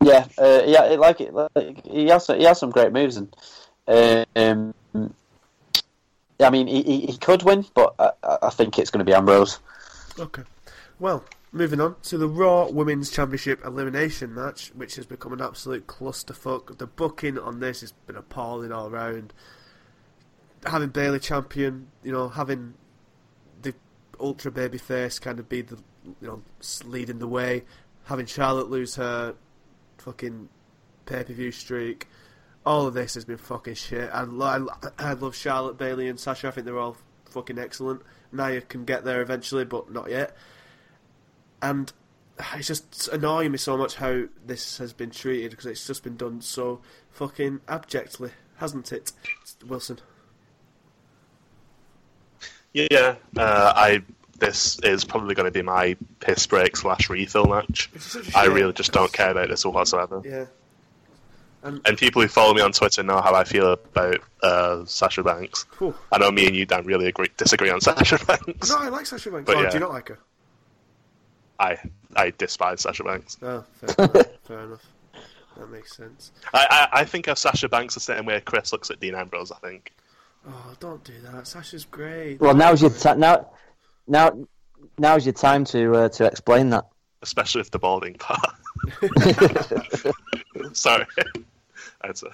yeah, 0.02 0.26
uh, 0.38 0.62
yeah, 0.66 0.86
it, 0.86 1.00
like 1.00 1.20
it, 1.22 1.34
like, 1.34 1.86
he 1.86 2.08
has 2.08 2.28
he 2.28 2.44
has 2.44 2.60
some 2.60 2.72
great 2.72 2.94
moves, 2.94 3.18
and 3.18 3.36
um, 4.36 4.74
I 6.40 6.50
mean, 6.50 6.68
he, 6.68 6.84
he, 6.84 7.06
he 7.08 7.18
could 7.18 7.44
win, 7.44 7.66
but 7.74 7.96
I, 8.00 8.12
I 8.44 8.50
think 8.50 8.80
it's 8.80 8.90
going 8.90 9.00
to 9.00 9.10
be 9.10 9.14
Ambrose. 9.14 9.60
Okay. 10.20 10.44
Well, 11.00 11.24
moving 11.54 11.80
on 11.80 11.96
to 12.02 12.18
the 12.18 12.28
Raw 12.28 12.68
Women's 12.68 13.12
Championship 13.12 13.64
elimination 13.64 14.34
match, 14.34 14.72
which 14.74 14.96
has 14.96 15.06
become 15.06 15.32
an 15.32 15.42
absolute 15.42 15.86
clusterfuck. 15.86 16.80
The 16.80 16.88
booking 16.88 17.38
on 17.38 17.60
this 17.60 17.82
has 17.82 17.92
been 17.92 18.18
appalling 18.18 18.72
all 18.72 18.90
round. 18.90 19.34
Having 20.66 20.90
Bayley 20.90 21.20
champion, 21.20 21.88
you 22.04 22.12
know, 22.12 22.28
having 22.28 22.74
the 23.62 23.76
ultra 24.20 24.52
baby 24.52 24.80
face 24.80 25.20
kind 25.20 25.40
of 25.40 25.48
be 25.48 25.62
the, 25.62 25.78
you 26.22 26.28
know, 26.28 26.42
leading 26.86 27.20
the 27.20 27.28
way. 27.28 27.64
Having 28.06 28.26
Charlotte 28.26 28.70
lose 28.70 28.96
her 28.96 29.36
fucking 30.00 30.50
pay 31.06 31.24
per 31.24 31.34
view 31.34 31.52
streak. 31.52 32.08
All 32.66 32.88
of 32.88 32.94
this 32.96 33.14
has 33.14 33.26
been 33.26 33.38
fucking 33.38 33.76
shit. 33.76 34.10
I, 34.12 34.24
I, 34.24 34.66
I 34.98 35.14
love 35.14 35.36
Charlotte, 35.36 35.78
Bayley, 35.78 36.08
and 36.08 36.20
Sasha. 36.20 36.48
I 36.48 36.52
think 36.52 36.66
they're 36.66 36.80
all 36.80 36.98
fucking 37.26 37.60
excellent. 37.60 38.02
Nia 38.32 38.62
can 38.62 38.86
get 38.86 39.04
there 39.04 39.22
eventually, 39.22 39.66
but 39.66 39.92
not 39.92 40.10
yet. 40.10 40.36
And 41.64 41.94
it's 42.56 42.68
just 42.68 43.08
annoying 43.08 43.54
me 43.54 43.58
so 43.58 43.78
much 43.78 43.96
how 43.96 44.24
this 44.46 44.78
has 44.80 44.92
been 44.92 45.12
treated 45.12 45.52
because 45.52 45.66
it's 45.66 45.88
just 45.88 46.04
been 46.04 46.18
done 46.18 46.42
so 46.42 46.82
fucking 47.10 47.62
abjectly, 47.70 48.32
hasn't 48.58 48.92
it, 48.92 49.14
Wilson? 49.66 50.00
Yeah, 52.74 53.16
uh, 53.38 53.74
I. 53.76 54.04
This 54.40 54.78
is 54.80 55.06
probably 55.06 55.36
going 55.36 55.46
to 55.46 55.52
be 55.52 55.62
my 55.62 55.96
piss 56.20 56.46
break 56.48 56.76
slash 56.76 57.10
refill 57.10 57.46
match. 57.46 57.90
It's 57.94 58.12
such 58.12 58.34
a 58.34 58.38
I 58.38 58.46
really 58.46 58.74
just 58.74 58.92
don't 58.92 59.14
care 59.14 59.32
about 59.32 59.48
this 59.48 59.66
whatsoever. 59.66 60.22
Yeah. 60.26 60.46
And 61.64 61.98
people 61.98 62.22
who 62.22 62.28
follow 62.28 62.54
me 62.54 62.60
on 62.60 62.74
Twitter 62.74 63.04
know 63.04 63.22
how 63.22 63.34
I 63.36 63.46
feel 63.46 63.72
about 63.72 64.18
uh, 64.42 64.84
Sasha 64.84 65.24
Banks. 65.24 65.66
I 66.12 66.18
know 66.18 66.30
me 66.30 66.46
and 66.48 66.56
you, 66.58 66.66
Dan, 66.66 66.84
really 66.84 67.08
agree, 67.08 67.30
disagree 67.38 67.70
on 67.70 67.80
Sasha 67.82 68.20
Banks. 68.26 68.70
No, 68.70 68.80
I 68.80 68.90
like 68.90 69.06
Sasha 69.06 69.32
Banks. 69.32 69.46
But 69.46 69.56
oh, 69.56 69.62
yeah. 69.62 69.70
do 69.70 69.76
you 69.76 69.80
not 69.80 69.92
like 69.92 70.10
her? 70.10 70.20
I 71.64 71.78
I 72.16 72.34
despise 72.38 72.82
Sasha 72.82 73.04
Banks. 73.04 73.38
Oh, 73.42 73.64
fair 73.74 74.06
enough. 74.06 74.28
Fair 74.48 74.60
enough. 74.60 74.86
That 75.58 75.70
makes 75.70 75.96
sense. 75.96 76.32
I, 76.54 76.66
I, 76.70 77.02
I 77.02 77.06
think 77.06 77.28
of 77.28 77.38
Sasha 77.38 77.70
Banks 77.70 77.94
the 77.94 78.00
same 78.00 78.26
way 78.26 78.42
Chris 78.42 78.74
looks 78.74 78.90
at 78.92 79.00
Dean 79.00 79.16
Ambrose. 79.16 79.52
I 79.52 79.60
think. 79.68 79.94
Oh, 80.48 80.74
don't 80.80 81.04
do 81.04 81.14
that. 81.32 81.48
Sasha's 81.48 81.86
great. 81.86 82.40
Well, 82.42 82.56
now's 82.56 82.82
your 82.82 82.92
ti 82.92 83.14
now. 83.16 83.52
Now, 84.08 84.38
now's 84.98 85.26
your 85.26 85.34
time 85.34 85.64
to 85.66 85.96
uh, 85.96 86.10
to 86.10 86.26
explain 86.26 86.70
that. 86.72 86.86
especially 87.22 87.62
with 87.62 87.72
the 87.72 87.80
balding 87.80 88.16
part. 88.16 88.56
Sorry. 90.74 91.06
That's 92.04 92.24
a, 92.24 92.30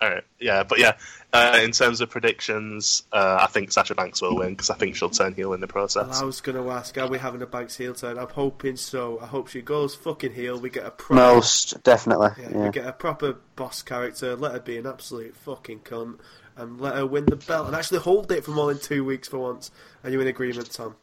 all 0.00 0.10
right. 0.10 0.24
Yeah, 0.38 0.62
but 0.64 0.78
yeah, 0.78 0.96
uh, 1.32 1.60
in 1.62 1.72
terms 1.72 2.00
of 2.00 2.10
predictions, 2.10 3.02
uh, 3.12 3.38
I 3.40 3.46
think 3.46 3.70
Sasha 3.72 3.94
Banks 3.94 4.22
will 4.22 4.36
win 4.36 4.50
because 4.50 4.70
I 4.70 4.74
think 4.74 4.96
she'll 4.96 5.10
turn 5.10 5.34
heel 5.34 5.52
in 5.52 5.60
the 5.60 5.66
Well, 5.66 5.86
process. 5.86 6.20
I 6.20 6.24
was 6.24 6.40
going 6.40 6.56
to 6.62 6.70
ask, 6.70 6.96
are 6.98 7.08
we 7.08 7.18
having 7.18 7.42
a 7.42 7.46
Banks 7.46 7.76
heel 7.76 7.94
turn? 7.94 8.18
I'm 8.18 8.28
hoping 8.28 8.76
so. 8.76 9.18
I 9.20 9.26
hope 9.26 9.48
she 9.48 9.60
goes 9.62 9.94
fucking 9.94 10.32
heel. 10.32 10.58
We 10.58 10.70
get 10.70 10.86
a 10.86 10.90
proper, 10.90 11.14
Most 11.14 11.82
definitely, 11.82 12.30
yeah, 12.40 12.48
yeah. 12.50 12.64
we 12.64 12.70
get 12.70 12.86
a 12.86 12.92
proper 12.92 13.36
boss 13.56 13.82
character. 13.82 14.34
Let 14.36 14.52
her 14.52 14.60
be 14.60 14.78
an 14.78 14.86
absolute 14.86 15.36
fucking 15.36 15.80
cunt, 15.80 16.18
and 16.56 16.80
let 16.80 16.94
her 16.94 17.06
win 17.06 17.26
the 17.26 17.36
belt 17.36 17.66
and 17.66 17.76
actually 17.76 18.00
hold 18.00 18.32
it 18.32 18.44
for 18.44 18.52
more 18.52 18.72
than 18.72 18.82
two 18.82 19.04
weeks 19.04 19.28
for 19.28 19.38
once. 19.38 19.70
Are 20.02 20.10
you 20.10 20.20
in 20.20 20.26
agreement, 20.26 20.70
Tom? 20.72 20.96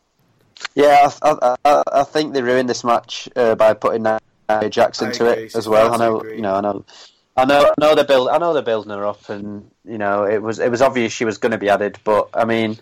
Yeah, 0.73 1.11
I, 1.21 1.37
I, 1.41 1.55
I, 1.65 1.83
I 1.99 2.03
think 2.03 2.33
they 2.33 2.41
ruined 2.41 2.67
this 2.67 2.83
match 2.83 3.29
uh, 3.35 3.53
by 3.53 3.73
putting 3.75 4.03
Nia 4.03 4.69
Jax 4.69 5.01
into 5.03 5.27
it 5.27 5.55
as 5.55 5.67
well. 5.67 5.91
I 5.91 5.95
I 5.95 5.97
know, 5.99 6.17
agree. 6.19 6.35
you 6.37 6.41
know, 6.41 6.55
I 6.55 6.61
know, 6.61 6.83
I 7.37 7.45
know, 7.45 7.65
I 7.65 7.73
know 7.79 7.95
they're 7.95 8.03
build, 8.03 8.29
I 8.29 8.37
know 8.39 8.53
they're 8.53 8.63
building 8.63 8.91
her 8.91 9.05
up, 9.05 9.29
and 9.29 9.69
you 9.85 9.97
know, 9.97 10.23
it 10.23 10.41
was 10.41 10.59
it 10.59 10.71
was 10.71 10.81
obvious 10.81 11.13
she 11.13 11.25
was 11.25 11.37
going 11.37 11.51
to 11.51 11.57
be 11.57 11.69
added. 11.69 11.99
But 12.03 12.29
I 12.33 12.45
mean, 12.45 12.79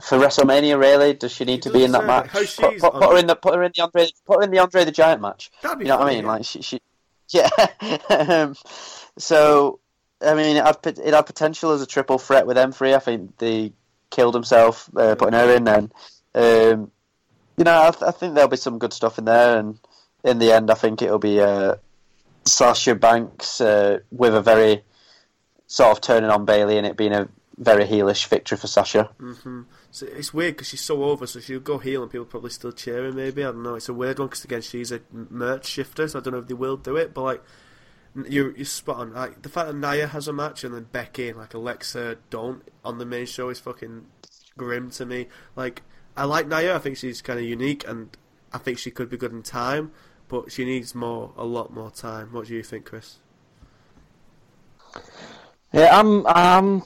for 0.00 0.18
WrestleMania, 0.18 0.78
really, 0.78 1.12
does 1.12 1.32
she 1.32 1.44
need 1.44 1.62
to 1.62 1.70
be 1.70 1.84
in 1.84 1.92
that 1.92 2.06
match? 2.06 2.32
deserve 2.32 2.48
it. 2.72 2.82
How 2.82 2.88
Put, 2.88 2.92
put, 2.92 3.00
put 3.00 3.12
her 3.12 3.18
in 3.18 3.26
the 3.26 3.36
put 3.36 3.54
her 3.54 3.62
in 3.62 3.72
the 3.74 3.82
Andre 3.82 4.08
put 4.26 4.36
her 4.38 4.42
in 4.42 4.50
the 4.50 4.58
Andre 4.58 4.84
the 4.84 4.92
Giant 4.92 5.20
match. 5.20 5.50
That'd 5.62 5.78
be 5.78 5.84
You 5.84 5.90
know 5.90 5.98
what 5.98 6.08
I 6.08 6.14
mean? 6.14 6.24
yeah. 6.24 6.30
Like 6.30 6.44
she, 6.44 6.62
she 6.62 6.80
yeah. 7.28 7.48
um, 8.10 8.56
so 9.18 9.78
I 10.22 10.34
mean, 10.34 10.56
it 10.56 10.64
had, 10.64 10.78
it 10.86 11.14
had 11.14 11.26
potential 11.26 11.72
as 11.72 11.82
a 11.82 11.86
triple 11.86 12.18
threat 12.18 12.46
with 12.46 12.56
M3. 12.56 12.94
I 12.94 12.98
think 12.98 13.36
they 13.38 13.72
killed 14.10 14.34
himself 14.34 14.88
uh, 14.96 15.14
putting 15.16 15.34
her 15.34 15.54
in, 15.54 15.64
Then 15.64 15.92
um, 16.34 16.90
you 17.56 17.64
know, 17.64 17.82
I, 17.82 17.90
th- 17.90 18.02
I 18.02 18.10
think 18.10 18.34
there'll 18.34 18.48
be 18.48 18.56
some 18.56 18.78
good 18.78 18.92
stuff 18.92 19.18
in 19.18 19.24
there, 19.24 19.58
and 19.58 19.78
in 20.24 20.38
the 20.38 20.52
end, 20.52 20.70
I 20.70 20.74
think 20.74 21.02
it'll 21.02 21.18
be 21.18 21.40
uh, 21.40 21.76
Sasha 22.44 22.94
Banks 22.94 23.60
uh, 23.60 24.00
with 24.10 24.34
a 24.34 24.40
very 24.40 24.82
sort 25.66 25.92
of 25.92 26.00
turning 26.00 26.30
on 26.30 26.44
Bayley 26.44 26.76
and 26.76 26.86
it 26.86 26.96
being 26.96 27.12
a 27.12 27.28
very 27.58 27.84
heelish 27.84 28.26
victory 28.26 28.58
for 28.58 28.66
Sasha. 28.66 29.04
hmm 29.18 29.62
So 29.90 30.06
it's 30.06 30.34
weird 30.34 30.54
because 30.54 30.68
she's 30.68 30.80
so 30.80 31.04
over, 31.04 31.26
so 31.26 31.40
she'll 31.40 31.60
go 31.60 31.78
heel 31.78 32.02
and 32.02 32.10
people 32.10 32.24
probably 32.24 32.50
still 32.50 32.72
cheer 32.72 33.04
her. 33.04 33.12
Maybe 33.12 33.42
I 33.42 33.46
don't 33.46 33.62
know. 33.62 33.74
It's 33.74 33.88
a 33.88 33.94
weird 33.94 34.18
one 34.18 34.28
because 34.28 34.44
again 34.44 34.62
she's 34.62 34.92
a 34.92 35.00
merch 35.12 35.66
shifter, 35.66 36.08
so 36.08 36.18
I 36.18 36.22
don't 36.22 36.32
know 36.32 36.40
if 36.40 36.48
they 36.48 36.54
will 36.54 36.76
do 36.76 36.96
it. 36.96 37.14
But 37.14 37.22
like, 37.22 37.42
you're 38.28 38.54
you're 38.56 38.64
spot 38.64 38.96
on. 38.96 39.14
Like 39.14 39.42
the 39.42 39.48
fact 39.48 39.68
that 39.68 39.76
Nia 39.76 40.08
has 40.08 40.28
a 40.28 40.32
match 40.32 40.64
and 40.64 40.74
then 40.74 40.86
Becky 40.92 41.28
and 41.28 41.38
like 41.38 41.54
Alexa 41.54 42.16
don't 42.30 42.62
on 42.84 42.98
the 42.98 43.06
main 43.06 43.26
show 43.26 43.48
is 43.48 43.60
fucking 43.60 44.06
grim 44.56 44.90
to 44.90 45.06
me. 45.06 45.28
Like 45.56 45.82
I 46.16 46.24
like 46.24 46.48
Nia. 46.48 46.74
I 46.74 46.78
think 46.78 46.96
she's 46.96 47.22
kind 47.22 47.38
of 47.38 47.44
unique 47.44 47.86
and 47.86 48.16
I 48.52 48.58
think 48.58 48.78
she 48.78 48.90
could 48.90 49.08
be 49.08 49.16
good 49.16 49.32
in 49.32 49.42
time, 49.42 49.92
but 50.32 50.50
she 50.50 50.64
needs 50.64 50.94
more, 50.94 51.30
a 51.36 51.44
lot 51.44 51.74
more 51.74 51.90
time. 51.90 52.32
What 52.32 52.46
do 52.46 52.54
you 52.54 52.62
think, 52.62 52.86
Chris? 52.86 53.18
Yeah, 55.74 55.90
I'm. 55.92 56.26
I'm. 56.26 56.82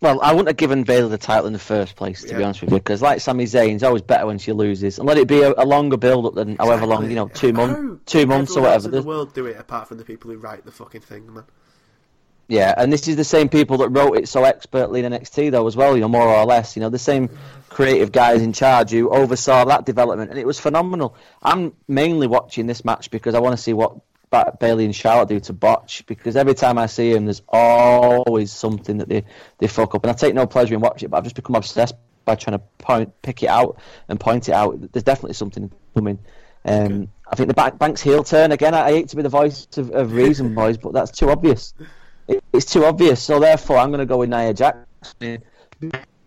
Well, 0.00 0.20
I 0.20 0.32
wouldn't 0.32 0.48
have 0.48 0.56
given 0.56 0.82
Bayley 0.82 1.10
the 1.10 1.18
title 1.18 1.46
in 1.46 1.52
the 1.52 1.60
first 1.60 1.94
place, 1.94 2.22
to 2.22 2.36
be 2.36 2.42
honest 2.42 2.60
with 2.60 2.70
you, 2.70 2.78
because 2.78 3.02
like 3.02 3.20
Sami 3.20 3.44
Zayn's 3.44 3.84
always 3.84 4.02
better 4.02 4.26
when 4.26 4.38
she 4.38 4.52
loses, 4.52 4.98
and 4.98 5.06
let 5.06 5.16
it 5.16 5.28
be 5.28 5.42
a, 5.42 5.54
a 5.56 5.64
longer 5.64 5.96
build-up 5.96 6.34
than 6.34 6.56
however 6.56 6.86
long, 6.86 7.08
you 7.08 7.16
know, 7.16 7.28
two 7.28 7.52
months, 7.52 8.02
two 8.06 8.26
months 8.26 8.56
or 8.56 8.66
everyone 8.66 8.72
else 8.74 8.84
whatever. 8.84 8.96
in 8.96 9.02
the 9.02 9.08
world 9.08 9.34
do 9.34 9.46
it 9.46 9.56
apart 9.56 9.86
from 9.88 9.98
the 9.98 10.04
people 10.04 10.30
who 10.30 10.38
write 10.38 10.64
the 10.64 10.72
fucking 10.72 11.00
thing, 11.00 11.32
man. 11.32 11.44
Yeah, 12.48 12.72
and 12.78 12.90
this 12.90 13.06
is 13.08 13.16
the 13.16 13.24
same 13.24 13.50
people 13.50 13.76
that 13.78 13.90
wrote 13.90 14.16
it 14.16 14.26
so 14.26 14.44
expertly 14.44 15.04
in 15.04 15.12
NXT 15.12 15.50
though 15.50 15.66
as 15.66 15.76
well, 15.76 15.94
you 15.94 16.00
know, 16.00 16.08
more 16.08 16.26
or 16.26 16.46
less. 16.46 16.76
You 16.76 16.80
know, 16.80 16.88
the 16.88 16.98
same 16.98 17.28
creative 17.68 18.10
guys 18.10 18.40
in 18.40 18.54
charge 18.54 18.90
who 18.90 19.10
oversaw 19.10 19.66
that 19.66 19.84
development, 19.84 20.30
and 20.30 20.40
it 20.40 20.46
was 20.46 20.58
phenomenal. 20.58 21.14
I'm 21.42 21.74
mainly 21.86 22.26
watching 22.26 22.66
this 22.66 22.86
match 22.86 23.10
because 23.10 23.34
I 23.34 23.40
want 23.40 23.54
to 23.54 23.62
see 23.62 23.74
what 23.74 23.98
ba- 24.30 24.56
Bayley 24.58 24.86
and 24.86 24.96
Charlotte 24.96 25.28
do 25.28 25.40
to 25.40 25.52
Botch, 25.52 26.06
because 26.06 26.36
every 26.36 26.54
time 26.54 26.78
I 26.78 26.86
see 26.86 27.12
him, 27.12 27.26
there's 27.26 27.42
always 27.48 28.50
something 28.50 28.96
that 28.96 29.10
they 29.10 29.24
they 29.58 29.66
fuck 29.66 29.94
up, 29.94 30.04
and 30.04 30.10
I 30.10 30.14
take 30.14 30.34
no 30.34 30.46
pleasure 30.46 30.74
in 30.74 30.80
watching 30.80 31.08
it, 31.08 31.10
but 31.10 31.18
I've 31.18 31.24
just 31.24 31.36
become 31.36 31.54
obsessed 31.54 31.96
by 32.24 32.34
trying 32.34 32.58
to 32.58 32.64
point, 32.78 33.12
pick 33.20 33.42
it 33.42 33.48
out 33.48 33.78
and 34.08 34.18
point 34.18 34.48
it 34.48 34.52
out. 34.52 34.92
There's 34.92 35.02
definitely 35.02 35.34
something 35.34 35.70
coming. 35.94 36.18
Um, 36.64 37.08
I 37.30 37.36
think 37.36 37.48
the 37.48 37.54
back, 37.54 37.78
Banks 37.78 38.00
heel 38.02 38.24
turn 38.24 38.52
again. 38.52 38.74
I, 38.74 38.86
I 38.86 38.92
hate 38.92 39.08
to 39.08 39.16
be 39.16 39.22
the 39.22 39.28
voice 39.28 39.66
of, 39.76 39.90
of 39.90 40.12
reason, 40.12 40.54
boys, 40.54 40.78
but 40.78 40.92
that's 40.92 41.10
too 41.10 41.30
obvious. 41.30 41.74
It, 42.28 42.44
it's 42.52 42.66
too 42.66 42.84
obvious. 42.84 43.22
So 43.22 43.40
therefore, 43.40 43.78
I'm 43.78 43.88
going 43.88 44.00
to 44.00 44.06
go 44.06 44.18
with 44.18 44.28
Nia 44.28 44.54
Jax 44.54 44.78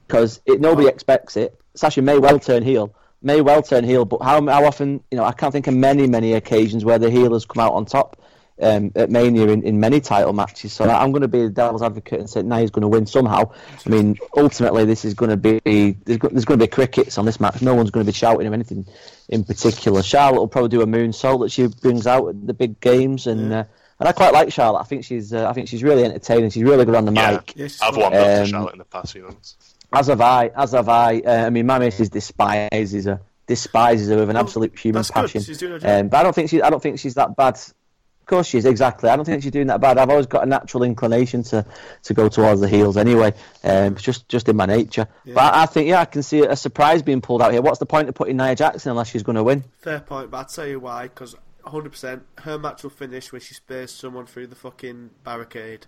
because 0.07 0.41
it, 0.45 0.59
nobody 0.59 0.87
expects 0.87 1.37
it. 1.37 1.59
Sasha 1.75 2.01
may 2.01 2.17
well 2.17 2.39
turn 2.39 2.63
heel, 2.63 2.93
may 3.21 3.41
well 3.41 3.61
turn 3.61 3.83
heel, 3.83 4.05
but 4.05 4.21
how 4.21 4.45
how 4.47 4.65
often? 4.65 5.03
You 5.11 5.17
know, 5.17 5.23
I 5.23 5.31
can't 5.31 5.53
think 5.53 5.67
of 5.67 5.73
many 5.73 6.07
many 6.07 6.33
occasions 6.33 6.83
where 6.83 6.99
the 6.99 7.09
heel 7.09 7.33
has 7.33 7.45
come 7.45 7.63
out 7.63 7.73
on 7.73 7.85
top. 7.85 8.17
Um, 8.61 8.91
at 8.95 9.09
Mania 9.09 9.47
in, 9.47 9.63
in 9.63 9.79
many 9.79 9.99
title 9.99 10.33
matches, 10.33 10.71
so 10.71 10.87
I'm 10.87 11.11
going 11.11 11.23
to 11.23 11.27
be 11.27 11.41
the 11.41 11.49
devil's 11.49 11.81
advocate 11.81 12.19
and 12.19 12.29
say 12.29 12.43
Nia's 12.43 12.69
going 12.69 12.83
to 12.83 12.87
win 12.87 13.07
somehow. 13.07 13.51
I 13.87 13.89
mean, 13.89 14.17
ultimately, 14.37 14.85
this 14.85 15.03
is 15.03 15.15
going 15.15 15.31
to 15.31 15.37
be 15.37 15.97
there's, 16.05 16.19
there's 16.19 16.45
going 16.45 16.59
to 16.59 16.65
be 16.67 16.69
crickets 16.69 17.17
on 17.17 17.25
this 17.25 17.39
match. 17.39 17.63
No 17.63 17.73
one's 17.73 17.89
going 17.89 18.05
to 18.05 18.11
be 18.11 18.15
shouting 18.15 18.47
or 18.47 18.53
anything 18.53 18.85
in 19.29 19.43
particular. 19.43 20.03
Charlotte 20.03 20.41
will 20.41 20.47
probably 20.47 20.69
do 20.69 20.83
a 20.83 20.85
moon 20.85 21.09
moonsault 21.09 21.41
that 21.41 21.49
she 21.49 21.65
brings 21.65 22.05
out 22.05 22.27
at 22.27 22.45
the 22.45 22.53
big 22.53 22.79
games, 22.81 23.25
and 23.25 23.51
uh, 23.51 23.63
and 24.01 24.09
I 24.09 24.11
quite 24.11 24.33
like 24.33 24.51
Charlotte. 24.51 24.79
I 24.81 24.83
think 24.83 25.05
she's 25.05 25.31
uh, 25.33 25.47
I 25.47 25.53
think 25.53 25.69
she's 25.69 25.81
really 25.83 26.03
entertaining. 26.03 26.49
She's 26.49 26.63
really 26.63 26.83
good 26.83 26.95
on 26.95 27.05
the 27.05 27.13
Yeah, 27.13 27.31
mic. 27.31 27.53
Yeah, 27.55 27.65
I've 27.81 27.93
fun. 27.93 27.99
warmed 28.01 28.15
up 28.17 28.25
to 28.25 28.41
Um, 28.41 28.47
Charlotte 28.47 28.73
in 28.73 28.79
the 28.79 28.85
past 28.85 29.13
few 29.13 29.23
months. 29.23 29.55
As 29.93 30.07
have 30.07 30.19
I. 30.21 30.47
As 30.55 30.71
have 30.73 30.89
I. 30.89 31.19
Uh, 31.19 31.45
I 31.45 31.49
mean, 31.49 31.65
my 31.65 31.79
missus 31.79 32.09
despises 32.09 33.05
her. 33.05 33.21
Despises 33.47 34.09
her 34.09 34.17
with 34.17 34.29
an 34.29 34.35
Well, 34.35 34.43
absolute 34.43 34.77
human 34.77 34.99
that's 34.99 35.09
good. 35.11 35.21
passion. 35.21 35.41
She's 35.43 35.57
doing 35.57 35.73
her 35.73 35.79
job. 35.79 35.89
Um, 36.01 36.07
but 36.09 36.17
I 36.17 36.23
don't 36.23 36.33
think 36.33 36.49
she. 36.49 36.61
I 36.61 36.69
don't 36.69 36.81
think 36.83 36.99
she's 36.99 37.13
that 37.15 37.35
bad. 37.35 37.55
Of 37.55 38.25
course, 38.27 38.47
she 38.47 38.57
is 38.57 38.65
exactly. 38.65 39.09
I 39.09 39.15
don't 39.17 39.25
think 39.25 39.43
she's 39.43 39.51
doing 39.51 39.67
that 39.67 39.81
bad. 39.81 39.97
I've 39.97 40.09
always 40.09 40.27
got 40.27 40.43
a 40.43 40.45
natural 40.45 40.83
inclination 40.83 41.43
to, 41.43 41.65
to 42.03 42.13
go 42.13 42.29
towards 42.29 42.61
the 42.61 42.67
heels 42.69 42.95
anyway. 42.95 43.33
Um, 43.63 43.93
it's 43.93 44.03
just 44.03 44.29
just 44.29 44.47
in 44.47 44.55
my 44.55 44.65
nature. 44.67 45.07
Yeah. 45.25 45.33
But 45.33 45.53
I 45.55 45.65
think 45.65 45.89
yeah, 45.89 45.99
I 46.01 46.05
can 46.05 46.23
see 46.23 46.39
a 46.45 46.55
surprise 46.55 47.01
being 47.01 47.19
pulled 47.19 47.41
out 47.41 47.51
here. 47.51 47.61
What's 47.61 47.79
the 47.79 47.85
point 47.85 48.07
of 48.07 48.15
putting 48.15 48.37
Nia 48.37 48.55
Jackson 48.55 48.91
unless 48.91 49.09
she's 49.09 49.23
going 49.23 49.35
to 49.35 49.43
win? 49.43 49.65
Fair 49.79 49.99
point, 49.99 50.31
but 50.31 50.37
I'll 50.37 50.45
tell 50.45 50.67
you 50.67 50.79
why, 50.79 51.03
because 51.09 51.35
100% 51.63 52.21
her 52.39 52.57
match 52.57 52.83
will 52.83 52.89
finish 52.89 53.31
when 53.31 53.41
she 53.41 53.53
spears 53.53 53.91
someone 53.91 54.25
through 54.25 54.47
the 54.47 54.55
fucking 54.55 55.11
barricade. 55.23 55.87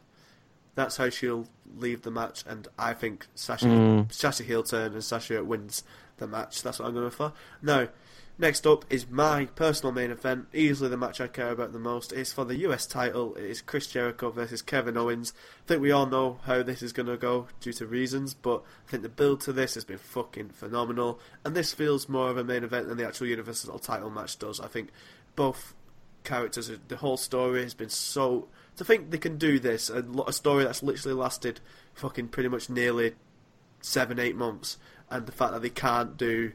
That's 0.75 0.97
how 0.97 1.09
she'll 1.09 1.47
leave 1.77 2.01
the 2.01 2.11
match, 2.11 2.43
and 2.47 2.67
I 2.79 2.93
think 2.93 3.27
Sasha, 3.35 3.67
Mm. 3.67 4.11
Sasha 4.11 4.43
heel 4.43 4.63
turn 4.63 4.93
and 4.93 5.03
Sasha 5.03 5.43
wins 5.43 5.83
the 6.17 6.27
match. 6.27 6.63
That's 6.63 6.79
what 6.79 6.87
I'm 6.87 6.95
going 6.95 7.11
for. 7.11 7.33
Now, 7.61 7.89
next 8.39 8.65
up 8.65 8.83
is 8.89 9.07
my 9.07 9.45
personal 9.45 9.91
main 9.93 10.09
event, 10.09 10.47
easily 10.51 10.89
the 10.89 10.97
match 10.97 11.21
I 11.21 11.27
care 11.27 11.51
about 11.51 11.73
the 11.73 11.79
most. 11.79 12.11
It's 12.11 12.33
for 12.33 12.43
the 12.45 12.55
US 12.67 12.87
title. 12.87 13.35
It 13.35 13.43
is 13.43 13.61
Chris 13.61 13.85
Jericho 13.85 14.31
versus 14.31 14.63
Kevin 14.63 14.97
Owens. 14.97 15.33
I 15.63 15.67
think 15.67 15.81
we 15.81 15.91
all 15.91 16.07
know 16.07 16.39
how 16.45 16.63
this 16.63 16.81
is 16.81 16.91
going 16.91 17.05
to 17.05 17.17
go 17.17 17.47
due 17.59 17.73
to 17.73 17.85
reasons, 17.85 18.33
but 18.33 18.63
I 18.87 18.89
think 18.89 19.03
the 19.03 19.09
build 19.09 19.41
to 19.41 19.53
this 19.53 19.75
has 19.75 19.85
been 19.85 19.99
fucking 19.99 20.49
phenomenal, 20.49 21.19
and 21.45 21.55
this 21.55 21.73
feels 21.73 22.09
more 22.09 22.31
of 22.31 22.37
a 22.37 22.43
main 22.43 22.63
event 22.63 22.87
than 22.87 22.97
the 22.97 23.05
actual 23.05 23.27
Universal 23.27 23.77
title 23.77 24.09
match 24.09 24.39
does. 24.39 24.59
I 24.59 24.67
think 24.67 24.89
both 25.35 25.73
characters, 26.23 26.71
the 26.87 26.97
whole 26.97 27.17
story 27.17 27.63
has 27.63 27.73
been 27.73 27.89
so. 27.89 28.47
To 28.77 28.83
think 28.83 29.11
they 29.11 29.19
can 29.19 29.37
do 29.37 29.59
this, 29.59 29.89
a, 29.89 30.03
a 30.25 30.33
story 30.33 30.63
that's 30.63 30.81
literally 30.81 31.15
lasted 31.15 31.59
fucking 31.93 32.29
pretty 32.29 32.49
much 32.49 32.69
nearly 32.69 33.13
seven, 33.81 34.19
eight 34.19 34.35
months, 34.35 34.77
and 35.11 35.27
the 35.27 35.31
fact 35.31 35.53
that 35.53 35.61
they 35.61 35.69
can't 35.69 36.17
do, 36.17 36.53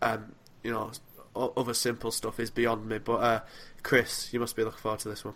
um, 0.00 0.32
you 0.62 0.70
know, 0.70 0.92
o- 1.34 1.52
other 1.56 1.74
simple 1.74 2.12
stuff 2.12 2.38
is 2.38 2.50
beyond 2.50 2.86
me. 2.86 2.98
But 2.98 3.16
uh, 3.16 3.40
Chris, 3.82 4.32
you 4.32 4.38
must 4.38 4.54
be 4.54 4.62
looking 4.62 4.78
forward 4.78 5.00
to 5.00 5.08
this 5.08 5.24
one. 5.24 5.34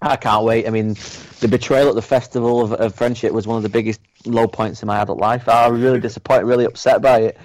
I 0.00 0.16
can't 0.16 0.44
wait. 0.44 0.66
I 0.66 0.70
mean, 0.70 0.94
the 1.40 1.48
betrayal 1.48 1.88
at 1.88 1.94
the 1.96 2.02
festival 2.02 2.60
of, 2.60 2.72
of 2.72 2.94
friendship 2.94 3.32
was 3.32 3.46
one 3.46 3.56
of 3.56 3.64
the 3.64 3.68
biggest 3.68 4.00
low 4.24 4.46
points 4.46 4.80
in 4.80 4.86
my 4.86 4.98
adult 4.98 5.18
life. 5.18 5.48
I 5.48 5.68
was 5.68 5.80
really 5.80 6.00
disappointed, 6.08 6.46
really 6.46 6.64
upset 6.64 7.02
by 7.02 7.20
it. 7.20 7.38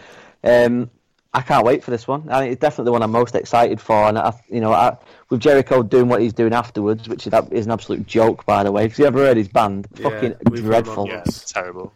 Um, 0.43 0.91
I 1.35 1.41
can't 1.41 1.65
wait 1.65 1.83
for 1.83 1.91
this 1.91 2.07
one. 2.07 2.29
I 2.29 2.45
it's 2.45 2.61
definitely 2.61 2.85
the 2.85 2.91
one 2.91 3.01
I'm 3.01 3.11
most 3.11 3.33
excited 3.33 3.81
for. 3.81 4.07
And 4.07 4.19
I, 4.19 4.33
you 4.49 4.61
know, 4.61 4.71
I, 4.71 4.95
with 5.29 5.39
Jericho 5.39 5.81
doing 5.81 6.07
what 6.07 6.21
he's 6.21 6.33
doing 6.33 6.53
afterwards, 6.53 7.09
which 7.09 7.25
is, 7.25 7.33
is 7.51 7.65
an 7.65 7.71
absolute 7.71 8.05
joke, 8.05 8.45
by 8.45 8.63
the 8.63 8.71
way. 8.71 8.83
Because 8.83 8.99
you 8.99 9.05
ever 9.05 9.19
heard 9.19 9.37
his 9.37 9.47
band? 9.47 9.87
Yeah, 9.95 10.09
Fucking 10.09 10.35
we've 10.51 10.63
heard 10.63 10.69
dreadful. 10.85 11.03
of 11.05 11.09
Yeah, 11.09 11.23
it's 11.25 11.51
terrible. 11.51 11.91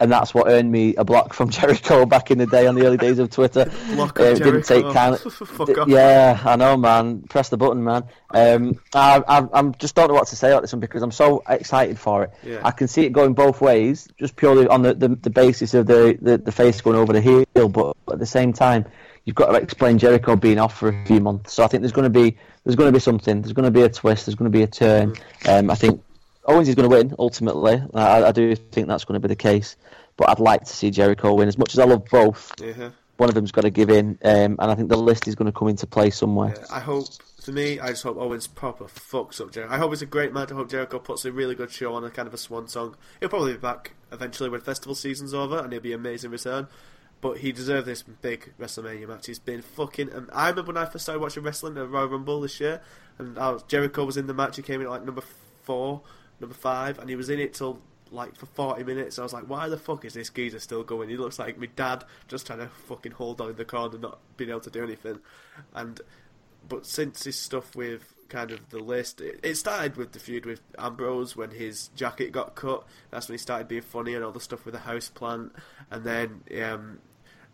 And 0.00 0.12
that's 0.12 0.32
what 0.32 0.46
earned 0.48 0.70
me 0.70 0.94
a 0.94 1.04
block 1.04 1.34
from 1.34 1.50
Jericho 1.58 2.06
back 2.06 2.30
in 2.30 2.38
the 2.38 2.46
day 2.46 2.66
on 2.66 2.74
the 2.76 2.86
early 2.86 2.96
days 2.96 3.18
of 3.18 3.30
Twitter. 3.30 3.64
Block 3.94 4.18
Uh, 4.20 4.34
didn't 4.34 4.62
take 4.62 4.82
Jericho. 4.84 4.92
kind 4.92 5.18
Fuck 5.20 5.76
off. 5.78 5.88
yeah, 5.88 6.40
I 6.44 6.56
know, 6.56 6.76
man. 6.76 7.22
Press 7.22 7.48
the 7.48 7.56
button, 7.56 7.82
man. 7.82 8.04
Um, 8.30 8.78
I, 8.94 9.22
I, 9.26 9.46
I'm 9.52 9.74
just 9.74 9.94
don't 9.96 10.08
know 10.08 10.14
what 10.14 10.28
to 10.28 10.36
say 10.36 10.50
about 10.52 10.62
this 10.62 10.72
one 10.72 10.80
because 10.80 11.02
I'm 11.02 11.10
so 11.10 11.42
excited 11.48 11.98
for 11.98 12.24
it. 12.24 12.30
Yeah. 12.44 12.60
I 12.62 12.70
can 12.70 12.86
see 12.86 13.04
it 13.04 13.12
going 13.12 13.34
both 13.34 13.60
ways, 13.60 14.06
just 14.18 14.36
purely 14.36 14.66
on 14.68 14.82
the, 14.82 14.94
the, 14.94 15.08
the 15.08 15.30
basis 15.30 15.74
of 15.74 15.86
the, 15.86 16.16
the, 16.22 16.38
the 16.38 16.52
face 16.52 16.80
going 16.80 16.96
over 16.96 17.12
the 17.12 17.20
heel. 17.20 17.44
But 17.54 17.96
at 18.12 18.18
the 18.20 18.26
same 18.26 18.52
time, 18.52 18.84
you've 19.24 19.34
got 19.36 19.50
to 19.50 19.54
explain 19.58 19.98
Jericho 19.98 20.36
being 20.36 20.58
off 20.58 20.78
for 20.78 20.90
a 20.90 21.04
few 21.06 21.20
months. 21.20 21.54
So 21.54 21.64
I 21.64 21.66
think 21.66 21.82
there's 21.82 21.92
going 21.92 22.10
to 22.10 22.20
be 22.20 22.36
there's 22.64 22.76
going 22.76 22.88
to 22.88 22.96
be 22.96 23.00
something. 23.00 23.40
There's 23.42 23.52
going 23.54 23.64
to 23.64 23.70
be 23.70 23.82
a 23.82 23.88
twist. 23.88 24.26
There's 24.26 24.36
going 24.36 24.50
to 24.52 24.56
be 24.56 24.62
a 24.62 24.66
turn. 24.66 25.14
Um, 25.46 25.70
I 25.70 25.74
think 25.74 26.02
Owens 26.48 26.68
is 26.68 26.74
going 26.74 26.88
to 26.90 26.96
win 26.96 27.14
ultimately. 27.18 27.82
I, 27.94 28.24
I 28.24 28.32
do 28.32 28.54
think 28.56 28.88
that's 28.88 29.04
going 29.04 29.20
to 29.20 29.26
be 29.26 29.32
the 29.32 29.36
case. 29.36 29.76
But 30.16 30.30
I'd 30.30 30.40
like 30.40 30.64
to 30.64 30.72
see 30.72 30.90
Jericho 30.90 31.34
win. 31.34 31.46
As 31.46 31.56
much 31.58 31.74
as 31.74 31.78
I 31.78 31.84
love 31.84 32.04
both, 32.06 32.52
Yeah. 32.60 32.90
one 33.18 33.28
of 33.28 33.34
them's 33.36 33.52
got 33.52 33.60
to 33.62 33.70
give 33.70 33.90
in, 33.90 34.18
um, 34.24 34.56
and 34.58 34.60
I 34.60 34.74
think 34.74 34.88
the 34.88 34.96
list 34.96 35.28
is 35.28 35.34
going 35.36 35.46
to 35.46 35.56
come 35.56 35.68
into 35.68 35.86
play 35.86 36.10
somewhere. 36.10 36.54
Yeah, 36.58 36.64
I 36.72 36.80
hope, 36.80 37.06
for 37.40 37.52
me, 37.52 37.78
I 37.78 37.90
just 37.90 38.02
hope 38.02 38.16
Owens 38.16 38.46
proper 38.48 38.84
fucks 38.86 39.40
up 39.40 39.52
Jericho. 39.52 39.72
I 39.72 39.78
hope 39.78 39.92
it's 39.92 40.02
a 40.02 40.06
great 40.06 40.32
match. 40.32 40.50
I 40.50 40.54
hope 40.56 40.70
Jericho 40.70 40.98
puts 40.98 41.24
a 41.24 41.30
really 41.30 41.54
good 41.54 41.70
show 41.70 41.94
on, 41.94 42.02
a 42.04 42.10
kind 42.10 42.26
of 42.26 42.34
a 42.34 42.38
swan 42.38 42.66
song. 42.66 42.96
He'll 43.20 43.28
probably 43.28 43.52
be 43.52 43.58
back 43.58 43.92
eventually 44.10 44.48
when 44.48 44.60
festival 44.60 44.94
season's 44.96 45.34
over, 45.34 45.58
and 45.58 45.72
it'll 45.72 45.82
be 45.82 45.92
an 45.92 46.00
amazing 46.00 46.30
return. 46.32 46.66
But 47.20 47.38
he 47.38 47.50
deserved 47.52 47.86
this 47.86 48.02
big 48.02 48.52
WrestleMania 48.60 49.06
match. 49.08 49.26
He's 49.26 49.40
been 49.40 49.60
fucking. 49.62 50.14
Um, 50.14 50.30
I 50.32 50.48
remember 50.50 50.72
when 50.72 50.82
I 50.82 50.86
first 50.86 51.04
started 51.04 51.20
watching 51.20 51.42
wrestling 51.42 51.76
at 51.76 51.90
Royal 51.90 52.06
Rumble 52.08 52.40
this 52.40 52.60
year, 52.60 52.80
and 53.18 53.36
I 53.38 53.50
was, 53.50 53.64
Jericho 53.64 54.04
was 54.04 54.16
in 54.16 54.26
the 54.28 54.34
match. 54.34 54.54
He 54.56 54.62
came 54.62 54.80
in 54.80 54.86
at 54.86 54.90
like 54.90 55.04
number 55.04 55.22
four, 55.64 56.02
number 56.40 56.54
five, 56.54 56.98
and 56.98 57.08
he 57.08 57.16
was 57.16 57.28
in 57.28 57.38
it 57.38 57.54
till 57.54 57.80
like 58.10 58.36
for 58.36 58.46
40 58.46 58.84
minutes. 58.84 59.18
I 59.18 59.22
was 59.22 59.32
like, 59.32 59.44
why 59.44 59.68
the 59.68 59.76
fuck 59.76 60.04
is 60.04 60.14
this 60.14 60.30
geezer 60.30 60.58
still 60.60 60.82
going? 60.82 61.08
He 61.08 61.16
looks 61.16 61.38
like 61.38 61.58
my 61.58 61.68
dad 61.76 62.04
just 62.26 62.46
trying 62.46 62.60
to 62.60 62.68
fucking 62.68 63.12
hold 63.12 63.40
on 63.40 63.50
in 63.50 63.56
the 63.56 63.64
corner, 63.64 63.98
not 63.98 64.18
being 64.36 64.50
able 64.50 64.60
to 64.60 64.70
do 64.70 64.82
anything. 64.82 65.18
And 65.74 66.00
but 66.68 66.86
since 66.86 67.24
his 67.24 67.36
stuff 67.36 67.74
with 67.74 68.14
kind 68.28 68.50
of 68.50 68.68
the 68.70 68.78
list, 68.78 69.20
it, 69.20 69.40
it 69.42 69.54
started 69.56 69.96
with 69.96 70.12
the 70.12 70.18
feud 70.18 70.44
with 70.44 70.60
Ambrose 70.78 71.36
when 71.36 71.50
his 71.50 71.88
jacket 71.88 72.32
got 72.32 72.54
cut. 72.54 72.84
That's 73.10 73.28
when 73.28 73.34
he 73.34 73.38
started 73.38 73.68
being 73.68 73.82
funny 73.82 74.14
and 74.14 74.24
all 74.24 74.32
the 74.32 74.40
stuff 74.40 74.64
with 74.64 74.74
the 74.74 74.80
house 74.80 75.08
plant. 75.08 75.52
And 75.90 76.04
then 76.04 76.42
um, 76.62 76.98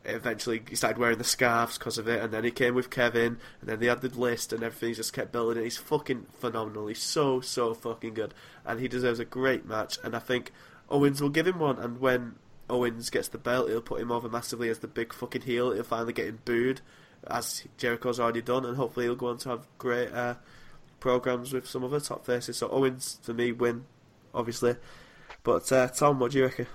eventually 0.05 0.63
he 0.69 0.77
started 0.77 0.99
wearing 0.99 1.19
the 1.19 1.25
scarves 1.25 1.79
because 1.79 1.99
of 1.99 2.09
it. 2.09 2.23
And 2.23 2.33
then 2.33 2.45
he 2.45 2.51
came 2.51 2.75
with 2.75 2.91
Kevin, 2.91 3.39
and 3.61 3.69
then 3.69 3.81
they 3.81 3.87
had 3.87 4.01
the 4.01 4.09
list, 4.09 4.53
and 4.53 4.63
everything 4.63 4.95
just 4.95 5.13
kept 5.13 5.33
building. 5.33 5.61
it. 5.61 5.65
He's 5.65 5.77
fucking 5.77 6.27
phenomenal. 6.39 6.87
He's 6.87 7.03
so 7.03 7.41
so 7.41 7.75
fucking 7.75 8.15
good, 8.15 8.35
and 8.65 8.81
he 8.81 8.89
deserves 8.89 9.19
a 9.19 9.25
great 9.25 9.67
match. 9.67 9.99
And 10.03 10.15
I 10.15 10.19
think 10.19 10.53
Owens 10.91 11.21
will 11.21 11.31
give 11.31 11.47
him 11.47 11.59
one. 11.59 11.79
And 11.79 12.01
when 12.01 12.37
Owens 12.69 13.11
gets 13.11 13.29
the 13.29 13.39
belt, 13.39 13.69
he'll 13.69 13.81
put 13.81 14.01
him 14.01 14.13
over 14.13 14.29
massively 14.29 14.69
as 14.69 14.81
the 14.81 14.89
big 14.89 15.13
fucking 15.13 15.43
heel. 15.43 15.73
He'll 15.73 15.85
finally 15.85 16.13
get 16.13 16.29
him 16.29 16.41
booed 16.45 16.81
as 17.27 17.65
Jericho's 17.79 18.21
already 18.21 18.43
done, 18.43 18.65
and 18.65 18.77
hopefully 18.77 19.07
he'll 19.07 19.15
go 19.15 19.29
on 19.29 19.39
to 19.39 19.49
have 19.51 19.67
great 19.79 20.13
uh, 20.13 20.35
programs 21.01 21.53
with 21.53 21.69
some 21.69 21.85
other 21.85 22.01
top 22.01 22.27
faces. 22.27 22.59
So 22.59 22.69
Owens 22.69 23.19
for 23.23 23.35
me 23.35 23.53
win, 23.53 23.85
obviously. 24.35 24.77
But 25.43 25.71
uh, 25.73 25.89
Tom, 25.89 26.19
what 26.19 26.33
do 26.33 26.39
you 26.39 26.45
reckon? 26.45 26.67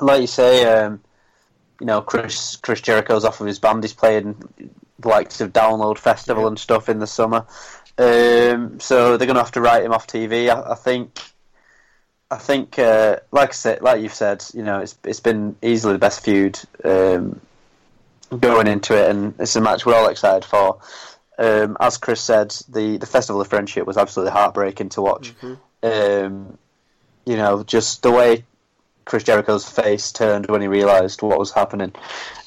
Like 0.00 0.20
you 0.20 0.26
say, 0.26 0.64
um, 0.64 1.02
you 1.80 1.86
know, 1.86 2.00
Chris 2.00 2.56
Chris 2.56 2.80
Jericho's 2.80 3.24
off 3.24 3.40
of 3.40 3.46
his 3.46 3.58
band. 3.58 3.84
He's 3.84 3.92
playing 3.92 4.36
the 4.98 5.08
likes 5.08 5.40
of 5.40 5.52
Download 5.52 5.96
Festival 5.98 6.42
Yeah. 6.44 6.48
and 6.48 6.58
stuff 6.58 6.88
in 6.88 6.98
the 6.98 7.06
summer. 7.06 7.46
Um, 7.98 8.78
so 8.80 9.16
they're 9.16 9.26
going 9.26 9.34
to 9.36 9.42
have 9.42 9.52
to 9.52 9.60
write 9.60 9.84
him 9.84 9.92
off 9.92 10.06
TV. 10.06 10.48
I, 10.48 10.72
I 10.72 10.74
think. 10.74 11.18
I 12.30 12.36
think, 12.36 12.78
uh, 12.78 13.20
like 13.32 13.48
I 13.48 13.52
said, 13.52 13.80
like 13.80 14.02
you've 14.02 14.12
said, 14.12 14.44
you 14.52 14.62
know, 14.62 14.80
it's 14.80 14.98
it's 15.04 15.20
been 15.20 15.56
easily 15.62 15.94
the 15.94 15.98
best 15.98 16.22
feud 16.22 16.58
um, 16.84 17.40
going 18.38 18.66
into 18.66 18.94
it, 18.94 19.10
and 19.10 19.34
it's 19.38 19.56
a 19.56 19.62
match 19.62 19.86
we're 19.86 19.94
all 19.94 20.10
excited 20.10 20.44
for. 20.44 20.78
Um, 21.38 21.78
as 21.80 21.96
Chris 21.96 22.20
said, 22.20 22.54
the 22.68 22.98
the 22.98 23.06
Festival 23.06 23.40
of 23.40 23.48
Friendship 23.48 23.86
was 23.86 23.96
absolutely 23.96 24.32
heartbreaking 24.32 24.90
to 24.90 25.00
watch. 25.00 25.32
Um, 25.82 26.58
you 27.24 27.36
know, 27.36 27.62
just 27.62 28.02
the 28.02 28.10
way 28.10 28.44
Chris 29.08 29.24
Jericho's 29.24 29.66
face 29.66 30.12
turned 30.12 30.46
when 30.48 30.60
he 30.60 30.68
realised 30.68 31.22
what 31.22 31.38
was 31.38 31.50
happening. 31.50 31.94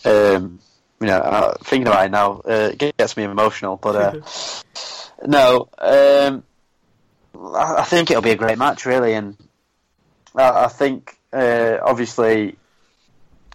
Um, 0.06 0.60
you 1.00 1.08
know, 1.08 1.18
uh, 1.18 1.56
thinking 1.64 1.88
about 1.88 2.06
it 2.06 2.12
now 2.12 2.42
uh, 2.46 2.72
it 2.80 2.96
gets 2.98 3.18
me 3.18 3.24
emotional. 3.24 3.78
But 3.78 3.96
uh, 3.96 4.22
no, 5.26 5.70
um, 5.80 6.44
I, 7.36 7.78
I 7.80 7.84
think 7.84 8.12
it'll 8.12 8.22
be 8.22 8.30
a 8.30 8.36
great 8.36 8.60
match, 8.60 8.86
really, 8.86 9.16
and 9.16 9.36
I, 10.36 10.66
I 10.66 10.68
think 10.68 11.18
uh, 11.34 11.78
obviously 11.82 12.58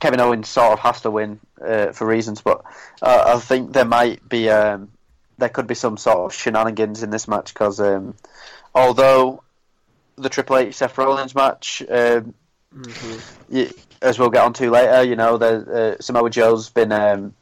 Kevin 0.00 0.18
Owens 0.18 0.48
sort 0.48 0.72
of 0.72 0.80
has 0.80 1.02
to 1.02 1.10
win 1.12 1.38
uh, 1.64 1.92
for 1.92 2.08
reasons, 2.08 2.40
but 2.40 2.64
I 3.00 3.38
think 3.38 3.72
there 3.72 3.84
might 3.84 4.28
be 4.28 4.50
um, 4.50 4.90
there 5.38 5.48
could 5.48 5.68
be 5.68 5.76
some 5.76 5.96
sort 5.96 6.18
of 6.18 6.34
shenanigans 6.34 7.04
in 7.04 7.10
this 7.10 7.28
match 7.28 7.54
because 7.54 7.78
um, 7.78 8.16
although 8.74 9.44
the 10.16 10.28
Triple 10.28 10.56
H 10.56 10.74
Seth 10.74 10.98
Rollins 10.98 11.36
match. 11.36 11.84
Y 13.48 13.70
as 14.02 14.18
we'll 14.18 14.30
get 14.30 14.44
on 14.44 14.52
to 14.52 14.70
later, 14.70 15.02
you 15.02 15.16
know, 15.16 15.38
the, 15.38 15.96
uh, 15.98 16.02
Samoa 16.02 16.30
Joe's 16.30 16.68
been 16.68 16.92
um, 16.92 17.34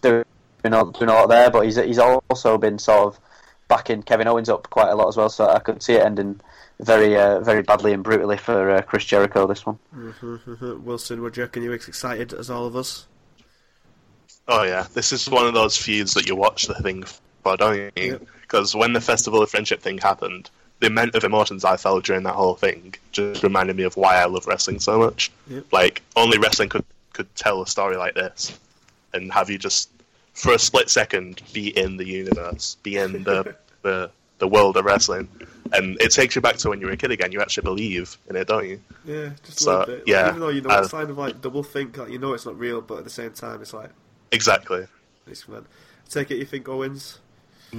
doing, 0.00 0.24
doing, 0.62 0.74
a, 0.74 0.92
doing 0.92 1.10
a 1.10 1.14
lot 1.14 1.28
there, 1.28 1.50
but 1.50 1.64
he's 1.64 1.76
he's 1.76 1.98
also 1.98 2.58
been 2.58 2.78
sort 2.78 3.08
of 3.08 3.20
backing 3.68 4.02
Kevin 4.02 4.26
Owens 4.26 4.48
up 4.48 4.70
quite 4.70 4.88
a 4.88 4.94
lot 4.94 5.08
as 5.08 5.16
well. 5.16 5.28
So 5.28 5.48
I 5.48 5.58
could 5.58 5.82
see 5.82 5.94
it 5.94 6.04
ending 6.04 6.40
very 6.80 7.16
uh, 7.16 7.40
very 7.40 7.62
badly 7.62 7.92
and 7.92 8.02
brutally 8.02 8.36
for 8.36 8.70
uh, 8.70 8.82
Chris 8.82 9.04
Jericho. 9.04 9.46
This 9.46 9.64
one. 9.66 9.78
Wilson, 10.84 11.22
what 11.22 11.34
do 11.34 11.40
you 11.40 11.44
reckon? 11.44 11.62
You 11.62 11.72
excited 11.72 12.32
as 12.32 12.50
all 12.50 12.66
of 12.66 12.74
us? 12.74 13.06
Oh 14.48 14.64
yeah, 14.64 14.86
this 14.94 15.12
is 15.12 15.28
one 15.28 15.46
of 15.46 15.54
those 15.54 15.76
feuds 15.76 16.14
that 16.14 16.26
you 16.26 16.34
watch 16.34 16.66
the 16.66 16.74
thing 16.74 17.04
for, 17.42 17.56
don't 17.56 17.76
you? 17.76 17.90
Yep. 17.96 18.26
Because 18.40 18.74
when 18.74 18.92
the 18.92 19.00
Festival 19.00 19.42
of 19.42 19.50
Friendship 19.50 19.80
thing 19.80 19.98
happened, 19.98 20.50
the 20.82 20.88
amount 20.88 21.14
of 21.14 21.22
emotions 21.22 21.64
I 21.64 21.76
felt 21.76 22.04
during 22.04 22.24
that 22.24 22.34
whole 22.34 22.56
thing 22.56 22.94
just 23.12 23.44
reminded 23.44 23.76
me 23.76 23.84
of 23.84 23.96
why 23.96 24.16
I 24.16 24.24
love 24.24 24.48
wrestling 24.48 24.80
so 24.80 24.98
much. 24.98 25.30
Yep. 25.46 25.66
Like 25.72 26.02
only 26.16 26.38
wrestling 26.38 26.68
could 26.68 26.84
could 27.12 27.32
tell 27.36 27.62
a 27.62 27.66
story 27.68 27.96
like 27.96 28.14
this, 28.14 28.58
and 29.14 29.32
have 29.32 29.48
you 29.48 29.58
just 29.58 29.90
for 30.34 30.52
a 30.54 30.58
split 30.58 30.90
second 30.90 31.40
be 31.52 31.68
in 31.78 31.96
the 31.98 32.04
universe, 32.06 32.76
be 32.82 32.96
in 32.96 33.22
the 33.22 33.54
the 33.82 34.10
the 34.38 34.48
world 34.48 34.76
of 34.76 34.84
wrestling, 34.84 35.28
and 35.72 35.96
it 36.00 36.10
takes 36.10 36.34
you 36.34 36.42
back 36.42 36.56
to 36.56 36.68
when 36.70 36.80
you 36.80 36.86
were 36.86 36.92
a 36.92 36.96
kid 36.96 37.12
again. 37.12 37.30
You 37.30 37.40
actually 37.40 37.62
believe 37.62 38.18
in 38.28 38.34
it, 38.34 38.48
don't 38.48 38.68
you? 38.68 38.80
Yeah, 39.04 39.30
just 39.44 39.64
a 39.64 39.70
little 39.70 39.86
bit. 39.86 39.98
Like, 39.98 40.08
yeah, 40.08 40.28
even 40.30 40.40
though 40.40 40.48
you 40.48 40.62
know 40.62 40.78
it's 40.80 40.90
kind 40.90 41.10
of 41.10 41.16
like 41.16 41.40
double 41.40 41.62
think, 41.62 41.96
like 41.96 42.10
you 42.10 42.18
know 42.18 42.32
it's 42.32 42.44
not 42.44 42.58
real, 42.58 42.80
but 42.80 42.98
at 42.98 43.04
the 43.04 43.10
same 43.10 43.30
time 43.30 43.62
it's 43.62 43.72
like 43.72 43.90
Exactly. 44.32 44.84
it's 45.28 45.42
fun. 45.42 45.64
Take 46.10 46.32
it, 46.32 46.38
you 46.38 46.44
think 46.44 46.68
Owens? 46.68 47.20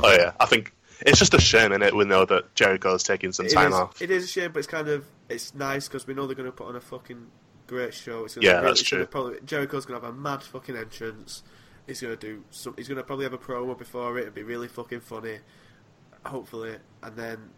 Oh 0.01 0.11
yeah, 0.13 0.31
I 0.39 0.45
think 0.45 0.71
it's 1.01 1.19
just 1.19 1.33
a 1.33 1.41
shame 1.41 1.71
in 1.71 1.81
it. 1.81 1.95
We 1.95 2.05
know 2.05 2.25
that 2.25 2.53
Jericho's 2.55 3.03
taking 3.03 3.31
some 3.31 3.45
It 3.47 3.51
time 3.53 3.69
is- 3.69 3.73
off. 3.75 4.01
It 4.01 4.11
is 4.11 4.23
a 4.25 4.27
shame, 4.27 4.51
but 4.51 4.59
it's 4.59 4.67
kind 4.67 4.87
of 4.87 5.05
it's 5.29 5.53
nice 5.55 5.87
because 5.87 6.05
we 6.07 6.13
know 6.13 6.25
they're 6.27 6.35
going 6.35 6.45
to 6.49 6.55
put 6.55 6.67
on 6.67 6.75
a 6.75 6.81
fucking 6.81 7.27
great 7.67 7.93
show. 7.93 8.25
It's 8.25 8.35
gonna 8.35 8.45
Yeah, 8.47 8.59
be, 8.61 8.67
that's 8.67 8.81
it's 8.81 8.89
gonna 8.91 9.03
true. 9.05 9.07
Probably, 9.11 9.39
Jericho's 9.45 9.85
going 9.85 9.99
to 9.99 10.05
have 10.05 10.13
a 10.15 10.17
mad 10.17 10.43
fucking 10.43 10.75
entrance. 10.77 11.43
He's 11.87 11.99
going 12.01 12.15
to 12.17 12.19
do 12.19 12.43
some. 12.51 12.73
He's 12.77 12.87
going 12.87 12.97
to 12.97 13.03
probably 13.03 13.25
have 13.25 13.33
a 13.33 13.37
promo 13.37 13.77
before 13.77 14.17
it. 14.17 14.21
It'll 14.21 14.33
be 14.33 14.43
really 14.43 14.67
fucking 14.67 15.01
funny. 15.01 15.39
Hopefully, 16.25 16.77
and 17.01 17.17
then 17.17 17.49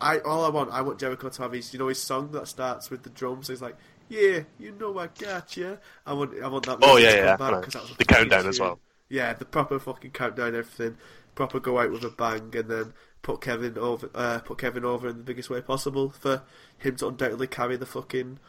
I 0.00 0.18
all 0.20 0.44
I 0.44 0.50
want 0.50 0.70
I 0.70 0.82
want 0.82 1.00
Jericho 1.00 1.28
to 1.28 1.42
have 1.42 1.50
his 1.52 1.72
you 1.72 1.80
know 1.80 1.88
his 1.88 2.00
song 2.00 2.30
that 2.30 2.46
starts 2.46 2.90
with 2.90 3.02
the 3.02 3.10
drums. 3.10 3.48
He's 3.48 3.60
like, 3.60 3.76
yeah, 4.08 4.40
you 4.58 4.70
know 4.78 4.96
I 4.98 5.08
got 5.08 5.56
you. 5.56 5.78
I 6.06 6.12
want 6.12 6.40
I 6.40 6.46
want 6.46 6.66
that. 6.66 6.78
Oh, 6.82 6.96
yeah, 6.96 7.14
yeah, 7.16 7.36
back 7.36 7.40
I 7.40 7.50
know. 7.50 7.60
'cause 7.62 7.72
that 7.72 7.82
was 7.82 7.96
The 7.96 8.04
countdown 8.04 8.46
as 8.46 8.60
well. 8.60 8.78
Yeah, 9.08 9.32
the 9.32 9.44
proper 9.46 9.80
fucking 9.80 10.12
countdown, 10.12 10.54
everything. 10.54 10.96
Proper 11.38 11.60
go 11.60 11.78
out 11.78 11.92
with 11.92 12.02
a 12.02 12.10
bang, 12.10 12.50
and 12.56 12.68
then 12.68 12.92
put 13.22 13.40
Kevin 13.40 13.78
over, 13.78 14.10
uh, 14.12 14.40
put 14.40 14.58
Kevin 14.58 14.84
over 14.84 15.06
in 15.08 15.18
the 15.18 15.22
biggest 15.22 15.48
way 15.48 15.60
possible 15.60 16.10
for 16.10 16.42
him 16.78 16.96
to 16.96 17.06
undoubtedly 17.06 17.46
carry 17.46 17.76
the 17.76 17.86
fucking 17.86 18.40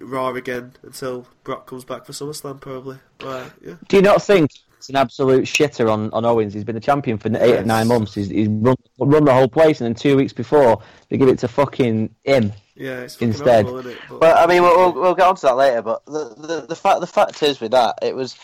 Raw 0.00 0.34
again 0.34 0.72
until 0.82 1.26
Brock 1.44 1.66
comes 1.66 1.84
back 1.84 2.06
for 2.06 2.12
SummerSlam, 2.12 2.58
probably. 2.58 2.96
But 3.18 3.52
yeah, 3.62 3.74
Do 3.88 3.96
you 3.96 4.02
not 4.02 4.22
think 4.22 4.50
it's 4.78 4.88
an 4.88 4.96
absolute 4.96 5.44
shitter 5.44 5.92
on, 5.92 6.10
on 6.14 6.24
Owens? 6.24 6.54
He's 6.54 6.64
been 6.64 6.74
the 6.74 6.80
champion 6.80 7.18
for 7.18 7.28
eight 7.36 7.58
or 7.58 7.64
nine 7.64 7.86
months. 7.88 8.14
He's, 8.14 8.30
he's 8.30 8.48
run, 8.48 8.76
run 8.98 9.26
the 9.26 9.34
whole 9.34 9.48
place, 9.48 9.82
and 9.82 9.86
then 9.86 9.94
two 9.94 10.16
weeks 10.16 10.32
before 10.32 10.80
they 11.10 11.18
give 11.18 11.28
it 11.28 11.38
to 11.40 11.48
fucking 11.48 12.14
him. 12.24 12.50
yeah, 12.76 13.00
it's 13.00 13.16
fucking 13.16 13.28
Instead. 13.28 13.66
horrible, 13.66 13.90
isn't 13.90 13.92
it? 13.92 13.98
But, 14.08 14.20
Well, 14.22 14.38
I 14.38 14.46
mean, 14.46 14.62
we'll, 14.62 14.74
we'll, 14.78 15.02
we'll 15.02 15.14
get 15.14 15.26
onto 15.26 15.42
that 15.42 15.56
later. 15.58 15.82
But 15.82 16.06
the, 16.06 16.34
the 16.34 16.66
the 16.66 16.76
fact 16.76 17.00
the 17.02 17.06
fact 17.06 17.42
is 17.42 17.60
with 17.60 17.72
that, 17.72 17.98
it 18.00 18.16
was. 18.16 18.38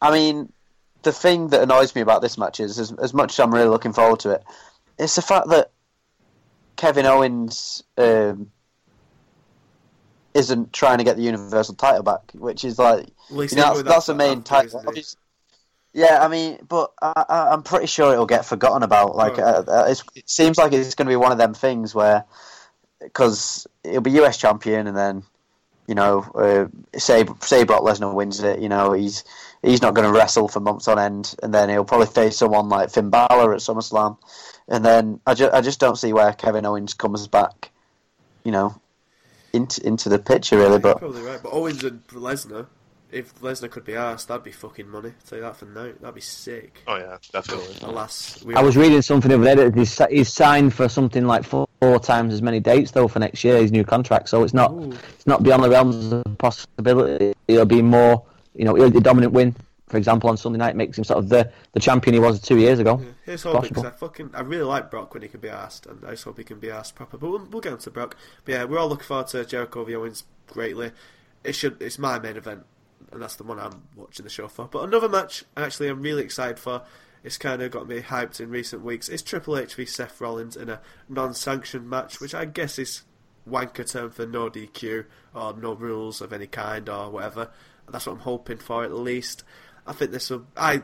I 0.00 0.10
mean, 0.10 0.50
the 1.02 1.12
thing 1.12 1.48
that 1.48 1.62
annoys 1.62 1.94
me 1.94 2.00
about 2.00 2.22
this 2.22 2.38
match 2.38 2.60
is, 2.60 2.78
as, 2.78 2.92
as 2.92 3.12
much 3.14 3.32
as 3.32 3.40
I'm 3.40 3.52
really 3.54 3.68
looking 3.68 3.92
forward 3.92 4.20
to 4.20 4.30
it, 4.30 4.44
it's 4.98 5.14
the 5.16 5.22
fact 5.22 5.48
that 5.48 5.70
Kevin 6.76 7.06
Owens 7.06 7.82
um, 7.98 8.50
isn't 10.34 10.72
trying 10.72 10.98
to 10.98 11.04
get 11.04 11.16
the 11.16 11.22
Universal 11.22 11.74
title 11.74 12.02
back, 12.02 12.20
which 12.34 12.64
is 12.64 12.78
like 12.78 13.06
Well, 13.30 13.44
you 13.44 13.56
know, 13.56 13.74
that's, 13.74 13.82
that's 13.82 14.06
the 14.06 14.14
main 14.14 14.42
title. 14.42 14.66
isn't 14.68 14.82
he? 14.82 14.88
Obviously- 14.88 15.18
Yeah, 15.92 16.24
I 16.24 16.28
mean, 16.28 16.58
but 16.68 16.92
I, 17.02 17.24
I'm 17.52 17.62
pretty 17.62 17.86
sure 17.86 18.12
it'll 18.12 18.26
get 18.26 18.46
forgotten 18.46 18.82
about. 18.82 19.14
Like, 19.14 19.38
Oh. 19.38 19.42
uh, 19.42 19.64
uh, 19.68 19.84
it's, 19.88 20.02
it 20.14 20.28
seems 20.30 20.56
like 20.56 20.72
it's 20.72 20.94
going 20.94 21.06
to 21.06 21.10
be 21.12 21.16
one 21.16 21.32
of 21.32 21.38
them 21.38 21.52
things 21.52 21.94
where, 21.94 22.24
because 23.00 23.66
he'll 23.84 24.00
be 24.00 24.12
US 24.22 24.38
champion, 24.38 24.86
and 24.86 24.96
then, 24.96 25.22
you 25.86 25.94
know, 25.94 26.20
uh, 26.34 26.98
say 26.98 27.26
say 27.40 27.64
Brock 27.64 27.82
Lesnar 27.82 28.14
wins 28.14 28.40
it, 28.42 28.60
you 28.60 28.68
know, 28.70 28.92
he's 28.92 29.24
he's 29.62 29.82
not 29.82 29.94
going 29.94 30.06
to 30.06 30.12
wrestle 30.12 30.48
for 30.48 30.60
months 30.60 30.88
on 30.88 30.98
end, 30.98 31.34
and 31.42 31.52
then 31.54 31.68
he'll 31.68 31.84
probably 31.84 32.06
face 32.06 32.36
someone 32.36 32.68
like 32.68 32.90
Finn 32.90 33.10
Balor 33.10 33.54
at 33.54 33.60
SummerSlam, 33.60 34.18
and 34.68 34.84
then 34.84 35.20
I, 35.26 35.34
ju- 35.34 35.50
I 35.52 35.60
just 35.60 35.80
don't 35.80 35.96
see 35.96 36.12
where 36.12 36.32
Kevin 36.32 36.66
Owens 36.66 36.94
comes 36.94 37.26
back, 37.28 37.70
you 38.44 38.52
know, 38.52 38.74
into 39.52 39.86
into 39.86 40.08
the 40.08 40.18
picture 40.18 40.56
really. 40.56 40.70
You're 40.72 40.78
But 40.80 40.98
probably 40.98 41.22
right. 41.22 41.40
But 41.42 41.52
Owens 41.52 41.84
and 41.84 42.06
Lesnar, 42.08 42.66
if 43.10 43.38
Lesnar 43.42 43.70
could 43.70 43.84
be 43.84 43.94
asked, 43.94 44.28
that'd 44.28 44.42
be 44.42 44.50
fucking 44.52 44.88
money. 44.88 45.10
I'll 45.10 45.26
tell 45.28 45.38
you 45.38 45.44
that 45.44 45.56
for 45.56 45.66
now. 45.66 45.92
That'd 46.00 46.14
be 46.14 46.20
sick. 46.22 46.82
Oh 46.86 46.96
yeah, 46.96 47.18
definitely. 47.32 47.76
Alas, 47.82 48.42
we 48.44 48.54
I 48.54 48.62
was 48.62 48.76
reading 48.76 49.02
something 49.02 49.30
over 49.30 49.44
there 49.44 49.56
that 49.56 49.74
he's, 49.76 50.00
he's 50.10 50.32
signed 50.32 50.72
for 50.72 50.88
something 50.88 51.26
like 51.26 51.44
four, 51.44 51.68
four 51.80 51.98
times 52.00 52.32
as 52.32 52.40
many 52.40 52.60
dates 52.60 52.92
though 52.92 53.08
for 53.08 53.18
next 53.18 53.44
year. 53.44 53.58
His 53.58 53.70
new 53.70 53.84
contract, 53.84 54.30
so 54.30 54.42
it's 54.42 54.54
not 54.54 54.72
Ooh. 54.72 54.92
it's 55.14 55.26
not 55.26 55.42
beyond 55.42 55.62
the 55.64 55.68
realms 55.70 56.12
of 56.12 56.24
possibility. 56.38 57.34
It'll 57.48 57.66
be 57.66 57.82
more, 57.82 58.24
you 58.54 58.64
know, 58.64 58.88
the 58.88 59.00
dominant 59.00 59.32
win, 59.32 59.54
for 59.88 59.96
example, 59.98 60.30
on 60.30 60.36
Sunday 60.36 60.58
night 60.58 60.74
makes 60.76 60.96
him 60.96 61.04
sort 61.04 61.18
of 61.18 61.28
the, 61.28 61.50
the 61.72 61.80
champion 61.80 62.14
he 62.14 62.20
was 62.20 62.40
two 62.40 62.58
years 62.58 62.78
ago. 62.78 62.98
Yeah, 62.98 63.10
here's 63.24 63.42
hoping 63.42 63.68
because 63.68 63.84
I 63.84 63.90
fucking 63.90 64.30
I 64.34 64.40
really 64.40 64.64
like 64.64 64.90
Brock 64.90 65.12
when 65.14 65.22
he 65.22 65.28
can 65.28 65.40
be 65.40 65.48
asked, 65.48 65.86
and 65.86 66.04
I 66.04 66.12
just 66.12 66.24
hope 66.24 66.38
he 66.38 66.44
can 66.44 66.58
be 66.58 66.70
asked 66.70 66.94
proper. 66.94 67.18
But 67.18 67.30
we'll, 67.30 67.44
we'll 67.50 67.60
get 67.60 67.72
on 67.72 67.78
to 67.80 67.90
Brock. 67.90 68.16
But 68.44 68.52
yeah, 68.52 68.64
we're 68.64 68.78
all 68.78 68.88
looking 68.88 69.04
forward 69.04 69.28
to 69.28 69.44
Jericho 69.44 69.84
v 69.84 69.94
Owens 69.94 70.24
greatly. 70.46 70.92
It 71.44 71.54
should 71.54 71.80
it's 71.82 71.98
my 71.98 72.18
main 72.18 72.36
event, 72.36 72.64
and 73.10 73.20
that's 73.20 73.36
the 73.36 73.44
one 73.44 73.58
I'm 73.58 73.82
watching 73.96 74.24
the 74.24 74.30
show 74.30 74.48
for. 74.48 74.66
But 74.66 74.84
another 74.84 75.08
match, 75.08 75.44
actually, 75.56 75.88
I'm 75.88 76.00
really 76.00 76.22
excited 76.22 76.58
for. 76.58 76.82
It's 77.24 77.38
kind 77.38 77.62
of 77.62 77.70
got 77.70 77.86
me 77.86 78.00
hyped 78.00 78.40
in 78.40 78.50
recent 78.50 78.82
weeks. 78.82 79.08
It's 79.08 79.22
Triple 79.22 79.56
H 79.56 79.74
v 79.74 79.84
Seth 79.84 80.20
Rollins 80.20 80.56
in 80.56 80.68
a 80.68 80.80
non-sanctioned 81.08 81.88
match, 81.88 82.20
which 82.20 82.34
I 82.34 82.46
guess 82.46 82.78
is 82.78 83.02
wanker 83.48 83.88
term 83.88 84.10
for 84.10 84.26
no 84.26 84.48
DQ 84.48 85.04
or 85.34 85.54
no 85.54 85.74
rules 85.74 86.20
of 86.20 86.32
any 86.32 86.46
kind 86.46 86.88
or 86.88 87.10
whatever. 87.10 87.50
That's 87.90 88.06
what 88.06 88.14
I'm 88.14 88.20
hoping 88.20 88.58
for 88.58 88.84
at 88.84 88.92
least. 88.92 89.44
I 89.86 89.92
think 89.92 90.12
this 90.12 90.30
will. 90.30 90.46
I 90.56 90.82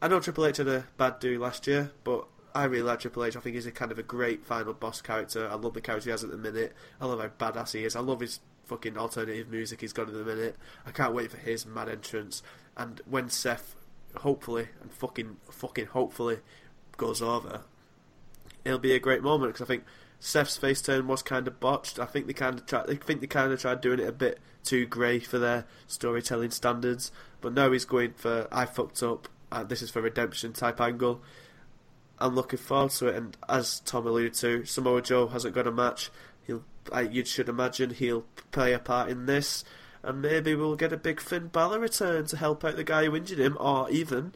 I 0.00 0.08
know 0.08 0.20
Triple 0.20 0.46
H 0.46 0.58
had 0.58 0.68
a 0.68 0.84
bad 0.96 1.18
do 1.18 1.38
last 1.38 1.66
year, 1.66 1.90
but 2.04 2.26
I 2.54 2.64
really 2.64 2.84
like 2.84 3.00
Triple 3.00 3.24
H. 3.24 3.36
I 3.36 3.40
think 3.40 3.54
he's 3.54 3.66
a 3.66 3.72
kind 3.72 3.90
of 3.90 3.98
a 3.98 4.02
great 4.02 4.46
final 4.46 4.72
boss 4.72 5.00
character. 5.00 5.48
I 5.48 5.54
love 5.54 5.74
the 5.74 5.80
character 5.80 6.08
he 6.08 6.10
has 6.12 6.24
at 6.24 6.30
the 6.30 6.36
minute. 6.36 6.74
I 7.00 7.06
love 7.06 7.20
how 7.20 7.28
badass 7.28 7.72
he 7.72 7.84
is. 7.84 7.96
I 7.96 8.00
love 8.00 8.20
his 8.20 8.40
fucking 8.64 8.96
alternative 8.96 9.48
music 9.48 9.80
he's 9.80 9.92
got 9.92 10.08
at 10.08 10.14
the 10.14 10.24
minute. 10.24 10.56
I 10.86 10.90
can't 10.90 11.14
wait 11.14 11.30
for 11.30 11.38
his 11.38 11.66
mad 11.66 11.88
entrance. 11.88 12.42
And 12.76 13.00
when 13.06 13.28
Seth, 13.28 13.74
hopefully, 14.16 14.68
and 14.80 14.92
fucking 14.92 15.38
fucking 15.50 15.86
hopefully, 15.86 16.38
goes 16.96 17.20
over, 17.20 17.62
it'll 18.64 18.78
be 18.78 18.94
a 18.94 19.00
great 19.00 19.22
moment 19.22 19.52
because 19.52 19.64
I 19.64 19.68
think 19.68 19.84
Seth's 20.20 20.56
face 20.56 20.82
turn 20.82 21.08
was 21.08 21.22
kind 21.22 21.48
of 21.48 21.58
botched. 21.58 21.98
I 21.98 22.04
think 22.04 22.26
they 22.26 22.32
kind 22.34 22.58
of 22.58 22.66
tried. 22.66 22.90
I 22.90 22.94
think 22.94 23.20
they 23.20 23.26
kind 23.26 23.52
of 23.52 23.60
tried 23.60 23.80
doing 23.80 24.00
it 24.00 24.08
a 24.08 24.12
bit 24.12 24.38
too 24.68 24.86
grey 24.86 25.18
for 25.20 25.38
their 25.38 25.64
storytelling 25.86 26.50
standards. 26.50 27.10
But 27.40 27.54
now 27.54 27.72
he's 27.72 27.84
going 27.84 28.12
for 28.12 28.48
I 28.52 28.66
fucked 28.66 29.02
up. 29.02 29.28
And 29.50 29.68
this 29.68 29.80
is 29.80 29.90
for 29.90 30.02
redemption 30.02 30.52
type 30.52 30.80
angle. 30.80 31.22
I'm 32.18 32.34
looking 32.34 32.58
forward 32.58 32.90
to 32.92 33.08
it. 33.08 33.14
And 33.16 33.36
as 33.48 33.80
Tom 33.80 34.06
alluded 34.06 34.34
to, 34.34 34.64
Samoa 34.64 35.02
Joe 35.02 35.28
hasn't 35.28 35.54
got 35.54 35.66
a 35.66 35.72
match. 35.72 36.10
He'll, 36.46 36.64
you 37.10 37.24
should 37.24 37.48
imagine, 37.48 37.90
he'll 37.90 38.24
play 38.52 38.72
a 38.72 38.78
part 38.78 39.08
in 39.10 39.26
this, 39.26 39.64
and 40.02 40.22
maybe 40.22 40.54
we'll 40.54 40.76
get 40.76 40.92
a 40.92 40.96
big 40.96 41.20
Finn 41.20 41.48
Balor 41.48 41.78
return 41.78 42.26
to 42.26 42.36
help 42.36 42.64
out 42.64 42.76
the 42.76 42.84
guy 42.84 43.04
who 43.04 43.14
injured 43.14 43.38
him, 43.38 43.56
or 43.60 43.88
even, 43.90 44.34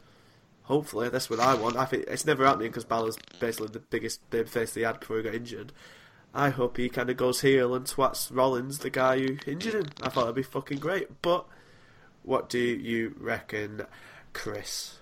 hopefully, 0.63 1.09
that's 1.09 1.29
what 1.29 1.39
I 1.39 1.55
want. 1.55 1.75
I 1.75 1.85
think 1.85 2.05
it's 2.07 2.25
never 2.25 2.45
happening 2.45 2.69
because 2.69 2.85
Balor's 2.85 3.17
basically 3.39 3.69
the 3.69 3.79
biggest 3.79 4.29
babyface 4.29 4.73
they 4.73 4.81
had 4.81 4.99
before 4.99 5.17
he 5.17 5.23
got 5.23 5.35
injured. 5.35 5.73
I 6.33 6.49
hope 6.49 6.77
he 6.77 6.89
kind 6.89 7.09
of 7.09 7.17
goes 7.17 7.41
heel 7.41 7.75
and 7.75 7.85
twats 7.85 8.35
Rollins, 8.35 8.79
the 8.79 8.89
guy 8.89 9.19
who 9.19 9.37
injured 9.45 9.75
him. 9.75 9.85
I 10.01 10.09
thought 10.09 10.23
it'd 10.23 10.35
be 10.35 10.43
fucking 10.43 10.79
great. 10.79 11.21
But 11.21 11.45
what 12.23 12.49
do 12.49 12.57
you 12.57 13.15
reckon, 13.19 13.83
Chris? 14.33 14.97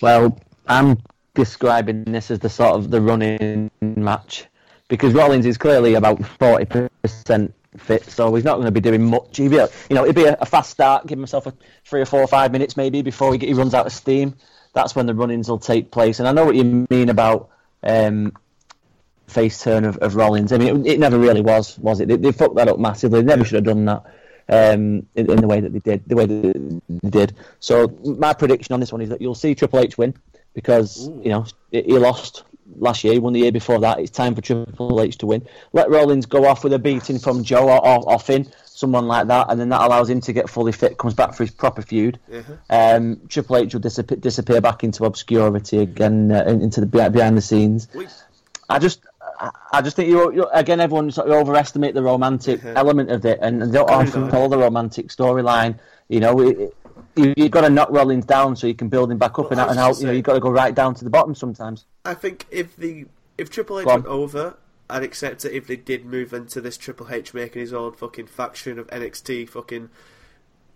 Well, 0.00 0.38
I'm 0.66 0.98
describing 1.34 2.04
this 2.04 2.30
as 2.30 2.38
the 2.38 2.48
sort 2.48 2.76
of 2.76 2.90
the 2.90 3.00
running 3.00 3.70
match 3.80 4.46
because 4.88 5.12
Rollins 5.12 5.44
is 5.44 5.58
clearly 5.58 5.94
about 5.94 6.24
forty 6.24 6.64
percent 6.64 7.52
fit, 7.76 8.04
so 8.04 8.34
he's 8.34 8.44
not 8.44 8.54
going 8.54 8.64
to 8.64 8.70
be 8.70 8.80
doing 8.80 9.04
much. 9.04 9.36
He'll 9.36 9.50
be, 9.50 9.56
you 9.56 9.94
know, 9.94 10.02
it'll 10.06 10.14
be 10.14 10.24
a, 10.24 10.46
fast 10.46 10.70
start, 10.70 11.06
give 11.06 11.18
himself 11.18 11.46
a 11.46 11.52
three 11.84 12.00
or 12.00 12.06
four 12.06 12.20
or 12.20 12.26
five 12.26 12.52
minutes 12.52 12.76
maybe 12.76 13.02
before 13.02 13.34
he, 13.34 13.38
he 13.38 13.52
runs 13.52 13.74
out 13.74 13.84
of 13.84 13.92
steam. 13.92 14.34
That's 14.72 14.96
when 14.96 15.04
the 15.06 15.14
runnings 15.14 15.48
will 15.48 15.58
take 15.58 15.90
place. 15.90 16.18
And 16.18 16.28
I 16.28 16.32
know 16.32 16.44
what 16.44 16.54
you 16.54 16.86
mean 16.90 17.10
about 17.10 17.50
um, 17.82 18.32
face 19.26 19.62
turn 19.62 19.84
of, 19.84 19.96
of 19.98 20.14
Rollins. 20.14 20.52
I 20.52 20.58
mean, 20.58 20.86
it, 20.86 20.94
it, 20.94 21.00
never 21.00 21.18
really 21.18 21.40
was, 21.40 21.78
was 21.78 22.00
it? 22.00 22.08
They, 22.08 22.16
they 22.16 22.32
fucked 22.32 22.56
that 22.56 22.68
up 22.68 22.78
massively. 22.78 23.20
They 23.20 23.26
never 23.26 23.44
should 23.44 23.56
have 23.56 23.64
done 23.64 23.84
that. 23.86 24.04
Um, 24.48 25.06
in, 25.16 25.28
in, 25.28 25.38
the 25.38 25.48
way 25.48 25.60
that 25.60 25.72
they 25.72 25.80
did, 25.80 26.04
the 26.06 26.14
way 26.14 26.26
that 26.26 26.80
they 26.88 27.10
did. 27.10 27.34
So 27.58 27.88
my 28.04 28.32
prediction 28.32 28.74
on 28.74 28.80
this 28.80 28.92
one 28.92 29.00
is 29.00 29.08
that 29.08 29.20
you'll 29.20 29.34
see 29.34 29.56
Triple 29.56 29.80
H 29.80 29.98
win 29.98 30.14
because 30.54 31.08
Ooh. 31.08 31.20
you 31.24 31.30
know 31.30 31.46
he 31.72 31.98
lost 31.98 32.44
last 32.78 33.04
year, 33.04 33.12
he 33.12 33.18
won 33.18 33.32
the 33.32 33.40
year 33.40 33.52
before 33.52 33.80
that. 33.80 33.98
It's 33.98 34.10
time 34.10 34.34
for 34.34 34.40
Triple 34.40 35.00
H 35.00 35.18
to 35.18 35.26
win. 35.26 35.46
Let 35.72 35.90
Rollins 35.90 36.26
go 36.26 36.46
off 36.46 36.64
with 36.64 36.72
a 36.72 36.78
beating 36.78 37.18
from 37.18 37.44
Joe 37.44 37.68
or, 37.68 37.86
or, 37.86 38.12
or 38.12 38.18
Finn, 38.18 38.46
someone 38.64 39.06
like 39.06 39.28
that, 39.28 39.46
and 39.50 39.60
then 39.60 39.68
that 39.70 39.80
allows 39.80 40.10
him 40.10 40.20
to 40.22 40.32
get 40.32 40.48
fully 40.48 40.72
fit, 40.72 40.98
comes 40.98 41.14
back 41.14 41.34
for 41.34 41.44
his 41.44 41.52
proper 41.52 41.82
feud. 41.82 42.18
Uh-huh. 42.32 42.54
Um, 42.70 43.20
Triple 43.28 43.56
H 43.56 43.74
will 43.74 43.80
disappear, 43.80 44.16
disappear 44.18 44.60
back 44.60 44.84
into 44.84 45.04
obscurity 45.04 45.78
again, 45.78 46.32
uh, 46.32 46.44
into 46.44 46.80
the 46.80 46.86
behind 46.86 47.36
the 47.36 47.42
scenes. 47.42 47.88
I 48.68 48.78
just. 48.78 49.05
I 49.72 49.82
just 49.82 49.96
think 49.96 50.08
you, 50.08 50.32
you 50.32 50.46
again. 50.52 50.80
Everyone 50.80 51.10
sort 51.10 51.28
of 51.28 51.34
overestimate 51.34 51.94
the 51.94 52.02
romantic 52.02 52.64
element 52.64 53.10
of 53.10 53.24
it, 53.24 53.38
and, 53.42 53.62
and 53.62 53.72
they 53.72 53.78
don't 53.78 53.90
often 53.90 54.30
follow 54.30 54.48
the 54.48 54.58
romantic 54.58 55.08
storyline. 55.08 55.78
You 56.08 56.20
know, 56.20 56.40
it, 56.40 56.74
you, 57.16 57.34
have 57.36 57.50
got 57.50 57.60
to 57.62 57.70
knock 57.70 57.90
Rollins 57.90 58.24
down 58.24 58.56
so 58.56 58.66
you 58.66 58.74
can 58.74 58.88
build 58.88 59.10
him 59.10 59.18
back 59.18 59.38
up, 59.38 59.50
well, 59.50 59.52
and, 59.52 59.60
out 59.60 59.70
and 59.70 59.78
how 59.78 59.94
you 59.94 60.06
know 60.06 60.12
you've 60.12 60.24
got 60.24 60.34
to 60.34 60.40
go 60.40 60.50
right 60.50 60.74
down 60.74 60.94
to 60.94 61.04
the 61.04 61.10
bottom 61.10 61.34
sometimes. 61.34 61.84
I 62.04 62.14
think 62.14 62.46
if 62.50 62.76
the 62.76 63.06
if 63.38 63.50
Triple 63.50 63.80
H 63.80 63.86
went 63.86 64.06
over, 64.06 64.56
I'd 64.88 65.02
accept 65.02 65.44
it 65.44 65.52
if 65.52 65.66
they 65.66 65.76
did 65.76 66.04
move 66.04 66.32
into 66.32 66.60
this 66.60 66.76
Triple 66.76 67.08
H 67.10 67.34
making 67.34 67.60
his 67.60 67.72
own 67.72 67.92
fucking 67.92 68.26
faction 68.26 68.78
of 68.78 68.86
NXT 68.88 69.48
fucking 69.48 69.90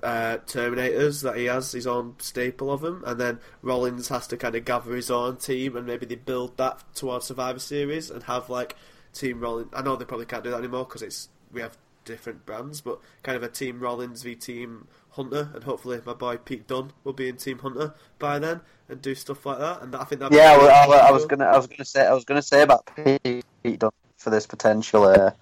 uh, 0.03 0.39
Terminators 0.47 1.23
that 1.23 1.37
he 1.37 1.47
has 1.47 1.73
his 1.73 1.87
own 1.87 2.15
staple 2.19 2.73
of 2.73 2.81
them, 2.81 3.03
and 3.07 3.21
then 3.21 3.41
Rollins 3.63 4.09
has 4.09 4.27
to 4.29 4.37
kind 4.37 4.55
of 4.55 4.65
gather 4.65 4.95
his 4.95 5.11
own 5.11 5.37
team, 5.37 5.77
and 5.77 5.87
maybe 5.87 6.07
they 6.07 6.17
build 6.17 6.57
that 6.57 6.83
towards 6.95 7.27
Survivor 7.27 7.59
Series 7.59 8.11
and 8.11 8.25
have 8.25 8.51
like 8.51 8.77
Team 9.13 9.41
Rollins. 9.41 9.71
I 9.73 9.83
know 9.83 9.97
they 9.97 10.05
probably 10.05 10.27
can't 10.27 10.45
do 10.45 10.51
that 10.51 10.59
anymore 10.59 10.85
because 10.85 11.03
it's 11.03 11.29
we 11.53 11.61
have 11.61 11.77
different 12.05 12.47
brands, 12.47 12.81
but 12.81 13.01
kind 13.23 13.37
of 13.37 13.43
a 13.43 13.49
Team 13.49 13.81
Rollins 13.81 14.23
v 14.23 14.35
Team 14.35 14.89
Hunter, 15.11 15.51
and 15.55 15.65
hopefully 15.65 16.01
my 16.05 16.15
boy 16.15 16.37
Pete 16.37 16.67
Dunne 16.67 16.93
will 17.05 17.13
be 17.13 17.29
in 17.29 17.37
Team 17.37 17.59
Hunter 17.59 17.95
by 18.19 18.39
then 18.39 18.61
and 18.89 19.01
do 19.01 19.15
stuff 19.15 19.45
like 19.47 19.59
that. 19.59 19.83
And 19.83 19.95
I 19.95 20.05
think 20.05 20.21
that 20.21 20.33
yeah, 20.33 20.57
well, 20.57 20.93
I, 20.93 21.09
I, 21.09 21.11
was 21.13 21.27
gonna, 21.27 21.45
I 21.45 21.57
was 21.57 21.67
gonna 21.67 21.85
say, 21.85 22.07
I 22.07 22.13
was 22.13 22.25
gonna 22.25 22.43
say 22.43 22.63
about 22.63 22.89
Pete, 22.97 23.45
Pete 23.63 23.79
Dunne 23.79 23.91
for 24.17 24.31
this 24.31 24.47
potential 24.47 25.05
uh, 25.05 25.33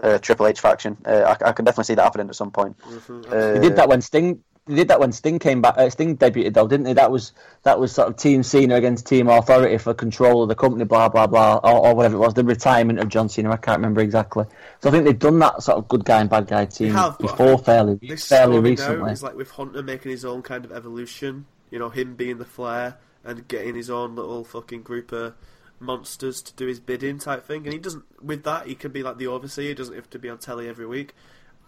uh, 0.00 0.18
Triple 0.18 0.46
H 0.46 0.60
faction. 0.60 0.96
Uh, 1.04 1.36
I, 1.40 1.48
I, 1.48 1.52
can 1.52 1.64
definitely 1.64 1.84
see 1.84 1.94
that 1.94 2.02
happening 2.02 2.28
at 2.28 2.36
some 2.36 2.50
point. 2.50 2.78
Mm-hmm. 2.78 3.54
he 3.54 3.68
did 3.68 3.76
that 3.76 3.88
when 3.88 4.00
Sting 4.00 4.42
they 4.66 4.76
did 4.76 4.88
that 4.88 5.00
when 5.00 5.10
Sting 5.10 5.40
came 5.40 5.60
back. 5.60 5.76
Uh, 5.76 5.90
Sting 5.90 6.16
debuted 6.16 6.54
though, 6.54 6.68
didn't 6.68 6.84
they? 6.84 6.92
That 6.92 7.10
was 7.10 7.32
that 7.64 7.80
was 7.80 7.90
sort 7.90 8.08
of 8.08 8.16
Team 8.16 8.44
Cena 8.44 8.76
against 8.76 9.06
Team 9.06 9.28
Authority 9.28 9.76
for 9.78 9.92
control 9.92 10.42
of 10.42 10.48
the 10.48 10.54
company, 10.54 10.84
blah 10.84 11.08
blah 11.08 11.26
blah, 11.26 11.56
or, 11.56 11.88
or 11.88 11.94
whatever 11.96 12.14
it 12.14 12.20
was. 12.20 12.34
The 12.34 12.44
retirement 12.44 13.00
of 13.00 13.08
John 13.08 13.28
Cena, 13.28 13.50
I 13.50 13.56
can't 13.56 13.78
remember 13.78 14.00
exactly. 14.00 14.44
So 14.80 14.88
I 14.88 14.92
think 14.92 15.04
they've 15.04 15.18
done 15.18 15.40
that 15.40 15.62
sort 15.64 15.78
of 15.78 15.88
good 15.88 16.04
guy 16.04 16.20
and 16.20 16.30
bad 16.30 16.46
guy 16.46 16.66
team 16.66 16.92
have, 16.92 17.18
before 17.18 17.58
fairly 17.58 17.98
fairly 18.16 18.60
recently. 18.60 19.10
It's 19.10 19.22
like 19.22 19.34
with 19.34 19.50
Hunter 19.50 19.82
making 19.82 20.12
his 20.12 20.24
own 20.24 20.42
kind 20.42 20.64
of 20.64 20.70
evolution. 20.70 21.46
You 21.72 21.78
know, 21.78 21.88
him 21.88 22.14
being 22.14 22.38
the 22.38 22.44
Flair 22.44 22.98
and 23.24 23.48
getting 23.48 23.74
his 23.74 23.90
own 23.90 24.14
little 24.14 24.44
fucking 24.44 24.82
group 24.82 25.10
of 25.10 25.34
monsters 25.82 26.40
to 26.42 26.54
do 26.54 26.66
his 26.66 26.80
bidding 26.80 27.18
type 27.18 27.44
thing. 27.44 27.64
And 27.64 27.72
he 27.72 27.78
doesn't 27.78 28.04
with 28.22 28.44
that 28.44 28.66
he 28.66 28.74
can 28.74 28.92
be 28.92 29.02
like 29.02 29.18
the 29.18 29.26
overseer. 29.26 29.68
He 29.68 29.74
doesn't 29.74 29.94
have 29.94 30.10
to 30.10 30.18
be 30.18 30.30
on 30.30 30.38
telly 30.38 30.68
every 30.68 30.86
week. 30.86 31.14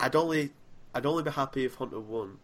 I'd 0.00 0.16
only 0.16 0.52
I'd 0.94 1.06
only 1.06 1.22
be 1.22 1.30
happy 1.30 1.64
if 1.64 1.74
Hunter 1.74 2.00
won 2.00 2.38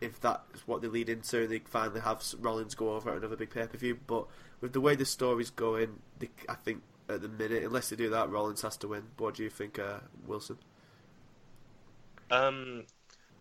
if 0.00 0.20
that's 0.20 0.66
what 0.66 0.82
they 0.82 0.88
lead 0.88 1.08
into, 1.08 1.42
and 1.42 1.50
they 1.50 1.58
finally 1.58 2.00
have 2.00 2.22
Rollins 2.40 2.74
go 2.74 2.94
over 2.94 3.10
at 3.10 3.18
another 3.18 3.36
big 3.36 3.50
pay 3.50 3.66
per 3.66 3.76
view. 3.76 3.98
But 4.06 4.26
with 4.60 4.72
the 4.72 4.80
way 4.80 4.94
the 4.94 5.04
story's 5.04 5.50
going, 5.50 6.00
they, 6.18 6.30
I 6.48 6.54
think 6.54 6.82
at 7.08 7.22
the 7.22 7.28
minute, 7.28 7.62
unless 7.64 7.90
they 7.90 7.96
do 7.96 8.10
that, 8.10 8.30
Rollins 8.30 8.62
has 8.62 8.76
to 8.78 8.88
win. 8.88 9.04
What 9.18 9.34
do 9.34 9.42
you 9.42 9.50
think, 9.50 9.78
uh, 9.78 9.98
Wilson? 10.26 10.58
Um, 12.30 12.84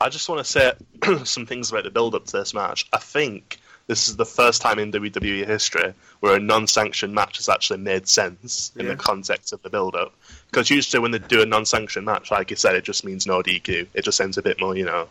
I 0.02 0.10
just 0.10 0.28
want 0.28 0.46
to 0.46 0.52
say 0.52 0.74
some 1.24 1.46
things 1.46 1.72
about 1.72 1.84
the 1.84 1.92
build 1.92 2.16
up 2.16 2.26
to 2.26 2.38
this 2.38 2.54
match. 2.54 2.88
I 2.92 2.98
think 2.98 3.60
this 3.90 4.08
is 4.08 4.16
the 4.16 4.26
first 4.26 4.62
time 4.62 4.78
in 4.78 4.92
WWE 4.92 5.48
history 5.48 5.96
where 6.20 6.36
a 6.36 6.40
non-sanctioned 6.40 7.12
match 7.12 7.38
has 7.38 7.50
actually 7.50 7.80
made 7.80 8.08
sense 8.08 8.72
in 8.76 8.86
yeah. 8.86 8.92
the 8.92 8.96
context 8.96 9.52
of 9.52 9.64
the 9.64 9.70
build-up. 9.72 10.14
Because 10.46 10.70
usually 10.70 11.02
when 11.02 11.10
they 11.10 11.18
do 11.18 11.42
a 11.42 11.46
non-sanctioned 11.48 12.06
match, 12.06 12.30
like 12.30 12.52
you 12.52 12.56
said, 12.56 12.76
it 12.76 12.84
just 12.84 13.04
means 13.04 13.26
no 13.26 13.42
DQ. 13.42 13.88
It 13.96 14.04
just 14.04 14.16
seems 14.16 14.38
a 14.38 14.44
bit 14.44 14.62
more, 14.62 14.78
you 14.78 14.86
know, 14.86 15.08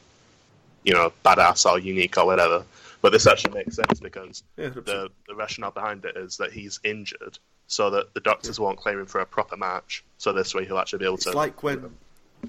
you 0.84 0.94
know 0.94 1.12
badass 1.24 1.68
or 1.68 1.80
unique 1.80 2.16
or 2.18 2.24
whatever. 2.24 2.64
But 3.02 3.10
this 3.10 3.26
actually 3.26 3.54
makes 3.54 3.74
sense 3.74 3.98
because 3.98 4.44
yeah, 4.56 4.68
the 4.68 5.10
the 5.26 5.34
rationale 5.34 5.72
behind 5.72 6.04
it 6.04 6.16
is 6.16 6.36
that 6.36 6.52
he's 6.52 6.78
injured, 6.84 7.36
so 7.66 7.90
that 7.90 8.14
the 8.14 8.20
doctors 8.20 8.60
yeah. 8.60 8.64
won't 8.64 8.78
claim 8.78 9.00
him 9.00 9.06
for 9.06 9.20
a 9.20 9.26
proper 9.26 9.56
match. 9.56 10.04
So 10.18 10.32
this 10.32 10.54
way 10.54 10.66
he'll 10.66 10.78
actually 10.78 11.00
be 11.00 11.04
able 11.06 11.14
it's 11.16 11.24
to. 11.24 11.32
Like 11.32 11.64
when 11.64 11.96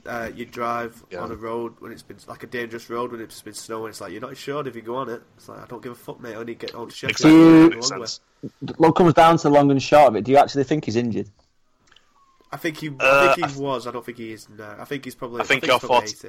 uh, 0.06 0.30
you 0.34 0.46
drive 0.46 1.04
yeah. 1.12 1.20
on 1.20 1.32
a 1.32 1.36
road 1.36 1.76
when 1.80 1.92
it's 1.92 2.02
been 2.02 2.18
like 2.28 2.44
a 2.44 2.48
dangerous 2.48 2.90
road 2.90 3.12
when 3.12 3.22
it's 3.22 3.42
been 3.42 3.54
snowing. 3.54 3.90
It's 3.90 4.02
like 4.02 4.12
you're 4.12 4.22
not 4.22 4.38
sure 4.38 4.66
if 4.68 4.76
you 4.76 4.82
go 4.82 4.96
on 4.96 5.10
it. 5.10 5.22
It's 5.38 5.50
like 5.50 5.62
I 5.62 5.66
don't 5.66 5.82
give 5.82 5.92
a 5.92 5.96
fuck, 5.96 6.20
mate. 6.22 6.34
I 6.34 6.36
only 6.36 6.56
get 6.56 6.76
on 6.76 6.90
shit. 6.90 7.12
Exactly. 7.12 8.08
What 8.78 8.96
comes 8.96 9.14
down 9.14 9.38
to 9.38 9.44
the 9.44 9.50
long 9.50 9.72
and 9.72 9.82
short 9.82 10.10
of 10.10 10.16
it? 10.16 10.24
Do 10.24 10.32
you 10.32 10.38
actually 10.38 10.64
think 10.64 10.86
he's 10.86 10.96
injured? 10.96 11.30
I 12.52 12.58
think 12.58 12.78
he. 12.78 12.90
Uh, 12.90 12.94
I 13.00 13.36
think 13.36 13.52
he 13.52 13.62
was. 13.62 13.88
I 13.88 13.92
don't 13.92 14.06
think 14.06 14.18
he 14.18 14.32
is 14.32 14.48
now. 14.50 14.76
I 14.80 14.86
think 14.86 15.06
he's 15.06 15.16
probably. 15.16 15.42
I 15.42 15.44
think, 15.44 15.64
I 15.64 15.68
think 15.68 15.82
your 15.82 15.90
thoughts. 15.90 16.26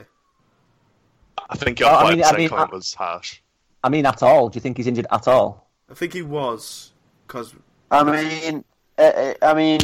I 1.48 1.56
think 1.56 1.80
your 1.80 1.88
oh, 1.88 1.94
I 1.94 2.14
mean, 2.14 2.24
I 2.24 2.36
mean, 2.36 2.52
I, 2.52 2.64
was 2.64 2.94
harsh. 2.94 3.40
I 3.82 3.88
mean, 3.88 4.06
at 4.06 4.22
all? 4.22 4.48
Do 4.48 4.56
you 4.56 4.60
think 4.60 4.76
he's 4.76 4.86
injured 4.86 5.06
at 5.10 5.26
all? 5.28 5.68
I 5.90 5.94
think 5.94 6.12
he 6.12 6.22
was 6.22 6.92
because. 7.26 7.54
I 7.90 8.04
mean, 8.04 8.64
uh, 8.98 9.02
uh, 9.02 9.34
I 9.42 9.54
mean, 9.54 9.80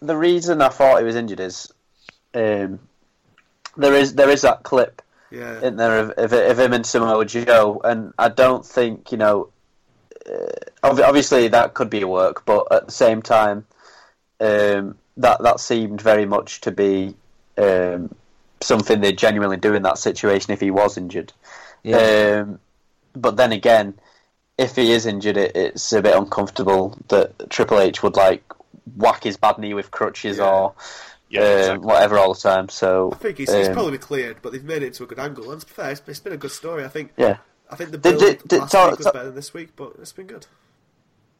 the 0.00 0.16
reason 0.16 0.62
I 0.62 0.68
thought 0.68 0.98
he 0.98 1.04
was 1.04 1.16
injured 1.16 1.40
is 1.40 1.72
um, 2.34 2.78
there 3.76 3.94
is 3.94 4.14
there 4.14 4.30
is 4.30 4.42
that 4.42 4.62
clip 4.62 5.02
yeah. 5.30 5.60
in 5.62 5.76
there 5.76 5.98
of, 5.98 6.10
of, 6.10 6.32
of 6.32 6.58
him 6.58 6.72
and 6.72 6.84
Samoa 6.84 7.24
Joe, 7.24 7.80
and 7.84 8.12
I 8.18 8.28
don't 8.28 8.64
think 8.64 9.12
you 9.12 9.18
know. 9.18 9.48
Uh, 10.30 10.52
obviously, 10.82 11.48
that 11.48 11.74
could 11.74 11.90
be 11.90 12.02
a 12.02 12.08
work, 12.08 12.44
but 12.44 12.70
at 12.70 12.86
the 12.86 12.92
same 12.92 13.22
time, 13.22 13.66
um, 14.38 14.96
that 15.16 15.42
that 15.42 15.60
seemed 15.60 16.00
very 16.00 16.26
much 16.26 16.60
to 16.60 16.70
be 16.70 17.14
um, 17.56 18.14
something 18.60 19.00
they'd 19.00 19.18
genuinely 19.18 19.56
do 19.56 19.74
in 19.74 19.82
that 19.82 19.98
situation 19.98 20.52
if 20.52 20.60
he 20.60 20.70
was 20.70 20.96
injured. 20.98 21.32
Yeah. 21.82 22.44
Um, 22.44 22.60
but 23.14 23.36
then 23.36 23.52
again, 23.52 23.94
if 24.58 24.76
he 24.76 24.92
is 24.92 25.06
injured, 25.06 25.36
it, 25.36 25.56
it's 25.56 25.92
a 25.92 26.02
bit 26.02 26.16
uncomfortable 26.16 26.98
that 27.08 27.50
Triple 27.50 27.80
H 27.80 28.02
would 28.02 28.16
like 28.16 28.44
whack 28.96 29.24
his 29.24 29.36
bad 29.36 29.58
knee 29.58 29.74
with 29.74 29.90
crutches 29.90 30.38
yeah. 30.38 30.48
or 30.48 30.74
yeah, 31.30 31.40
uh, 31.40 31.44
exactly. 31.44 31.86
whatever 31.86 32.18
all 32.18 32.34
the 32.34 32.40
time. 32.40 32.68
So 32.68 33.10
I 33.12 33.16
think 33.16 33.38
he's, 33.38 33.50
um, 33.50 33.58
he's 33.58 33.68
probably 33.68 33.98
cleared, 33.98 34.42
but 34.42 34.52
they've 34.52 34.64
made 34.64 34.82
it 34.82 34.88
into 34.88 35.04
a 35.04 35.06
good 35.06 35.18
angle. 35.18 35.50
And 35.50 35.60
to 35.60 35.66
be 35.66 35.72
fair, 35.72 35.90
it's, 35.92 36.02
it's 36.06 36.20
been 36.20 36.32
a 36.32 36.36
good 36.36 36.50
story. 36.50 36.84
I 36.84 36.88
think. 36.88 37.12
Yeah. 37.16 37.38
I 37.70 37.76
think 37.76 37.92
the 37.92 37.98
build 37.98 38.18
did, 38.18 38.42
did, 38.48 38.60
last 38.60 38.72
talk, 38.72 38.90
week 38.90 38.98
was 38.98 39.04
talk, 39.04 39.14
better 39.14 39.26
than 39.26 39.36
this 39.36 39.54
week, 39.54 39.76
but 39.76 39.92
it's 40.00 40.12
been 40.12 40.26
good. 40.26 40.46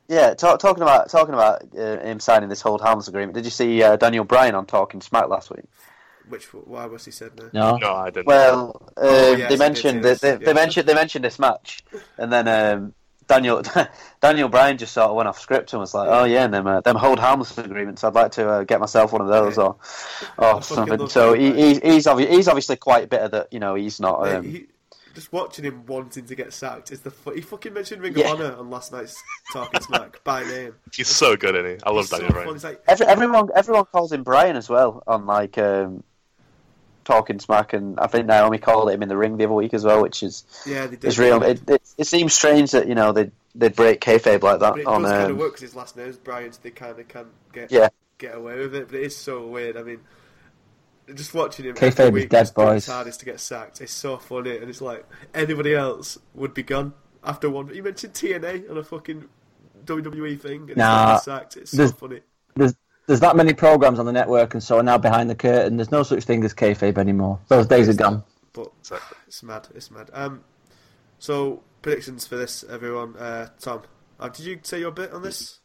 Yeah, 0.09 0.35
talk, 0.35 0.61
talking 0.61 0.83
about 0.83 1.11
talking 1.11 1.35
about 1.35 1.62
uh, 1.77 1.99
him 1.99 2.21
signing 2.21 2.49
this 2.49 2.61
hold 2.61 2.81
harmless 2.81 3.09
agreement. 3.09 3.35
Did 3.35 3.45
you 3.45 3.51
see 3.51 3.83
uh, 3.83 3.97
Daniel 3.97 4.25
Bryan 4.25 4.55
on 4.55 4.67
Talking 4.67 5.01
Smack 5.01 5.29
last 5.29 5.51
week? 5.51 5.65
Which 6.29 6.47
why 6.55 6.87
was 6.87 7.05
he 7.05 7.11
said 7.11 7.33
no? 7.37 7.49
No, 7.53 7.77
no, 7.79 7.95
I 7.95 8.11
didn't. 8.11 8.27
Well, 8.27 8.81
uh, 8.97 9.01
oh, 9.03 9.37
yes, 9.37 9.51
they 9.51 9.57
mentioned 9.57 10.05
they, 10.05 10.15
they, 10.15 10.31
yeah. 10.31 10.37
they, 10.37 10.53
mentioned 10.53 10.89
they 10.89 10.95
mentioned 10.95 11.25
this 11.25 11.39
match, 11.39 11.85
and 12.17 12.33
then 12.33 12.47
um, 12.47 12.95
Daniel 13.31 13.62
Daniel 14.20 14.48
Bryan 14.48 14.77
just 14.77 14.93
sort 14.93 15.09
of 15.09 15.16
went 15.16 15.28
off 15.28 15.39
script 15.40 15.73
and 15.73 15.81
was 15.81 15.94
like, 15.94 16.09
"Oh 16.11 16.24
yeah, 16.24 16.44
and 16.44 16.52
them 16.52 16.66
uh, 16.66 16.81
them 16.82 16.97
hold 16.97 17.19
harmless 17.19 17.57
agreements. 17.57 18.05
I'd 18.05 18.15
like 18.15 18.32
to 18.32 18.48
uh, 18.48 18.65
get 18.65 18.81
myself 18.81 19.12
one 19.12 19.23
of 19.23 19.28
those 19.28 19.57
Yeah. 19.57 19.62
or 19.65 19.77
or 20.39 20.61
fucking 20.61 20.86
something." 20.89 21.09
So 21.09 21.32
he, 21.35 21.52
he, 21.52 21.81
he's 21.81 22.07
obvi- 22.07 22.28
he's 22.28 22.48
obviously 22.48 22.77
quite 22.77 23.09
bitter 23.09 23.28
that 23.28 23.52
you 23.52 23.61
know 23.61 23.74
he's 23.74 24.01
not. 24.01 24.23
Mate, 24.23 24.35
Um, 24.35 24.44
he, 24.44 24.66
just 25.15 25.32
watching 25.32 25.65
him 25.65 25.85
wanting 25.86 26.24
to 26.24 26.35
get 26.36 26.52
sacked 26.52 26.93
is 26.93 27.01
the 27.01 27.11
fu- 27.11 27.32
he 27.32 27.40
fucking 27.40 27.73
mentioned 27.74 28.01
Ring 28.01 28.12
Yeah. 28.16 28.32
of 28.32 28.40
Honor 28.40 28.57
on 28.57 28.70
last 28.70 28.93
night's 28.93 29.20
Talking 29.52 29.81
Smack 29.81 30.23
by 30.23 30.44
name. 30.44 30.77
He's 30.94 31.09
so 31.09 31.36
good, 31.36 31.57
isn't 31.57 31.78
he? 31.78 31.85
I 31.85 31.90
love 31.90 32.01
It's 32.02 32.11
so 32.11 32.19
Daniel 32.19 32.35
fun. 32.35 32.44
Bryan. 32.44 32.61
Like 32.62 32.82
every, 32.86 33.07
everyone 33.07 33.48
everyone 33.57 33.85
calls 33.86 34.12
him 34.12 34.23
Brian 34.23 34.55
as 34.57 34.69
well 34.69 35.02
on 35.09 35.27
like 35.27 35.59
um, 35.59 36.05
talking 37.11 37.39
smack, 37.41 37.73
and 37.73 37.99
I 37.99 38.07
think 38.07 38.27
Naomi 38.27 38.59
called 38.59 38.91
him 38.91 39.03
in 39.03 39.09
the 39.09 39.16
ring 39.16 39.37
the 39.37 39.45
other 39.45 39.55
week 39.55 39.74
as 39.74 39.85
well, 39.85 40.03
which 40.03 40.23
is 40.23 40.45
yeah, 40.66 40.87
they 40.87 40.97
did. 40.97 41.05
is 41.05 41.19
real. 41.19 41.43
It, 41.43 41.61
it 41.69 41.82
it 41.99 42.07
seems 42.07 42.32
strange 42.35 42.70
that 42.70 42.87
you 42.89 42.95
know 42.95 43.12
they 43.12 43.31
they 43.55 43.69
break 43.69 44.01
kayfabe 44.01 44.43
like 44.43 44.61
that 44.61 44.73
But 44.74 44.81
it 44.81 44.87
on. 44.87 45.03
does 45.03 45.11
kind 45.11 45.24
of 45.24 45.31
Um, 45.31 45.39
work 45.39 45.53
because 45.53 45.62
his 45.62 45.77
last 45.77 45.97
name's 45.97 46.16
Brian, 46.16 46.53
so 46.53 46.61
they 46.62 46.70
kind 46.70 46.99
of 46.99 47.09
can 47.09 47.27
get 47.53 47.73
Yeah. 47.73 47.89
get 48.19 48.35
away 48.37 48.59
with 48.59 48.74
it. 48.74 48.89
But 48.89 48.97
it 48.97 49.03
is 49.05 49.16
so 49.16 49.47
weird. 49.47 49.77
I 49.77 49.82
mean, 49.82 50.01
just 51.15 51.35
watching 51.35 51.65
him 51.66 51.74
Kayfabe 51.74 52.01
every 52.01 52.20
is 52.20 52.24
week 52.24 52.28
dead, 52.31 52.43
just 52.43 52.55
doing 52.55 52.74
his 52.74 52.87
boys. 52.87 52.95
hardest 52.95 53.19
to 53.20 53.27
get 53.27 53.41
sacked. 53.41 53.81
It's 53.81 53.93
so 53.93 54.16
funny, 54.16 54.57
and 54.59 54.69
it's 54.70 54.81
like 54.81 55.05
anybody 55.35 55.74
else 55.74 56.19
would 56.35 56.55
be 56.55 56.62
gone 56.62 56.95
after 57.24 57.51
one. 57.51 57.74
You 57.74 57.82
mentioned 57.82 58.15
TNA 58.15 58.70
on 58.70 58.78
a 58.78 58.85
fucking 58.85 59.28
WWE 59.85 60.41
thing, 60.41 60.69
and 60.69 60.77
Nah, 60.77 61.15
he's 61.15 61.23
sacked. 61.24 61.57
It's 61.57 61.73
so 61.73 61.89
funny. 61.89 62.20
There's 62.55 62.74
there's 63.06 63.20
that 63.20 63.36
many 63.36 63.52
programs 63.52 63.98
on 63.98 64.06
the 64.06 64.12
network, 64.12 64.55
and 64.55 64.62
so 64.62 64.81
now 64.81 64.98
behind 64.98 65.28
the 65.28 65.35
curtain, 65.35 65.77
there's 65.77 65.90
no 65.90 66.02
such 66.02 66.24
thing 66.24 66.44
as 66.44 66.55
kayfabe 66.55 66.98
anymore. 66.98 67.39
Those 67.48 67.66
days 67.66 67.89
are 67.89 67.94
gone. 67.94 68.22
But 68.52 68.72
it's 69.27 69.43
mad. 69.43 69.68
It's 69.74 69.90
mad. 69.90 70.10
Um, 70.12 70.44
so 71.18 71.62
predictions 71.82 72.27
for 72.27 72.36
this, 72.36 72.64
everyone. 72.64 73.16
Uh, 73.16 73.48
Tom, 73.59 73.82
uh, 74.18 74.28
did 74.28 74.44
you 74.44 74.60
say 74.62 74.81
your 74.81 74.90
bit 74.90 75.12
on 75.12 75.22
this? 75.22 75.59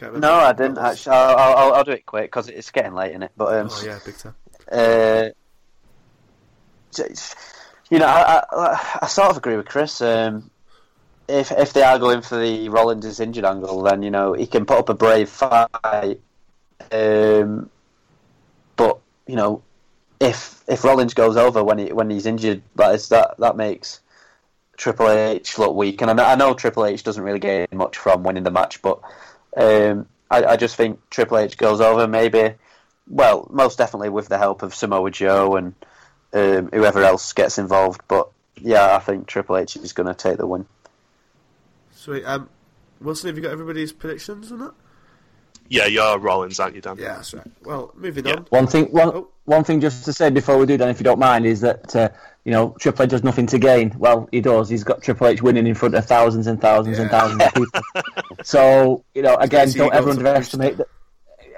No, 0.00 0.32
I 0.32 0.52
didn't 0.52 0.78
actually. 0.78 1.16
I'll, 1.16 1.36
I'll, 1.36 1.74
I'll 1.74 1.84
do 1.84 1.90
it 1.92 2.06
quick 2.06 2.26
because 2.26 2.48
it's 2.48 2.70
getting 2.70 2.94
late 2.94 3.12
in 3.12 3.22
it. 3.24 3.32
But 3.36 3.54
um, 3.54 3.68
Oh 3.70 3.82
yeah, 3.84 3.98
big 4.04 4.16
time. 4.16 4.34
Uh, 4.70 5.28
you 7.90 7.98
know, 7.98 8.06
I, 8.06 8.44
I, 8.52 8.98
I 9.02 9.06
sort 9.06 9.30
of 9.30 9.36
agree 9.36 9.56
with 9.56 9.66
Chris. 9.66 10.00
Um, 10.00 10.50
if 11.28 11.52
if 11.52 11.72
they 11.72 11.82
are 11.82 11.98
going 11.98 12.22
for 12.22 12.38
the 12.38 12.68
Rollins 12.68 13.04
is 13.04 13.20
injured 13.20 13.44
angle, 13.44 13.82
then 13.82 14.02
you 14.02 14.10
know 14.10 14.32
he 14.32 14.46
can 14.46 14.66
put 14.66 14.78
up 14.78 14.88
a 14.88 14.94
brave 14.94 15.28
fight. 15.28 16.20
Um, 16.90 17.70
but 18.76 18.98
you 19.26 19.36
know, 19.36 19.62
if 20.20 20.62
if 20.66 20.84
Rollins 20.84 21.14
goes 21.14 21.36
over 21.36 21.62
when 21.62 21.78
he 21.78 21.92
when 21.92 22.10
he's 22.10 22.26
injured, 22.26 22.62
that 22.76 22.94
is 22.94 23.08
that 23.10 23.36
that 23.38 23.56
makes 23.56 24.00
Triple 24.76 25.10
H 25.10 25.58
look 25.58 25.74
weak. 25.74 26.00
And 26.02 26.10
I 26.10 26.14
know, 26.14 26.24
I 26.24 26.34
know 26.34 26.54
Triple 26.54 26.86
H 26.86 27.02
doesn't 27.02 27.22
really 27.22 27.40
gain 27.40 27.66
much 27.72 27.96
from 27.96 28.22
winning 28.22 28.44
the 28.44 28.50
match, 28.50 28.80
but 28.82 29.00
um, 29.56 30.06
I, 30.30 30.44
I 30.44 30.56
just 30.56 30.76
think 30.76 31.00
Triple 31.10 31.38
H 31.38 31.56
goes 31.56 31.80
over 31.80 32.08
maybe 32.08 32.54
well, 33.08 33.48
most 33.50 33.78
definitely 33.78 34.10
with 34.10 34.28
the 34.28 34.38
help 34.38 34.62
of 34.62 34.74
Samoa 34.74 35.10
Joe 35.10 35.56
and 35.56 35.74
um, 36.32 36.68
whoever 36.72 37.02
else 37.02 37.32
gets 37.32 37.58
involved. 37.58 38.02
But 38.08 38.28
yeah, 38.60 38.94
I 38.94 38.98
think 38.98 39.26
Triple 39.26 39.56
H 39.56 39.76
is 39.76 39.92
going 39.92 40.08
to 40.08 40.14
take 40.14 40.38
the 40.38 40.46
win. 40.46 40.66
Sweet. 42.08 42.24
Um, 42.24 42.48
Wilson, 43.02 43.28
have 43.28 43.36
you 43.36 43.42
got 43.42 43.52
everybody's 43.52 43.92
predictions 43.92 44.50
on 44.50 44.60
that? 44.60 44.72
Yeah, 45.68 45.84
you're 45.84 46.18
Rollins, 46.18 46.58
aren't 46.58 46.74
you, 46.74 46.80
Dan? 46.80 46.96
Yeah, 46.98 47.16
that's 47.16 47.34
right. 47.34 47.46
Well, 47.64 47.92
moving 47.94 48.24
Yeah. 48.24 48.36
on. 48.36 48.46
One 48.48 48.66
thing, 48.66 48.86
one, 48.86 49.08
Oh. 49.08 49.28
one 49.44 49.62
thing 49.62 49.82
just 49.82 50.06
to 50.06 50.14
say 50.14 50.30
before 50.30 50.56
we 50.56 50.64
do 50.64 50.78
that, 50.78 50.88
if 50.88 50.98
you 50.98 51.04
don't 51.04 51.18
mind, 51.18 51.44
is 51.44 51.60
that 51.60 51.94
uh, 51.94 52.08
you 52.46 52.52
know 52.52 52.74
Triple 52.80 53.04
H 53.04 53.10
has 53.10 53.22
nothing 53.22 53.46
to 53.48 53.58
gain. 53.58 53.94
Well, 53.98 54.26
he 54.32 54.40
does. 54.40 54.70
He's 54.70 54.84
got 54.84 55.02
Triple 55.02 55.26
H 55.26 55.42
winning 55.42 55.66
in 55.66 55.74
front 55.74 55.94
of 55.94 56.06
thousands 56.06 56.46
and 56.46 56.58
thousands 56.58 56.98
and 56.98 57.10
thousands 57.10 57.42
of 57.42 57.52
people. 57.52 57.80
So 58.44 59.04
you 59.14 59.20
know, 59.20 59.34
again, 59.36 59.70
don't 59.72 59.88
ego 59.88 59.88
ever 59.88 60.08
underestimate 60.10 60.78
that. 60.78 60.86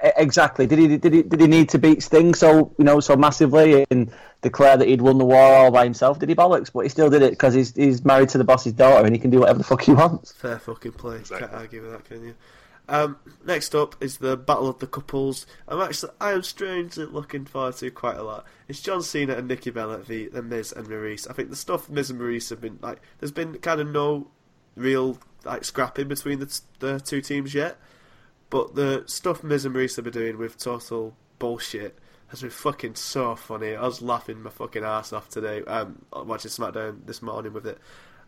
Exactly. 0.03 0.65
Did 0.67 0.79
he 0.79 0.97
did 0.97 1.13
he 1.13 1.23
did 1.23 1.39
he 1.39 1.47
need 1.47 1.69
to 1.69 1.77
beat 1.77 2.01
Sting 2.01 2.33
so 2.33 2.73
you 2.77 2.85
know 2.85 2.99
so 2.99 3.15
massively 3.15 3.85
and 3.91 4.11
declare 4.41 4.75
that 4.77 4.87
he'd 4.87 5.01
won 5.01 5.17
the 5.17 5.25
war 5.25 5.55
all 5.55 5.71
by 5.71 5.83
himself? 5.83 6.17
Did 6.17 6.29
he 6.29 6.35
bollocks? 6.35 6.71
But 6.73 6.81
he 6.81 6.89
still 6.89 7.09
did 7.09 7.21
it 7.21 7.31
because 7.31 7.53
he's 7.53 7.75
he's 7.75 8.03
married 8.03 8.29
to 8.29 8.37
the 8.37 8.43
boss's 8.43 8.73
daughter 8.73 9.05
and 9.05 9.15
he 9.15 9.19
can 9.19 9.29
do 9.29 9.41
whatever 9.41 9.59
the 9.59 9.63
fuck 9.63 9.83
he 9.83 9.93
wants. 9.93 10.31
Fair 10.31 10.59
fucking 10.59 10.93
play. 10.93 11.17
Exactly. 11.17 11.47
Can't 11.47 11.59
argue 11.59 11.81
with 11.83 11.91
that, 11.91 12.05
can 12.05 12.23
you? 12.23 12.35
Um, 12.89 13.17
next 13.45 13.73
up 13.73 13.95
is 14.03 14.17
the 14.17 14.35
Battle 14.35 14.67
of 14.67 14.79
the 14.79 14.87
Couples. 14.87 15.45
I'm 15.67 15.79
actually, 15.79 16.11
I 16.19 16.33
am 16.33 16.43
strangely 16.43 17.05
looking 17.05 17.45
forward 17.45 17.77
to 17.77 17.89
quite 17.91 18.17
a 18.17 18.23
lot. 18.23 18.45
It's 18.67 18.81
John 18.81 19.01
Cena 19.01 19.35
and 19.35 19.47
Nikki 19.47 19.69
Bella 19.69 19.99
v 19.99 20.27
the 20.27 20.41
Miz 20.41 20.73
and 20.73 20.87
Maryse. 20.87 21.29
I 21.29 21.33
think 21.33 21.51
the 21.51 21.55
stuff 21.55 21.89
Miz 21.89 22.09
and 22.09 22.19
Maryse 22.19 22.49
have 22.49 22.59
been 22.59 22.79
like, 22.81 23.01
there's 23.19 23.31
been 23.31 23.59
kind 23.59 23.79
of 23.79 23.87
no 23.87 24.27
real 24.75 25.19
like 25.45 25.63
scrapping 25.63 26.07
between 26.07 26.39
the, 26.39 26.61
the 26.79 26.99
two 26.99 27.21
teams 27.21 27.53
yet. 27.53 27.77
But 28.51 28.75
the 28.75 29.03
stuff 29.07 29.43
Miz 29.43 29.63
and 29.63 29.73
have 29.75 30.03
been 30.03 30.13
doing 30.13 30.37
with 30.37 30.57
total 30.57 31.15
bullshit 31.39 31.97
has 32.27 32.41
been 32.41 32.49
fucking 32.49 32.95
so 32.95 33.33
funny. 33.35 33.75
I 33.75 33.81
was 33.81 34.01
laughing 34.01 34.43
my 34.43 34.49
fucking 34.49 34.83
ass 34.83 35.13
off 35.13 35.29
today, 35.29 35.63
um, 35.63 36.05
watching 36.13 36.51
SmackDown 36.51 37.05
this 37.05 37.21
morning 37.21 37.53
with 37.53 37.65
it. 37.65 37.79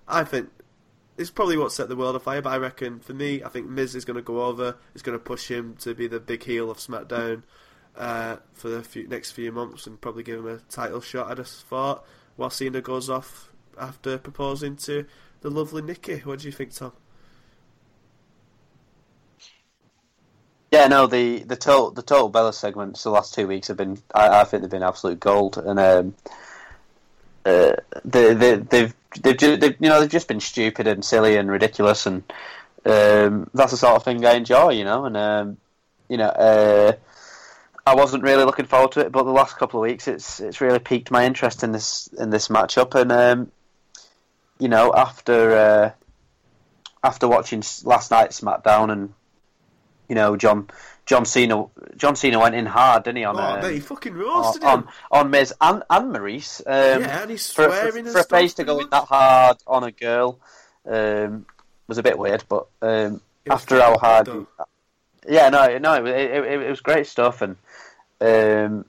I 0.07 0.23
think 0.23 0.49
it's 1.17 1.29
probably 1.29 1.57
what 1.57 1.73
set 1.73 1.89
the 1.89 1.97
world 1.97 2.15
afire, 2.15 2.41
but 2.41 2.53
I 2.53 2.57
reckon 2.57 3.01
for 3.01 3.13
me, 3.13 3.43
I 3.43 3.49
think 3.49 3.67
Miz 3.67 3.95
is 3.95 4.05
going 4.05 4.15
to 4.15 4.21
go 4.21 4.43
over. 4.43 4.77
It's 4.93 5.03
going 5.03 5.17
to 5.17 5.23
push 5.23 5.49
him 5.49 5.75
to 5.81 5.93
be 5.93 6.07
the 6.07 6.21
big 6.21 6.43
heel 6.43 6.71
of 6.71 6.77
SmackDown 6.77 7.43
uh, 7.97 8.37
for 8.53 8.69
the 8.69 8.81
few, 8.81 9.05
next 9.05 9.31
few 9.31 9.51
months 9.51 9.87
and 9.87 9.99
probably 9.99 10.23
give 10.23 10.39
him 10.39 10.47
a 10.47 10.57
title 10.69 11.01
shot. 11.01 11.29
I 11.29 11.35
just 11.35 11.67
thought 11.67 12.05
while 12.37 12.49
Cena 12.49 12.79
goes 12.79 13.09
off 13.09 13.51
after 13.77 14.17
proposing 14.17 14.77
to 14.77 15.05
the 15.41 15.49
lovely 15.49 15.81
Nikki. 15.81 16.19
What 16.19 16.39
do 16.39 16.45
you 16.45 16.53
think, 16.53 16.73
Tom? 16.73 16.93
Yeah, 20.73 20.87
no, 20.87 21.05
the 21.05 21.43
the 21.43 21.55
total 21.55 21.91
the 21.91 22.01
total 22.01 22.29
Bella 22.29 22.51
segments 22.51 23.03
the 23.03 23.11
last 23.11 23.35
two 23.35 23.45
weeks 23.45 23.67
have 23.67 23.77
been 23.77 24.01
I, 24.11 24.41
I 24.41 24.43
think 24.43 24.63
they've 24.63 24.71
been 24.71 24.81
absolute 24.81 25.19
gold, 25.19 25.59
and 25.59 25.79
um, 25.79 26.15
uh, 27.45 27.73
they, 28.03 28.33
they 28.33 28.55
they've 28.55 28.93
they've, 29.21 29.37
ju- 29.37 29.57
they've 29.57 29.75
you 29.79 29.89
know 29.89 29.99
they've 29.99 30.09
just 30.09 30.27
been 30.27 30.39
stupid 30.39 30.87
and 30.87 31.05
silly 31.05 31.37
and 31.37 31.51
ridiculous, 31.51 32.07
and 32.07 32.23
um, 32.87 33.51
that's 33.53 33.69
the 33.69 33.77
sort 33.77 33.97
of 33.97 34.03
thing 34.03 34.25
I 34.25 34.33
enjoy, 34.33 34.71
you 34.71 34.83
know, 34.83 35.05
and 35.05 35.15
um, 35.15 35.57
you 36.09 36.17
know. 36.17 36.29
Uh, 36.29 36.93
I 37.85 37.93
wasn't 37.93 38.23
really 38.23 38.45
looking 38.45 38.65
forward 38.65 38.93
to 38.93 39.01
it, 39.01 39.11
but 39.11 39.23
the 39.23 39.31
last 39.31 39.57
couple 39.57 39.79
of 39.79 39.83
weeks, 39.83 40.07
it's 40.07 40.39
it's 40.39 40.59
really 40.59 40.79
piqued 40.79 41.11
my 41.11 41.23
interest 41.25 41.63
in 41.63 41.71
this 41.71 42.07
in 42.17 42.31
this 42.31 42.47
matchup, 42.47 42.95
and 42.95 43.11
um, 43.11 43.51
you 44.57 44.69
know, 44.69 44.91
after 44.91 45.51
uh, 45.55 45.91
after 47.03 47.27
watching 47.27 47.61
last 47.83 48.09
night's 48.09 48.41
SmackDown 48.41 48.91
and 48.91 49.13
you 50.07 50.15
know, 50.15 50.35
John 50.35 50.69
John 51.05 51.25
Cena 51.25 51.65
John 51.97 52.15
Cena 52.15 52.39
went 52.39 52.55
in 52.55 52.65
hard, 52.65 53.03
didn't 53.03 53.17
he? 53.17 53.23
On 53.25 53.37
oh, 53.37 53.39
um, 53.39 53.61
mate, 53.61 53.73
he 53.73 53.79
fucking 53.79 54.13
on, 54.13 54.19
roasted 54.19 54.63
on 54.63 54.79
him. 54.79 54.87
on 55.11 55.29
Miz 55.29 55.53
and 55.59 55.83
and 55.89 56.13
Maryse. 56.13 56.61
Um, 56.65 57.01
yeah, 57.01 57.21
and 57.21 57.31
he's 57.31 57.45
swearing 57.45 57.91
for, 57.91 57.97
and 57.97 58.09
for 58.09 58.19
a 58.19 58.23
face 58.23 58.53
to 58.55 58.63
go 58.63 58.79
in 58.79 58.89
that 58.89 59.05
hard 59.05 59.57
on 59.67 59.83
a 59.83 59.91
girl 59.91 60.39
um, 60.85 61.45
was 61.87 61.97
a 61.97 62.03
bit 62.03 62.17
weird, 62.17 62.43
but 62.47 62.67
um, 62.81 63.21
after 63.49 63.79
how 63.79 63.97
hard, 63.97 64.27
though. 64.27 64.47
yeah, 65.27 65.49
no, 65.49 65.77
no, 65.77 66.05
it, 66.05 66.07
it, 66.07 66.45
it, 66.45 66.61
it 66.61 66.69
was 66.69 66.81
great 66.81 67.07
stuff, 67.07 67.41
and 67.41 67.57
um, 68.21 68.85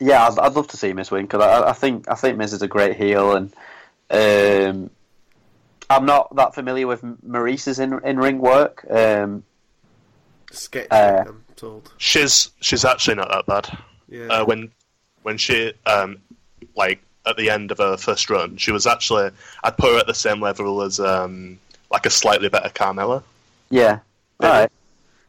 yeah, 0.00 0.26
I'd, 0.26 0.38
I'd 0.38 0.54
love 0.54 0.68
to 0.68 0.76
see 0.76 0.92
Miz 0.92 1.10
win 1.10 1.26
because 1.26 1.42
I, 1.42 1.70
I 1.70 1.72
think 1.72 2.08
I 2.08 2.14
think 2.14 2.38
Miz 2.38 2.52
is 2.52 2.62
a 2.62 2.68
great 2.68 2.96
heel, 2.96 3.36
and 3.36 3.52
um, 4.10 4.90
I'm 5.88 6.06
not 6.06 6.34
that 6.36 6.54
familiar 6.54 6.86
with 6.86 7.02
Maryse's 7.22 7.78
in 7.78 8.00
in 8.04 8.18
ring 8.18 8.38
work. 8.38 8.84
Um, 8.90 9.44
Sketchy, 10.54 10.90
uh, 10.90 11.24
I'm 11.26 11.44
told. 11.56 11.92
She's 11.98 12.50
she's 12.60 12.84
actually 12.84 13.16
not 13.16 13.28
that 13.30 13.46
bad. 13.46 13.78
Yeah. 14.08 14.26
Uh, 14.26 14.44
when 14.44 14.70
when 15.22 15.38
she 15.38 15.72
um 15.86 16.18
like 16.76 17.02
at 17.26 17.36
the 17.36 17.50
end 17.50 17.70
of 17.70 17.78
her 17.78 17.96
first 17.96 18.30
run, 18.30 18.56
she 18.56 18.72
was 18.72 18.86
actually 18.86 19.30
I'd 19.62 19.76
put 19.76 19.92
her 19.92 19.98
at 19.98 20.06
the 20.06 20.14
same 20.14 20.40
level 20.40 20.82
as 20.82 21.00
um 21.00 21.58
like 21.90 22.06
a 22.06 22.10
slightly 22.10 22.48
better 22.48 22.68
Carmella. 22.68 23.22
Yeah. 23.70 24.00
Maybe. 24.40 24.52
All 24.52 24.60
right. 24.60 24.72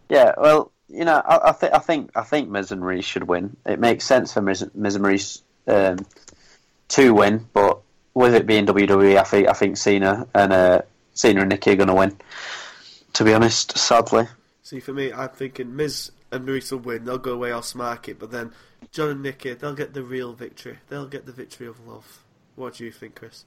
Yeah. 0.09 0.33
Well, 0.37 0.71
you 0.89 1.05
know, 1.05 1.21
I, 1.25 1.49
I 1.49 1.51
think 1.51 1.73
I 1.73 1.79
think 1.79 2.11
I 2.15 2.21
think 2.21 2.49
Miz 2.49 2.71
and 2.71 2.81
Maryse 2.81 3.03
should 3.03 3.23
win. 3.23 3.55
It 3.65 3.79
makes 3.79 4.05
sense 4.05 4.33
for 4.33 4.41
Miz, 4.41 4.67
Miz 4.73 4.95
and 4.95 5.05
Maryse 5.05 5.41
um, 5.67 6.05
to 6.89 7.13
win, 7.13 7.47
but 7.53 7.79
with 8.13 8.35
it 8.35 8.45
being 8.45 8.65
WWE, 8.65 9.17
I 9.17 9.23
think 9.23 9.47
I 9.47 9.53
think 9.53 9.77
Cena 9.77 10.27
and 10.33 10.53
uh, 10.53 10.81
Cena 11.13 11.41
and 11.41 11.49
Nikki 11.49 11.71
are 11.71 11.75
going 11.75 11.87
to 11.87 11.95
win. 11.95 12.17
To 13.13 13.23
be 13.23 13.33
honest, 13.33 13.77
sadly. 13.77 14.27
See, 14.65 14.79
for 14.79 14.93
me, 14.93 15.13
I'm 15.13 15.29
thinking 15.29 15.75
Miz 15.75 16.11
and 16.31 16.47
Maryse 16.47 16.71
will 16.71 16.79
win. 16.79 17.05
They'll 17.05 17.19
go 17.19 17.33
away, 17.33 17.51
I'll 17.51 17.61
smack 17.61 18.09
it. 18.09 18.17
But 18.17 18.31
then 18.31 18.51
John 18.91 19.09
and 19.11 19.21
Nikki, 19.21 19.53
they'll 19.53 19.75
get 19.75 19.93
the 19.93 20.01
real 20.01 20.33
victory. 20.33 20.79
They'll 20.89 21.05
get 21.05 21.27
the 21.27 21.31
victory 21.31 21.67
of 21.67 21.87
love. 21.87 22.23
What 22.55 22.73
do 22.73 22.83
you 22.83 22.91
think, 22.91 23.13
Chris? 23.13 23.45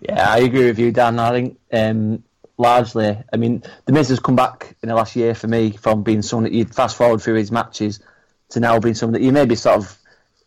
Yeah, 0.00 0.26
I 0.26 0.38
agree 0.38 0.64
with 0.64 0.78
you, 0.78 0.90
Dan. 0.90 1.18
I 1.18 1.32
think 1.32 1.58
um, 1.70 2.24
largely, 2.56 3.22
I 3.30 3.36
mean, 3.36 3.62
the 3.84 3.92
Miz 3.92 4.08
has 4.08 4.20
come 4.20 4.36
back 4.36 4.74
in 4.82 4.88
the 4.88 4.94
last 4.94 5.16
year 5.16 5.34
for 5.34 5.48
me 5.48 5.72
from 5.72 6.02
being 6.02 6.22
someone 6.22 6.44
that 6.44 6.54
you'd 6.54 6.74
fast 6.74 6.96
forward 6.96 7.20
through 7.20 7.34
his 7.34 7.52
matches 7.52 8.00
to 8.48 8.60
now 8.60 8.78
being 8.80 8.94
someone 8.94 9.12
that 9.12 9.22
you 9.22 9.32
maybe 9.32 9.54
sort 9.54 9.76
of 9.76 9.98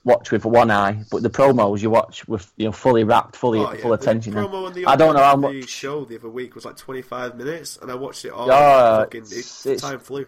watch 0.04 0.32
with 0.32 0.46
one 0.46 0.72
eye, 0.72 1.04
but 1.12 1.22
the 1.24 1.30
promos 1.30 1.82
you 1.82 1.90
watch 1.90 2.28
with 2.28 2.52
you 2.58 2.66
know 2.66 2.72
fully 2.72 3.04
wrapped, 3.04 3.36
fully 3.36 3.60
Oh, 3.60 3.72
yeah, 3.74 3.82
full 3.82 3.92
the 3.92 3.98
attention. 3.98 4.34
promo 4.34 4.68
on 4.68 4.74
the 4.74 4.86
I 4.86 4.96
don't 4.96 5.14
know 5.16 5.22
how 5.24 5.36
the 5.36 5.54
much. 5.54 5.68
show 5.70 6.06
the 6.06 6.18
other 6.18 6.30
week 6.30 6.56
was 6.56 6.66
like 6.66 6.78
25 6.78 7.36
minutes, 7.36 7.78
and 7.82 7.92
I 7.92 7.96
watched 7.96 8.24
it 8.26 8.32
all. 8.32 8.48
Yeah, 8.48 8.98
fucking, 9.00 9.22
it's- 9.24 9.66
it's- 9.66 9.82
time 9.82 10.00
flew. 10.00 10.26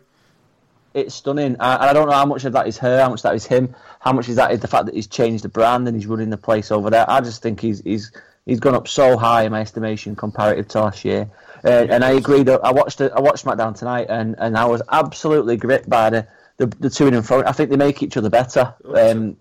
It's 0.93 1.13
stunning, 1.15 1.55
I- 1.59 1.75
and 1.75 1.83
I 1.83 1.93
don't 1.93 2.07
know 2.09 2.15
how 2.15 2.25
much 2.25 2.45
of 2.45 2.53
that 2.53 2.67
is 2.67 2.77
her, 2.79 2.99
how 3.01 3.09
much 3.09 3.21
that 3.21 3.35
is 3.35 3.45
him, 3.45 3.75
how 3.99 4.11
much 4.11 4.27
is 4.27 4.35
that 4.37 4.51
is 4.51 4.59
the 4.59 4.67
fact 4.67 4.85
that 4.87 4.95
he's 4.95 5.07
changed 5.07 5.43
the 5.43 5.49
brand 5.49 5.87
and 5.87 5.95
he's 5.95 6.07
running 6.07 6.29
the 6.31 6.37
place 6.37 6.71
over 6.71 6.89
there. 6.89 7.05
I 7.09 7.21
just 7.21 7.41
think 7.43 7.61
he's 7.61 7.79
he's 7.81 8.11
he's 8.45 8.59
gone 8.59 8.73
up 8.75 8.87
so 8.87 9.15
high 9.15 9.43
in 9.43 9.51
my 9.51 9.61
estimation 9.61 10.15
comparative 10.15 10.67
to 10.69 10.81
last 10.81 11.05
year. 11.05 11.29
Uh, 11.63 11.67
and 11.89 12.03
I 12.03 12.11
agree 12.11 12.41
that 12.43 12.61
I 12.65 12.71
watched 12.71 12.99
I 13.01 13.19
watched 13.19 13.45
SmackDown 13.45 13.77
tonight, 13.77 14.07
and, 14.09 14.35
and 14.39 14.57
I 14.57 14.65
was 14.65 14.81
absolutely 14.91 15.57
gripped 15.57 15.89
by 15.89 16.09
the, 16.09 16.27
the 16.57 16.65
the 16.65 16.89
two 16.89 17.05
in 17.07 17.13
and 17.13 17.25
front. 17.25 17.45
I 17.47 17.51
think 17.51 17.69
they 17.69 17.77
make 17.77 18.01
each 18.01 18.17
other 18.17 18.29
better. 18.31 18.73
Um, 18.95 19.37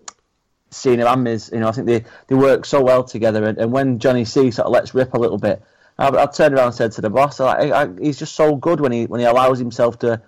Cena 0.71 1.05
and 1.05 1.23
Miz, 1.23 1.49
you 1.53 1.59
know, 1.59 1.67
I 1.67 1.71
think 1.71 1.87
they, 1.87 2.03
they 2.27 2.35
work 2.35 2.65
so 2.65 2.83
well 2.83 3.03
together. 3.03 3.43
And, 3.45 3.57
and 3.57 3.71
when 3.71 3.99
Johnny 3.99 4.25
C 4.25 4.51
sort 4.51 4.67
of 4.67 4.71
lets 4.71 4.93
rip 4.93 5.13
a 5.13 5.19
little 5.19 5.37
bit, 5.37 5.61
I, 5.97 6.09
I 6.09 6.25
turned 6.27 6.55
around 6.55 6.67
and 6.67 6.75
said 6.75 6.91
to 6.93 7.01
the 7.01 7.09
boss, 7.09 7.39
I, 7.39 7.71
I, 7.71 7.89
he's 7.99 8.19
just 8.19 8.35
so 8.35 8.55
good 8.55 8.79
when 8.79 8.91
he 8.91 9.05
when 9.05 9.19
he 9.19 9.25
allows 9.25 9.59
himself 9.59 9.99
to, 9.99 10.21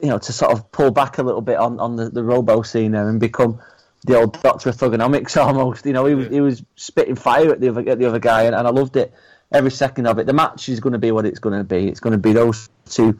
you 0.00 0.08
know, 0.08 0.18
to 0.18 0.32
sort 0.32 0.52
of 0.52 0.70
pull 0.72 0.90
back 0.90 1.18
a 1.18 1.22
little 1.22 1.40
bit 1.40 1.56
on, 1.56 1.80
on 1.80 1.96
the, 1.96 2.10
the 2.10 2.22
Robo 2.22 2.62
Cena 2.62 3.06
and 3.06 3.20
become 3.20 3.60
the 4.04 4.18
old 4.18 4.40
Doctor 4.42 4.70
of 4.70 4.76
Thuganomics 4.76 5.36
almost. 5.42 5.86
You 5.86 5.92
know, 5.92 6.06
he 6.06 6.14
was 6.14 6.28
he 6.28 6.40
was 6.40 6.62
spitting 6.76 7.16
fire 7.16 7.50
at 7.50 7.60
the 7.60 7.68
other 7.68 7.88
at 7.88 7.98
the 7.98 8.06
other 8.06 8.18
guy, 8.18 8.42
and, 8.42 8.54
and 8.54 8.66
I 8.66 8.70
loved 8.70 8.96
it 8.96 9.12
every 9.52 9.70
second 9.70 10.06
of 10.06 10.18
it. 10.18 10.26
The 10.26 10.32
match 10.32 10.68
is 10.68 10.80
going 10.80 10.92
to 10.92 10.98
be 10.98 11.12
what 11.12 11.26
it's 11.26 11.38
going 11.38 11.56
to 11.56 11.64
be. 11.64 11.88
It's 11.88 12.00
going 12.00 12.12
to 12.12 12.18
be 12.18 12.32
those 12.32 12.68
two 12.86 13.18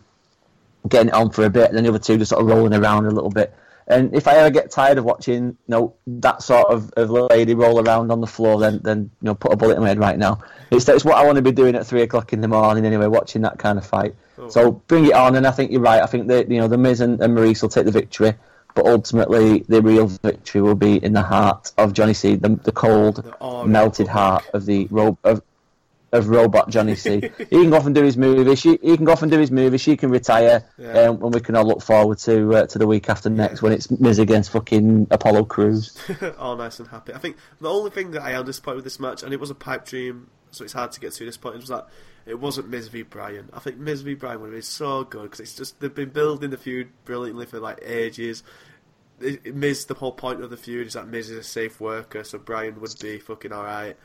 getting 0.88 1.08
it 1.08 1.14
on 1.14 1.30
for 1.30 1.44
a 1.44 1.50
bit, 1.50 1.70
and 1.70 1.84
the 1.84 1.88
other 1.88 1.98
two 1.98 2.18
just 2.18 2.30
sort 2.30 2.42
of 2.42 2.48
rolling 2.48 2.74
around 2.74 3.06
a 3.06 3.10
little 3.10 3.30
bit. 3.30 3.54
And 3.88 4.14
if 4.16 4.26
I 4.26 4.34
ever 4.36 4.50
get 4.50 4.70
tired 4.70 4.98
of 4.98 5.04
watching, 5.04 5.44
you 5.44 5.56
know, 5.68 5.94
that 6.06 6.42
sort 6.42 6.66
of, 6.68 6.92
of 6.96 7.10
lady 7.30 7.54
roll 7.54 7.80
around 7.86 8.10
on 8.10 8.20
the 8.20 8.26
floor, 8.26 8.58
then 8.58 8.80
then 8.82 9.10
you 9.20 9.26
know, 9.26 9.34
put 9.34 9.52
a 9.52 9.56
bullet 9.56 9.76
in 9.76 9.82
my 9.82 9.88
head 9.88 9.98
right 9.98 10.18
now. 10.18 10.40
It's 10.72 10.88
it's 10.88 11.04
what 11.04 11.16
I 11.16 11.24
want 11.24 11.36
to 11.36 11.42
be 11.42 11.52
doing 11.52 11.76
at 11.76 11.86
three 11.86 12.02
o'clock 12.02 12.32
in 12.32 12.40
the 12.40 12.48
morning 12.48 12.84
anyway, 12.84 13.06
watching 13.06 13.42
that 13.42 13.58
kind 13.58 13.78
of 13.78 13.86
fight. 13.86 14.14
So 14.48 14.72
bring 14.72 15.06
it 15.06 15.14
on, 15.14 15.36
and 15.36 15.46
I 15.46 15.50
think 15.50 15.70
you're 15.70 15.80
right. 15.80 16.02
I 16.02 16.06
think 16.06 16.26
that 16.28 16.50
you 16.50 16.58
know 16.60 16.68
the 16.68 16.76
Miz 16.78 17.00
and, 17.00 17.20
and 17.20 17.36
Maryse 17.36 17.62
will 17.62 17.68
take 17.68 17.84
the 17.86 17.92
victory, 17.92 18.34
but 18.74 18.86
ultimately 18.86 19.60
the 19.68 19.80
real 19.80 20.08
victory 20.08 20.60
will 20.62 20.74
be 20.74 21.02
in 21.02 21.12
the 21.12 21.22
heart 21.22 21.72
of 21.78 21.92
Johnny 21.92 22.12
C, 22.12 22.34
the, 22.34 22.50
the 22.64 22.72
cold, 22.72 23.24
The 23.64 23.68
melted 23.68 24.08
heart 24.08 24.44
of 24.52 24.66
the 24.66 24.88
ro- 24.90 25.16
of 25.24 25.42
of 26.16 26.28
robot 26.28 26.68
Johnny 26.70 26.94
C. 26.94 27.20
he 27.38 27.44
can 27.46 27.70
go 27.70 27.76
off 27.76 27.86
and 27.86 27.94
do 27.94 28.02
his 28.02 28.16
movie. 28.16 28.54
She, 28.56 28.78
he 28.82 28.96
can 28.96 29.04
go 29.04 29.12
off 29.12 29.22
and 29.22 29.30
do 29.30 29.38
his 29.38 29.50
movie. 29.50 29.78
She 29.78 29.96
can 29.96 30.10
retire, 30.10 30.64
Yeah. 30.78 30.92
um, 31.08 31.22
and 31.22 31.34
we 31.34 31.40
can 31.40 31.54
all 31.56 31.64
look 31.66 31.82
forward 31.82 32.18
to 32.18 32.54
uh, 32.56 32.66
to 32.66 32.78
the 32.78 32.86
week 32.86 33.08
after 33.08 33.30
next 33.30 33.62
when 33.62 33.72
it's 33.72 33.90
Miz 33.90 34.18
against 34.18 34.50
fucking 34.50 35.06
Apollo 35.10 35.44
Crews. 35.44 35.96
all 36.38 36.56
nice 36.56 36.78
and 36.78 36.88
happy. 36.88 37.12
I 37.14 37.18
think 37.18 37.36
the 37.60 37.70
only 37.70 37.90
thing 37.90 38.10
that 38.12 38.22
I 38.22 38.32
am 38.32 38.44
disappointed 38.44 38.76
with 38.76 38.84
this 38.84 38.98
match, 39.00 39.22
and 39.22 39.32
it 39.32 39.40
was 39.40 39.50
a 39.50 39.54
pipe 39.54 39.84
dream, 39.86 40.30
so 40.50 40.64
it's 40.64 40.72
hard 40.72 40.92
to 40.92 41.00
get 41.00 41.12
to 41.12 41.24
this 41.24 41.36
point, 41.36 41.56
was 41.56 41.68
that 41.68 41.88
it 42.26 42.40
wasn't 42.40 42.68
Miz 42.68 42.88
v 42.88 43.02
Bryan. 43.02 43.48
I 43.52 43.60
think 43.60 43.78
Miz 43.78 44.02
v 44.02 44.14
Bryan 44.14 44.40
would 44.40 44.46
have 44.46 44.54
been 44.54 44.62
so 44.62 45.04
good 45.04 45.22
because 45.24 45.40
it's 45.40 45.54
just 45.54 45.78
they've 45.80 45.94
been 45.94 46.08
building 46.10 46.50
the 46.50 46.56
feud 46.58 46.88
brilliantly 47.04 47.46
for 47.46 47.60
like 47.60 47.80
ages. 47.84 48.42
It- 49.20 49.40
it- 49.44 49.54
Miz, 49.54 49.84
the 49.86 49.94
whole 49.94 50.12
point 50.12 50.42
of 50.42 50.50
the 50.50 50.56
feud 50.56 50.88
is 50.88 50.92
that 50.94 51.06
Miz 51.08 51.30
is 51.30 51.38
a 51.38 51.42
safe 51.42 51.80
worker, 51.80 52.24
so 52.24 52.38
Bryan 52.38 52.80
would 52.80 52.94
be 53.00 53.18
fucking 53.18 53.52
alright, 53.52 53.96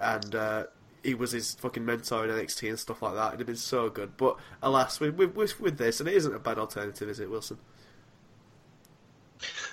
and 0.00 0.34
uh, 0.34 0.64
he 1.02 1.14
was 1.14 1.32
his 1.32 1.54
fucking 1.54 1.84
mentor 1.84 2.24
in 2.24 2.30
NXT 2.30 2.68
and 2.68 2.78
stuff 2.78 3.02
like 3.02 3.14
that. 3.14 3.28
It'd 3.28 3.40
have 3.40 3.46
been 3.46 3.56
so 3.56 3.88
good, 3.88 4.16
but 4.16 4.36
alas, 4.62 5.00
with 5.00 5.14
with, 5.14 5.60
with, 5.60 5.78
this, 5.78 6.00
and 6.00 6.08
it 6.08 6.14
isn't 6.14 6.34
a 6.34 6.38
bad 6.38 6.58
alternative, 6.58 7.08
is 7.08 7.20
it, 7.20 7.30
Wilson? 7.30 7.58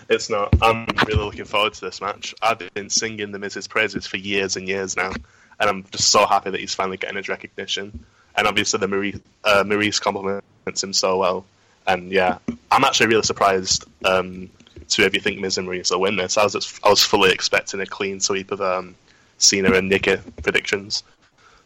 It's 0.10 0.30
not. 0.30 0.54
I'm 0.62 0.86
really 1.08 1.24
looking 1.24 1.46
forward 1.46 1.74
to 1.74 1.82
this 1.82 2.02
match. 2.02 2.36
I've 2.42 2.60
been 2.74 2.90
singing 2.90 3.32
the 3.32 3.40
Miz's 3.40 3.68
praises 3.68 4.06
for 4.06 4.18
years 4.18 4.56
and 4.56 4.68
years 4.68 4.96
now, 4.96 5.12
and 5.60 5.70
I'm 5.70 5.84
just 5.92 6.12
so 6.12 6.26
happy 6.26 6.52
that 6.52 6.60
he's 6.60 6.76
finally 6.76 6.98
getting 6.98 7.18
his 7.18 7.30
recognition. 7.30 8.06
And 8.36 8.48
obviously, 8.48 8.80
the 8.80 8.88
Maryse, 8.88 9.22
uh, 9.44 9.64
Maryse 9.64 10.00
compliments 10.00 10.84
him 10.84 10.94
so 10.94 11.18
well. 11.18 11.46
And 11.88 12.12
yeah, 12.12 12.40
I'm 12.72 12.84
actually 12.84 13.08
really 13.08 13.24
surprised 13.24 13.86
um, 14.04 14.50
to 14.90 15.02
maybe 15.02 15.20
think 15.20 15.40
Miz 15.40 15.58
and 15.58 15.68
Maryse 15.68 15.92
will 15.92 16.02
win 16.02 16.18
this. 16.18 16.38
I 16.38 16.44
was 16.44 16.80
I 16.84 16.90
was 16.90 17.02
fully 17.02 17.32
expecting 17.32 17.80
a 17.80 17.86
clean 17.86 18.20
sweep 18.20 18.52
of 18.52 18.62
um, 18.62 18.96
Cena 19.38 19.72
and 19.74 19.90
Nikki 19.90 20.18
predictions. 20.41 21.03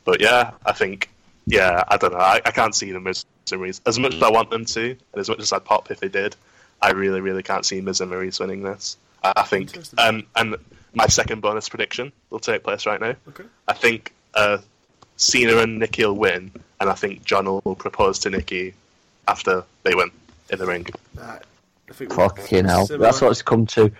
But 0.05 0.21
yeah, 0.21 0.51
I 0.65 0.71
think 0.71 1.09
yeah, 1.45 1.83
I 1.87 1.97
don't 1.97 2.13
know. 2.13 2.19
I, 2.19 2.41
I 2.45 2.51
can't 2.51 2.75
see 2.75 2.91
them 2.91 3.03
Miz 3.03 3.25
and 3.51 3.61
Maryse 3.61 3.81
as 3.87 3.97
much 3.97 4.13
as 4.13 4.21
I 4.21 4.29
want 4.29 4.51
them 4.51 4.65
to, 4.65 4.89
and 4.91 4.99
as 5.15 5.29
much 5.29 5.39
as 5.39 5.51
I'd 5.51 5.65
pop 5.65 5.89
if 5.91 5.99
they 5.99 6.09
did. 6.09 6.35
I 6.81 6.91
really, 6.91 7.19
really 7.19 7.43
can't 7.43 7.65
see 7.65 7.81
Miz 7.81 8.01
and 8.01 8.11
Maryse 8.11 8.39
winning 8.39 8.63
this. 8.63 8.97
I, 9.23 9.33
I 9.37 9.43
think, 9.43 9.77
um, 9.97 10.25
and 10.35 10.55
my 10.93 11.07
second 11.07 11.41
bonus 11.41 11.67
prediction 11.67 12.11
will 12.29 12.39
take 12.39 12.63
place 12.63 12.85
right 12.85 13.01
now. 13.01 13.15
Okay. 13.29 13.43
I 13.67 13.73
think 13.73 14.13
uh, 14.35 14.59
Cena 15.17 15.57
and 15.57 15.79
Nikki 15.79 16.05
will 16.05 16.15
win, 16.15 16.51
and 16.79 16.89
I 16.89 16.93
think 16.93 17.25
John 17.25 17.45
will 17.45 17.75
propose 17.75 18.19
to 18.19 18.29
Nikki 18.29 18.73
after 19.27 19.63
they 19.83 19.95
win 19.95 20.11
in 20.51 20.59
the 20.59 20.65
ring. 20.65 20.85
Right. 21.15 21.41
I 21.89 21.93
think 21.93 22.13
Fucking 22.13 22.65
hell, 22.65 22.85
similar. 22.85 23.05
that's 23.05 23.21
what 23.21 23.31
it's 23.31 23.41
come 23.41 23.65
to. 23.67 23.91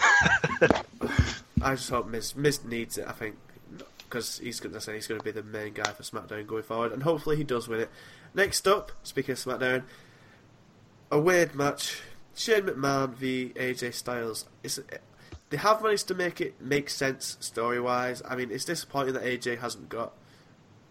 I 1.64 1.76
just 1.76 1.88
hope 1.88 2.06
Miz 2.06 2.36
Miz 2.36 2.62
needs 2.64 2.98
it. 2.98 3.08
I 3.08 3.12
think 3.12 3.36
because 3.98 4.38
he's 4.38 4.60
going 4.60 4.74
to 4.74 4.80
say 4.80 4.94
he's 4.94 5.06
going 5.06 5.18
to 5.18 5.24
be 5.24 5.30
the 5.30 5.42
main 5.42 5.72
guy 5.72 5.90
for 5.92 6.02
SmackDown 6.02 6.46
going 6.46 6.62
forward, 6.62 6.92
and 6.92 7.02
hopefully 7.02 7.36
he 7.36 7.42
does 7.42 7.66
win 7.66 7.80
it. 7.80 7.90
Next 8.34 8.68
up, 8.68 8.92
speaking 9.02 9.32
of 9.32 9.38
SmackDown, 9.38 9.84
a 11.10 11.18
weird 11.18 11.54
match: 11.54 12.02
Shane 12.34 12.64
McMahon 12.64 13.14
v 13.14 13.52
AJ 13.56 13.94
Styles. 13.94 14.44
It's, 14.62 14.78
they 15.48 15.56
have 15.56 15.82
managed 15.82 16.06
to 16.08 16.14
make 16.14 16.40
it 16.40 16.60
make 16.60 16.90
sense 16.90 17.38
story 17.40 17.80
wise. 17.80 18.22
I 18.28 18.36
mean, 18.36 18.50
it's 18.50 18.66
disappointing 18.66 19.14
that 19.14 19.24
AJ 19.24 19.60
hasn't 19.60 19.88
got 19.88 20.12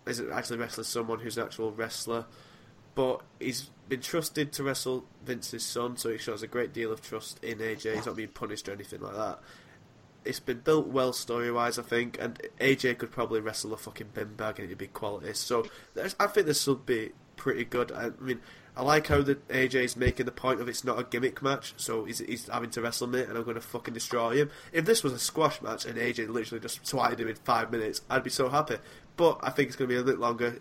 isn't 0.07 0.31
actually 0.31 0.57
wrestling 0.57 0.85
someone 0.85 1.19
who's 1.19 1.37
an 1.37 1.45
actual 1.45 1.71
wrestler, 1.71 2.25
but 2.95 3.21
he's 3.39 3.69
been 3.87 4.01
trusted 4.01 4.51
to 4.53 4.63
wrestle 4.63 5.05
Vince's 5.23 5.63
son, 5.63 5.97
so 5.97 6.09
he 6.09 6.17
shows 6.17 6.41
a 6.41 6.47
great 6.47 6.73
deal 6.73 6.91
of 6.91 7.01
trust 7.01 7.41
in 7.43 7.59
AJ. 7.59 7.95
He's 7.95 8.05
not 8.07 8.15
being 8.15 8.29
punished 8.29 8.67
or 8.67 8.71
anything 8.71 9.01
like 9.01 9.15
that 9.15 9.39
it's 10.25 10.39
been 10.39 10.59
built 10.59 10.87
well 10.87 11.13
story 11.13 11.51
wise, 11.51 11.77
I 11.77 11.83
think, 11.83 12.17
and 12.19 12.39
AJ 12.59 12.97
could 12.97 13.11
probably 13.11 13.39
wrestle 13.39 13.73
a 13.73 13.77
fucking 13.77 14.09
bin 14.13 14.35
bag 14.35 14.59
and 14.59 14.67
it'd 14.67 14.77
be 14.77 14.87
quality. 14.87 15.33
So 15.33 15.65
I 16.19 16.27
think 16.27 16.47
this 16.47 16.65
will 16.67 16.75
be 16.75 17.11
pretty 17.35 17.65
good. 17.65 17.91
I, 17.91 18.11
mean, 18.19 18.41
I 18.75 18.83
like 18.83 19.07
how 19.07 19.21
the 19.21 19.35
AJ's 19.35 19.95
making 19.95 20.25
the 20.25 20.31
point 20.31 20.61
of 20.61 20.67
it's 20.67 20.83
not 20.83 20.99
a 20.99 21.03
gimmick 21.03 21.41
match, 21.41 21.73
so 21.77 22.05
he's, 22.05 22.19
he's 22.19 22.47
having 22.47 22.69
to 22.71 22.81
wrestle 22.81 23.07
me 23.07 23.21
and 23.21 23.37
I'm 23.37 23.43
going 23.43 23.55
to 23.55 23.61
fucking 23.61 23.93
destroy 23.93 24.37
him. 24.37 24.51
If 24.71 24.85
this 24.85 25.03
was 25.03 25.13
a 25.13 25.19
squash 25.19 25.61
match 25.61 25.85
and 25.85 25.97
AJ 25.97 26.29
literally 26.29 26.61
just 26.61 26.85
swatted 26.85 27.19
him 27.19 27.27
in 27.27 27.35
five 27.35 27.71
minutes, 27.71 28.01
I'd 28.09 28.23
be 28.23 28.29
so 28.29 28.49
happy. 28.49 28.77
But 29.15 29.39
I 29.43 29.51
think 29.51 29.67
it's 29.67 29.75
going 29.75 29.89
to 29.89 29.95
be 29.95 30.01
a 30.01 30.03
bit 30.03 30.19
longer. 30.19 30.55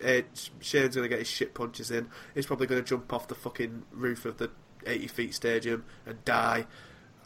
Shane's 0.59 0.95
going 0.95 1.03
to 1.03 1.09
get 1.09 1.19
his 1.19 1.27
shit 1.27 1.55
punches 1.55 1.89
in. 1.89 2.09
He's 2.35 2.45
probably 2.45 2.67
going 2.67 2.83
to 2.83 2.87
jump 2.87 3.11
off 3.11 3.27
the 3.27 3.35
fucking 3.35 3.83
roof 3.91 4.25
of 4.25 4.37
the 4.37 4.51
80 4.85 5.07
feet 5.07 5.33
stadium 5.33 5.85
and 6.05 6.23
die, 6.23 6.67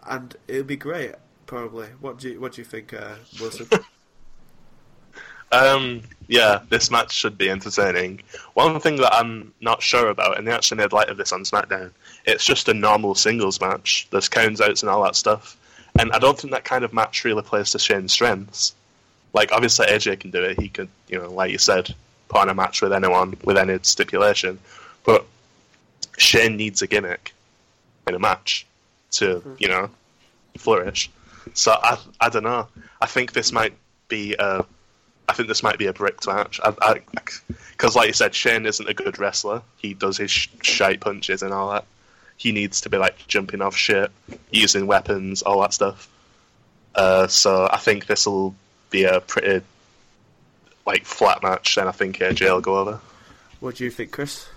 and 0.05 0.35
it'll 0.47 0.63
be 0.63 0.77
great. 0.77 1.15
Probably. 1.47 1.87
What 2.01 2.19
do 2.19 2.29
you 2.29 2.39
What 2.39 2.53
do 2.53 2.61
you 2.61 2.65
think, 2.65 2.93
uh, 2.93 3.15
Wilson? 3.39 3.67
Um, 5.51 6.01
yeah, 6.27 6.59
this 6.69 6.91
match 6.91 7.13
should 7.13 7.37
be 7.37 7.49
entertaining. 7.49 8.21
One 8.53 8.79
thing 8.81 8.97
that 8.97 9.13
I'm 9.13 9.53
not 9.61 9.81
sure 9.81 10.09
about, 10.09 10.37
and 10.37 10.45
they 10.45 10.51
actually 10.51 10.79
made 10.79 10.91
light 10.91 11.09
of 11.09 11.17
this 11.17 11.31
on 11.31 11.43
SmackDown, 11.43 11.91
it's 12.25 12.43
just 12.43 12.67
a 12.67 12.73
normal 12.73 13.15
singles 13.15 13.61
match. 13.61 14.07
There's 14.11 14.27
counts 14.27 14.59
outs 14.59 14.83
and 14.83 14.89
all 14.89 15.03
that 15.03 15.15
stuff. 15.15 15.55
And 15.97 16.11
I 16.11 16.19
don't 16.19 16.37
think 16.37 16.51
that 16.51 16.65
kind 16.65 16.83
of 16.83 16.93
match 16.93 17.23
really 17.23 17.43
plays 17.43 17.71
to 17.71 17.79
Shane's 17.79 18.11
strengths. 18.11 18.75
Like, 19.33 19.53
obviously 19.53 19.85
AJ 19.87 20.19
can 20.19 20.31
do 20.31 20.43
it. 20.43 20.59
He 20.59 20.67
could, 20.67 20.89
you 21.07 21.17
know, 21.17 21.31
like 21.31 21.51
you 21.51 21.57
said, 21.57 21.95
put 22.27 22.41
on 22.41 22.49
a 22.49 22.53
match 22.53 22.81
with 22.81 22.91
anyone, 22.91 23.37
with 23.45 23.57
any 23.57 23.79
stipulation. 23.83 24.59
But 25.05 25.25
Shane 26.17 26.57
needs 26.57 26.81
a 26.81 26.87
gimmick 26.87 27.33
in 28.05 28.15
a 28.15 28.19
match 28.19 28.65
to, 29.11 29.41
you 29.59 29.69
know, 29.69 29.89
flourish. 30.57 31.09
So 31.53 31.71
I, 31.71 31.97
I 32.19 32.29
don't 32.29 32.43
know. 32.43 32.67
I 33.01 33.05
think 33.05 33.33
this 33.33 33.51
might 33.51 33.73
be 34.07 34.35
a 34.37 34.65
I 35.29 35.33
think 35.33 35.47
this 35.49 35.61
might 35.61 35.77
be 35.77 35.87
a 35.87 35.93
bricked 35.93 36.25
match. 36.25 36.59
Because, 37.71 37.95
like 37.95 38.07
you 38.07 38.13
said, 38.13 38.33
Shane 38.33 38.65
isn't 38.65 38.87
a 38.89 38.93
good 38.93 39.19
wrestler. 39.19 39.61
He 39.77 39.93
does 39.93 40.17
his 40.17 40.31
sh- 40.31 40.47
shite 40.61 41.01
punches 41.01 41.43
and 41.43 41.53
all 41.53 41.71
that. 41.71 41.85
He 42.37 42.51
needs 42.51 42.81
to 42.81 42.89
be 42.89 42.97
like 42.97 43.27
jumping 43.27 43.61
off 43.61 43.75
shit, 43.75 44.11
using 44.51 44.87
weapons, 44.87 45.41
all 45.41 45.61
that 45.61 45.73
stuff. 45.73 46.07
Uh, 46.95 47.27
so 47.27 47.67
I 47.71 47.77
think 47.77 48.05
this 48.05 48.25
will 48.25 48.55
be 48.89 49.03
a 49.03 49.19
pretty 49.19 49.65
like 50.85 51.05
flat 51.05 51.43
match, 51.43 51.77
and 51.77 51.89
I 51.89 51.91
think 51.91 52.19
AJ 52.19 52.49
will 52.49 52.61
go 52.61 52.77
over. 52.77 52.99
what 53.59 53.75
do 53.75 53.83
you 53.83 53.91
think, 53.91 54.11
Chris? 54.11 54.47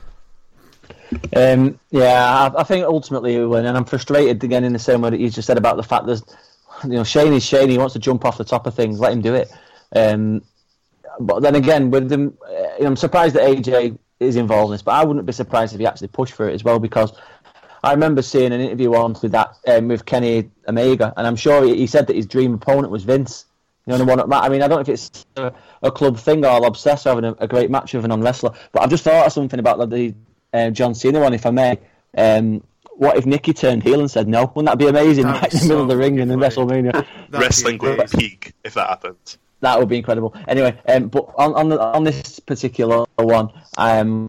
Um, 1.34 1.78
yeah, 1.90 2.50
I, 2.54 2.60
I 2.60 2.62
think 2.62 2.84
ultimately 2.84 3.32
he 3.32 3.38
will 3.38 3.48
win, 3.48 3.66
and 3.66 3.76
I'm 3.76 3.84
frustrated 3.84 4.42
again 4.44 4.62
in 4.62 4.72
the 4.72 4.78
same 4.78 5.00
way 5.00 5.10
that 5.10 5.20
you 5.20 5.30
just 5.30 5.46
said 5.46 5.58
about 5.58 5.76
the 5.76 5.82
fact 5.82 6.06
there's, 6.06 6.22
you 6.84 6.90
know, 6.90 7.04
Shane 7.04 7.32
is 7.32 7.44
Shane. 7.44 7.68
He 7.68 7.78
wants 7.78 7.94
to 7.94 7.98
jump 7.98 8.24
off 8.24 8.38
the 8.38 8.44
top 8.44 8.66
of 8.66 8.74
things. 8.74 9.00
Let 9.00 9.12
him 9.12 9.20
do 9.20 9.34
it. 9.34 9.50
Um, 9.94 10.42
but 11.18 11.40
then 11.40 11.54
again, 11.54 11.90
with 11.90 12.08
them, 12.08 12.38
uh, 12.46 12.52
you 12.78 12.80
know, 12.80 12.88
I'm 12.88 12.96
surprised 12.96 13.34
that 13.36 13.42
AJ 13.42 13.98
is 14.20 14.36
involved 14.36 14.70
in 14.70 14.72
this, 14.72 14.82
but 14.82 14.92
I 14.92 15.04
wouldn't 15.04 15.26
be 15.26 15.32
surprised 15.32 15.74
if 15.74 15.80
he 15.80 15.86
actually 15.86 16.08
pushed 16.08 16.34
for 16.34 16.48
it 16.48 16.54
as 16.54 16.62
well 16.64 16.78
because 16.78 17.12
I 17.82 17.92
remember 17.92 18.22
seeing 18.22 18.52
an 18.52 18.60
interview 18.60 18.90
once 18.90 19.22
with 19.22 19.32
that 19.32 19.56
um, 19.66 19.88
with 19.88 20.04
Kenny 20.04 20.50
Omega, 20.68 21.12
and 21.16 21.26
I'm 21.26 21.36
sure 21.36 21.64
he, 21.64 21.86
said 21.86 22.06
that 22.08 22.16
his 22.16 22.26
dream 22.26 22.54
opponent 22.54 22.90
was 22.90 23.04
Vince. 23.04 23.46
You 23.86 23.92
know, 23.92 23.98
the 23.98 24.04
one 24.04 24.20
I 24.32 24.48
mean, 24.50 24.62
I 24.62 24.68
don't 24.68 24.76
know 24.76 24.80
if 24.80 24.88
it's 24.88 25.24
a, 25.36 25.52
a 25.82 25.90
club 25.90 26.18
thing 26.18 26.44
or 26.44 26.48
I'll 26.48 26.66
obsess 26.66 27.04
having 27.04 27.24
a, 27.24 27.32
a 27.38 27.48
great 27.48 27.70
match 27.70 27.94
with 27.94 28.04
a 28.04 28.08
non 28.08 28.20
wrestler, 28.20 28.52
but 28.72 28.82
I've 28.82 28.90
just 28.90 29.04
thought 29.04 29.26
of 29.26 29.32
something 29.32 29.58
about 29.58 29.88
the 29.88 30.14
uh, 30.52 30.70
John 30.70 30.94
Cena 30.94 31.20
one, 31.20 31.32
if 31.32 31.46
I 31.46 31.50
may. 31.50 31.78
Um, 32.16 32.62
what 33.00 33.16
if 33.16 33.24
Nikki 33.24 33.54
turned 33.54 33.82
heel 33.82 33.98
and 33.98 34.10
said 34.10 34.28
no? 34.28 34.52
Wouldn't 34.54 34.66
that 34.66 34.78
be 34.78 34.86
amazing? 34.86 35.24
That'd 35.24 35.42
Right 35.42 35.54
in 35.54 35.60
the 35.60 35.64
middle 35.68 35.82
of 35.84 35.88
the 35.88 35.96
ring 35.96 36.20
and 36.20 36.30
in 36.30 36.38
fucking 36.38 36.68
WrestleMania. 36.68 37.06
Wrestling 37.30 37.78
would 37.78 38.10
peak 38.10 38.52
if 38.62 38.74
that 38.74 38.90
happened. 38.90 39.36
That 39.60 39.78
would 39.78 39.88
be 39.88 39.96
incredible. 39.96 40.34
Anyway, 40.46 40.78
um, 40.86 41.08
but 41.08 41.30
on 41.34 41.54
on, 41.54 41.70
the, 41.70 41.80
on 41.80 42.04
this 42.04 42.40
particular 42.40 43.06
one, 43.16 43.52
um, 43.78 44.28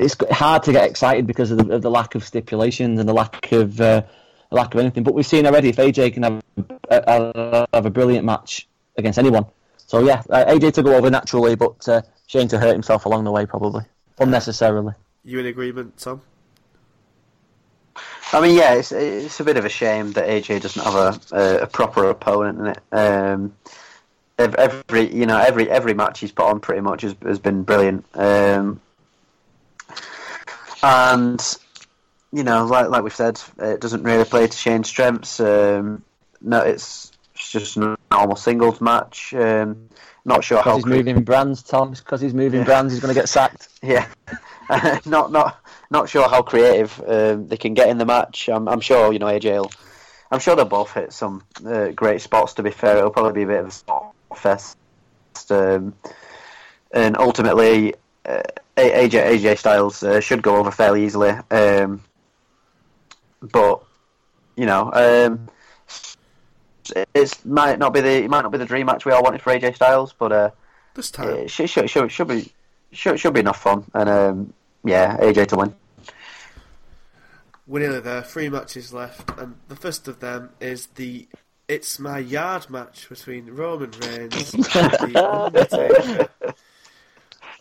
it's 0.00 0.16
hard 0.30 0.64
to 0.64 0.72
get 0.72 0.84
excited 0.84 1.26
because 1.26 1.50
of 1.50 1.66
the, 1.66 1.76
of 1.76 1.80
the 1.80 1.90
lack 1.90 2.14
of 2.14 2.24
stipulations 2.24 3.00
and 3.00 3.08
the 3.08 3.14
lack 3.14 3.50
of 3.52 3.80
uh, 3.80 4.02
lack 4.50 4.74
of 4.74 4.80
anything. 4.80 5.02
But 5.02 5.14
we've 5.14 5.26
seen 5.26 5.46
already 5.46 5.70
if 5.70 5.76
AJ 5.76 6.12
can 6.12 6.24
have 6.24 6.42
a, 6.90 7.66
have 7.72 7.86
a 7.86 7.90
brilliant 7.90 8.26
match 8.26 8.68
against 8.98 9.18
anyone. 9.18 9.46
So 9.78 10.00
yeah, 10.00 10.22
uh, 10.28 10.44
AJ 10.44 10.74
to 10.74 10.82
go 10.82 10.94
over 10.94 11.08
naturally, 11.08 11.54
but 11.54 11.88
uh, 11.88 12.02
Shane 12.26 12.48
to 12.48 12.58
hurt 12.58 12.74
himself 12.74 13.06
along 13.06 13.24
the 13.24 13.32
way 13.32 13.46
probably 13.46 13.84
unnecessarily. 14.18 14.92
You 15.24 15.38
in 15.38 15.46
agreement, 15.46 15.96
Tom? 15.96 16.20
I 18.32 18.40
mean, 18.40 18.56
yeah, 18.56 18.74
it's 18.74 18.92
it's 18.92 19.40
a 19.40 19.44
bit 19.44 19.56
of 19.56 19.64
a 19.64 19.68
shame 19.68 20.12
that 20.12 20.28
AJ 20.28 20.62
doesn't 20.62 20.84
have 20.84 21.32
a 21.32 21.62
a, 21.62 21.66
proper 21.66 22.08
opponent 22.10 22.58
in 22.58 22.66
it. 22.66 22.78
Um, 22.92 23.54
every 24.38 25.14
you 25.14 25.26
know 25.26 25.38
every 25.38 25.70
every 25.70 25.94
match 25.94 26.20
he's 26.20 26.32
put 26.32 26.46
on 26.46 26.60
pretty 26.60 26.80
much 26.80 27.02
has, 27.02 27.14
has 27.22 27.38
been 27.38 27.62
brilliant. 27.62 28.04
Um, 28.14 28.80
and 30.82 31.56
you 32.32 32.42
know, 32.42 32.66
like 32.66 32.88
like 32.88 33.02
we've 33.02 33.14
said, 33.14 33.40
it 33.58 33.80
doesn't 33.80 34.02
really 34.02 34.24
play 34.24 34.46
to 34.46 34.56
Shane's 34.56 34.88
strengths. 34.88 35.38
Um, 35.38 36.02
no, 36.40 36.60
it's, 36.60 37.12
it's 37.34 37.50
just 37.50 37.76
a 37.76 37.96
normal 38.10 38.36
singles 38.36 38.80
match. 38.80 39.32
Um, 39.34 39.88
not 40.24 40.42
sure 40.42 40.58
how 40.58 40.76
Because 40.76 40.90
he's 40.90 41.06
moving 41.06 41.22
brands, 41.22 41.62
Tom. 41.62 41.90
Because 41.92 42.20
he's 42.20 42.34
moving 42.34 42.64
brands, 42.64 42.92
he's 42.92 43.00
going 43.00 43.14
to 43.14 43.20
get 43.20 43.28
sacked. 43.28 43.68
yeah, 43.82 44.06
not 45.06 45.32
not 45.32 45.64
not 45.90 46.08
sure 46.08 46.28
how 46.28 46.42
creative 46.42 47.02
um, 47.06 47.48
they 47.48 47.56
can 47.56 47.74
get 47.74 47.88
in 47.88 47.98
the 47.98 48.06
match. 48.06 48.48
I'm, 48.48 48.68
I'm 48.68 48.80
sure 48.80 49.12
you 49.12 49.18
know 49.18 49.26
AJ. 49.26 49.60
Will, 49.60 49.70
I'm 50.30 50.40
sure 50.40 50.56
they'll 50.56 50.64
both 50.64 50.92
hit 50.92 51.12
some 51.12 51.44
uh, 51.66 51.88
great 51.88 52.20
spots. 52.20 52.54
To 52.54 52.62
be 52.62 52.70
fair, 52.70 52.98
it'll 52.98 53.10
probably 53.10 53.32
be 53.32 53.42
a 53.42 53.46
bit 53.46 53.60
of 53.60 53.68
a 53.68 53.70
spot 53.70 54.14
fest, 54.36 54.76
um, 55.50 55.94
and 56.92 57.16
ultimately, 57.16 57.94
uh, 58.24 58.42
AJ 58.76 59.38
AJ 59.38 59.58
Styles 59.58 60.02
uh, 60.02 60.20
should 60.20 60.42
go 60.42 60.56
over 60.56 60.70
fairly 60.70 61.04
easily. 61.04 61.30
Um, 61.50 62.02
but 63.42 63.82
you 64.56 64.66
know, 64.66 64.90
um, 64.92 65.48
it 67.14 67.44
might 67.44 67.78
not 67.78 67.92
be 67.92 68.00
the 68.00 68.24
it 68.24 68.30
might 68.30 68.42
not 68.42 68.52
be 68.52 68.58
the 68.58 68.64
dream 68.64 68.86
match 68.86 69.04
we 69.04 69.12
all 69.12 69.22
wanted 69.22 69.42
for 69.42 69.52
AJ 69.52 69.76
Styles, 69.76 70.14
but. 70.18 70.32
Uh, 70.32 70.50
This 70.94 71.10
time. 71.10 71.28
it 71.28 71.50
should, 71.50 71.68
should, 71.68 71.90
should, 71.90 72.10
should 72.10 72.28
be 72.28 72.53
should, 72.94 73.18
should 73.20 73.34
be 73.34 73.40
enough 73.40 73.60
fun, 73.62 73.84
and 73.94 74.08
um, 74.08 74.52
yeah, 74.84 75.16
AJ 75.18 75.48
to 75.48 75.56
win. 75.56 75.74
We're 77.66 77.80
nearly 77.80 78.00
there. 78.00 78.22
Three 78.22 78.48
matches 78.48 78.92
left, 78.92 79.30
and 79.38 79.56
the 79.68 79.76
first 79.76 80.06
of 80.08 80.20
them 80.20 80.50
is 80.60 80.86
the 80.94 81.26
"It's 81.68 81.98
My 81.98 82.18
Yard" 82.18 82.68
match 82.68 83.08
between 83.08 83.46
Roman 83.50 83.90
Reigns 84.02 84.52
and 84.54 84.64
the 85.12 85.28
Undertaker. 85.30 86.28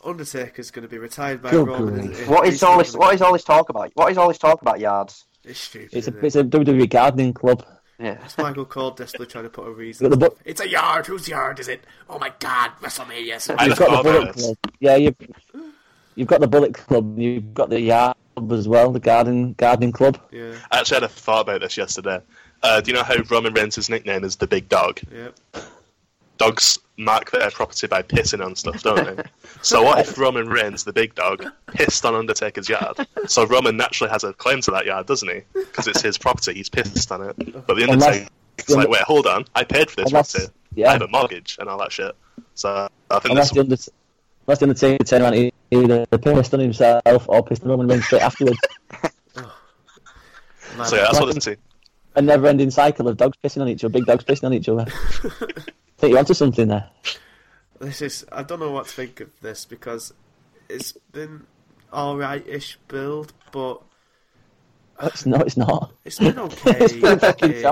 Undertaker's 0.04 0.70
going 0.72 0.84
to 0.84 0.90
be 0.90 0.98
retired 0.98 1.42
by 1.42 1.52
Good 1.52 1.68
Roman. 1.68 2.08
grief. 2.08 2.18
in- 2.20 2.24
in- 2.26 2.30
What 2.30 2.64
all 2.64 2.78
this? 2.78 2.96
What 2.96 3.14
is 3.16 3.22
all 3.22 3.32
this 3.34 3.44
talk 3.46 3.70
about? 3.70 3.92
What 3.94 4.12
is 4.12 4.18
all 4.18 4.28
this 4.28 4.38
talk 4.38 4.62
about 4.62 4.80
yards? 4.82 5.26
It's 5.46 5.60
stupid. 5.60 5.90
It's 5.94 6.08
a 6.08 6.18
it? 6.18 6.24
it's 6.24 6.36
a 6.36 6.44
WWE 6.44 6.90
gardening 6.90 7.34
club. 7.34 7.66
Yeah, 8.04 8.18
It's 8.26 8.38
Michael 8.38 8.66
Cole 8.66 8.92
desperately 8.92 9.28
trying 9.28 9.46
to 9.46 9.50
put 9.50 9.66
a 9.66 9.72
reason. 9.72 10.10
The 10.10 10.18
bu- 10.18 10.36
It's 10.44 10.60
a 10.60 10.68
yard. 10.68 11.06
Whose 11.08 11.30
yard 11.30 11.60
is 11.60 11.70
it? 11.70 11.86
Oh 12.10 12.20
my 12.20 12.34
God! 12.40 12.72
WrestleMania. 12.82 13.40
so- 13.40 13.56
I 13.58 13.68
You've 13.68 13.78
got 13.78 13.90
the 13.90 13.96
thought 13.96 14.04
Bullet. 14.04 14.34
Club. 14.36 14.58
Yeah, 14.82 14.96
you've, 14.98 15.16
you've 16.16 16.28
got 16.28 16.42
the 16.42 16.48
Bullet 16.48 16.74
Club. 16.74 17.18
You've 17.18 17.54
got 17.54 17.70
the 17.70 17.80
Yard 17.80 18.18
Club 18.36 18.52
as 18.52 18.68
well, 18.68 18.92
the 18.92 19.00
Garden 19.00 19.54
Gardening 19.54 19.94
Club. 19.94 20.20
Yeah. 20.32 20.54
I 20.70 20.80
actually 20.80 20.96
had 20.96 21.04
a 21.04 21.08
thought 21.08 21.42
about 21.42 21.62
this 21.62 21.78
yesterday. 21.78 22.20
Uh, 22.62 22.82
do 22.82 22.92
you 22.92 22.98
know 22.98 23.04
how 23.04 23.16
Roman 23.30 23.54
Reigns' 23.54 23.90
nickname 23.90 24.26
is 24.26 24.36
the 24.36 24.48
Big 24.48 24.68
Dog? 24.68 25.00
Yeah. 25.10 25.30
Dogs 26.38 26.80
mark 26.98 27.32
their 27.32 27.50
property 27.50 27.88
by 27.88 28.02
pissing 28.04 28.46
on 28.46 28.56
stuff, 28.56 28.84
don't 28.84 29.16
they? 29.18 29.24
so 29.62 29.82
what 29.84 30.00
if 30.00 30.18
Roman 30.18 30.48
Reigns, 30.48 30.84
the 30.84 30.94
Big 30.94 31.16
Dog, 31.16 31.46
pissed 31.68 32.06
on 32.06 32.14
Undertaker's 32.16 32.70
yard? 32.70 32.98
So 33.28 33.46
Roman 33.46 33.78
naturally 33.78 34.12
has 34.12 34.24
a 34.24 34.34
claim 34.34 34.62
to 34.62 34.72
that 34.72 34.86
yard, 34.86 35.08
doesn't 35.08 35.28
he? 35.30 35.42
Because 35.54 35.88
it's 35.88 36.02
his 36.02 36.18
property. 36.18 36.54
He's 36.54 36.70
pissed 36.70 37.12
on 37.12 37.22
it. 37.30 37.36
But 37.66 37.76
the 37.76 37.84
Unless- 37.90 38.04
Undertaker's 38.04 38.76
like, 38.76 38.90
wait, 38.90 39.02
hold 39.02 39.26
on. 39.28 39.46
I 39.56 39.64
paid 39.64 39.90
for 39.90 39.98
this 39.98 40.08
Unless- 40.12 40.34
property. 40.34 40.54
yeah. 40.76 40.90
I 40.90 40.94
have 40.94 41.02
a 41.02 41.08
mortgage 41.08 41.58
and 41.60 41.68
all 41.68 41.80
that 41.80 41.92
shit. 41.92 42.16
So 42.56 42.88
I 43.10 43.20
think 43.20 43.32
Unless 43.32 43.52
this 43.52 43.56
the, 43.56 43.60
under, 43.62 43.76
unless 44.48 44.60
the 44.60 44.66
Undertaker 44.66 45.04
turned 45.04 45.24
around 45.24 45.34
and 45.34 45.52
either 45.72 46.06
pissed 46.20 46.54
on 46.54 46.60
himself 46.60 47.28
or 47.28 47.44
pissed 47.44 47.64
on 47.64 47.70
Roman 47.70 47.88
Reigns 47.88 48.06
straight 48.06 48.22
afterwards. 48.22 48.58
Man, 49.36 49.46
So 50.86 50.96
yeah, 50.96 51.04
that's 51.04 51.20
what 51.20 51.36
it's 51.36 51.48
into. 51.48 51.60
A 52.16 52.22
never-ending 52.22 52.70
cycle 52.70 53.08
of 53.08 53.18
dogs 53.18 53.36
pissing 53.44 53.62
on 53.62 53.68
each 53.70 53.84
other, 53.84 53.92
big 53.92 54.06
dogs 54.06 54.24
pissing 54.24 54.44
on 54.44 54.54
each 54.54 54.70
other. 54.70 54.86
think 56.04 56.12
you're 56.12 56.20
onto 56.20 56.34
something 56.34 56.68
there. 56.68 56.90
This 57.80 58.02
is. 58.02 58.26
I 58.32 58.44
don't 58.44 58.60
know 58.60 58.72
what 58.72 58.88
to 58.88 58.92
think 58.94 59.22
of 59.22 59.30
this 59.42 59.64
because 59.66 60.14
it's 60.68 60.92
been 61.14 61.46
alright-ish 61.94 62.78
build, 62.90 63.32
but 63.54 63.82
It's 65.02 65.26
no, 65.26 65.38
it's 65.38 65.56
not. 65.56 65.94
it's 66.04 66.20
been 66.20 66.38
okay. 66.48 66.78
It's 66.80 66.94
been 66.94 67.20
ish. 67.20 67.66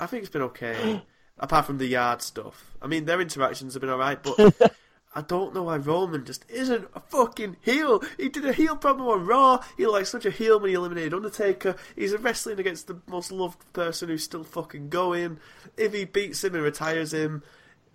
I 0.00 0.06
think 0.06 0.22
it's 0.24 0.32
been 0.32 0.42
okay, 0.42 1.02
apart 1.38 1.66
from 1.66 1.78
the 1.78 1.86
yard 1.86 2.22
stuff. 2.22 2.76
I 2.82 2.88
mean, 2.88 3.04
their 3.04 3.20
interactions 3.20 3.74
have 3.74 3.80
been 3.80 3.90
alright, 3.90 4.20
but 4.20 4.74
I 5.14 5.20
don't 5.22 5.54
know 5.54 5.64
why 5.64 5.76
Roman 5.76 6.24
just 6.24 6.44
isn't 6.48 6.88
a 6.94 7.00
fucking 7.00 7.56
heel. 7.60 8.02
He 8.16 8.28
did 8.28 8.44
a 8.46 8.52
heel 8.52 8.76
promo 8.76 9.12
on 9.12 9.26
Raw. 9.26 9.62
He 9.76 9.84
looked 9.84 9.94
like 9.98 10.06
such 10.06 10.26
a 10.26 10.30
heel 10.30 10.58
when 10.58 10.70
he 10.70 10.74
eliminated 10.74 11.14
Undertaker. 11.14 11.76
He's 11.94 12.16
wrestling 12.16 12.58
against 12.58 12.88
the 12.88 13.00
most 13.06 13.30
loved 13.30 13.72
person 13.72 14.08
who's 14.08 14.24
still 14.24 14.44
fucking 14.44 14.88
going. 14.88 15.38
If 15.76 15.94
he 15.94 16.04
beats 16.04 16.42
him 16.42 16.54
and 16.54 16.64
retires 16.64 17.12
him, 17.12 17.42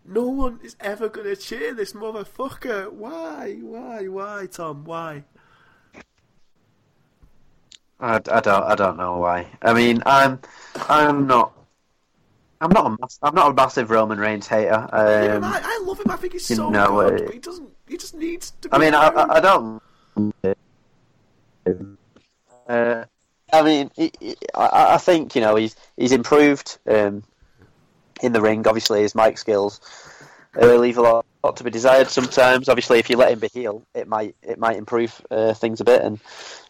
no 0.07 0.23
one 0.27 0.59
is 0.63 0.75
ever 0.79 1.09
gonna 1.09 1.35
cheer 1.35 1.73
this 1.73 1.93
motherfucker. 1.93 2.91
Why? 2.91 3.57
Why? 3.61 4.07
Why, 4.07 4.45
Tom? 4.47 4.83
Why? 4.85 5.23
I, 7.99 8.15
I 8.15 8.39
don't 8.41 8.63
I 8.63 8.75
don't 8.75 8.97
know 8.97 9.17
why. 9.17 9.47
I 9.61 9.73
mean, 9.73 10.03
I'm 10.05 10.39
I'm 10.89 11.27
not. 11.27 11.53
I'm 12.61 12.69
not 12.71 12.85
a 12.87 12.89
mass, 13.01 13.19
I'm 13.21 13.35
not 13.35 13.51
a 13.51 13.53
massive 13.53 13.89
Roman 13.89 14.17
Reigns 14.17 14.47
hater. 14.47 14.87
Yeah, 14.91 15.35
Um, 15.35 15.43
I, 15.43 15.59
I 15.63 15.83
love 15.85 15.99
him. 15.99 16.09
I 16.09 16.15
think 16.15 16.33
he's 16.33 16.49
you 16.49 16.55
so 16.55 16.69
know, 16.69 16.87
good, 16.87 17.21
uh, 17.21 17.25
but 17.25 17.33
he 17.33 17.39
doesn't. 17.39 17.69
He 17.87 17.97
just 17.97 18.15
needs 18.15 18.51
to. 18.61 18.69
I 18.71 18.77
be 18.77 18.85
mean, 18.85 18.95
I, 18.95 19.09
around. 19.09 19.31
I, 19.31 19.35
I 19.35 19.39
don't. 19.41 19.81
Uh, 22.67 23.05
I 23.53 23.61
mean, 23.61 23.91
he, 23.95 24.11
he- 24.19 24.37
I, 24.55 24.95
I 24.95 24.97
think 24.97 25.35
you 25.35 25.41
know 25.41 25.55
he's 25.55 25.75
he's 25.97 26.11
improved 26.13 26.79
um, 26.87 27.23
in 28.21 28.33
the 28.33 28.41
ring. 28.41 28.67
Obviously, 28.67 29.01
his 29.01 29.15
mic 29.15 29.37
skills 29.37 29.79
uh, 30.59 30.75
leave 30.75 30.97
a 30.97 31.01
lot, 31.01 31.25
lot 31.43 31.57
to 31.57 31.63
be 31.63 31.69
desired 31.69 32.07
sometimes. 32.09 32.69
Obviously, 32.69 32.99
if 32.99 33.09
you 33.09 33.17
let 33.17 33.31
him 33.31 33.39
be 33.39 33.49
heel, 33.53 33.83
it 33.93 34.07
might 34.07 34.35
it 34.41 34.57
might 34.57 34.77
improve 34.77 35.21
uh, 35.31 35.53
things 35.53 35.81
a 35.81 35.85
bit. 35.85 36.01
And 36.01 36.19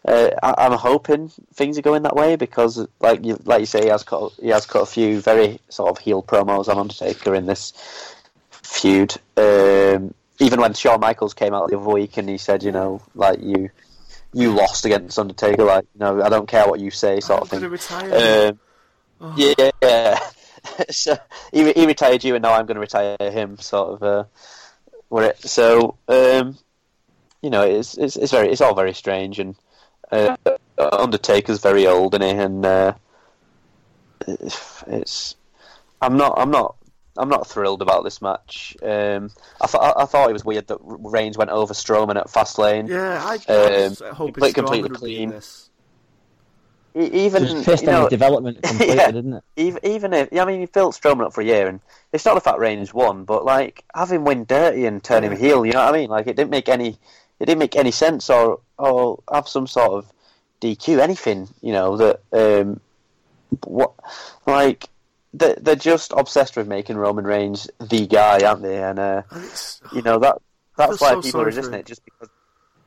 uh, 0.07 0.31
I, 0.41 0.53
I'm 0.57 0.73
hoping 0.73 1.30
things 1.53 1.77
are 1.77 1.84
going 1.84 2.03
that 2.03 2.15
way 2.15 2.35
because, 2.35 2.85
like 2.99 3.23
you 3.23 3.39
like 3.45 3.61
you 3.61 3.65
say, 3.65 3.84
he 3.84 3.88
has 3.89 4.03
cut 4.03 4.34
he 4.41 4.49
has 4.49 4.65
cut 4.65 4.81
a 4.81 4.85
few 4.88 5.22
very 5.22 5.59
sort 5.69 5.89
of 5.89 5.97
heel 5.97 6.23
promos 6.23 6.67
on 6.67 6.77
Undertaker 6.77 7.35
in 7.35 7.45
this 7.45 7.73
feud. 8.49 9.15
Um, 9.38 10.13
even 10.39 10.59
when 10.59 10.73
Shawn 10.73 10.99
Michaels 10.99 11.34
came 11.34 11.53
out 11.53 11.69
the 11.69 11.77
other 11.77 11.89
week 11.89 12.17
and 12.17 12.27
he 12.27 12.38
said, 12.38 12.63
you 12.63 12.72
know, 12.72 13.01
like 13.13 13.41
you 13.41 13.69
you 14.34 14.51
lost 14.51 14.84
against 14.84 15.17
Undertaker, 15.17 15.63
like 15.63 15.85
you 15.93 15.99
know, 15.99 16.22
I 16.22 16.30
don't 16.30 16.47
care 16.47 16.67
what 16.67 16.80
you 16.80 16.91
say, 16.91 17.22
sort 17.22 17.39
I'm 17.39 17.43
of 17.43 17.49
thing. 17.49 17.61
Um, 18.49 18.59
Oh. 19.22 19.34
yeah, 19.38 19.72
yeah. 19.81 20.19
so 20.89 21.17
he, 21.53 21.71
he 21.73 21.85
retired 21.85 22.23
you, 22.23 22.35
and 22.35 22.41
now 22.43 22.53
I'm 22.53 22.65
going 22.65 22.75
to 22.75 22.81
retire 22.81 23.17
him. 23.19 23.57
Sort 23.59 23.89
of. 23.93 24.03
Uh, 24.03 24.23
were 25.09 25.23
it 25.23 25.39
so? 25.39 25.97
Um, 26.07 26.57
you 27.41 27.49
know, 27.49 27.61
it's, 27.63 27.97
it's 27.97 28.15
it's 28.15 28.31
very 28.31 28.49
it's 28.51 28.61
all 28.61 28.73
very 28.75 28.93
strange, 28.93 29.39
and 29.39 29.55
uh, 30.11 30.35
Undertaker's 30.77 31.59
very 31.59 31.85
old, 31.87 32.15
and 32.15 32.23
he 32.23 32.29
and 32.31 32.65
uh, 32.65 32.93
it's. 34.27 35.35
I'm 36.01 36.17
not. 36.17 36.33
I'm 36.37 36.51
not. 36.51 36.75
I'm 37.17 37.29
not 37.29 37.47
thrilled 37.47 37.81
about 37.81 38.03
this 38.03 38.21
match. 38.21 38.75
Um, 38.83 39.31
I, 39.61 39.67
th- 39.67 39.81
I 39.95 40.03
thought 40.05 40.29
it 40.29 40.33
was 40.33 40.43
weird 40.43 40.67
that 40.67 40.79
Reigns 40.81 41.37
went 41.37 41.49
over 41.49 41.73
Strowman 41.73 42.17
at 42.17 42.27
Fastlane. 42.27 42.89
Yeah, 42.89 43.23
I, 43.23 43.35
Um, 43.35 43.39
I 43.47 43.87
was 43.87 43.99
hoping 43.99 44.33
complete- 44.33 44.55
completely 44.55 44.89
would 44.89 45.01
be 45.01 45.15
in 45.15 45.15
clean. 45.15 45.29
this. 45.29 45.69
Even 46.97 47.43
Just 47.43 47.65
pissed 47.65 47.84
you 47.84 47.89
know, 47.89 48.07
development 48.07 48.63
completely, 48.63 48.95
Yeah. 48.95 49.11
didn't 49.11 49.34
it? 49.34 49.43
even 49.57 49.80
even 49.84 50.13
if 50.13 50.30
I 50.31 50.45
mean 50.45 50.61
he 50.61 50.65
built 50.65 50.95
Strowman 50.95 51.26
up 51.26 51.34
for 51.34 51.41
a 51.41 51.45
year, 51.45 51.67
and 51.67 51.81
it's 52.13 52.23
not 52.23 52.35
the 52.35 52.41
fact 52.41 52.57
Reigns 52.57 52.93
won, 52.93 53.26
but 53.26 53.43
like 53.43 53.84
have 53.93 54.13
him 54.13 54.23
win 54.23 54.45
dirty 54.45 54.85
and 54.85 55.03
turn 55.03 55.26
him 55.26 55.35
heel. 55.35 55.65
You 55.65 55.73
know 55.73 55.84
what 55.84 55.93
I 55.93 55.97
mean? 55.97 56.09
Like 56.09 56.27
it 56.27 56.38
didn't 56.38 56.51
make 56.51 56.69
any 56.69 56.97
it 57.39 57.45
didn't 57.47 57.59
make 57.59 57.76
any 57.76 57.91
sense, 57.91 58.30
or 58.30 58.61
or 58.77 59.22
have 59.30 59.49
some 59.49 59.67
sort 59.67 59.91
of 59.91 60.11
DQ, 60.61 60.99
anything. 60.99 61.49
You 61.61 61.73
know 61.73 61.97
that 61.97 62.22
um, 62.31 62.80
what 63.65 63.91
like 64.47 64.85
they 65.34 65.53
they're 65.59 65.76
just 65.76 66.13
obsessed 66.15 66.55
with 66.55 66.67
making 66.67 66.95
Roman 66.95 67.26
Reigns 67.26 67.69
the 67.81 68.07
guy, 68.07 68.47
aren't 68.47 68.61
they? 68.61 68.81
And 68.81 68.99
uh, 68.99 69.23
And 69.31 69.51
you 69.91 70.01
know 70.01 70.19
that 70.19 70.38
that's 70.77 71.01
why 71.01 71.09
so 71.09 71.22
people 71.22 71.41
are 71.41 71.45
resisting 71.45 71.73
it, 71.73 71.85
just 71.85 72.05
because 72.05 72.30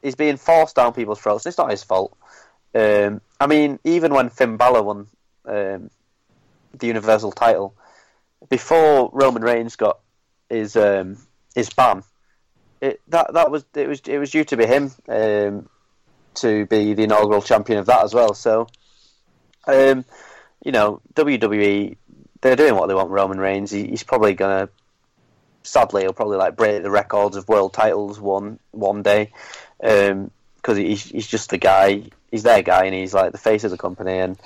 he's 0.03 0.15
being 0.15 0.39
forced 0.39 0.77
down 0.77 0.95
people's 0.95 1.21
throats. 1.21 1.45
It's 1.45 1.59
not 1.59 1.71
his 1.71 1.85
fault. 1.85 2.17
Um, 2.75 3.21
I 3.41 3.47
mean, 3.47 3.79
even 3.85 4.13
when 4.13 4.31
Finn 4.31 4.57
Balor 4.57 4.83
won 4.83 5.07
um, 5.47 5.91
the 6.75 6.87
Universal 6.87 7.33
title, 7.33 7.75
before 8.49 9.11
Roman 9.13 9.43
Reigns 9.43 9.77
got 9.77 9.99
his 10.49 10.77
um, 10.77 11.19
his 11.55 11.71
ban, 11.71 12.03
it 12.81 13.01
that 13.09 13.33
that 13.35 13.51
was 13.51 13.65
it 13.75 13.89
was 13.89 14.01
it 14.01 14.19
was 14.19 14.31
due 14.31 14.45
to 14.45 14.57
be 14.57 14.67
him 14.67 14.93
um, 15.09 15.69
to 16.35 16.67
be 16.67 16.95
the 16.95 17.05
inaugural 17.05 17.43
champion 17.43 17.79
of 17.79 17.87
that 17.87 18.05
as 18.05 18.15
well. 18.15 18.35
So, 18.35 18.69
um, 19.67 20.05
you 20.65 20.73
know, 20.73 21.01
WWE 21.15 21.97
they're 22.41 22.57
doing 22.57 22.77
what 22.77 22.87
they 22.87 22.95
want. 22.95 23.11
Roman 23.11 23.41
Reigns, 23.41 23.71
he, 23.71 23.87
he's 23.87 24.05
probably 24.05 24.35
gonna 24.35 24.69
sadly, 25.63 26.03
he'll 26.03 26.13
probably 26.13 26.39
like 26.39 26.57
break 26.57 26.83
the 26.83 26.91
records 26.91 27.37
of 27.37 27.49
world 27.49 27.73
titles 27.73 28.21
one 28.21 28.59
one 28.71 29.03
day 29.03 29.33
because 29.81 30.77
he's 30.77 31.05
he's 31.05 31.27
just 31.27 31.51
the 31.51 31.59
guy. 31.59 32.05
He's 32.31 32.43
their 32.43 32.63
guy, 32.63 32.85
and 32.85 32.95
he's 32.95 33.15
like 33.15 33.33
the 33.33 33.39
face 33.39 33.65
of 33.65 33.71
the 33.71 33.79
company. 33.79 34.19
And 34.19 34.39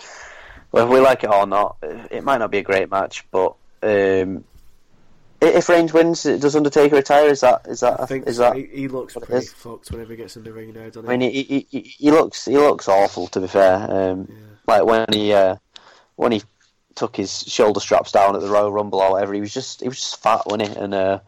whether 0.71 0.89
we 0.89 1.01
like 1.01 1.25
it 1.25 1.31
or 1.31 1.47
not, 1.47 1.77
it 1.83 2.25
might 2.25 2.39
not 2.39 2.51
be 2.51 2.59
a 2.59 2.63
great 2.63 2.91
match, 2.91 3.25
but 3.31 3.55
um, 3.83 4.45
if 5.43 5.69
Reigns 5.69 5.93
wins, 5.93 6.23
does 6.23 6.55
Undertaker 6.55 6.97
retire? 6.97 7.29
Is 7.29 7.41
that 7.41 7.67
is 7.67 7.81
that 7.81 8.01
I 8.01 8.07
think 8.07 8.29
is 8.29 8.37
that? 8.37 8.57
he, 8.57 8.67
he 8.67 8.89
looks 8.89 9.15
pretty 9.15 9.47
fucked 9.47 9.91
whenever 9.91 10.13
he 10.13 10.17
gets 10.17 10.37
in 10.37 10.45
the 10.45 10.53
ring 10.53 10.73
now, 10.73 10.85
doesn't 10.87 11.07
I 11.07 11.17
mean, 11.17 11.33
he, 11.33 11.43
he, 11.43 11.67
he, 11.71 11.81
he 11.81 12.11
looks 12.11 12.45
he 12.45 12.57
looks 12.57 12.89
awful 12.89 13.27
to 13.29 13.41
be 13.41 13.49
fair. 13.49 13.87
Um, 13.91 14.29
Yeah. 14.29 14.37
Like 14.67 14.85
when 14.85 15.07
he 15.13 15.33
uh, 15.33 15.57
when 16.15 16.33
he 16.33 16.43
took 16.95 17.17
his 17.17 17.43
shoulder 17.43 17.81
straps 17.81 18.13
down 18.13 18.37
at 18.37 18.41
the 18.41 18.49
Royal 18.49 18.71
Rumble 18.71 19.01
or 19.01 19.13
whatever, 19.13 19.35
he 19.35 19.41
was 19.41 19.53
just 19.53 19.81
he 19.81 19.89
was 19.89 19.99
just 19.99 20.23
fat, 20.23 20.43
wasn't 20.47 20.69
he? 20.69 20.77
And 20.77 20.95
uh, 20.95 21.19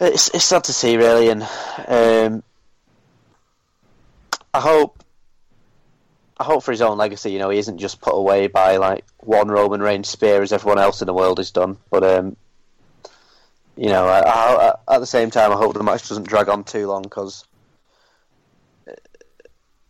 it's 0.00 0.28
it's 0.30 0.44
sad 0.44 0.64
to 0.64 0.72
see 0.72 0.96
really, 0.96 1.28
and 1.28 1.42
um, 1.88 2.42
I 4.54 4.60
hope 4.60 5.02
I 6.38 6.44
hope 6.44 6.62
for 6.64 6.72
his 6.72 6.82
own 6.82 6.98
legacy, 6.98 7.30
you 7.30 7.38
know, 7.38 7.50
he 7.50 7.58
isn't 7.58 7.78
just 7.78 8.00
put 8.00 8.14
away 8.14 8.48
by 8.48 8.76
like 8.76 9.04
one 9.18 9.48
Roman 9.48 9.80
Reigns 9.80 10.08
spear 10.08 10.42
as 10.42 10.52
everyone 10.52 10.78
else 10.78 11.00
in 11.00 11.06
the 11.06 11.14
world 11.14 11.38
has 11.38 11.50
done. 11.50 11.76
But 11.90 12.04
um, 12.04 12.36
you 13.76 13.88
know, 13.88 14.06
I, 14.06 14.20
I, 14.20 14.74
at 14.94 14.98
the 14.98 15.06
same 15.06 15.30
time, 15.30 15.52
I 15.52 15.56
hope 15.56 15.74
the 15.74 15.82
match 15.82 16.08
doesn't 16.08 16.28
drag 16.28 16.48
on 16.48 16.64
too 16.64 16.86
long 16.86 17.02
because, 17.02 17.44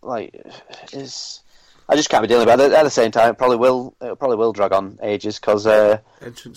like, 0.03 0.41
it's. 0.93 1.41
I 1.89 1.97
just 1.97 2.09
can't 2.09 2.23
be 2.23 2.29
dealing 2.29 2.47
with 2.47 2.61
it. 2.61 2.73
At 2.73 2.85
the 2.85 2.91
same 2.91 3.11
time, 3.11 3.31
it 3.31 3.39
probably 3.39 3.57
will. 3.57 3.95
It 4.01 4.19
probably 4.19 4.37
will 4.37 4.53
drag 4.53 4.73
on 4.73 4.99
ages 5.03 5.41
because 5.41 5.67
uh, 5.67 5.99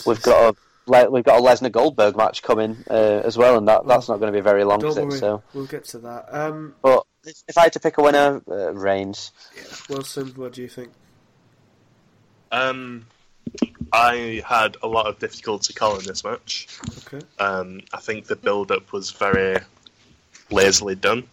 we've 0.06 0.22
got 0.22 0.56
a 0.56 1.10
we've 1.10 1.24
got 1.24 1.40
a 1.40 1.42
Lesnar 1.42 1.72
Goldberg 1.72 2.16
match 2.16 2.44
coming 2.44 2.78
uh, 2.90 3.22
as 3.24 3.38
well, 3.38 3.58
and 3.58 3.68
that 3.68 3.88
that's 3.88 4.08
not 4.08 4.20
going 4.20 4.32
to 4.32 4.38
be 4.38 4.44
very 4.44 4.64
long, 4.64 4.80
Don't 4.80 4.96
worry, 4.96 5.18
So, 5.18 5.42
we'll 5.54 5.66
get 5.66 5.86
to 5.86 5.98
that. 6.00 6.28
Um, 6.30 6.76
but 6.82 7.06
if 7.26 7.44
if 7.48 7.58
I 7.58 7.64
had 7.64 7.74
to 7.74 7.80
pick 7.80 7.98
a 7.98 8.04
winner, 8.04 8.42
uh, 8.50 8.74
Reigns. 8.74 9.32
Wilson, 9.90 10.28
what 10.36 10.54
do 10.54 10.62
you 10.62 10.68
think? 10.70 10.92
Um, 12.52 13.06
I 13.92 14.42
had 14.46 14.78
a 14.84 14.88
lot 14.88 15.08
of 15.08 15.20
difficulty 15.20 15.74
calling 15.74 16.06
this 16.06 16.24
match. 16.24 16.68
Okay. 17.06 17.26
Um, 17.40 17.82
I 17.94 18.00
think 18.00 18.26
the 18.26 18.36
build-up 18.36 18.92
was 18.92 19.12
very 19.12 19.58
lazily 20.52 20.96
done. 20.96 21.24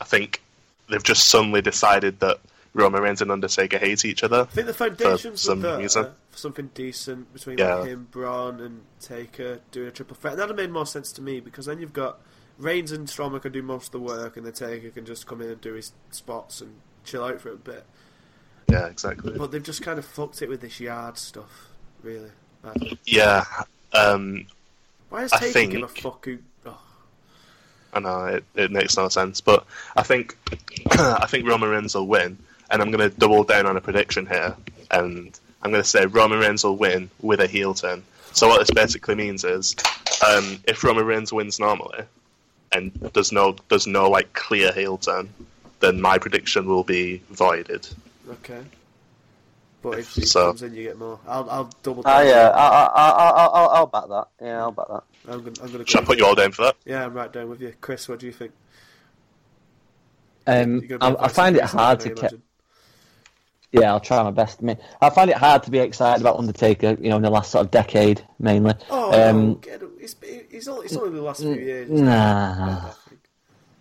I 0.00 0.04
think 0.04 0.42
they've 0.88 1.02
just 1.02 1.28
suddenly 1.28 1.62
decided 1.62 2.20
that 2.20 2.38
Roman 2.72 3.02
Reigns 3.02 3.20
and 3.20 3.30
Undertaker 3.32 3.78
hate 3.78 4.04
each 4.04 4.22
other. 4.22 4.42
I 4.42 4.44
think 4.44 4.66
the 4.66 4.74
foundations 4.74 5.40
some 5.40 5.60
were 5.62 5.70
there 5.70 5.78
reason. 5.78 6.04
for 6.30 6.38
something 6.38 6.70
decent 6.74 7.32
between 7.32 7.58
Yeah. 7.58 7.76
like 7.76 7.88
him, 7.88 8.08
Braun, 8.10 8.60
and 8.60 8.82
Taker 9.00 9.60
doing 9.72 9.88
a 9.88 9.90
triple 9.90 10.16
threat. 10.16 10.34
And 10.34 10.40
that'd 10.40 10.50
have 10.56 10.56
made 10.56 10.72
more 10.72 10.86
sense 10.86 11.12
to 11.12 11.22
me 11.22 11.40
because 11.40 11.66
then 11.66 11.80
you've 11.80 11.92
got 11.92 12.20
Reigns 12.60 12.92
and 12.92 13.08
Strowman 13.08 13.40
can 13.42 13.52
do 13.52 13.62
most 13.62 13.86
of 13.86 13.92
the 13.92 14.00
work, 14.00 14.36
and 14.36 14.44
the 14.46 14.52
Taker 14.52 14.90
can 14.90 15.04
just 15.06 15.26
come 15.26 15.40
in 15.40 15.48
and 15.50 15.60
do 15.60 15.72
his 15.74 15.92
spots 16.10 16.60
and 16.60 16.74
chill 17.04 17.24
out 17.24 17.40
for 17.40 17.50
a 17.52 17.56
bit. 17.56 17.84
Yeah, 18.68 18.86
exactly. 18.86 19.36
But 19.36 19.50
they've 19.50 19.62
just 19.62 19.82
kind 19.82 19.98
of 19.98 20.04
fucked 20.04 20.42
it 20.42 20.48
with 20.48 20.60
this 20.60 20.78
yard 20.78 21.16
stuff, 21.18 21.68
really. 22.02 22.30
badly. 22.62 22.98
Yeah, 23.06 23.44
um, 23.94 24.46
Why 25.08 25.22
does 25.22 25.32
I 25.32 25.38
Taker 25.38 25.52
think- 25.52 25.72
give 25.72 25.82
a 25.82 25.88
fuck 25.88 26.24
who? 26.26 26.38
Oh, 26.66 26.78
I 27.94 28.00
know 28.00 28.24
it, 28.26 28.44
it 28.54 28.70
makes 28.70 28.96
no 28.96 29.08
sense, 29.08 29.40
but 29.40 29.64
I 29.96 30.02
think 30.02 30.36
I 30.92 31.26
think 31.26 31.48
Roman 31.48 31.70
Reigns 31.70 31.94
will 31.94 32.06
win, 32.06 32.38
and 32.70 32.82
I'm 32.82 32.90
going 32.90 33.10
to 33.10 33.16
double 33.16 33.42
down 33.42 33.66
on 33.66 33.76
a 33.76 33.80
prediction 33.80 34.26
here, 34.26 34.54
and 34.90 35.38
I'm 35.62 35.70
going 35.70 35.82
to 35.82 35.88
say 35.88 36.06
Roman 36.06 36.38
Reigns 36.38 36.62
will 36.62 36.76
win 36.76 37.10
with 37.22 37.40
a 37.40 37.46
heel 37.46 37.72
turn. 37.74 38.04
So 38.32 38.46
what 38.48 38.60
this 38.60 38.70
basically 38.70 39.16
means 39.16 39.42
is, 39.44 39.74
um, 40.28 40.60
if 40.68 40.84
Roman 40.84 41.04
Reigns 41.06 41.32
wins 41.32 41.58
normally, 41.58 42.04
and 42.72 42.92
there's 43.14 43.32
no 43.32 43.56
there's 43.68 43.86
no 43.86 44.08
like 44.10 44.32
clear 44.32 44.72
heel 44.72 44.98
turn, 44.98 45.28
then 45.80 46.00
my 46.00 46.18
prediction 46.18 46.66
will 46.66 46.84
be 46.84 47.22
voided. 47.30 47.88
okay. 48.30 48.62
But 49.82 49.98
if 50.00 50.10
he 50.10 50.26
So- 50.26 50.48
comes 50.48 50.62
in, 50.62 50.74
you 50.74 50.82
get 50.82 50.98
more. 50.98 51.18
I'll, 51.26 51.48
I'll 51.48 51.70
double. 51.82 52.02
I, 52.06 52.24
down. 52.24 52.34
uh, 52.34 52.50
I, 52.50 52.68
I, 52.68 52.84
I, 52.84 53.30
I, 53.30 53.46
I'll, 53.46 53.68
I'll 53.70 53.86
back 53.86 54.08
that. 54.08 54.26
Yeah, 54.42 54.58
I'll 54.60 54.72
back 54.72 54.88
that. 54.88 55.02
I'm 55.26 55.38
gonna, 55.42 55.56
I'm 55.62 55.72
gonna. 55.72 55.86
Should 55.86 56.00
I 56.00 56.04
put 56.04 56.18
you 56.18 56.26
all 56.26 56.34
down 56.34 56.52
for 56.52 56.64
that? 56.64 56.76
Yeah, 56.84 57.04
I'm 57.06 57.14
right 57.14 57.32
down 57.32 57.48
with 57.48 57.62
you, 57.62 57.72
Chris. 57.80 58.06
What 58.06 58.18
do 58.18 58.26
you 58.26 58.32
think? 58.32 58.52
Um, 60.46 60.80
You're 60.80 60.98
gonna 60.98 61.14
be 61.16 61.20
I, 61.20 61.24
I 61.24 61.28
find 61.28 61.56
it 61.56 61.62
hard 61.64 62.00
to 62.00 62.10
I 62.10 62.28
keep. 62.28 62.40
Yeah, 63.72 63.92
I'll 63.92 64.00
try 64.00 64.22
my 64.22 64.32
best. 64.32 64.58
I 64.60 64.64
mean, 64.66 64.78
I 65.00 65.10
find 65.10 65.30
it 65.30 65.36
hard 65.36 65.62
to 65.62 65.70
be 65.70 65.78
excited 65.78 66.20
about 66.20 66.38
Undertaker. 66.38 66.96
You 67.00 67.08
know, 67.10 67.16
in 67.16 67.22
the 67.22 67.30
last 67.30 67.52
sort 67.52 67.64
of 67.64 67.70
decade, 67.70 68.22
mainly. 68.38 68.74
Oh, 68.90 69.12
um, 69.30 69.48
no, 69.48 69.54
get 69.54 69.80
it. 69.82 69.88
It's, 70.22 70.52
it's, 70.52 70.68
only, 70.68 70.86
it's 70.86 70.96
only 70.96 71.10
the 71.10 71.22
last 71.22 71.40
few 71.42 71.54
years. 71.54 71.90
Nah, 71.90 72.92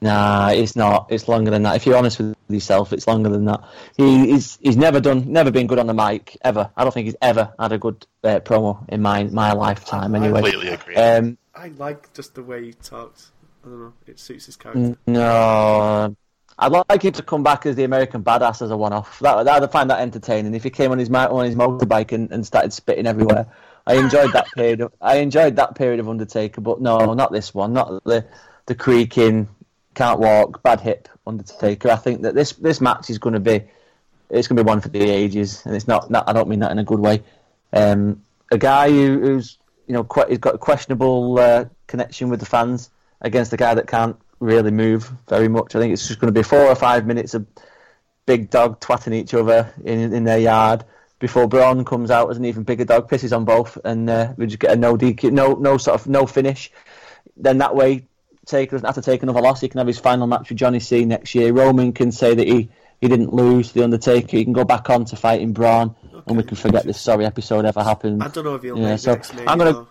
nah, 0.01 0.49
it's 0.49 0.75
not. 0.75 1.07
It's 1.09 1.27
longer 1.27 1.51
than 1.51 1.63
that. 1.63 1.75
If 1.75 1.85
you're 1.85 1.97
honest 1.97 2.19
with 2.19 2.35
yourself, 2.49 2.93
it's 2.93 3.07
longer 3.07 3.29
than 3.29 3.45
that. 3.45 3.63
He, 3.97 4.31
he's 4.31 4.57
he's 4.61 4.77
never 4.77 4.99
done, 4.99 5.31
never 5.31 5.51
been 5.51 5.67
good 5.67 5.79
on 5.79 5.87
the 5.87 5.93
mic 5.93 6.37
ever. 6.41 6.69
I 6.75 6.83
don't 6.83 6.93
think 6.93 7.05
he's 7.05 7.15
ever 7.21 7.53
had 7.59 7.71
a 7.71 7.77
good 7.77 8.05
uh, 8.23 8.39
promo 8.39 8.87
in 8.89 9.01
my 9.01 9.23
my 9.25 9.53
lifetime. 9.53 10.15
I 10.15 10.19
Anyway, 10.19 10.41
Completely 10.41 10.69
agree. 10.69 10.95
um, 10.95 11.37
I 11.55 11.69
like 11.69 12.13
just 12.13 12.35
the 12.35 12.43
way 12.43 12.65
he 12.65 12.73
talks. 12.73 13.31
I 13.65 13.69
don't 13.69 13.79
know. 13.79 13.93
It 14.07 14.19
suits 14.19 14.45
his 14.45 14.55
character. 14.55 14.97
no. 15.07 16.15
I'd 16.61 16.73
like 16.89 17.03
him 17.03 17.13
to 17.13 17.23
come 17.23 17.41
back 17.41 17.65
as 17.65 17.77
the 17.77 17.85
American 17.85 18.21
badass 18.21 18.61
as 18.61 18.69
a 18.69 18.75
one-off. 18.75 19.19
That, 19.19 19.47
I'd 19.47 19.71
find 19.71 19.89
that 19.89 20.01
entertaining. 20.01 20.53
If 20.55 20.63
he 20.63 20.69
came 20.69 20.91
on 20.91 20.97
his 20.99 21.09
mo- 21.09 21.29
on 21.29 21.45
his 21.45 21.55
motorbike 21.55 22.11
and, 22.11 22.29
and 22.33 22.45
started 22.45 22.73
spitting 22.73 23.07
everywhere, 23.07 23.47
I 23.89 23.95
enjoyed 23.95 24.33
that 24.33 24.47
period. 24.55 24.81
Of, 24.81 24.93
I 25.01 25.17
enjoyed 25.17 25.55
that 25.55 25.73
period 25.73 25.99
of 25.99 26.07
Undertaker, 26.07 26.61
but 26.61 26.79
no, 26.79 27.13
not 27.15 27.31
this 27.31 27.53
one. 27.55 27.73
Not 27.73 28.03
the 28.03 28.23
the 28.67 28.75
creaking, 28.75 29.49
can't 29.95 30.19
walk, 30.19 30.61
bad 30.61 30.79
hip 30.79 31.09
Undertaker. 31.25 31.89
I 31.89 31.95
think 31.95 32.21
that 32.21 32.35
this 32.35 32.53
this 32.53 32.79
match 32.79 33.09
is 33.09 33.17
going 33.17 33.33
to 33.33 33.39
be 33.39 33.63
it's 34.29 34.47
going 34.47 34.57
to 34.57 34.63
be 34.63 34.67
one 34.67 34.81
for 34.81 34.89
the 34.89 35.09
ages, 35.09 35.65
and 35.65 35.75
it's 35.75 35.87
not. 35.87 36.11
not 36.11 36.29
I 36.29 36.33
don't 36.33 36.47
mean 36.47 36.59
that 36.59 36.71
in 36.71 36.77
a 36.77 36.83
good 36.83 36.99
way. 36.99 37.23
Um, 37.73 38.21
a 38.51 38.59
guy 38.59 38.89
who, 38.89 39.19
who's 39.21 39.57
you 39.87 39.93
know 39.93 40.03
quite, 40.03 40.29
he's 40.29 40.37
got 40.37 40.53
a 40.53 40.59
questionable 40.59 41.39
uh, 41.39 41.65
connection 41.87 42.29
with 42.29 42.39
the 42.39 42.45
fans 42.45 42.91
against 43.21 43.53
a 43.53 43.57
guy 43.57 43.73
that 43.73 43.87
can't 43.87 44.17
really 44.39 44.71
move 44.71 45.11
very 45.27 45.47
much. 45.47 45.75
I 45.75 45.79
think 45.79 45.93
it's 45.93 46.07
just 46.07 46.19
going 46.19 46.31
to 46.31 46.39
be 46.39 46.43
four 46.43 46.65
or 46.67 46.75
five 46.75 47.07
minutes 47.07 47.33
of 47.33 47.47
big 48.27 48.51
dog 48.51 48.79
twatting 48.79 49.13
each 49.13 49.33
other 49.33 49.73
in 49.83 50.13
in 50.13 50.25
their 50.25 50.37
yard 50.37 50.85
before 51.19 51.47
Braun 51.47 51.83
comes 51.85 52.09
out 52.11 52.29
as 52.31 52.37
an 52.37 52.45
even 52.45 52.63
bigger 52.63 52.85
dog, 52.85 53.09
pisses 53.09 53.35
on 53.35 53.45
both, 53.45 53.77
and 53.83 54.09
uh, 54.09 54.33
we 54.37 54.47
just 54.47 54.59
get 54.59 54.71
a 54.71 54.75
no 54.75 54.97
DQ, 54.97 55.31
no 55.31 55.53
no 55.53 55.77
sort 55.77 55.99
of 55.99 56.07
no 56.07 56.25
finish. 56.25 56.71
Then 57.37 57.57
that 57.59 57.75
way, 57.75 58.07
Taker 58.45 58.71
doesn't 58.77 58.85
have 58.85 58.95
to 58.95 59.01
take 59.01 59.21
another 59.23 59.41
loss. 59.41 59.61
He 59.61 59.69
can 59.69 59.77
have 59.79 59.87
his 59.87 59.99
final 59.99 60.27
match 60.27 60.49
with 60.49 60.57
Johnny 60.57 60.79
C 60.79 61.05
next 61.05 61.35
year. 61.35 61.51
Roman 61.53 61.93
can 61.93 62.11
say 62.11 62.33
that 62.35 62.47
he, 62.47 62.69
he 63.01 63.07
didn't 63.07 63.33
lose 63.33 63.69
to 63.69 63.73
the 63.75 63.83
Undertaker. 63.83 64.37
He 64.37 64.43
can 64.43 64.53
go 64.53 64.63
back 64.63 64.89
on 64.89 65.05
to 65.05 65.15
fighting 65.15 65.53
Braun, 65.53 65.95
and 66.27 66.37
we 66.37 66.43
can 66.43 66.55
forget 66.57 66.83
this 66.85 66.99
sorry 66.99 67.25
episode 67.25 67.65
ever 67.65 67.83
happened. 67.83 68.23
I 68.23 68.29
don't 68.29 68.43
know 68.45 68.55
if 68.55 68.63
he'll 68.63 68.77
Yeah, 68.77 68.95
so 68.95 69.13
next 69.13 69.33
I'm 69.47 69.57
gonna- 69.57 69.73
though. 69.73 69.87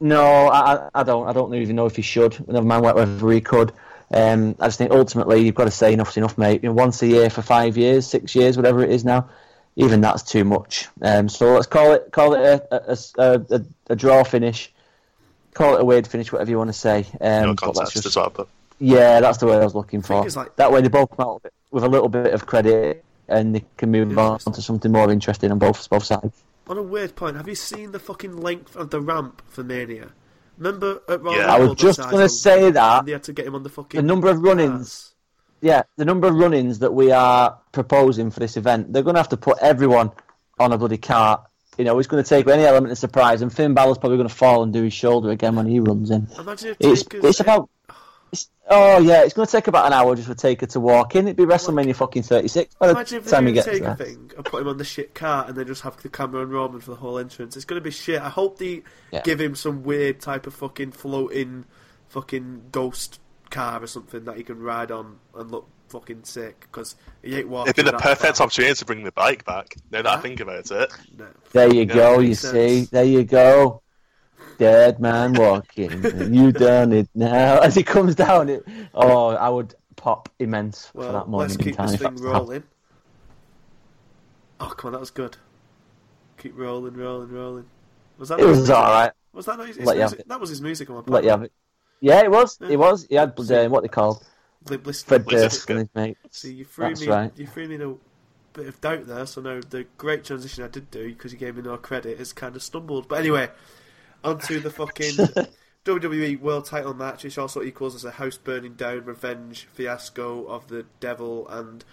No, 0.00 0.22
I, 0.48 0.74
I- 0.74 0.88
I 0.96 1.02
don't. 1.02 1.26
I 1.28 1.32
don't 1.32 1.54
even 1.54 1.76
know 1.76 1.86
if 1.86 1.96
he 1.96 2.02
should. 2.02 2.46
Never 2.48 2.66
mind 2.66 2.82
whether 2.84 3.30
he 3.30 3.40
could. 3.40 3.72
Um, 4.12 4.54
I 4.60 4.66
just 4.66 4.78
think 4.78 4.90
ultimately 4.90 5.40
you've 5.44 5.54
got 5.54 5.64
to 5.64 5.70
say 5.70 5.92
enough's 5.92 6.16
enough, 6.16 6.36
mate. 6.36 6.62
You 6.62 6.68
know, 6.68 6.74
once 6.74 7.00
a 7.02 7.06
year 7.06 7.30
for 7.30 7.42
five 7.42 7.76
years, 7.76 8.06
six 8.06 8.34
years, 8.34 8.56
whatever 8.56 8.82
it 8.84 8.90
is 8.90 9.04
now, 9.04 9.30
even 9.76 10.00
that's 10.00 10.22
too 10.22 10.44
much. 10.44 10.88
Um, 11.02 11.28
so 11.28 11.54
let's 11.54 11.66
call 11.66 11.92
it 11.92 12.08
call 12.12 12.34
it 12.34 12.40
a, 12.40 12.92
a, 12.92 12.96
a, 13.18 13.40
a, 13.56 13.64
a 13.90 13.96
draw 13.96 14.22
finish. 14.24 14.72
Call 15.54 15.74
it 15.76 15.80
a 15.80 15.84
weird 15.84 16.06
finish, 16.06 16.32
whatever 16.32 16.50
you 16.50 16.58
want 16.58 16.68
to 16.68 16.72
say. 16.78 17.06
Um, 17.20 17.42
no 17.42 17.54
but 17.54 17.66
let's 17.66 17.78
contest 17.78 17.92
just- 17.94 18.06
as 18.06 18.16
well, 18.16 18.32
but 18.34 18.48
yeah, 18.80 19.20
that's 19.20 19.38
the 19.38 19.46
word 19.46 19.60
I 19.60 19.64
was 19.64 19.74
looking 19.74 20.02
for. 20.02 20.24
like- 20.28 20.56
that 20.56 20.72
way 20.72 20.80
they 20.80 20.88
both 20.88 21.10
come 21.16 21.26
out 21.26 21.42
with 21.70 21.84
a 21.84 21.88
little 21.88 22.08
bit 22.08 22.34
of 22.34 22.46
credit 22.46 23.04
and 23.28 23.54
they 23.54 23.64
can 23.76 23.90
move 23.90 24.18
on 24.18 24.38
to 24.40 24.60
something 24.60 24.90
more 24.92 25.10
interesting 25.10 25.50
on 25.50 25.58
both 25.58 25.88
both 25.88 26.04
sides. 26.04 26.42
On 26.68 26.76
a 26.78 26.82
weird 26.82 27.14
point, 27.14 27.36
have 27.36 27.46
you 27.48 27.54
seen 27.54 27.92
the 27.92 27.98
fucking 27.98 28.36
length 28.36 28.74
of 28.76 28.90
the 28.90 29.00
ramp 29.00 29.42
for 29.48 29.62
Mania? 29.62 30.08
Remember 30.58 31.00
at 31.08 31.20
Royal 31.22 31.36
Yeah. 31.36 31.46
Rumble, 31.46 31.66
I 31.66 31.68
was 31.68 31.78
just 31.78 32.00
gonna 32.00 32.28
say 32.28 32.70
that. 32.70 32.98
and 33.00 33.08
they 33.08 33.12
had 33.12 33.22
to 33.24 33.32
get 33.32 33.46
him 33.46 33.54
on 33.54 33.62
the 33.62 33.68
fucking 33.70 33.98
The 33.98 34.06
number 34.06 34.28
of 34.28 34.40
run-ins. 34.42 35.13
Yeah, 35.60 35.82
the 35.96 36.04
number 36.04 36.26
of 36.28 36.34
run-ins 36.34 36.80
that 36.80 36.92
we 36.92 37.10
are 37.12 37.58
proposing 37.72 38.30
for 38.30 38.40
this 38.40 38.56
event, 38.56 38.92
they're 38.92 39.02
going 39.02 39.14
to 39.14 39.20
have 39.20 39.30
to 39.30 39.36
put 39.36 39.58
everyone 39.60 40.12
on 40.58 40.72
a 40.72 40.78
bloody 40.78 40.98
cart. 40.98 41.42
You 41.78 41.84
know, 41.84 41.98
it's 41.98 42.06
going 42.08 42.22
to 42.22 42.28
take 42.28 42.46
any 42.48 42.64
element 42.64 42.92
of 42.92 42.98
surprise, 42.98 43.42
and 43.42 43.52
Finn 43.52 43.74
Balor's 43.74 43.98
probably 43.98 44.16
going 44.18 44.28
to 44.28 44.34
fall 44.34 44.62
and 44.62 44.72
do 44.72 44.82
his 44.84 44.92
shoulder 44.92 45.30
again 45.30 45.56
when 45.56 45.66
he 45.66 45.80
runs 45.80 46.10
in. 46.10 46.28
Imagine 46.38 46.76
It's 46.78 47.04
it's 47.12 47.40
about. 47.40 47.68
It's, 48.30 48.48
oh 48.68 48.98
yeah, 49.00 49.22
it's 49.24 49.34
going 49.34 49.46
to 49.46 49.50
take 49.52 49.66
about 49.68 49.86
an 49.86 49.92
hour 49.92 50.14
just 50.16 50.28
for 50.28 50.34
Taker 50.34 50.66
to 50.66 50.80
walk 50.80 51.16
in. 51.16 51.26
It'd 51.26 51.36
be 51.36 51.44
WrestleMania 51.44 51.94
fucking 51.96 52.22
thirty 52.24 52.48
six 52.48 52.74
by 52.76 52.86
the 52.88 52.92
Imagine 52.92 53.18
if 53.18 53.24
they 53.24 53.30
time 53.30 53.46
he 53.46 53.52
gets 53.52 53.66
there. 53.66 53.94
thing 53.96 54.30
and 54.36 54.44
put 54.44 54.60
him 54.62 54.68
on 54.68 54.76
the 54.76 54.84
shit 54.84 55.14
cart 55.14 55.48
and 55.48 55.56
then 55.56 55.66
just 55.66 55.82
have 55.82 56.00
the 56.02 56.08
camera 56.08 56.42
on 56.42 56.50
Roman 56.50 56.80
for 56.80 56.90
the 56.90 56.96
whole 56.96 57.18
entrance. 57.18 57.56
It's 57.56 57.64
going 57.64 57.80
to 57.80 57.84
be 57.84 57.90
shit. 57.90 58.20
I 58.20 58.28
hope 58.28 58.58
they 58.58 58.82
Yeah. 59.12 59.22
give 59.22 59.40
him 59.40 59.54
some 59.56 59.82
weird 59.82 60.20
type 60.20 60.46
of 60.46 60.54
fucking 60.54 60.92
floating 60.92 61.64
fucking 62.08 62.66
ghost 62.70 63.18
car 63.50 63.82
or 63.82 63.86
something 63.86 64.24
that 64.24 64.36
he 64.36 64.42
can 64.42 64.60
ride 64.60 64.90
on 64.90 65.18
and 65.36 65.50
look 65.50 65.68
fucking 65.88 66.24
sick 66.24 66.60
because 66.62 66.96
he 67.22 67.36
ain't 67.36 67.48
walking. 67.48 67.70
It'd 67.70 67.84
be 67.84 67.90
the 67.90 67.92
perfect 67.96 68.36
far. 68.38 68.46
opportunity 68.46 68.74
to 68.74 68.84
bring 68.84 69.04
the 69.04 69.12
bike 69.12 69.44
back. 69.44 69.74
Now 69.90 70.02
that 70.02 70.18
I 70.18 70.20
think 70.20 70.40
about 70.40 70.70
it. 70.70 70.92
No. 71.16 71.28
There 71.52 71.72
you 71.72 71.84
Yeah, 71.88 71.94
go. 71.94 72.18
You 72.20 72.28
makes 72.30 72.40
see, 72.40 72.84
there 72.90 73.04
you 73.04 73.24
go. 73.24 73.82
Dead 74.58 75.00
man 75.00 75.34
walking. 75.36 76.10
you 76.32 76.52
done 76.52 76.92
it 76.92 77.08
now. 77.14 77.58
As 77.62 77.74
he 77.74 77.82
comes 77.82 78.14
down, 78.14 78.48
it. 78.48 78.64
Oh, 78.94 79.28
I 79.30 79.48
would 79.48 79.74
pop 79.96 80.28
immense 80.38 80.92
for 81.04 81.12
Well, 81.12 81.12
that 81.12 81.28
let's 81.36 81.56
moment 81.56 81.60
in 81.60 81.68
keep 81.68 81.76
time. 81.76 81.86
this 81.86 81.96
thing 81.96 82.14
that's 82.14 82.22
to 82.22 82.22
rolling. 82.22 82.64
Oh 84.60 84.68
come 84.76 84.88
on, 84.88 84.92
that 84.92 85.00
was 85.00 85.10
good. 85.10 85.36
Keep 86.38 86.56
rolling, 86.58 86.94
rolling, 86.94 87.30
rolling. 87.30 87.66
Was 88.18 88.28
that 88.28 88.38
It 88.38 88.44
was 88.44 88.58
his 88.58 88.70
all 88.70 88.82
music? 88.82 88.92
right. 88.92 89.12
Was 89.32 89.46
that 89.46 89.58
not 89.58 89.66
his, 89.68 89.76
his 89.76 89.86
Let 89.86 89.96
you 89.96 90.02
have 90.02 90.12
music? 90.12 90.26
That 90.26 90.40
was 90.40 90.50
his 90.50 90.60
music 90.62 90.90
on 90.90 90.96
my 90.96 91.02
Let 91.06 91.24
you 91.24 91.30
have 91.30 91.42
it. 91.42 91.52
Yeah, 92.04 92.22
it 92.22 92.30
was. 92.30 92.58
It 92.60 92.76
was. 92.76 93.06
He 93.08 93.14
had 93.14 93.30
uh, 93.30 93.68
what 93.70 93.82
they 93.82 93.88
called 93.88 94.22
Bizkit. 94.66 95.04
Fred. 95.04 95.26
Durst 95.26 95.70
and 95.70 95.78
his 95.78 95.88
mate. 95.94 96.18
See, 96.30 96.52
you 96.52 96.66
threw 96.66 96.88
That's 96.88 97.00
me. 97.00 97.08
right. 97.08 97.32
You 97.34 97.46
threw 97.46 97.66
me 97.66 97.76
in 97.76 97.80
a 97.80 97.94
bit 98.52 98.66
of 98.66 98.78
doubt 98.82 99.06
there. 99.06 99.24
So 99.24 99.40
no, 99.40 99.62
the 99.62 99.86
great 99.96 100.22
transition 100.22 100.64
I 100.64 100.68
did 100.68 100.90
do 100.90 101.08
because 101.08 101.32
you 101.32 101.38
gave 101.38 101.56
me 101.56 101.62
no 101.62 101.78
credit 101.78 102.18
has 102.18 102.34
kind 102.34 102.56
of 102.56 102.62
stumbled. 102.62 103.08
But 103.08 103.20
anyway, 103.20 103.48
onto 104.22 104.60
the 104.60 104.68
fucking 104.68 105.14
WWE 105.86 106.40
World 106.40 106.66
Title 106.66 106.92
match, 106.92 107.24
which 107.24 107.38
also 107.38 107.62
equals 107.62 107.94
as 107.94 108.04
a 108.04 108.10
house 108.10 108.36
burning 108.36 108.74
down 108.74 109.06
revenge 109.06 109.66
fiasco 109.72 110.44
of 110.44 110.68
the 110.68 110.84
devil 111.00 111.48
and 111.48 111.86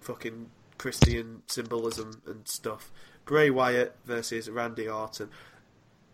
fucking 0.00 0.48
Christian 0.78 1.42
symbolism 1.48 2.22
and 2.26 2.48
stuff. 2.48 2.90
Bray 3.26 3.50
Wyatt 3.50 3.94
versus 4.06 4.48
Randy 4.48 4.88
Orton. 4.88 5.28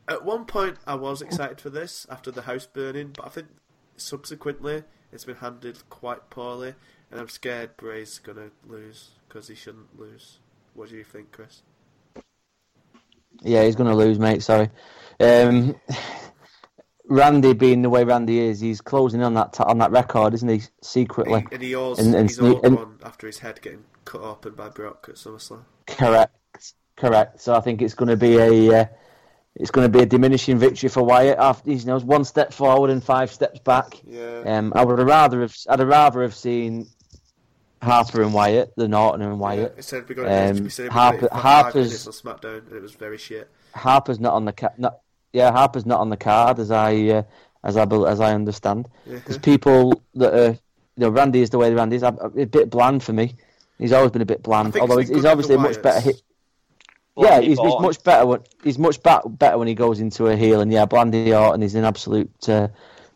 At 0.09 0.25
one 0.25 0.45
point, 0.45 0.77
I 0.87 0.95
was 0.95 1.21
excited 1.21 1.61
for 1.61 1.71
this 1.71 2.07
after 2.11 2.31
the 2.31 2.43
house 2.43 2.67
burning, 2.67 3.13
but 3.17 3.27
I 3.27 3.29
think 3.29 3.49
subsequently 3.97 4.85
it's 5.13 5.25
been 5.25 5.37
handled 5.37 5.83
quite 5.91 6.31
poorly, 6.31 6.75
and 7.11 7.21
I'm 7.21 7.29
scared 7.29 7.77
Bray's 7.77 8.19
gonna 8.19 8.51
lose 8.67 9.11
because 9.29 9.49
he 9.49 9.55
shouldn't 9.55 9.99
lose. 9.99 10.39
What 10.75 10.91
do 10.91 10.97
you 10.97 11.05
think, 11.05 11.33
Chris? 11.33 11.63
Yeah, 13.43 13.65
he's 13.65 13.77
going 13.77 13.91
to 13.91 13.97
lose, 13.97 14.19
mate. 14.19 14.43
Sorry. 14.43 14.71
Um, 15.21 15.75
Randy, 17.09 17.53
being 17.53 17.83
the 17.83 17.91
way 17.91 18.03
Randy 18.05 18.39
is, 18.41 18.61
he's 18.61 18.81
closing 18.81 19.23
on 19.23 19.35
that 19.35 19.53
t- 19.53 19.63
on 19.65 19.79
that 19.79 19.91
record, 19.91 20.35
isn't 20.35 20.49
he? 20.49 20.63
Secretly. 20.83 21.41
He, 21.51 21.55
and 21.55 21.63
he 21.63 21.75
owes, 21.75 21.99
And- 21.99 22.15
and 22.15 22.29
he's 22.29 22.39
and- 22.39 22.77
one 22.77 22.99
after 23.05 23.27
his 23.27 23.39
head 23.39 23.61
getting 23.63 23.85
cut 24.05 24.23
open 24.23 24.55
by 24.55 24.69
Brock 24.71 25.07
at 25.11 25.17
SummerSlam. 25.17 25.65
Correct, 25.87 26.35
correct. 26.97 27.41
So 27.41 27.55
I 27.55 27.61
think 27.61 27.83
it's 27.83 27.95
going 27.95 28.09
to 28.09 28.17
be 28.17 28.37
a 28.39 28.81
uh, 28.81 28.85
it's 29.59 29.71
going 29.71 29.91
to 29.91 29.99
be 29.99 30.03
a 30.03 30.07
diminishing 30.07 30.59
victory 30.59 30.89
for 30.89 31.03
Wyatt. 31.03 31.39
After 31.39 31.71
you 31.71 31.85
know, 31.87 31.99
one 32.01 32.25
step 32.25 32.53
forward 32.53 32.91
and 32.91 33.03
five 33.03 33.33
steps 33.33 33.59
back. 33.59 34.01
Yeah. 34.07 34.43
Um, 34.47 34.73
I 34.77 34.85
would 34.85 34.99
have 34.99 35.09
rather 35.09 35.41
have 35.41 35.57
I'd 35.69 35.79
have 35.79 35.89
rather 35.89 36.23
have 36.23 36.35
seen 36.35 36.87
Harper 37.83 38.23
and 38.23 38.33
Wyatt 38.35 38.75
than 38.77 38.95
Orton 38.95 39.23
and 39.23 39.39
Wyatt. 39.41 39.75
It 39.79 39.85
said 39.85 40.09
we 40.09 40.15
got 40.15 40.27
Um, 40.27 40.65
we 40.65 40.71
said 40.71 40.91
Harper- 40.91 41.29
Harper, 41.33 41.37
Harper's- 41.37 42.07
on 42.07 42.13
SmackDown, 42.13 42.67
and 42.67 42.73
it 42.77 42.83
was 42.83 42.93
very 42.93 43.19
shit. 43.19 43.49
Harper's 43.75 44.21
not 44.21 44.33
on 44.35 44.45
the 44.45 44.53
ca- 44.53 44.73
not, 44.79 45.01
yeah 45.33 45.51
Harper's 45.53 45.85
not 45.87 46.01
on 46.01 46.09
the 46.11 46.17
card 46.17 46.59
as 46.59 46.71
I 46.71 46.95
uh, 47.09 47.23
as 47.65 47.77
I 47.77 47.85
as 47.85 48.21
I 48.21 48.35
understand. 48.35 48.89
Yeah. 49.07 49.19
There's 49.27 49.39
people 49.39 50.03
that 50.15 50.35
are 50.35 50.51
you 50.53 50.59
know 50.97 51.09
Randy 51.11 51.43
is 51.43 51.51
the 51.51 51.59
way 51.59 51.73
Randy 51.73 51.97
is. 51.97 52.03
I'm 52.03 52.19
a 52.19 52.45
bit 52.47 52.71
bland 52.71 53.03
for 53.03 53.13
me. 53.13 53.35
He's 53.79 53.93
always 53.93 54.11
been 54.11 54.23
a 54.23 54.27
bit 54.27 54.43
bland, 54.43 54.75
although 54.79 54.97
he's, 54.97 55.11
he's 55.11 55.27
obviously 55.27 55.55
a 55.55 55.59
much 55.59 55.81
better 55.83 56.01
hit. 56.01 56.23
Yeah, 57.17 57.41
he's, 57.41 57.59
he's 57.59 57.81
much 57.81 58.03
better. 58.03 58.27
When, 58.27 58.41
he's 58.63 58.79
much 58.79 59.03
ba- 59.03 59.23
better 59.27 59.59
when 59.59 59.69
he 59.69 59.75
goes 59.75 60.01
into 60.01 60.27
a 60.27 60.37
heel, 60.37 60.61
and 60.61 60.73
yeah, 60.73 60.85
Blandy 60.85 61.35
Orton 61.35 61.63
is 61.63 61.75
an 61.75 61.85
absolute 61.85 62.49
uh, 62.49 62.69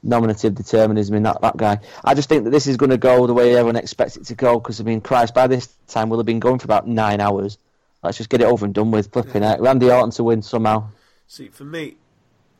nominative 0.02 0.54
determinism 0.54 1.16
in 1.16 1.22
that, 1.24 1.40
that 1.42 1.56
guy. 1.56 1.80
I 2.04 2.14
just 2.14 2.28
think 2.28 2.44
that 2.44 2.50
this 2.50 2.66
is 2.66 2.76
going 2.76 2.90
to 2.90 2.98
go 2.98 3.26
the 3.26 3.34
way 3.34 3.56
everyone 3.56 3.76
expects 3.76 4.16
it 4.16 4.24
to 4.26 4.34
go. 4.34 4.58
Because 4.58 4.80
I 4.80 4.84
mean, 4.84 5.00
Christ, 5.00 5.34
by 5.34 5.46
this 5.46 5.68
time 5.86 6.08
we'll 6.08 6.18
have 6.18 6.26
been 6.26 6.40
going 6.40 6.58
for 6.58 6.64
about 6.64 6.88
nine 6.88 7.20
hours. 7.20 7.58
Let's 8.02 8.16
just 8.16 8.30
get 8.30 8.40
it 8.40 8.44
over 8.44 8.64
and 8.64 8.74
done 8.74 8.90
with. 8.90 9.12
Flipping 9.12 9.42
it, 9.42 9.60
Randy 9.60 9.90
Orton 9.90 10.10
to 10.12 10.24
win 10.24 10.40
somehow. 10.40 10.88
See, 11.26 11.48
for 11.48 11.64
me, 11.64 11.96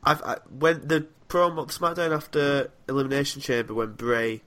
I've 0.03 0.21
I, 0.21 0.37
when 0.57 0.87
the 0.87 1.07
promo 1.27 1.65
the 1.65 1.73
SmackDown 1.73 2.15
after 2.15 2.71
Elimination 2.87 3.41
Chamber 3.41 3.73
when 3.73 3.93
Bray 3.93 4.43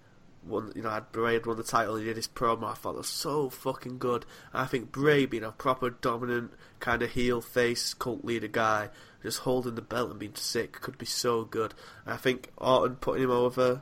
won, 0.47 0.73
you 0.77 0.83
know, 0.83 0.91
had 0.91 1.11
Bray 1.11 1.35
had 1.35 1.47
won 1.47 1.57
the 1.57 1.65
title, 1.65 1.97
he 1.97 2.05
did 2.05 2.17
his 2.17 2.29
promo. 2.29 2.71
I 2.71 2.75
thought 2.75 2.95
it 2.95 2.99
was 2.99 3.09
so 3.09 3.51
fucking 3.51 3.99
good. 3.99 4.25
And 4.53 4.63
I 4.63 4.67
think 4.67 4.93
Bray 4.93 5.27
being 5.27 5.43
a 5.43 5.51
proper 5.51 5.91
dominant 5.91 6.53
kind 6.85 7.03
of 7.03 7.13
heel 7.13 7.41
face 7.41 7.95
cult 7.95 8.27
leader 8.27 8.47
guy, 8.47 8.91
just 9.23 9.41
holding 9.41 9.75
the 9.75 9.81
belt 9.81 10.11
and 10.11 10.21
being 10.21 10.35
sick, 10.35 10.73
could 10.83 10.99
be 10.99 11.07
so 11.07 11.43
good. 11.43 11.73
I 12.07 12.19
think 12.19 12.51
Orton 12.59 12.97
putting 12.97 13.23
him 13.23 13.31
over 13.31 13.81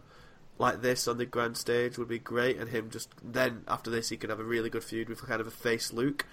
like 0.57 0.83
this 0.83 1.09
on 1.09 1.19
the 1.19 1.27
grand 1.27 1.57
stage 1.57 1.99
would 1.99 2.07
be 2.07 2.21
great, 2.21 2.59
and 2.59 2.71
him 2.71 2.91
just 2.91 3.11
then 3.21 3.65
after 3.67 3.91
this 3.91 4.11
he 4.11 4.17
could 4.17 4.31
have 4.31 4.39
a 4.39 4.45
really 4.45 4.71
good 4.71 4.85
feud 4.85 5.09
with 5.09 5.27
kind 5.27 5.41
of 5.41 5.49
a 5.49 5.51
face 5.51 5.93
Luke. 5.93 6.27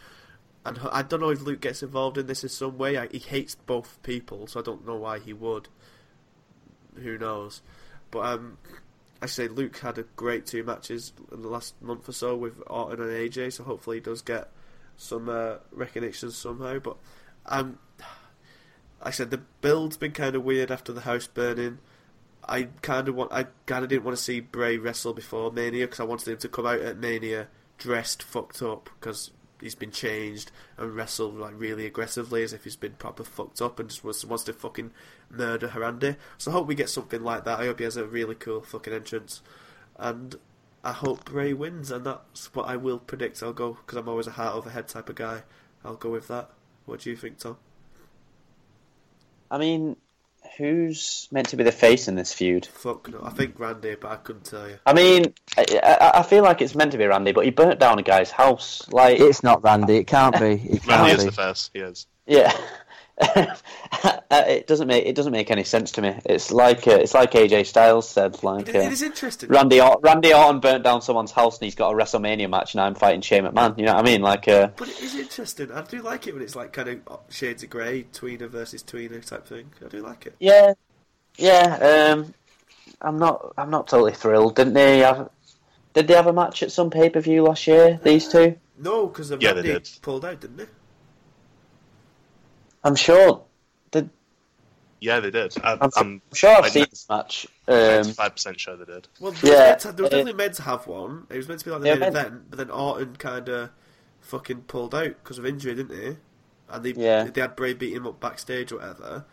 And 0.64 0.78
I 0.92 1.02
don't 1.02 1.22
know 1.22 1.30
if 1.30 1.42
Luke 1.42 1.62
gets 1.62 1.82
involved 1.82 2.20
in 2.20 2.28
this 2.28 2.44
in 2.44 2.50
some 2.50 2.78
way. 2.78 2.98
I, 2.98 3.08
he 3.08 3.18
hates 3.18 3.56
both 3.56 3.98
people, 4.04 4.46
so 4.46 4.60
I 4.60 4.64
don't 4.64 4.86
know 4.86 4.98
why 4.98 5.18
he 5.18 5.34
would. 5.34 5.70
Who 7.02 7.18
knows? 7.18 7.64
But 8.12 8.26
um, 8.26 8.58
I 9.24 9.26
say 9.26 9.48
Luke 9.48 9.80
had 9.80 9.98
a 9.98 10.04
great 10.04 10.46
two 10.46 10.64
matches 10.64 11.14
in 11.32 11.42
the 11.42 11.48
last 11.48 11.82
month 11.82 12.08
or 12.08 12.12
so 12.12 12.36
with 12.36 12.62
Orton 12.68 13.02
and 13.02 13.12
AJ, 13.12 13.54
so 13.54 13.64
hopefully 13.64 13.98
he 13.98 14.02
does 14.02 14.22
get 14.22 14.52
some 15.00 15.30
uh, 15.30 15.56
recognition 15.72 16.30
somehow. 16.30 16.78
But 16.80 16.98
um, 17.46 17.80
like 19.00 19.08
I 19.08 19.12
said 19.12 19.32
the 19.32 19.42
build's 19.62 19.98
been 19.98 20.12
kind 20.12 20.36
of 20.36 20.44
weird 20.44 20.70
after 20.70 20.94
the 20.94 21.02
house 21.02 21.26
burning. 21.26 21.80
I 22.48 22.64
kind 22.82 23.08
of 23.08 23.16
want, 23.16 23.32
I 23.32 23.46
kind 23.66 23.84
of 23.84 23.90
didn't 23.90 24.04
want 24.04 24.18
to 24.18 24.24
see 24.24 24.40
Bray 24.40 24.78
wrestle 24.78 25.14
before 25.14 25.52
Mania 25.52 25.86
because 25.86 26.00
I 26.00 26.04
wanted 26.04 26.28
him 26.28 26.38
to 26.38 26.50
come 26.50 26.66
out 26.66 26.80
at 26.80 26.98
Mania 26.98 27.48
dressed 27.78 28.24
fucked 28.24 28.62
up 28.62 28.90
because 29.00 29.32
he's 29.62 29.76
been 29.76 29.92
changed 29.92 30.52
and 30.78 30.96
wrestled 30.96 31.36
like 31.36 31.54
really 31.56 31.86
aggressively 31.86 32.44
as 32.44 32.54
if 32.54 32.64
he's 32.64 32.76
been 32.76 32.94
proper 32.94 33.24
fucked 33.24 33.62
up 33.62 33.80
and 33.80 33.90
just 33.90 34.04
wants, 34.04 34.26
wants 34.26 34.44
to 34.46 34.54
fucking 34.54 34.92
murder 35.30 35.70
Harandi. 35.70 36.18
So 36.38 36.52
I 36.52 36.54
hope 36.56 36.68
we 36.68 36.76
get 36.76 36.90
something 36.90 37.24
like 37.24 37.46
that. 37.46 37.60
I 37.60 37.66
hope 37.66 37.80
he 37.80 37.86
has 37.86 37.98
a 37.98 38.06
really 38.06 38.36
cool 38.36 38.62
fucking 38.62 38.94
entrance, 38.94 39.42
and 39.98 40.36
I 40.84 40.94
hope 40.94 41.26
Bray 41.26 41.54
wins, 41.54 41.92
and 41.92 42.06
that's 42.06 42.54
what 42.56 42.68
I 42.68 42.76
will 42.78 43.00
predict. 43.00 43.44
I'll 43.44 43.54
go 43.54 43.74
because 43.74 43.98
I'm 43.98 44.08
always 44.10 44.28
a 44.28 44.32
heart 44.32 44.56
over 44.56 44.70
head 44.70 44.88
type 44.88 45.10
of 45.10 45.16
guy. 45.16 45.44
I'll 45.84 45.96
go 45.96 46.10
with 46.12 46.28
that. 46.30 46.50
What 46.86 47.02
do 47.02 47.10
you 47.10 47.16
think, 47.16 47.38
Tom? 47.40 47.58
I 49.52 49.58
mean, 49.58 49.96
who's 50.58 51.28
meant 51.32 51.50
to 51.50 51.58
be 51.58 51.64
the 51.64 51.72
face 51.72 52.08
in 52.08 52.16
this 52.16 52.34
feud? 52.34 52.66
Fuck 52.66 53.10
no. 53.10 53.22
I 53.24 53.30
think 53.32 53.60
Randy, 53.60 53.96
but 53.96 54.12
I 54.12 54.16
couldn't 54.18 54.46
tell 54.46 54.70
you. 54.70 54.78
I 54.86 54.94
mean, 54.94 55.34
I, 55.58 55.66
I, 55.84 56.20
I 56.20 56.24
feel 56.24 56.44
like 56.44 56.62
it's 56.62 56.76
meant 56.76 56.92
to 56.94 56.98
be 56.98 57.06
Randy, 57.06 57.32
but 57.32 57.46
he 57.46 57.52
burnt 57.52 57.80
down 57.80 58.00
a 58.00 58.04
guy's 58.04 58.32
house. 58.32 58.88
Like, 58.90 59.20
It's 59.20 59.44
not 59.44 59.64
Randy. 59.64 59.98
It 59.98 60.08
can't 60.08 60.38
be. 60.40 60.54
It 60.54 60.86
Randy 60.88 61.10
can't 61.10 61.12
is 61.14 61.24
be. 61.24 61.30
the 61.30 61.36
first. 61.36 61.72
He 61.74 61.80
is. 61.80 62.08
yeah, 62.28 62.56
it 64.32 64.68
doesn't 64.68 64.88
make 64.88 65.06
it 65.06 65.16
doesn't 65.16 65.32
make 65.34 65.52
any 65.52 65.64
sense 65.64 65.92
to 65.92 66.02
me. 66.02 66.16
It's 66.26 66.52
like 66.52 66.88
uh, 66.88 66.92
it's 66.92 67.14
like 67.14 67.32
AJ 67.32 67.66
Styles 67.66 68.08
said, 68.10 68.42
like 68.44 68.70
It, 68.70 68.76
uh, 68.76 68.80
it 68.80 68.92
is 68.94 69.02
interesting. 69.02 69.50
Randy 69.50 69.82
Or- 69.82 70.00
Randy 70.02 70.34
Orton 70.34 70.60
burnt 70.62 70.84
down 70.84 71.02
someone's 71.02 71.32
house 71.32 71.58
and 71.60 71.66
he's 71.66 71.76
got 71.76 71.92
a 71.94 71.96
WrestleMania 71.96 72.50
match, 72.50 72.74
and 72.74 72.82
I'm 72.82 72.96
fighting 72.96 73.22
Shane 73.22 73.44
McMahon. 73.44 73.78
You 73.78 73.86
know 73.86 73.96
what 73.96 74.06
I 74.08 74.10
mean? 74.10 74.22
Like, 74.22 74.48
uh, 74.48 74.70
But 74.78 74.90
it 74.90 75.02
is 75.02 75.16
interesting. 75.16 75.72
I 75.72 75.82
do 75.82 76.02
like 76.02 76.28
it 76.28 76.34
when 76.34 76.42
it's 76.44 76.56
like 76.56 76.72
kind 76.74 76.88
of 77.08 77.20
shades 77.30 77.64
of 77.64 77.70
grey, 77.70 78.06
tweener 78.14 78.48
versus 78.50 78.84
tweener 78.84 79.24
type 79.26 79.46
thing. 79.48 79.72
I 79.86 79.90
do 79.90 80.02
like 80.02 80.26
it. 80.26 80.36
yeah, 80.40 80.74
yeah. 81.38 82.14
Um, 82.14 82.34
I'm 83.02 83.18
not 83.20 83.54
I'm 83.58 83.70
not 83.70 83.88
totally 83.88 84.14
thrilled. 84.14 84.56
Didn't 84.56 84.74
they 84.74 85.00
have? 85.00 85.30
Did 85.94 86.08
they 86.08 86.14
have 86.14 86.28
a 86.28 86.34
match 86.34 86.64
at 86.64 86.72
some 86.72 86.90
pay 86.90 87.10
per 87.10 87.20
view 87.20 87.44
last 87.44 87.68
year? 87.68 88.00
These 88.04 88.30
two. 88.30 88.56
No, 88.78 89.08
because 89.08 89.30
Yeah, 89.32 89.38
they 89.38 89.54
Randy 89.56 89.74
did. 89.74 89.90
pulled 90.02 90.24
out, 90.24 90.40
didn't 90.40 90.60
he? 90.60 90.66
I'm 92.84 92.96
sure. 92.96 93.44
Did 93.92 94.10
Yeah, 95.02 95.20
they 95.20 95.32
did. 95.32 95.56
I, 95.64 95.78
I'm, 95.82 95.90
I'm 95.96 96.22
sure 96.34 96.50
I've 96.50 96.66
I 96.66 96.70
seen 96.70 96.86
this 96.90 97.08
match. 97.10 97.48
Um, 97.68 98.04
five 98.06 98.34
percent 98.34 98.60
sure 98.60 98.76
they 98.78 98.86
did. 98.86 99.08
Well, 99.20 99.32
they, 99.34 99.52
Yeah, 99.52 99.76
to, 99.76 99.92
they 99.92 100.02
were 100.04 100.08
uh, 100.08 100.10
definitely 100.10 100.34
meant 100.34 100.54
to 100.56 100.64
have 100.64 100.88
one. 100.88 101.28
It 101.30 101.38
was 101.38 101.48
meant 101.48 101.60
to 101.62 101.66
be 101.66 101.72
like 101.72 101.82
the 101.82 101.86
main 101.90 101.94
were 101.96 102.00
meant- 102.00 102.16
event, 102.16 102.50
but 102.50 102.58
then 102.58 102.70
Orton 102.72 103.16
kind 103.18 103.50
of 103.50 103.70
fucking 104.22 104.62
pulled 104.62 104.94
out 104.96 105.16
because 105.24 105.38
of 105.38 105.46
injury, 105.46 105.76
didn't 105.76 105.98
he? 105.98 106.18
And 106.70 106.84
they 106.84 106.92
Yeah. 106.94 107.24
they 107.24 107.42
had 107.42 107.56
Bray 107.56 107.74
beat 107.74 107.94
him 107.94 108.06
up 108.08 108.20
backstage 108.20 108.72
or 108.72 108.78
whatever. 108.78 109.26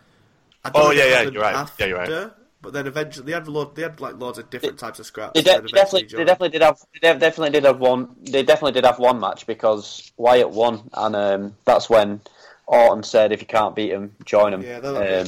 Oh, 0.75 0.91
yeah, 0.91 1.05
yeah, 1.05 1.23
you're 1.23 1.43
right. 1.43 1.69
Yeah, 1.79 1.87
you're 1.87 1.99
right. 1.99 2.31
But 2.63 2.73
then 2.73 2.87
eventually 2.89 3.27
they 3.27 3.33
had 3.33 3.47
lo- 3.47 3.71
they 3.73 3.83
had 3.83 4.01
like 4.01 4.19
loads 4.19 4.39
of 4.39 4.51
different 4.51 4.79
types 4.79 4.99
of 4.99 5.07
scraps. 5.07 5.35
They, 5.35 5.43
de- 5.43 5.59
and 5.59 5.69
definitely, 5.69 6.09
they 6.17 6.25
definitely 6.25 6.49
did 6.49 6.63
have, 6.63 6.81
they 7.01 7.13
definitely 7.17 7.51
did 7.51 7.65
have 7.65 7.79
one. 7.79 8.17
They 8.23 8.43
definitely 8.43 8.73
did 8.73 8.85
have 8.85 8.99
one 8.99 9.21
match 9.21 9.47
because 9.47 10.11
Wyatt 10.17 10.51
won, 10.51 10.89
and 10.95 11.15
um, 11.15 11.57
that's 11.65 11.89
when 11.89 12.23
Orton 12.67 13.03
said, 13.03 13.33
"If 13.33 13.41
you 13.41 13.47
can't 13.47 13.75
beat 13.75 13.91
him, 13.91 14.15
join 14.25 14.53
him," 14.53 14.63
Yeah, 14.63 14.77
um, 14.79 15.27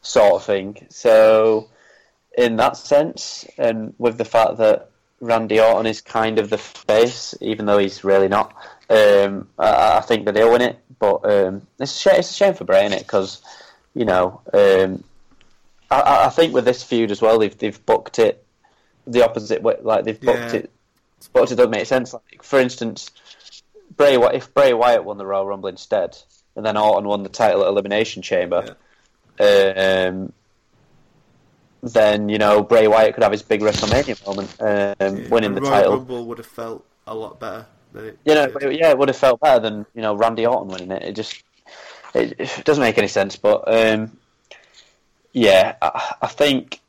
sort 0.00 0.34
of 0.34 0.44
thing. 0.44 0.86
So, 0.90 1.68
in 2.36 2.56
that 2.56 2.76
sense, 2.76 3.44
and 3.58 3.94
with 3.98 4.18
the 4.18 4.24
fact 4.24 4.58
that 4.58 4.90
Randy 5.20 5.60
Orton 5.60 5.86
is 5.86 6.00
kind 6.00 6.38
of 6.38 6.50
the 6.50 6.58
face, 6.58 7.34
even 7.40 7.66
though 7.66 7.78
he's 7.78 8.04
really 8.04 8.28
not, 8.28 8.54
um, 8.90 9.48
I, 9.58 9.98
I 9.98 10.00
think 10.00 10.24
that 10.26 10.34
they'll 10.34 10.52
win 10.52 10.62
it. 10.62 10.78
But 10.98 11.24
um, 11.24 11.66
it's 11.78 11.96
a 11.96 11.98
shame, 11.98 12.18
it's 12.20 12.30
a 12.30 12.34
shame 12.34 12.54
for 12.54 12.64
Bray, 12.64 12.86
it? 12.86 13.00
Because 13.00 13.42
you 13.94 14.04
know. 14.04 14.40
Um, 14.52 15.04
I, 15.90 16.26
I 16.26 16.28
think 16.30 16.52
with 16.52 16.64
this 16.64 16.82
feud 16.82 17.10
as 17.10 17.22
well, 17.22 17.38
they've 17.38 17.56
they've 17.56 17.86
booked 17.86 18.18
it 18.18 18.44
the 19.06 19.24
opposite 19.24 19.62
way. 19.62 19.76
Like 19.80 20.04
they've 20.04 20.20
booked 20.20 20.52
Yeah. 20.52 20.60
it, 20.60 20.70
booked 21.32 21.52
it 21.52 21.56
doesn't 21.56 21.70
make 21.70 21.86
sense. 21.86 22.12
Like 22.12 22.42
for 22.42 22.58
instance, 22.58 23.10
Bray 23.96 24.16
if 24.16 24.52
Bray 24.52 24.72
Wyatt 24.72 25.04
won 25.04 25.18
the 25.18 25.26
Royal 25.26 25.46
Rumble 25.46 25.68
instead, 25.68 26.18
and 26.56 26.64
then 26.64 26.76
Orton 26.76 27.06
won 27.06 27.22
the 27.22 27.28
title 27.28 27.62
at 27.62 27.68
Elimination 27.68 28.22
Chamber, 28.22 28.76
um, 29.38 30.32
then 31.82 32.28
you 32.28 32.38
know 32.38 32.62
Bray 32.62 32.88
Wyatt 32.88 33.14
could 33.14 33.22
have 33.22 33.32
his 33.32 33.42
big 33.42 33.60
WrestleMania 33.60 34.26
moment, 34.26 34.56
um, 34.60 35.18
Yeah, 35.18 35.28
winning 35.28 35.54
the 35.54 35.60
Royal 35.60 35.72
title. 35.72 35.96
Rumble 35.96 36.26
would 36.26 36.38
have 36.38 36.46
felt 36.46 36.84
a 37.06 37.14
lot 37.14 37.38
better 37.38 37.66
than 37.92 38.04
it. 38.06 38.18
You 38.24 38.34
know, 38.34 38.48
yeah, 38.70 38.90
it 38.90 38.98
would 38.98 39.08
have 39.08 39.16
felt 39.16 39.40
better 39.40 39.60
than 39.60 39.86
you 39.94 40.02
know 40.02 40.14
Randy 40.14 40.46
Orton 40.46 40.68
winning 40.68 40.90
it. 40.90 41.02
It 41.02 41.12
just 41.12 41.42
it, 42.14 42.34
it 42.38 42.62
doesn't 42.64 42.82
make 42.82 42.98
any 42.98 43.08
sense. 43.08 43.36
But 43.36 43.64
um, 43.66 44.16
yeah, 45.32 45.76
I, 45.80 46.14
I 46.22 46.26
think 46.26 46.80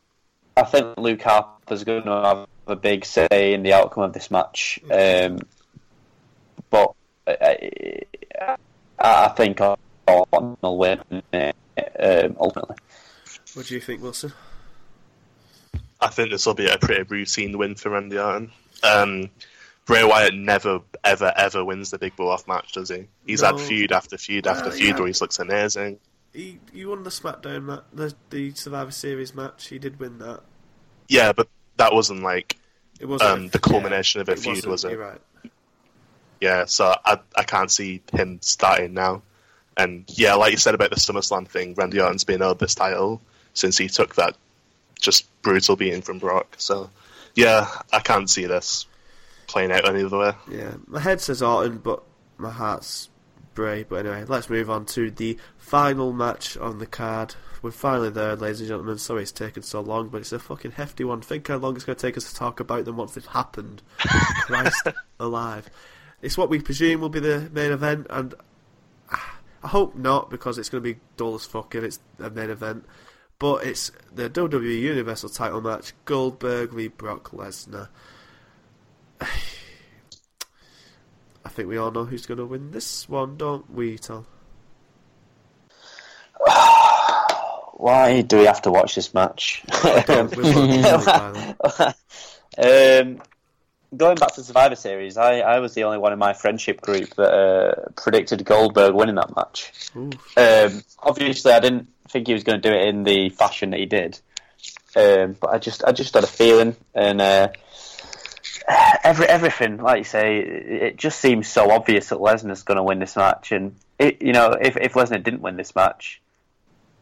I 0.56 0.64
think 0.64 0.98
Luke 0.98 1.22
Harper's 1.22 1.84
going 1.84 2.04
to 2.04 2.12
have 2.12 2.48
a 2.68 2.76
big 2.76 3.06
say 3.06 3.54
in 3.54 3.64
the 3.64 3.74
outcome 3.74 4.04
of 4.04 4.14
this 4.14 4.32
match. 4.32 4.80
Um, 4.90 5.40
but 6.70 6.94
I, 7.28 8.06
I, 9.00 9.26
I 9.26 9.28
think 9.30 9.60
Orton 9.62 10.58
will 10.62 10.78
win 10.78 11.00
it, 11.34 11.56
um, 12.00 12.36
ultimately. 12.40 12.76
What 13.54 13.66
do 13.66 13.76
you 13.76 13.82
think, 13.82 14.02
Wilson? 14.02 14.34
I 16.00 16.08
think 16.08 16.30
this 16.30 16.46
will 16.46 16.54
be 16.54 16.68
a 16.68 16.78
pretty 16.78 17.04
routine 17.04 17.58
win 17.58 17.76
for 17.76 17.90
Randy 17.90 18.20
Orton. 18.20 18.52
Um, 18.84 19.30
Bray 19.86 20.04
Wyatt 20.04 20.36
never, 20.36 20.82
ever, 21.04 21.34
ever 21.36 21.64
wins 21.66 21.90
the 21.92 21.98
big 21.98 22.16
blow 22.16 22.30
off 22.30 22.48
match, 22.48 22.74
does 22.74 22.90
he? 22.90 23.06
He's 23.26 23.42
No. 23.42 23.58
had 23.58 23.60
feud 23.66 23.92
after 23.92 24.18
feud 24.18 24.46
after 24.46 24.68
Uh, 24.70 24.72
feud 24.72 24.90
yeah. 24.90 24.98
where 25.00 25.08
he 25.08 25.14
looks 25.20 25.40
amazing. 25.40 26.00
He 26.34 26.60
he 26.72 26.86
won 26.86 27.04
the 27.04 27.10
SmackDown 27.10 27.64
match, 27.64 27.84
the 27.94 28.14
the 28.30 28.54
Survivor 28.54 28.92
Series 28.92 29.34
match. 29.34 29.70
He 29.70 29.80
did 29.80 30.00
win 30.00 30.20
that. 30.20 30.42
Yeah, 31.08 31.32
but 31.32 31.48
that 31.78 31.94
wasn't 31.94 32.22
like 32.22 32.58
It 33.00 33.06
wasn't 33.08 33.30
Um, 33.32 33.46
a- 33.46 33.50
the 33.50 33.60
culmination 33.60 34.22
of 34.22 34.30
a 34.30 34.34
it 34.34 34.40
feud, 34.40 34.56
wasn't, 34.66 34.72
was 34.72 34.84
it? 34.86 34.92
You're 34.92 35.00
right. 35.00 35.22
Yeah, 36.42 36.66
so 36.66 36.96
I 37.06 37.20
I 37.36 37.44
can't 37.44 37.72
see 37.72 38.02
him 38.14 38.40
starting 38.42 38.94
now. 38.94 39.22
And 39.76 40.06
yeah, 40.08 40.34
like 40.36 40.52
you 40.52 40.58
said 40.58 40.74
about 40.76 40.90
the 40.90 40.96
SummerSlam 40.96 41.48
thing, 41.48 41.76
Randy 41.76 42.00
Orton's 42.00 42.24
been 42.24 42.42
owed 42.42 42.60
this 42.60 42.76
title 42.76 43.22
since 43.54 43.78
he 43.78 43.88
took 43.88 44.16
that 44.16 44.36
just 45.00 45.28
brutal 45.42 45.76
beating 45.76 46.02
from 46.02 46.20
Brock. 46.20 46.56
So 46.58 46.90
yeah, 47.36 47.68
I 47.94 48.00
can't 48.00 48.30
see 48.30 48.46
this 48.46 48.88
playing 49.48 49.72
out 49.72 49.88
any 49.88 50.04
other 50.04 50.18
way. 50.18 50.32
Yeah, 50.52 50.74
my 50.88 51.00
head 51.00 51.22
says 51.22 51.42
Orton, 51.42 51.78
but 51.78 52.04
my 52.38 52.52
heart's 52.52 53.10
Bray. 53.54 53.84
But 53.84 54.06
anyway, 54.06 54.24
let's 54.28 54.50
move 54.50 54.70
on 54.70 54.86
to 54.88 55.10
the 55.10 55.38
final 55.58 56.14
match 56.14 56.56
on 56.58 56.80
the 56.80 56.86
card. 56.86 57.36
We're 57.62 57.72
finally 57.72 58.12
there, 58.12 58.36
ladies 58.36 58.62
and 58.62 58.70
gentlemen. 58.70 59.00
Sorry 59.00 59.24
it's 59.24 59.32
taken 59.32 59.64
so 59.64 59.82
long, 59.82 60.10
but 60.10 60.22
it's 60.22 60.32
a 60.32 60.40
fucking 60.40 60.72
hefty 60.72 61.04
one. 61.04 61.22
Think 61.22 61.48
how 61.48 61.58
long 61.58 61.76
it's 61.76 61.84
going 61.84 61.96
to 61.96 62.02
take 62.02 62.18
us 62.18 62.30
to 62.32 62.36
talk 62.36 62.60
about 62.60 62.86
them 62.86 62.98
once 62.98 63.16
they've 63.16 63.26
happened. 63.26 63.82
Christ 63.98 64.88
alive. 65.20 65.70
It's 66.22 66.38
what 66.38 66.50
we 66.50 66.60
presume 66.60 67.02
will 67.02 67.10
be 67.10 67.20
the 67.20 67.50
main 67.54 67.72
event, 67.72 68.08
and 68.10 68.34
I 69.64 69.68
hope 69.68 69.96
not, 69.96 70.30
because 70.30 70.58
it's 70.58 70.70
going 70.70 70.84
to 70.84 70.94
be 70.94 71.00
dull 71.16 71.36
as 71.36 71.46
fuck 71.46 71.76
if 71.76 71.84
it's 71.84 72.00
a 72.20 72.30
main 72.30 72.50
event. 72.50 72.86
But 73.40 73.66
it's 73.66 73.92
the 74.14 74.30
WWE 74.30 74.82
Universal 74.82 75.30
title 75.30 75.62
match 75.62 75.94
Goldberg 76.06 76.72
v 76.72 76.88
Brock 76.88 77.32
Lesnar. 77.32 77.90
I 79.22 79.28
think 81.50 81.70
we 81.70 81.78
all 81.78 81.92
know 81.92 82.06
who's 82.06 82.26
going 82.26 82.40
to 82.40 82.46
win 82.46 82.72
this 82.72 83.08
one, 83.08 83.38
don't 83.38 83.70
we, 83.72 83.98
Tom? 83.98 84.26
Why 87.74 88.22
do 88.22 88.40
we 88.40 88.46
have 88.46 88.64
to 88.64 88.72
watch 88.72 88.96
this 88.96 89.14
match? 89.14 89.64
Don't. 90.08 90.36
We'll 90.36 90.54
both 90.54 90.68
be 90.68 90.82
like 90.82 91.06
by 91.06 91.94
then. 92.58 93.18
um, 93.18 93.22
going 93.96 94.16
back 94.16 94.34
to 94.36 94.44
Survivor 94.44 94.76
Series, 94.76 95.18
I, 95.18 95.40
I 95.40 95.60
was 95.60 95.74
the 95.74 95.84
only 95.84 95.98
one 95.98 96.14
in 96.14 96.20
my 96.20 96.34
friendship 96.34 96.82
group 96.82 97.16
that 97.16 97.34
uh, 97.34 97.90
predicted 97.96 98.44
Goldberg 98.46 98.94
winning 98.94 99.16
that 99.16 99.36
match. 99.36 99.72
Um, 99.96 100.84
obviously, 101.00 101.52
I 101.52 101.60
didn't 101.60 101.88
think 102.10 102.28
he 102.28 102.34
was 102.34 102.44
going 102.44 102.62
to 102.62 102.70
do 102.70 102.76
it 102.76 102.88
in 102.88 103.04
the 103.04 103.30
fashion 103.30 103.70
that 103.72 103.80
he 103.80 103.86
did, 103.86 104.20
um, 104.96 105.36
but 105.40 105.52
I 105.52 105.58
just 105.60 105.84
I 105.84 105.92
just 105.92 106.14
had 106.14 106.24
a 106.24 106.28
feeling, 106.28 106.76
and 106.94 107.22
uh, 107.22 107.50
every 109.04 109.26
everything, 109.28 109.78
like 109.78 110.00
you 110.00 110.04
say, 110.04 110.40
it, 110.40 110.98
just 110.98 111.20
seems 111.20 111.48
so 111.48 111.72
obvious 111.72 112.10
that 112.10 112.20
Lesnar's 112.20 112.64
going 112.64 112.78
to 112.78 112.84
win 112.84 113.00
this 113.00 113.16
match, 113.16 113.52
and 113.52 113.76
it, 114.00 114.22
you 114.22 114.34
know, 114.34 114.52
if 114.60 114.78
if 114.78 114.94
Lesnar 114.94 115.24
didn't 115.24 115.42
win 115.42 115.58
this 115.58 115.76
match, 115.76 116.22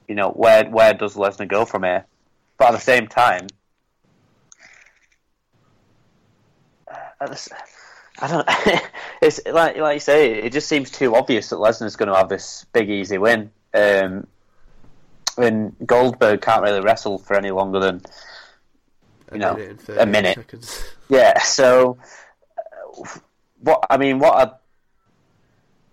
you 0.08 0.16
know, 0.16 0.30
where 0.30 0.66
where 0.70 0.94
does 0.94 1.16
Lesnar 1.16 1.48
go 1.48 1.66
from 1.66 1.84
here? 1.84 2.06
But 2.58 2.70
at 2.70 2.72
the 2.72 2.80
same 2.80 3.08
time, 3.08 3.48
at 6.88 6.88
the 6.88 6.94
s- 6.94 7.05
I 7.22 8.28
don't. 8.28 8.48
it's 9.22 9.42
like 9.46 9.78
like 9.78 9.96
you 9.96 10.00
say, 10.00 10.34
it 10.34 10.54
just 10.54 10.68
seems 10.68 10.90
too 10.90 11.16
obvious 11.16 11.50
that 11.50 11.58
Lesnar's 11.58 11.96
going 11.96 12.10
to 12.10 12.16
have 12.16 12.30
this 12.30 12.66
big 12.74 12.90
easy 12.90 13.18
win. 13.18 13.52
Um, 13.74 14.28
and 15.38 15.76
Goldberg 15.86 16.42
can't 16.42 16.64
really 16.64 16.82
wrestle 16.82 17.18
for 17.18 17.36
any 17.36 17.52
longer 17.52 17.80
than 17.80 18.02
A 19.32 19.34
You 19.34 19.40
know, 19.40 19.56
minute 19.56 19.90
a 19.98 20.06
minute. 20.06 20.36
Seconds. 20.36 20.86
yeah. 21.10 21.40
So 21.40 21.98
uh, 22.58 23.04
what 23.60 23.86
I 23.90 23.98
mean, 23.98 24.20
what 24.20 24.36
I 24.36 24.54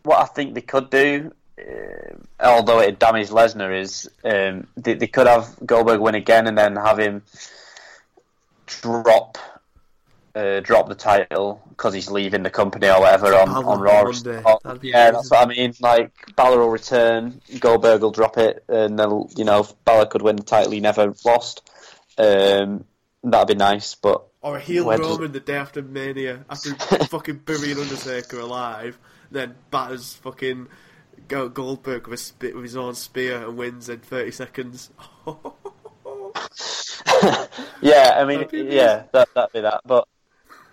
what 0.05 0.21
I 0.21 0.27
think 0.27 0.55
they 0.55 0.61
could 0.61 0.91
do, 0.91 1.33
uh, 1.59 2.15
although 2.41 2.81
it 2.81 2.99
damaged 2.99 3.31
Lesnar, 3.31 3.77
is 3.77 4.09
um, 4.25 4.69
they, 4.77 4.95
they 4.95 5.07
could 5.07 5.27
have 5.27 5.55
Goldberg 5.65 6.01
win 6.01 6.15
again 6.15 6.47
and 6.47 6.57
then 6.57 6.77
have 6.77 6.99
him 6.99 7.23
drop. 8.67 9.39
Uh, 10.35 10.61
drop 10.61 10.89
the 10.89 10.95
title 10.95 11.61
because 11.69 11.93
he's 11.93 12.11
leaving 12.11 12.43
the 12.43 12.49
company 12.49 12.89
or 12.89 13.01
whatever 13.01 13.35
on, 13.35 13.51
on 13.51 13.81
Raw. 13.81 14.05
one 14.05 14.15
day. 14.23 14.43
That'd 14.65 14.81
be 14.81 14.89
yeah, 14.89 15.11
that's 15.11 15.31
what 15.31 15.47
I 15.47 15.47
mean. 15.47 15.75
Like 15.79 16.11
Balor 16.37 16.59
will 16.59 16.71
return, 16.71 17.43
Goldberg 17.61 18.01
will 18.01 18.13
drop 18.13 18.39
it, 18.39 18.65
and 18.67 18.99
then 18.99 19.27
you 19.37 19.45
know 19.45 19.67
Balor 19.85 20.07
could 20.07 20.23
win 20.23 20.37
the 20.37 20.43
title 20.43 20.73
he 20.73 20.81
never 20.81 21.13
lost. 21.27 21.69
Um, 22.17 22.85
that'd 23.23 23.49
be 23.49 23.55
nice, 23.55 23.95
but 23.95 24.23
Or 24.41 24.57
a 24.57 24.61
heel 24.61 24.87
Where 24.87 24.97
does- 24.97 25.07
Roman 25.07 25.33
the 25.33 25.41
day 25.41 25.57
after 25.57 25.83
Mania, 25.83 26.47
after 26.49 26.75
fucking 27.07 27.43
burying 27.45 27.79
Undertaker 27.79 28.41
alive, 28.41 28.99
then 29.31 29.55
batters 29.71 30.15
fucking 30.15 30.69
Goldberg 31.29 32.07
with, 32.07 32.21
spe- 32.21 32.55
with 32.55 32.63
his 32.65 32.77
own 32.77 32.95
spear 32.95 33.47
and 33.47 33.59
wins 33.59 33.91
in 33.91 33.99
30 34.01 34.31
seconds. 34.31 34.91
yeah, 37.83 38.15
I 38.17 38.25
mean, 38.25 38.39
That'd 38.41 38.51
be 38.51 38.61
amazing. 38.61 38.73
yeah, 38.77 39.03
that 39.13 39.29
that'd 39.35 39.53
be 39.53 39.61
that. 39.61 39.81
But 39.85 40.07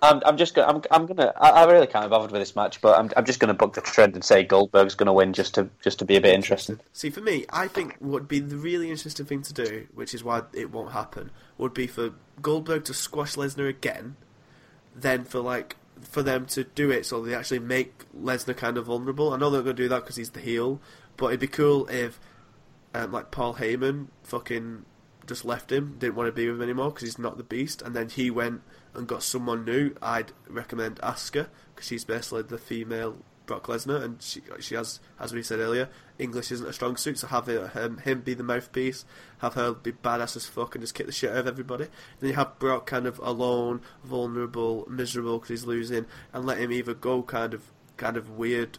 I'm 0.01 0.21
I'm 0.25 0.37
just 0.37 0.53
gonna 0.53 0.67
I'm 0.67 0.81
I'm 0.91 1.05
gonna 1.05 1.33
I, 1.35 1.49
I 1.49 1.63
really 1.65 1.87
can't 1.87 2.05
be 2.05 2.09
bothered 2.09 2.31
with 2.31 2.41
this 2.41 2.55
match, 2.55 2.81
but 2.81 2.97
I'm 2.97 3.09
I'm 3.17 3.25
just 3.25 3.39
gonna 3.39 3.53
book 3.53 3.73
the 3.73 3.81
trend 3.81 4.15
and 4.15 4.23
say 4.23 4.43
Goldberg's 4.43 4.95
gonna 4.95 5.13
win 5.13 5.33
just 5.33 5.55
to 5.55 5.69
just 5.81 5.99
to 5.99 6.05
be 6.05 6.15
a 6.15 6.21
bit 6.21 6.33
interesting. 6.33 6.79
See, 6.93 7.09
for 7.09 7.21
me, 7.21 7.45
I 7.49 7.67
think 7.67 7.95
what 7.99 8.11
would 8.11 8.27
be 8.27 8.39
the 8.39 8.57
really 8.57 8.89
interesting 8.89 9.25
thing 9.25 9.41
to 9.43 9.53
do, 9.53 9.87
which 9.93 10.13
is 10.13 10.23
why 10.23 10.43
it 10.53 10.71
won't 10.71 10.93
happen, 10.93 11.31
would 11.57 11.73
be 11.73 11.87
for 11.87 12.13
Goldberg 12.41 12.85
to 12.85 12.93
squash 12.93 13.35
Lesnar 13.35 13.67
again, 13.67 14.15
then 14.95 15.23
for 15.23 15.39
like 15.39 15.75
for 16.01 16.23
them 16.23 16.45
to 16.45 16.63
do 16.63 16.89
it 16.91 17.05
so 17.05 17.21
they 17.21 17.35
actually 17.35 17.59
make 17.59 18.05
Lesnar 18.17 18.55
kind 18.55 18.77
of 18.77 18.85
vulnerable. 18.85 19.33
I 19.33 19.37
know 19.37 19.49
they're 19.49 19.61
going 19.61 19.75
to 19.75 19.83
do 19.83 19.89
that 19.89 20.01
because 20.01 20.15
he's 20.15 20.31
the 20.31 20.39
heel, 20.39 20.79
but 21.17 21.27
it'd 21.27 21.41
be 21.41 21.47
cool 21.47 21.87
if 21.87 22.19
um, 22.93 23.11
like 23.11 23.31
Paul 23.31 23.55
Heyman 23.55 24.07
fucking 24.23 24.85
just 25.27 25.45
left 25.45 25.71
him, 25.71 25.97
didn't 25.99 26.15
want 26.15 26.27
to 26.27 26.31
be 26.31 26.47
with 26.47 26.57
him 26.57 26.63
anymore 26.63 26.89
because 26.89 27.03
he's 27.03 27.19
not 27.19 27.37
the 27.37 27.43
Beast, 27.43 27.81
and 27.81 27.95
then 27.95 28.09
he 28.09 28.31
went 28.31 28.61
and 28.93 29.07
got 29.07 29.23
someone 29.23 29.65
new. 29.65 29.95
I'd 30.01 30.31
recommend 30.47 30.97
Asuka 30.97 31.47
because 31.73 31.87
she's 31.87 32.05
basically 32.05 32.43
the 32.43 32.57
female 32.57 33.17
Brock 33.49 33.65
Lesnar, 33.65 34.03
and 34.03 34.21
she 34.21 34.41
she 34.59 34.75
has, 34.75 34.99
as 35.19 35.33
we 35.33 35.41
said 35.41 35.59
earlier, 35.59 35.89
English 36.19 36.51
isn't 36.51 36.67
a 36.69 36.71
strong 36.71 36.95
suit, 36.95 37.17
so 37.17 37.25
have 37.27 37.49
him, 37.49 37.69
um, 37.73 37.97
him 37.97 38.21
be 38.21 38.35
the 38.35 38.43
mouthpiece, 38.43 39.05
have 39.39 39.55
her 39.55 39.73
be 39.73 39.91
badass 39.91 40.35
as 40.35 40.45
fuck 40.45 40.75
and 40.75 40.83
just 40.83 40.93
kick 40.93 41.07
the 41.07 41.11
shit 41.11 41.31
out 41.31 41.37
of 41.37 41.47
everybody. 41.47 41.87
Then 42.19 42.29
you 42.29 42.35
have 42.35 42.59
Brock 42.59 42.85
kind 42.85 43.07
of 43.07 43.17
alone, 43.17 43.81
vulnerable, 44.03 44.85
miserable 44.87 45.39
because 45.39 45.49
he's 45.49 45.65
losing, 45.65 46.05
and 46.31 46.45
let 46.45 46.59
him 46.59 46.71
either 46.71 46.93
go 46.93 47.23
kind 47.23 47.55
of 47.55 47.63
kind 47.97 48.17
of 48.17 48.29
weird 48.29 48.77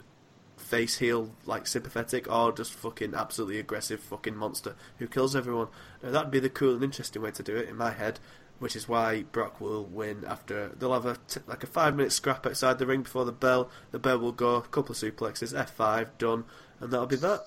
face 0.57 0.99
heel 0.99 1.35
like 1.47 1.66
sympathetic 1.66 2.31
or 2.31 2.53
just 2.53 2.73
fucking 2.73 3.15
absolutely 3.15 3.59
aggressive 3.59 3.99
fucking 3.99 4.37
monster 4.37 4.77
who 4.99 5.09
kills 5.09 5.35
everyone. 5.35 5.66
Now 6.01 6.12
that'd 6.12 6.31
be 6.31 6.39
the 6.39 6.49
cool 6.49 6.74
and 6.74 6.85
interesting 6.85 7.23
way 7.23 7.32
to 7.32 7.43
do 7.43 7.57
it 7.57 7.69
in 7.69 7.77
my 7.77 7.91
head, 7.91 8.20
which 8.61 8.77
is 8.77 8.89
why 8.89 9.23
Brock 9.32 9.61
will 9.61 9.85
win 9.85 10.23
after 10.27 10.69
they'll 10.78 10.93
have 10.93 11.07
a 11.07 11.16
t- 11.27 11.41
like 11.49 11.65
a 11.65 11.66
five 11.66 11.97
minute 11.97 12.12
scrap 12.12 12.47
outside 12.47 12.78
the 12.78 12.87
ring 12.87 13.03
before 13.03 13.24
the 13.24 13.32
bell. 13.32 13.69
The 13.91 13.99
bell 13.99 14.19
will 14.19 14.32
go, 14.32 14.55
a 14.57 14.62
couple 14.62 14.93
of 14.93 14.99
suplexes, 14.99 15.59
F 15.59 15.70
five 15.73 16.16
done, 16.19 16.45
and 16.78 16.93
that'll 16.93 17.07
be 17.07 17.16
that. 17.16 17.41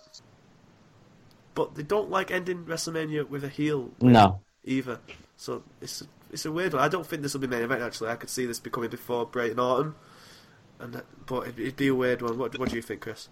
But 1.56 1.76
they 1.76 1.84
don't 1.84 2.10
like 2.10 2.31
ending 2.31 2.65
WrestleMania 2.65 3.30
with 3.30 3.44
a 3.44 3.49
heel 3.49 3.91
No. 4.02 4.41
either. 4.65 4.99
So 5.38 5.64
it's 5.81 6.02
a, 6.02 6.06
it's 6.31 6.45
a 6.45 6.52
weird 6.52 6.73
one. 6.73 6.81
I 6.81 6.88
don't 6.88 7.06
think 7.06 7.22
this 7.22 7.34
will 7.34 7.41
be 7.41 7.48
main 7.48 7.61
event 7.61 7.81
actually. 7.81 8.10
I 8.10 8.15
could 8.15 8.30
see 8.30 8.45
this 8.45 8.60
becoming 8.60 8.90
before 8.90 9.26
Bray 9.26 9.52
and 9.52 9.60
Orton, 9.60 9.94
and 10.80 10.94
that, 10.94 11.06
but 11.27 11.44
it'd, 11.44 11.60
it'd 11.60 11.76
be 11.76 11.88
a 11.90 11.95
weird 11.95 12.22
one. 12.23 12.38
What 12.40 12.57
what 12.57 12.69
do 12.69 12.76
you 12.76 12.81
think, 12.81 13.02
Chris? 13.02 13.30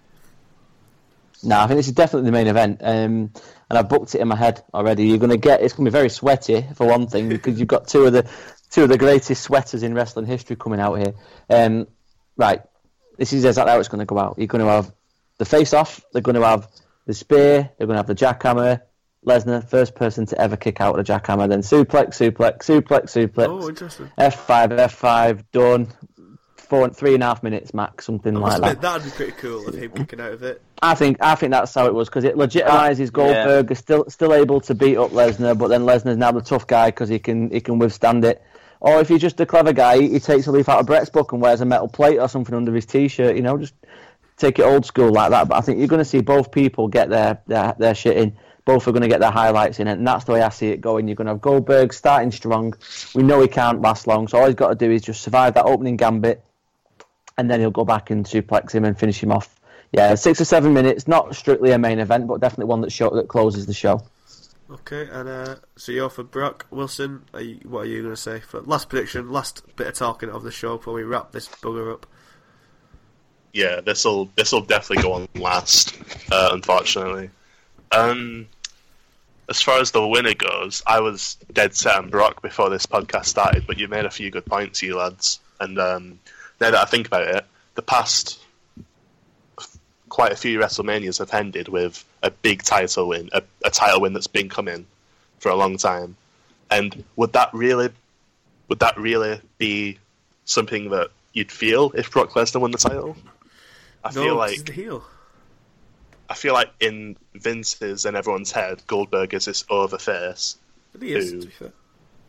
No, 1.44 1.60
I 1.60 1.68
think 1.68 1.78
this 1.78 1.88
is 1.88 1.94
definitely 1.94 2.28
the 2.30 2.34
main 2.34 2.48
event, 2.48 2.82
um, 2.82 3.32
and 3.70 3.80
I've 3.80 3.90
booked 3.90 4.14
it 4.16 4.22
in 4.22 4.28
my 4.28 4.36
head 4.36 4.64
already. 4.74 5.08
You're 5.08 5.18
going 5.18 5.32
to 5.32 5.38
get 5.38 5.62
it's 5.62 5.74
going 5.74 5.86
to 5.86 5.92
be 5.92 5.94
very 5.94 6.10
sweaty 6.10 6.66
for 6.76 6.86
one 6.86 7.08
thing 7.08 7.30
because 7.36 7.60
you've 7.60 7.68
got 7.68 7.88
two 7.88 8.04
of 8.04 8.14
the 8.14 8.30
two 8.70 8.84
of 8.84 8.90
the 8.90 8.98
greatest 8.98 9.44
sweaters 9.44 9.84
in 9.84 9.94
wrestling 9.94 10.26
history 10.26 10.56
coming 10.56 10.80
out 10.80 10.96
here. 10.96 11.14
Um, 11.50 11.88
right, 12.38 12.62
this 13.18 13.34
is 13.34 13.46
exactly 13.46 13.72
how 13.72 13.80
it's 13.80 13.90
going 13.90 14.00
to 14.00 14.06
go 14.06 14.20
out. 14.20 14.36
You're 14.38 14.48
going 14.48 14.64
to 14.64 14.72
have 14.72 14.92
the 15.38 15.46
face 15.46 15.74
off. 15.74 16.02
They're 16.14 16.22
going 16.22 16.36
to 16.36 16.46
have 16.46 16.68
the 17.06 17.14
spear. 17.14 17.70
They're 17.78 17.88
going 17.88 17.96
to 17.96 18.00
have 18.00 18.08
the 18.08 18.16
jackhammer. 18.16 18.82
Lesnar, 19.26 19.68
first 19.68 19.94
person 19.94 20.26
to 20.26 20.42
ever 20.42 20.58
kick 20.58 20.82
out 20.82 20.96
with 20.96 21.08
a 21.08 21.14
jackhammer. 21.14 21.48
Then 21.48 21.62
suplex, 21.62 22.16
suplex, 22.16 22.64
suplex, 22.64 23.12
suplex. 23.12 23.48
Oh, 23.48 23.70
interesting. 23.70 24.12
F5, 24.18 24.80
F5, 24.80 25.44
done. 25.52 25.88
Four, 26.72 26.86
and 26.86 26.96
three 26.96 27.16
and 27.16 27.22
a 27.22 27.26
half 27.26 27.44
minutes 27.44 27.74
max, 27.74 28.06
something 28.06 28.34
like 28.34 28.62
that. 28.62 28.80
that'd 28.80 29.04
be 29.04 29.12
pretty 29.12 29.34
cool 29.34 29.68
of 29.68 29.76
him 29.76 29.92
kicking 29.92 30.22
out 30.22 30.32
of 30.32 30.42
it. 30.42 30.62
I 30.82 30.96
think 30.96 31.18
I 31.20 31.36
think 31.36 31.52
that's 31.52 31.74
how 31.74 31.86
it 31.86 31.94
was 31.94 32.08
because 32.08 32.24
it 32.24 32.36
legitimizes 32.36 33.12
Goldberg 33.12 33.70
is 33.72 33.80
still 33.80 34.06
still 34.08 34.34
able 34.34 34.62
to 34.62 34.74
beat 34.74 34.96
up 34.96 35.12
Lesnar, 35.12 35.58
but 35.58 35.68
then 35.68 35.82
Lesnar's 35.82 36.16
now 36.16 36.32
the 36.32 36.40
tough 36.40 36.66
guy 36.66 36.88
because 36.88 37.10
he 37.10 37.20
can 37.20 37.50
he 37.52 37.60
can 37.60 37.78
withstand 37.78 38.24
it. 38.24 38.42
Or 38.80 39.02
if 39.02 39.10
you're 39.10 39.20
just 39.20 39.38
a 39.42 39.46
clever 39.46 39.74
guy, 39.74 40.00
he 40.02 40.18
takes 40.22 40.48
a 40.48 40.52
leaf 40.54 40.70
out 40.70 40.80
of 40.80 40.86
Brett's 40.86 41.10
book 41.10 41.34
and 41.34 41.42
wears 41.42 41.60
a 41.60 41.66
metal 41.66 41.90
plate 41.90 42.20
or 42.20 42.30
something 42.30 42.56
under 42.56 42.74
his 42.74 42.86
t-shirt. 42.86 43.36
You 43.36 43.42
know, 43.42 43.58
just 43.58 43.74
take 44.38 44.58
it 44.58 44.64
old 44.64 44.86
school 44.86 45.12
like 45.12 45.32
that. 45.32 45.50
But 45.50 45.58
I 45.58 45.62
think 45.62 45.80
you're 45.80 45.90
going 45.90 46.00
to 46.00 46.06
see 46.06 46.22
both 46.22 46.54
people 46.54 46.88
get 46.88 47.10
their 47.10 47.42
their, 47.48 47.76
their 47.78 47.96
shit 47.96 48.16
in. 48.16 48.38
Both 48.64 48.88
are 48.88 48.94
going 48.94 49.02
to 49.02 49.10
get 49.10 49.20
their 49.20 49.32
highlights 49.32 49.82
in 49.82 49.90
it, 49.90 49.98
and 49.98 50.08
that's 50.08 50.24
the 50.24 50.32
way 50.32 50.42
I 50.42 50.48
see 50.48 50.70
it 50.70 50.80
going. 50.80 51.10
You're 51.10 51.16
going 51.16 51.26
to 51.26 51.34
have 51.34 51.42
Goldberg 51.42 51.92
starting 51.92 52.32
strong. 52.32 52.76
We 53.14 53.24
know 53.24 53.42
he 53.42 53.50
can't 53.50 53.82
last 53.82 54.08
long, 54.08 54.30
so 54.30 54.40
all 54.40 54.46
he's 54.46 54.56
got 54.56 54.70
to 54.70 54.76
do 54.76 54.90
is 54.90 55.02
just 55.02 55.22
survive 55.22 55.56
that 55.56 55.66
opening 55.66 55.98
gambit, 55.98 56.44
and 57.42 57.50
then 57.50 57.60
he'll 57.60 57.72
go 57.72 57.84
back 57.84 58.12
and 58.12 58.24
suplex 58.24 58.72
him 58.72 58.86
and 58.86 58.98
finish 58.98 59.22
him 59.22 59.32
off. 59.32 59.60
Yeah, 59.92 60.14
six 60.14 60.40
or 60.40 60.46
seven 60.46 60.74
minutes, 60.74 61.08
not 61.08 61.36
strictly 61.36 61.72
a 61.72 61.80
main 61.80 61.98
event, 61.98 62.28
but 62.28 62.40
definitely 62.40 62.66
one 62.66 62.82
that 62.82 62.92
show 62.92 63.10
that 63.10 63.28
closes 63.28 63.66
the 63.66 63.74
show. 63.74 64.06
Okay, 64.70 65.10
and 65.12 65.28
uh, 65.28 65.56
so 65.76 65.92
you're 65.92 66.12
for 66.12 66.24
Brock 66.24 66.68
Wilson. 66.70 67.24
Are 67.34 67.42
you, 67.42 67.60
what 67.64 67.82
are 67.82 67.86
you 67.88 68.04
going 68.04 68.14
to 68.14 68.22
say 68.22 68.40
for 68.40 68.62
last 68.62 68.90
prediction, 68.90 69.32
last 69.32 69.64
bit 69.76 69.88
of 69.88 69.96
talking 69.96 70.30
of 70.30 70.44
the 70.44 70.52
show 70.52 70.78
before 70.78 70.94
we 70.94 71.04
wrap 71.04 71.32
this 71.32 71.48
bugger 71.48 71.92
up? 71.92 72.06
Yeah, 73.54 73.82
this 73.82 74.06
will 74.06 74.30
this 74.36 74.52
will 74.52 74.62
definitely 74.62 75.04
go 75.04 75.14
on 75.14 75.28
last. 75.36 75.98
Uh, 76.32 76.52
unfortunately, 76.54 77.32
um, 77.92 78.48
as 79.50 79.62
far 79.62 79.82
as 79.82 79.92
the 79.92 80.08
winner 80.08 80.36
goes, 80.36 80.84
I 80.86 81.02
was 81.02 81.38
dead 81.52 81.76
set 81.76 81.98
on 81.98 82.10
Brock 82.12 82.44
before 82.44 82.70
this 82.70 82.86
podcast 82.86 83.26
started, 83.26 83.66
but 83.68 83.80
you 83.80 83.88
made 83.90 84.06
a 84.06 84.12
few 84.12 84.30
good 84.30 84.46
points, 84.46 84.82
you 84.84 84.96
lads. 84.96 85.40
And 85.60 85.78
um, 85.80 86.20
now 86.62 86.72
that 86.72 86.82
I 86.82 86.86
think 86.86 87.08
about 87.08 87.24
it, 87.28 87.46
the 87.76 87.82
past 87.82 88.40
quite 90.10 90.32
a 90.32 90.36
few 90.36 90.60
WrestleManias 90.60 91.20
have 91.20 91.34
ended 91.34 91.68
with 91.68 92.04
a 92.22 92.32
big 92.32 92.64
title 92.64 93.08
win, 93.08 93.30
a, 93.34 93.42
a 93.66 93.70
title 93.70 94.02
win 94.02 94.14
that's 94.14 94.28
been 94.28 94.50
coming 94.50 94.86
for 95.40 95.50
a 95.50 95.56
long 95.56 95.78
time. 95.78 96.16
And 96.70 97.04
would 97.16 97.34
that 97.34 97.50
really, 97.54 97.90
would 98.68 98.80
that 98.80 98.98
really 98.98 99.42
be 99.58 99.98
something 100.46 100.90
that 100.90 101.10
you'd 101.34 101.52
feel 101.52 101.92
if 101.96 102.12
Brock 102.12 102.32
Lesnar 102.32 102.62
won 102.62 102.72
the 102.72 102.78
title? 102.78 103.16
I 104.04 104.12
no, 104.14 104.24
feel 104.24 104.36
like 104.36 104.66
the 104.66 104.74
heel. 104.74 105.04
I 106.30 106.34
feel 106.34 106.54
like 106.54 106.72
in 106.80 107.18
Vince's 107.34 108.06
and 108.06 108.16
everyone's 108.16 108.52
head, 108.52 108.82
Goldberg 108.88 109.34
is 109.34 109.46
this 109.46 109.66
over 109.70 109.98
face. 109.98 110.58
But 110.94 111.02
he 111.04 111.14
is, 111.14 111.32
Who? 111.32 111.40
to 111.42 111.46
be 111.48 111.52
fair. 111.54 111.72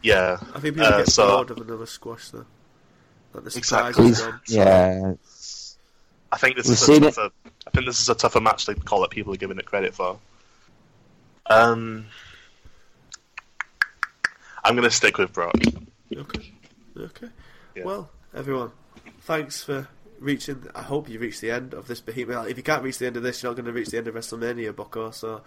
Yeah, 0.03 0.39
I 0.55 0.61
think 0.61 0.75
people 0.77 0.87
Uh, 0.87 0.99
get 0.99 1.09
so- 1.09 1.29
bored 1.37 1.51
of 1.51 1.59
another 1.59 1.87
squash 1.87 2.31
though. 2.31 2.47
Like 3.33 3.45
the 3.45 3.59
Exactly. 3.59 4.07
is 4.09 4.21
gone. 4.21 4.41
Yeah, 4.47 5.15
I 6.31 6.37
think 6.39 6.57
this 6.57 6.67
We've 6.67 6.75
is 6.75 6.83
a 6.83 6.85
seen 6.87 7.05
it. 7.05 7.15
tougher. 7.15 7.31
I 7.67 7.71
think 7.71 7.87
this 7.87 8.01
is 8.01 8.09
a 8.09 8.15
tougher 8.15 8.41
match 8.41 8.67
than 8.67 8.79
call 8.81 9.01
that 9.03 9.11
people 9.11 9.33
are 9.33 9.37
giving 9.37 9.59
it 9.59 9.67
credit 9.67 9.95
for. 9.95 10.19
Um, 11.47 12.07
I'm 14.65 14.75
going 14.77 14.89
to 14.89 14.95
stick 14.95 15.19
with 15.19 15.33
Brock. 15.33 15.55
Okay. 16.15 16.53
Okay. 16.97 17.29
Yeah. 17.75 17.85
Well, 17.85 18.11
everyone, 18.35 18.73
thanks 19.23 19.63
for 19.65 19.89
reaching. 20.19 20.67
I 20.75 20.83
hope 20.83 21.09
you 21.09 21.19
reached 21.19 21.41
the 21.41 21.51
end 21.51 21.75
of 21.75 21.89
this 21.89 22.01
behemoth. 22.01 22.49
If 22.49 22.57
you 22.57 22.63
can't 22.63 22.83
reach 22.83 22.99
the 22.99 23.07
end 23.07 23.17
of 23.17 23.23
this, 23.23 23.43
you're 23.43 23.51
not 23.51 23.57
going 23.57 23.67
to 23.67 23.73
reach 23.73 23.89
the 23.89 23.99
end 23.99 24.09
of 24.09 24.15
WrestleMania, 24.15 24.75
Bucko. 24.77 25.11
So, 25.11 25.43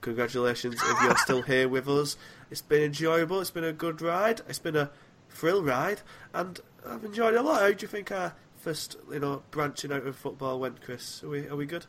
congratulations 0.00 0.74
if 0.82 1.02
you're 1.02 1.16
still 1.18 1.42
here 1.42 1.68
with 1.68 1.88
us. 1.88 2.16
It's 2.50 2.62
been 2.62 2.82
enjoyable. 2.82 3.40
It's 3.40 3.50
been 3.50 3.64
a 3.64 3.72
good 3.72 4.00
ride. 4.02 4.40
It's 4.48 4.58
been 4.58 4.76
a 4.76 4.90
thrill 5.28 5.62
ride, 5.62 6.00
and 6.32 6.58
I've 6.86 7.04
enjoyed 7.04 7.34
it 7.34 7.38
a 7.40 7.42
lot. 7.42 7.60
How 7.60 7.68
do 7.72 7.76
you 7.80 7.88
think 7.88 8.10
our 8.12 8.34
first, 8.56 8.96
you 9.10 9.18
know, 9.20 9.42
branching 9.50 9.92
out 9.92 10.06
of 10.06 10.16
football 10.16 10.58
went, 10.60 10.80
Chris? 10.82 11.22
Are 11.22 11.28
we 11.28 11.46
are 11.48 11.56
we 11.56 11.66
good? 11.66 11.86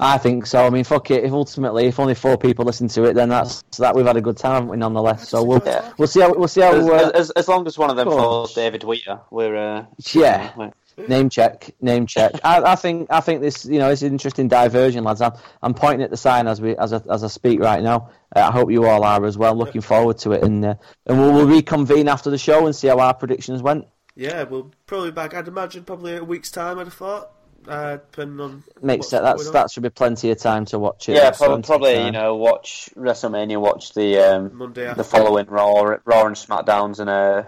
I 0.00 0.18
think 0.18 0.46
so. 0.46 0.66
I 0.66 0.70
mean, 0.70 0.82
fuck 0.84 1.10
it. 1.10 1.24
If 1.24 1.32
ultimately, 1.32 1.86
if 1.86 2.00
only 2.00 2.14
four 2.14 2.36
people 2.36 2.64
listen 2.64 2.88
to 2.88 3.04
it, 3.04 3.14
then 3.14 3.28
that's 3.28 3.62
that. 3.78 3.94
We've 3.94 4.06
had 4.06 4.16
a 4.16 4.20
good 4.20 4.36
time, 4.36 4.52
haven't 4.54 4.68
we? 4.70 4.76
Nonetheless, 4.76 5.28
so 5.28 5.42
we'll 5.42 5.62
Yeah. 5.64 5.92
we'll 5.98 6.08
see 6.08 6.20
how 6.20 6.32
we'll 6.34 6.48
see 6.48 6.62
how 6.62 6.72
As, 6.74 6.88
uh, 6.88 7.10
as, 7.14 7.30
as 7.32 7.48
long 7.48 7.66
as 7.66 7.78
one 7.78 7.90
of 7.90 7.96
them 7.96 8.08
Cool. 8.08 8.16
follows 8.16 8.54
David 8.54 8.82
Wheater, 8.84 9.20
we're 9.30 9.56
uh, 9.56 9.84
Yeah. 10.12 10.52
we're- 10.56 10.72
Name 10.96 11.28
check, 11.28 11.74
name 11.80 12.06
check. 12.06 12.32
I, 12.44 12.62
I 12.62 12.76
think 12.76 13.08
I 13.10 13.20
think 13.20 13.40
this 13.40 13.64
you 13.64 13.78
know 13.78 13.90
it's 13.90 14.02
an 14.02 14.12
interesting 14.12 14.48
diversion, 14.48 15.02
lads. 15.02 15.20
I'm, 15.20 15.32
I'm 15.62 15.74
pointing 15.74 16.02
at 16.02 16.10
the 16.10 16.16
sign 16.16 16.46
as 16.46 16.60
we 16.60 16.76
as 16.76 16.92
I, 16.92 17.00
as 17.10 17.24
I 17.24 17.28
speak 17.28 17.60
right 17.60 17.82
now. 17.82 18.10
Uh, 18.34 18.40
I 18.40 18.52
hope 18.52 18.70
you 18.70 18.86
all 18.86 19.02
are 19.02 19.24
as 19.24 19.36
well. 19.36 19.54
Looking 19.56 19.80
forward 19.80 20.18
to 20.18 20.32
it, 20.32 20.44
and 20.44 20.64
uh, 20.64 20.74
and 21.06 21.18
we'll, 21.18 21.32
we'll 21.32 21.48
reconvene 21.48 22.08
after 22.08 22.30
the 22.30 22.38
show 22.38 22.66
and 22.66 22.74
see 22.74 22.88
how 22.88 23.00
our 23.00 23.14
predictions 23.14 23.60
went. 23.62 23.86
Yeah, 24.14 24.44
we'll 24.44 24.70
probably 24.86 25.10
back. 25.10 25.34
I'd 25.34 25.48
imagine 25.48 25.84
probably 25.84 26.16
a 26.16 26.22
week's 26.24 26.52
time. 26.52 26.78
I'd 26.78 26.86
have 26.86 26.94
thought, 26.94 27.32
uh, 27.66 27.96
depending 27.96 28.40
on 28.40 28.62
Makes 28.80 28.98
what's 28.98 29.10
sense. 29.10 29.22
That's 29.22 29.50
that 29.50 29.70
should 29.72 29.82
be 29.82 29.90
plenty 29.90 30.30
of 30.30 30.38
time 30.38 30.64
to 30.66 30.78
watch 30.78 31.08
it. 31.08 31.16
yeah, 31.16 31.32
probably, 31.32 31.62
probably 31.62 32.04
you 32.04 32.12
know 32.12 32.36
watch 32.36 32.88
WrestleMania, 32.96 33.60
watch 33.60 33.94
the 33.94 34.18
um, 34.18 34.56
Monday 34.56 34.86
after. 34.86 35.02
the 35.02 35.08
following 35.08 35.46
Raw, 35.46 35.96
Raw 36.04 36.26
and 36.26 36.36
SmackDowns, 36.36 37.00
and 37.00 37.10
uh, 37.10 37.44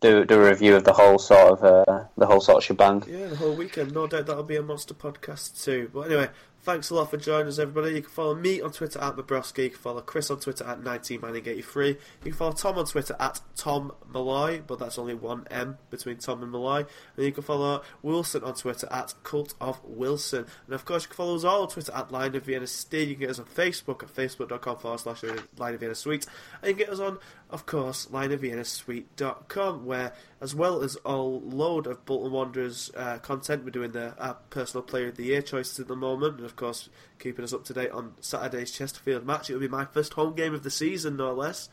do 0.00 0.24
do 0.24 0.42
a 0.42 0.48
review 0.50 0.76
of 0.76 0.84
the 0.84 0.92
whole 0.92 1.18
sort 1.18 1.52
of 1.52 1.64
uh, 1.64 2.04
the 2.16 2.26
whole 2.26 2.40
sort 2.40 2.58
of 2.58 2.64
shebang. 2.64 3.04
Yeah, 3.08 3.26
the 3.26 3.36
whole 3.36 3.54
weekend. 3.54 3.92
No 3.92 4.06
doubt 4.06 4.26
that'll 4.26 4.42
be 4.42 4.56
a 4.56 4.62
monster 4.62 4.94
podcast 4.94 5.62
too. 5.64 5.90
But 5.92 6.02
anyway, 6.02 6.28
thanks 6.62 6.90
a 6.90 6.94
lot 6.94 7.10
for 7.10 7.16
joining 7.16 7.48
us, 7.48 7.58
everybody. 7.58 7.94
You 7.94 8.02
can 8.02 8.10
follow 8.10 8.34
me 8.34 8.60
on 8.60 8.72
Twitter 8.72 9.00
at 9.00 9.16
Mabrowski. 9.16 9.64
You 9.64 9.70
can 9.70 9.78
follow 9.78 10.00
Chris 10.00 10.30
on 10.30 10.40
Twitter 10.40 10.64
at 10.64 10.80
19manning83. 10.80 11.88
You 11.88 11.96
can 12.22 12.32
follow 12.32 12.52
Tom 12.52 12.78
on 12.78 12.86
Twitter 12.86 13.16
at 13.18 13.40
Tom 13.56 13.92
Malloy, 14.12 14.62
but 14.66 14.78
that's 14.78 14.98
only 14.98 15.14
one 15.14 15.46
M 15.50 15.78
between 15.90 16.18
Tom 16.18 16.42
and 16.42 16.52
Malloy. 16.52 16.84
And 17.16 17.26
you 17.26 17.32
can 17.32 17.42
follow 17.42 17.82
Wilson 18.02 18.44
on 18.44 18.54
Twitter 18.54 18.88
at 18.90 19.14
Cult 19.22 19.54
of 19.60 19.80
Wilson. 19.84 20.46
And 20.66 20.74
of 20.74 20.84
course, 20.84 21.04
you 21.04 21.08
can 21.08 21.16
follow 21.16 21.36
us 21.36 21.44
all 21.44 21.62
on 21.62 21.68
Twitter 21.68 21.92
at 21.94 22.12
Lion 22.12 22.36
of 22.36 22.44
Vienna 22.44 22.66
Suite. 22.66 23.08
You 23.08 23.14
can 23.14 23.20
get 23.20 23.30
us 23.30 23.38
on 23.38 23.46
Facebook 23.46 24.02
at 24.02 24.14
facebook.com 24.14 24.78
forward 24.78 25.00
slash 25.00 25.22
Lion 25.56 25.74
of 25.74 25.80
Vienna 25.80 25.94
Suite. 25.94 26.26
And 26.62 26.68
you 26.68 26.74
can 26.74 26.86
get 26.86 26.92
us 26.92 27.00
on, 27.00 27.18
of 27.50 27.66
course, 27.66 28.06
lionofviennasuite.com, 28.12 29.86
where 29.86 30.12
as 30.40 30.54
well 30.54 30.82
as 30.82 30.96
a 31.04 31.16
load 31.16 31.86
of 31.86 32.04
Bolton 32.04 32.32
Wanderers 32.32 32.90
uh, 32.96 33.18
content, 33.18 33.64
we're 33.64 33.70
doing 33.70 33.90
the 33.90 34.14
our 34.18 34.34
personal 34.50 34.82
player 34.82 35.08
of 35.08 35.16
the 35.16 35.24
year 35.24 35.42
choices 35.42 35.80
at 35.80 35.88
the 35.88 35.96
moment, 35.96 36.36
and 36.36 36.44
of 36.44 36.54
course, 36.54 36.88
keeping 37.18 37.44
us 37.44 37.52
up 37.52 37.64
to 37.64 37.74
date 37.74 37.90
on 37.90 38.14
Saturday's 38.20 38.70
Chesterfield 38.70 39.26
match. 39.26 39.50
It 39.50 39.54
will 39.54 39.60
be 39.60 39.68
my 39.68 39.84
first 39.84 40.14
home 40.14 40.34
game 40.34 40.54
of 40.54 40.62
the 40.62 40.70
season, 40.70 41.16
no 41.16 41.32
less. 41.32 41.68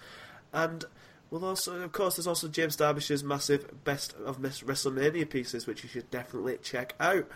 And 0.51 0.85
we'll 1.29 1.45
also, 1.45 1.81
of 1.81 1.91
course, 1.91 2.15
there's 2.15 2.27
also 2.27 2.47
James 2.47 2.77
Derbyshire's 2.77 3.23
massive 3.23 3.83
best 3.83 4.15
of 4.25 4.39
Miss 4.39 4.61
WrestleMania 4.61 5.29
pieces, 5.29 5.67
which 5.67 5.83
you 5.83 5.89
should 5.89 6.09
definitely 6.09 6.57
check 6.63 6.95
out. 6.99 7.27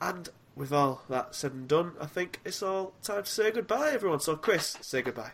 And 0.00 0.28
with 0.54 0.72
all 0.72 1.02
that 1.08 1.34
said 1.34 1.52
and 1.52 1.66
done, 1.66 1.92
I 2.00 2.06
think 2.06 2.40
it's 2.44 2.62
all 2.62 2.92
time 3.02 3.24
to 3.24 3.30
say 3.30 3.50
goodbye, 3.50 3.90
everyone. 3.92 4.20
So, 4.20 4.36
Chris, 4.36 4.76
say 4.82 5.02
goodbye. 5.02 5.32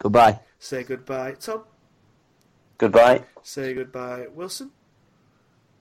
Goodbye. 0.00 0.40
Say 0.58 0.82
goodbye, 0.82 1.32
Tom. 1.40 1.64
Goodbye. 2.78 3.24
Say 3.42 3.74
goodbye, 3.74 4.26
Wilson. 4.34 4.70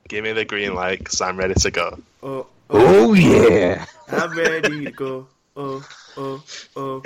Give 0.08 0.24
me 0.24 0.34
the 0.34 0.46
green 0.46 0.76
light 0.76 1.00
because 1.00 1.22
I'm 1.22 1.38
ready 1.38 1.54
to 1.56 1.72
go. 1.72 2.00
Oh, 2.22 2.48
oh, 2.70 3.08
Oh 3.10 3.14
yeah. 3.14 3.86
I'm 4.10 4.38
ready 4.38 4.86
to 4.86 4.92
go. 4.92 5.28
Oh, 5.56 5.86
oh, 6.18 6.44
oh. 6.76 7.04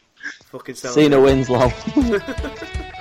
Fucking 0.46 0.74
Cena 0.74 0.92
celebrate. 0.92 1.20
Winslow. 1.20 1.72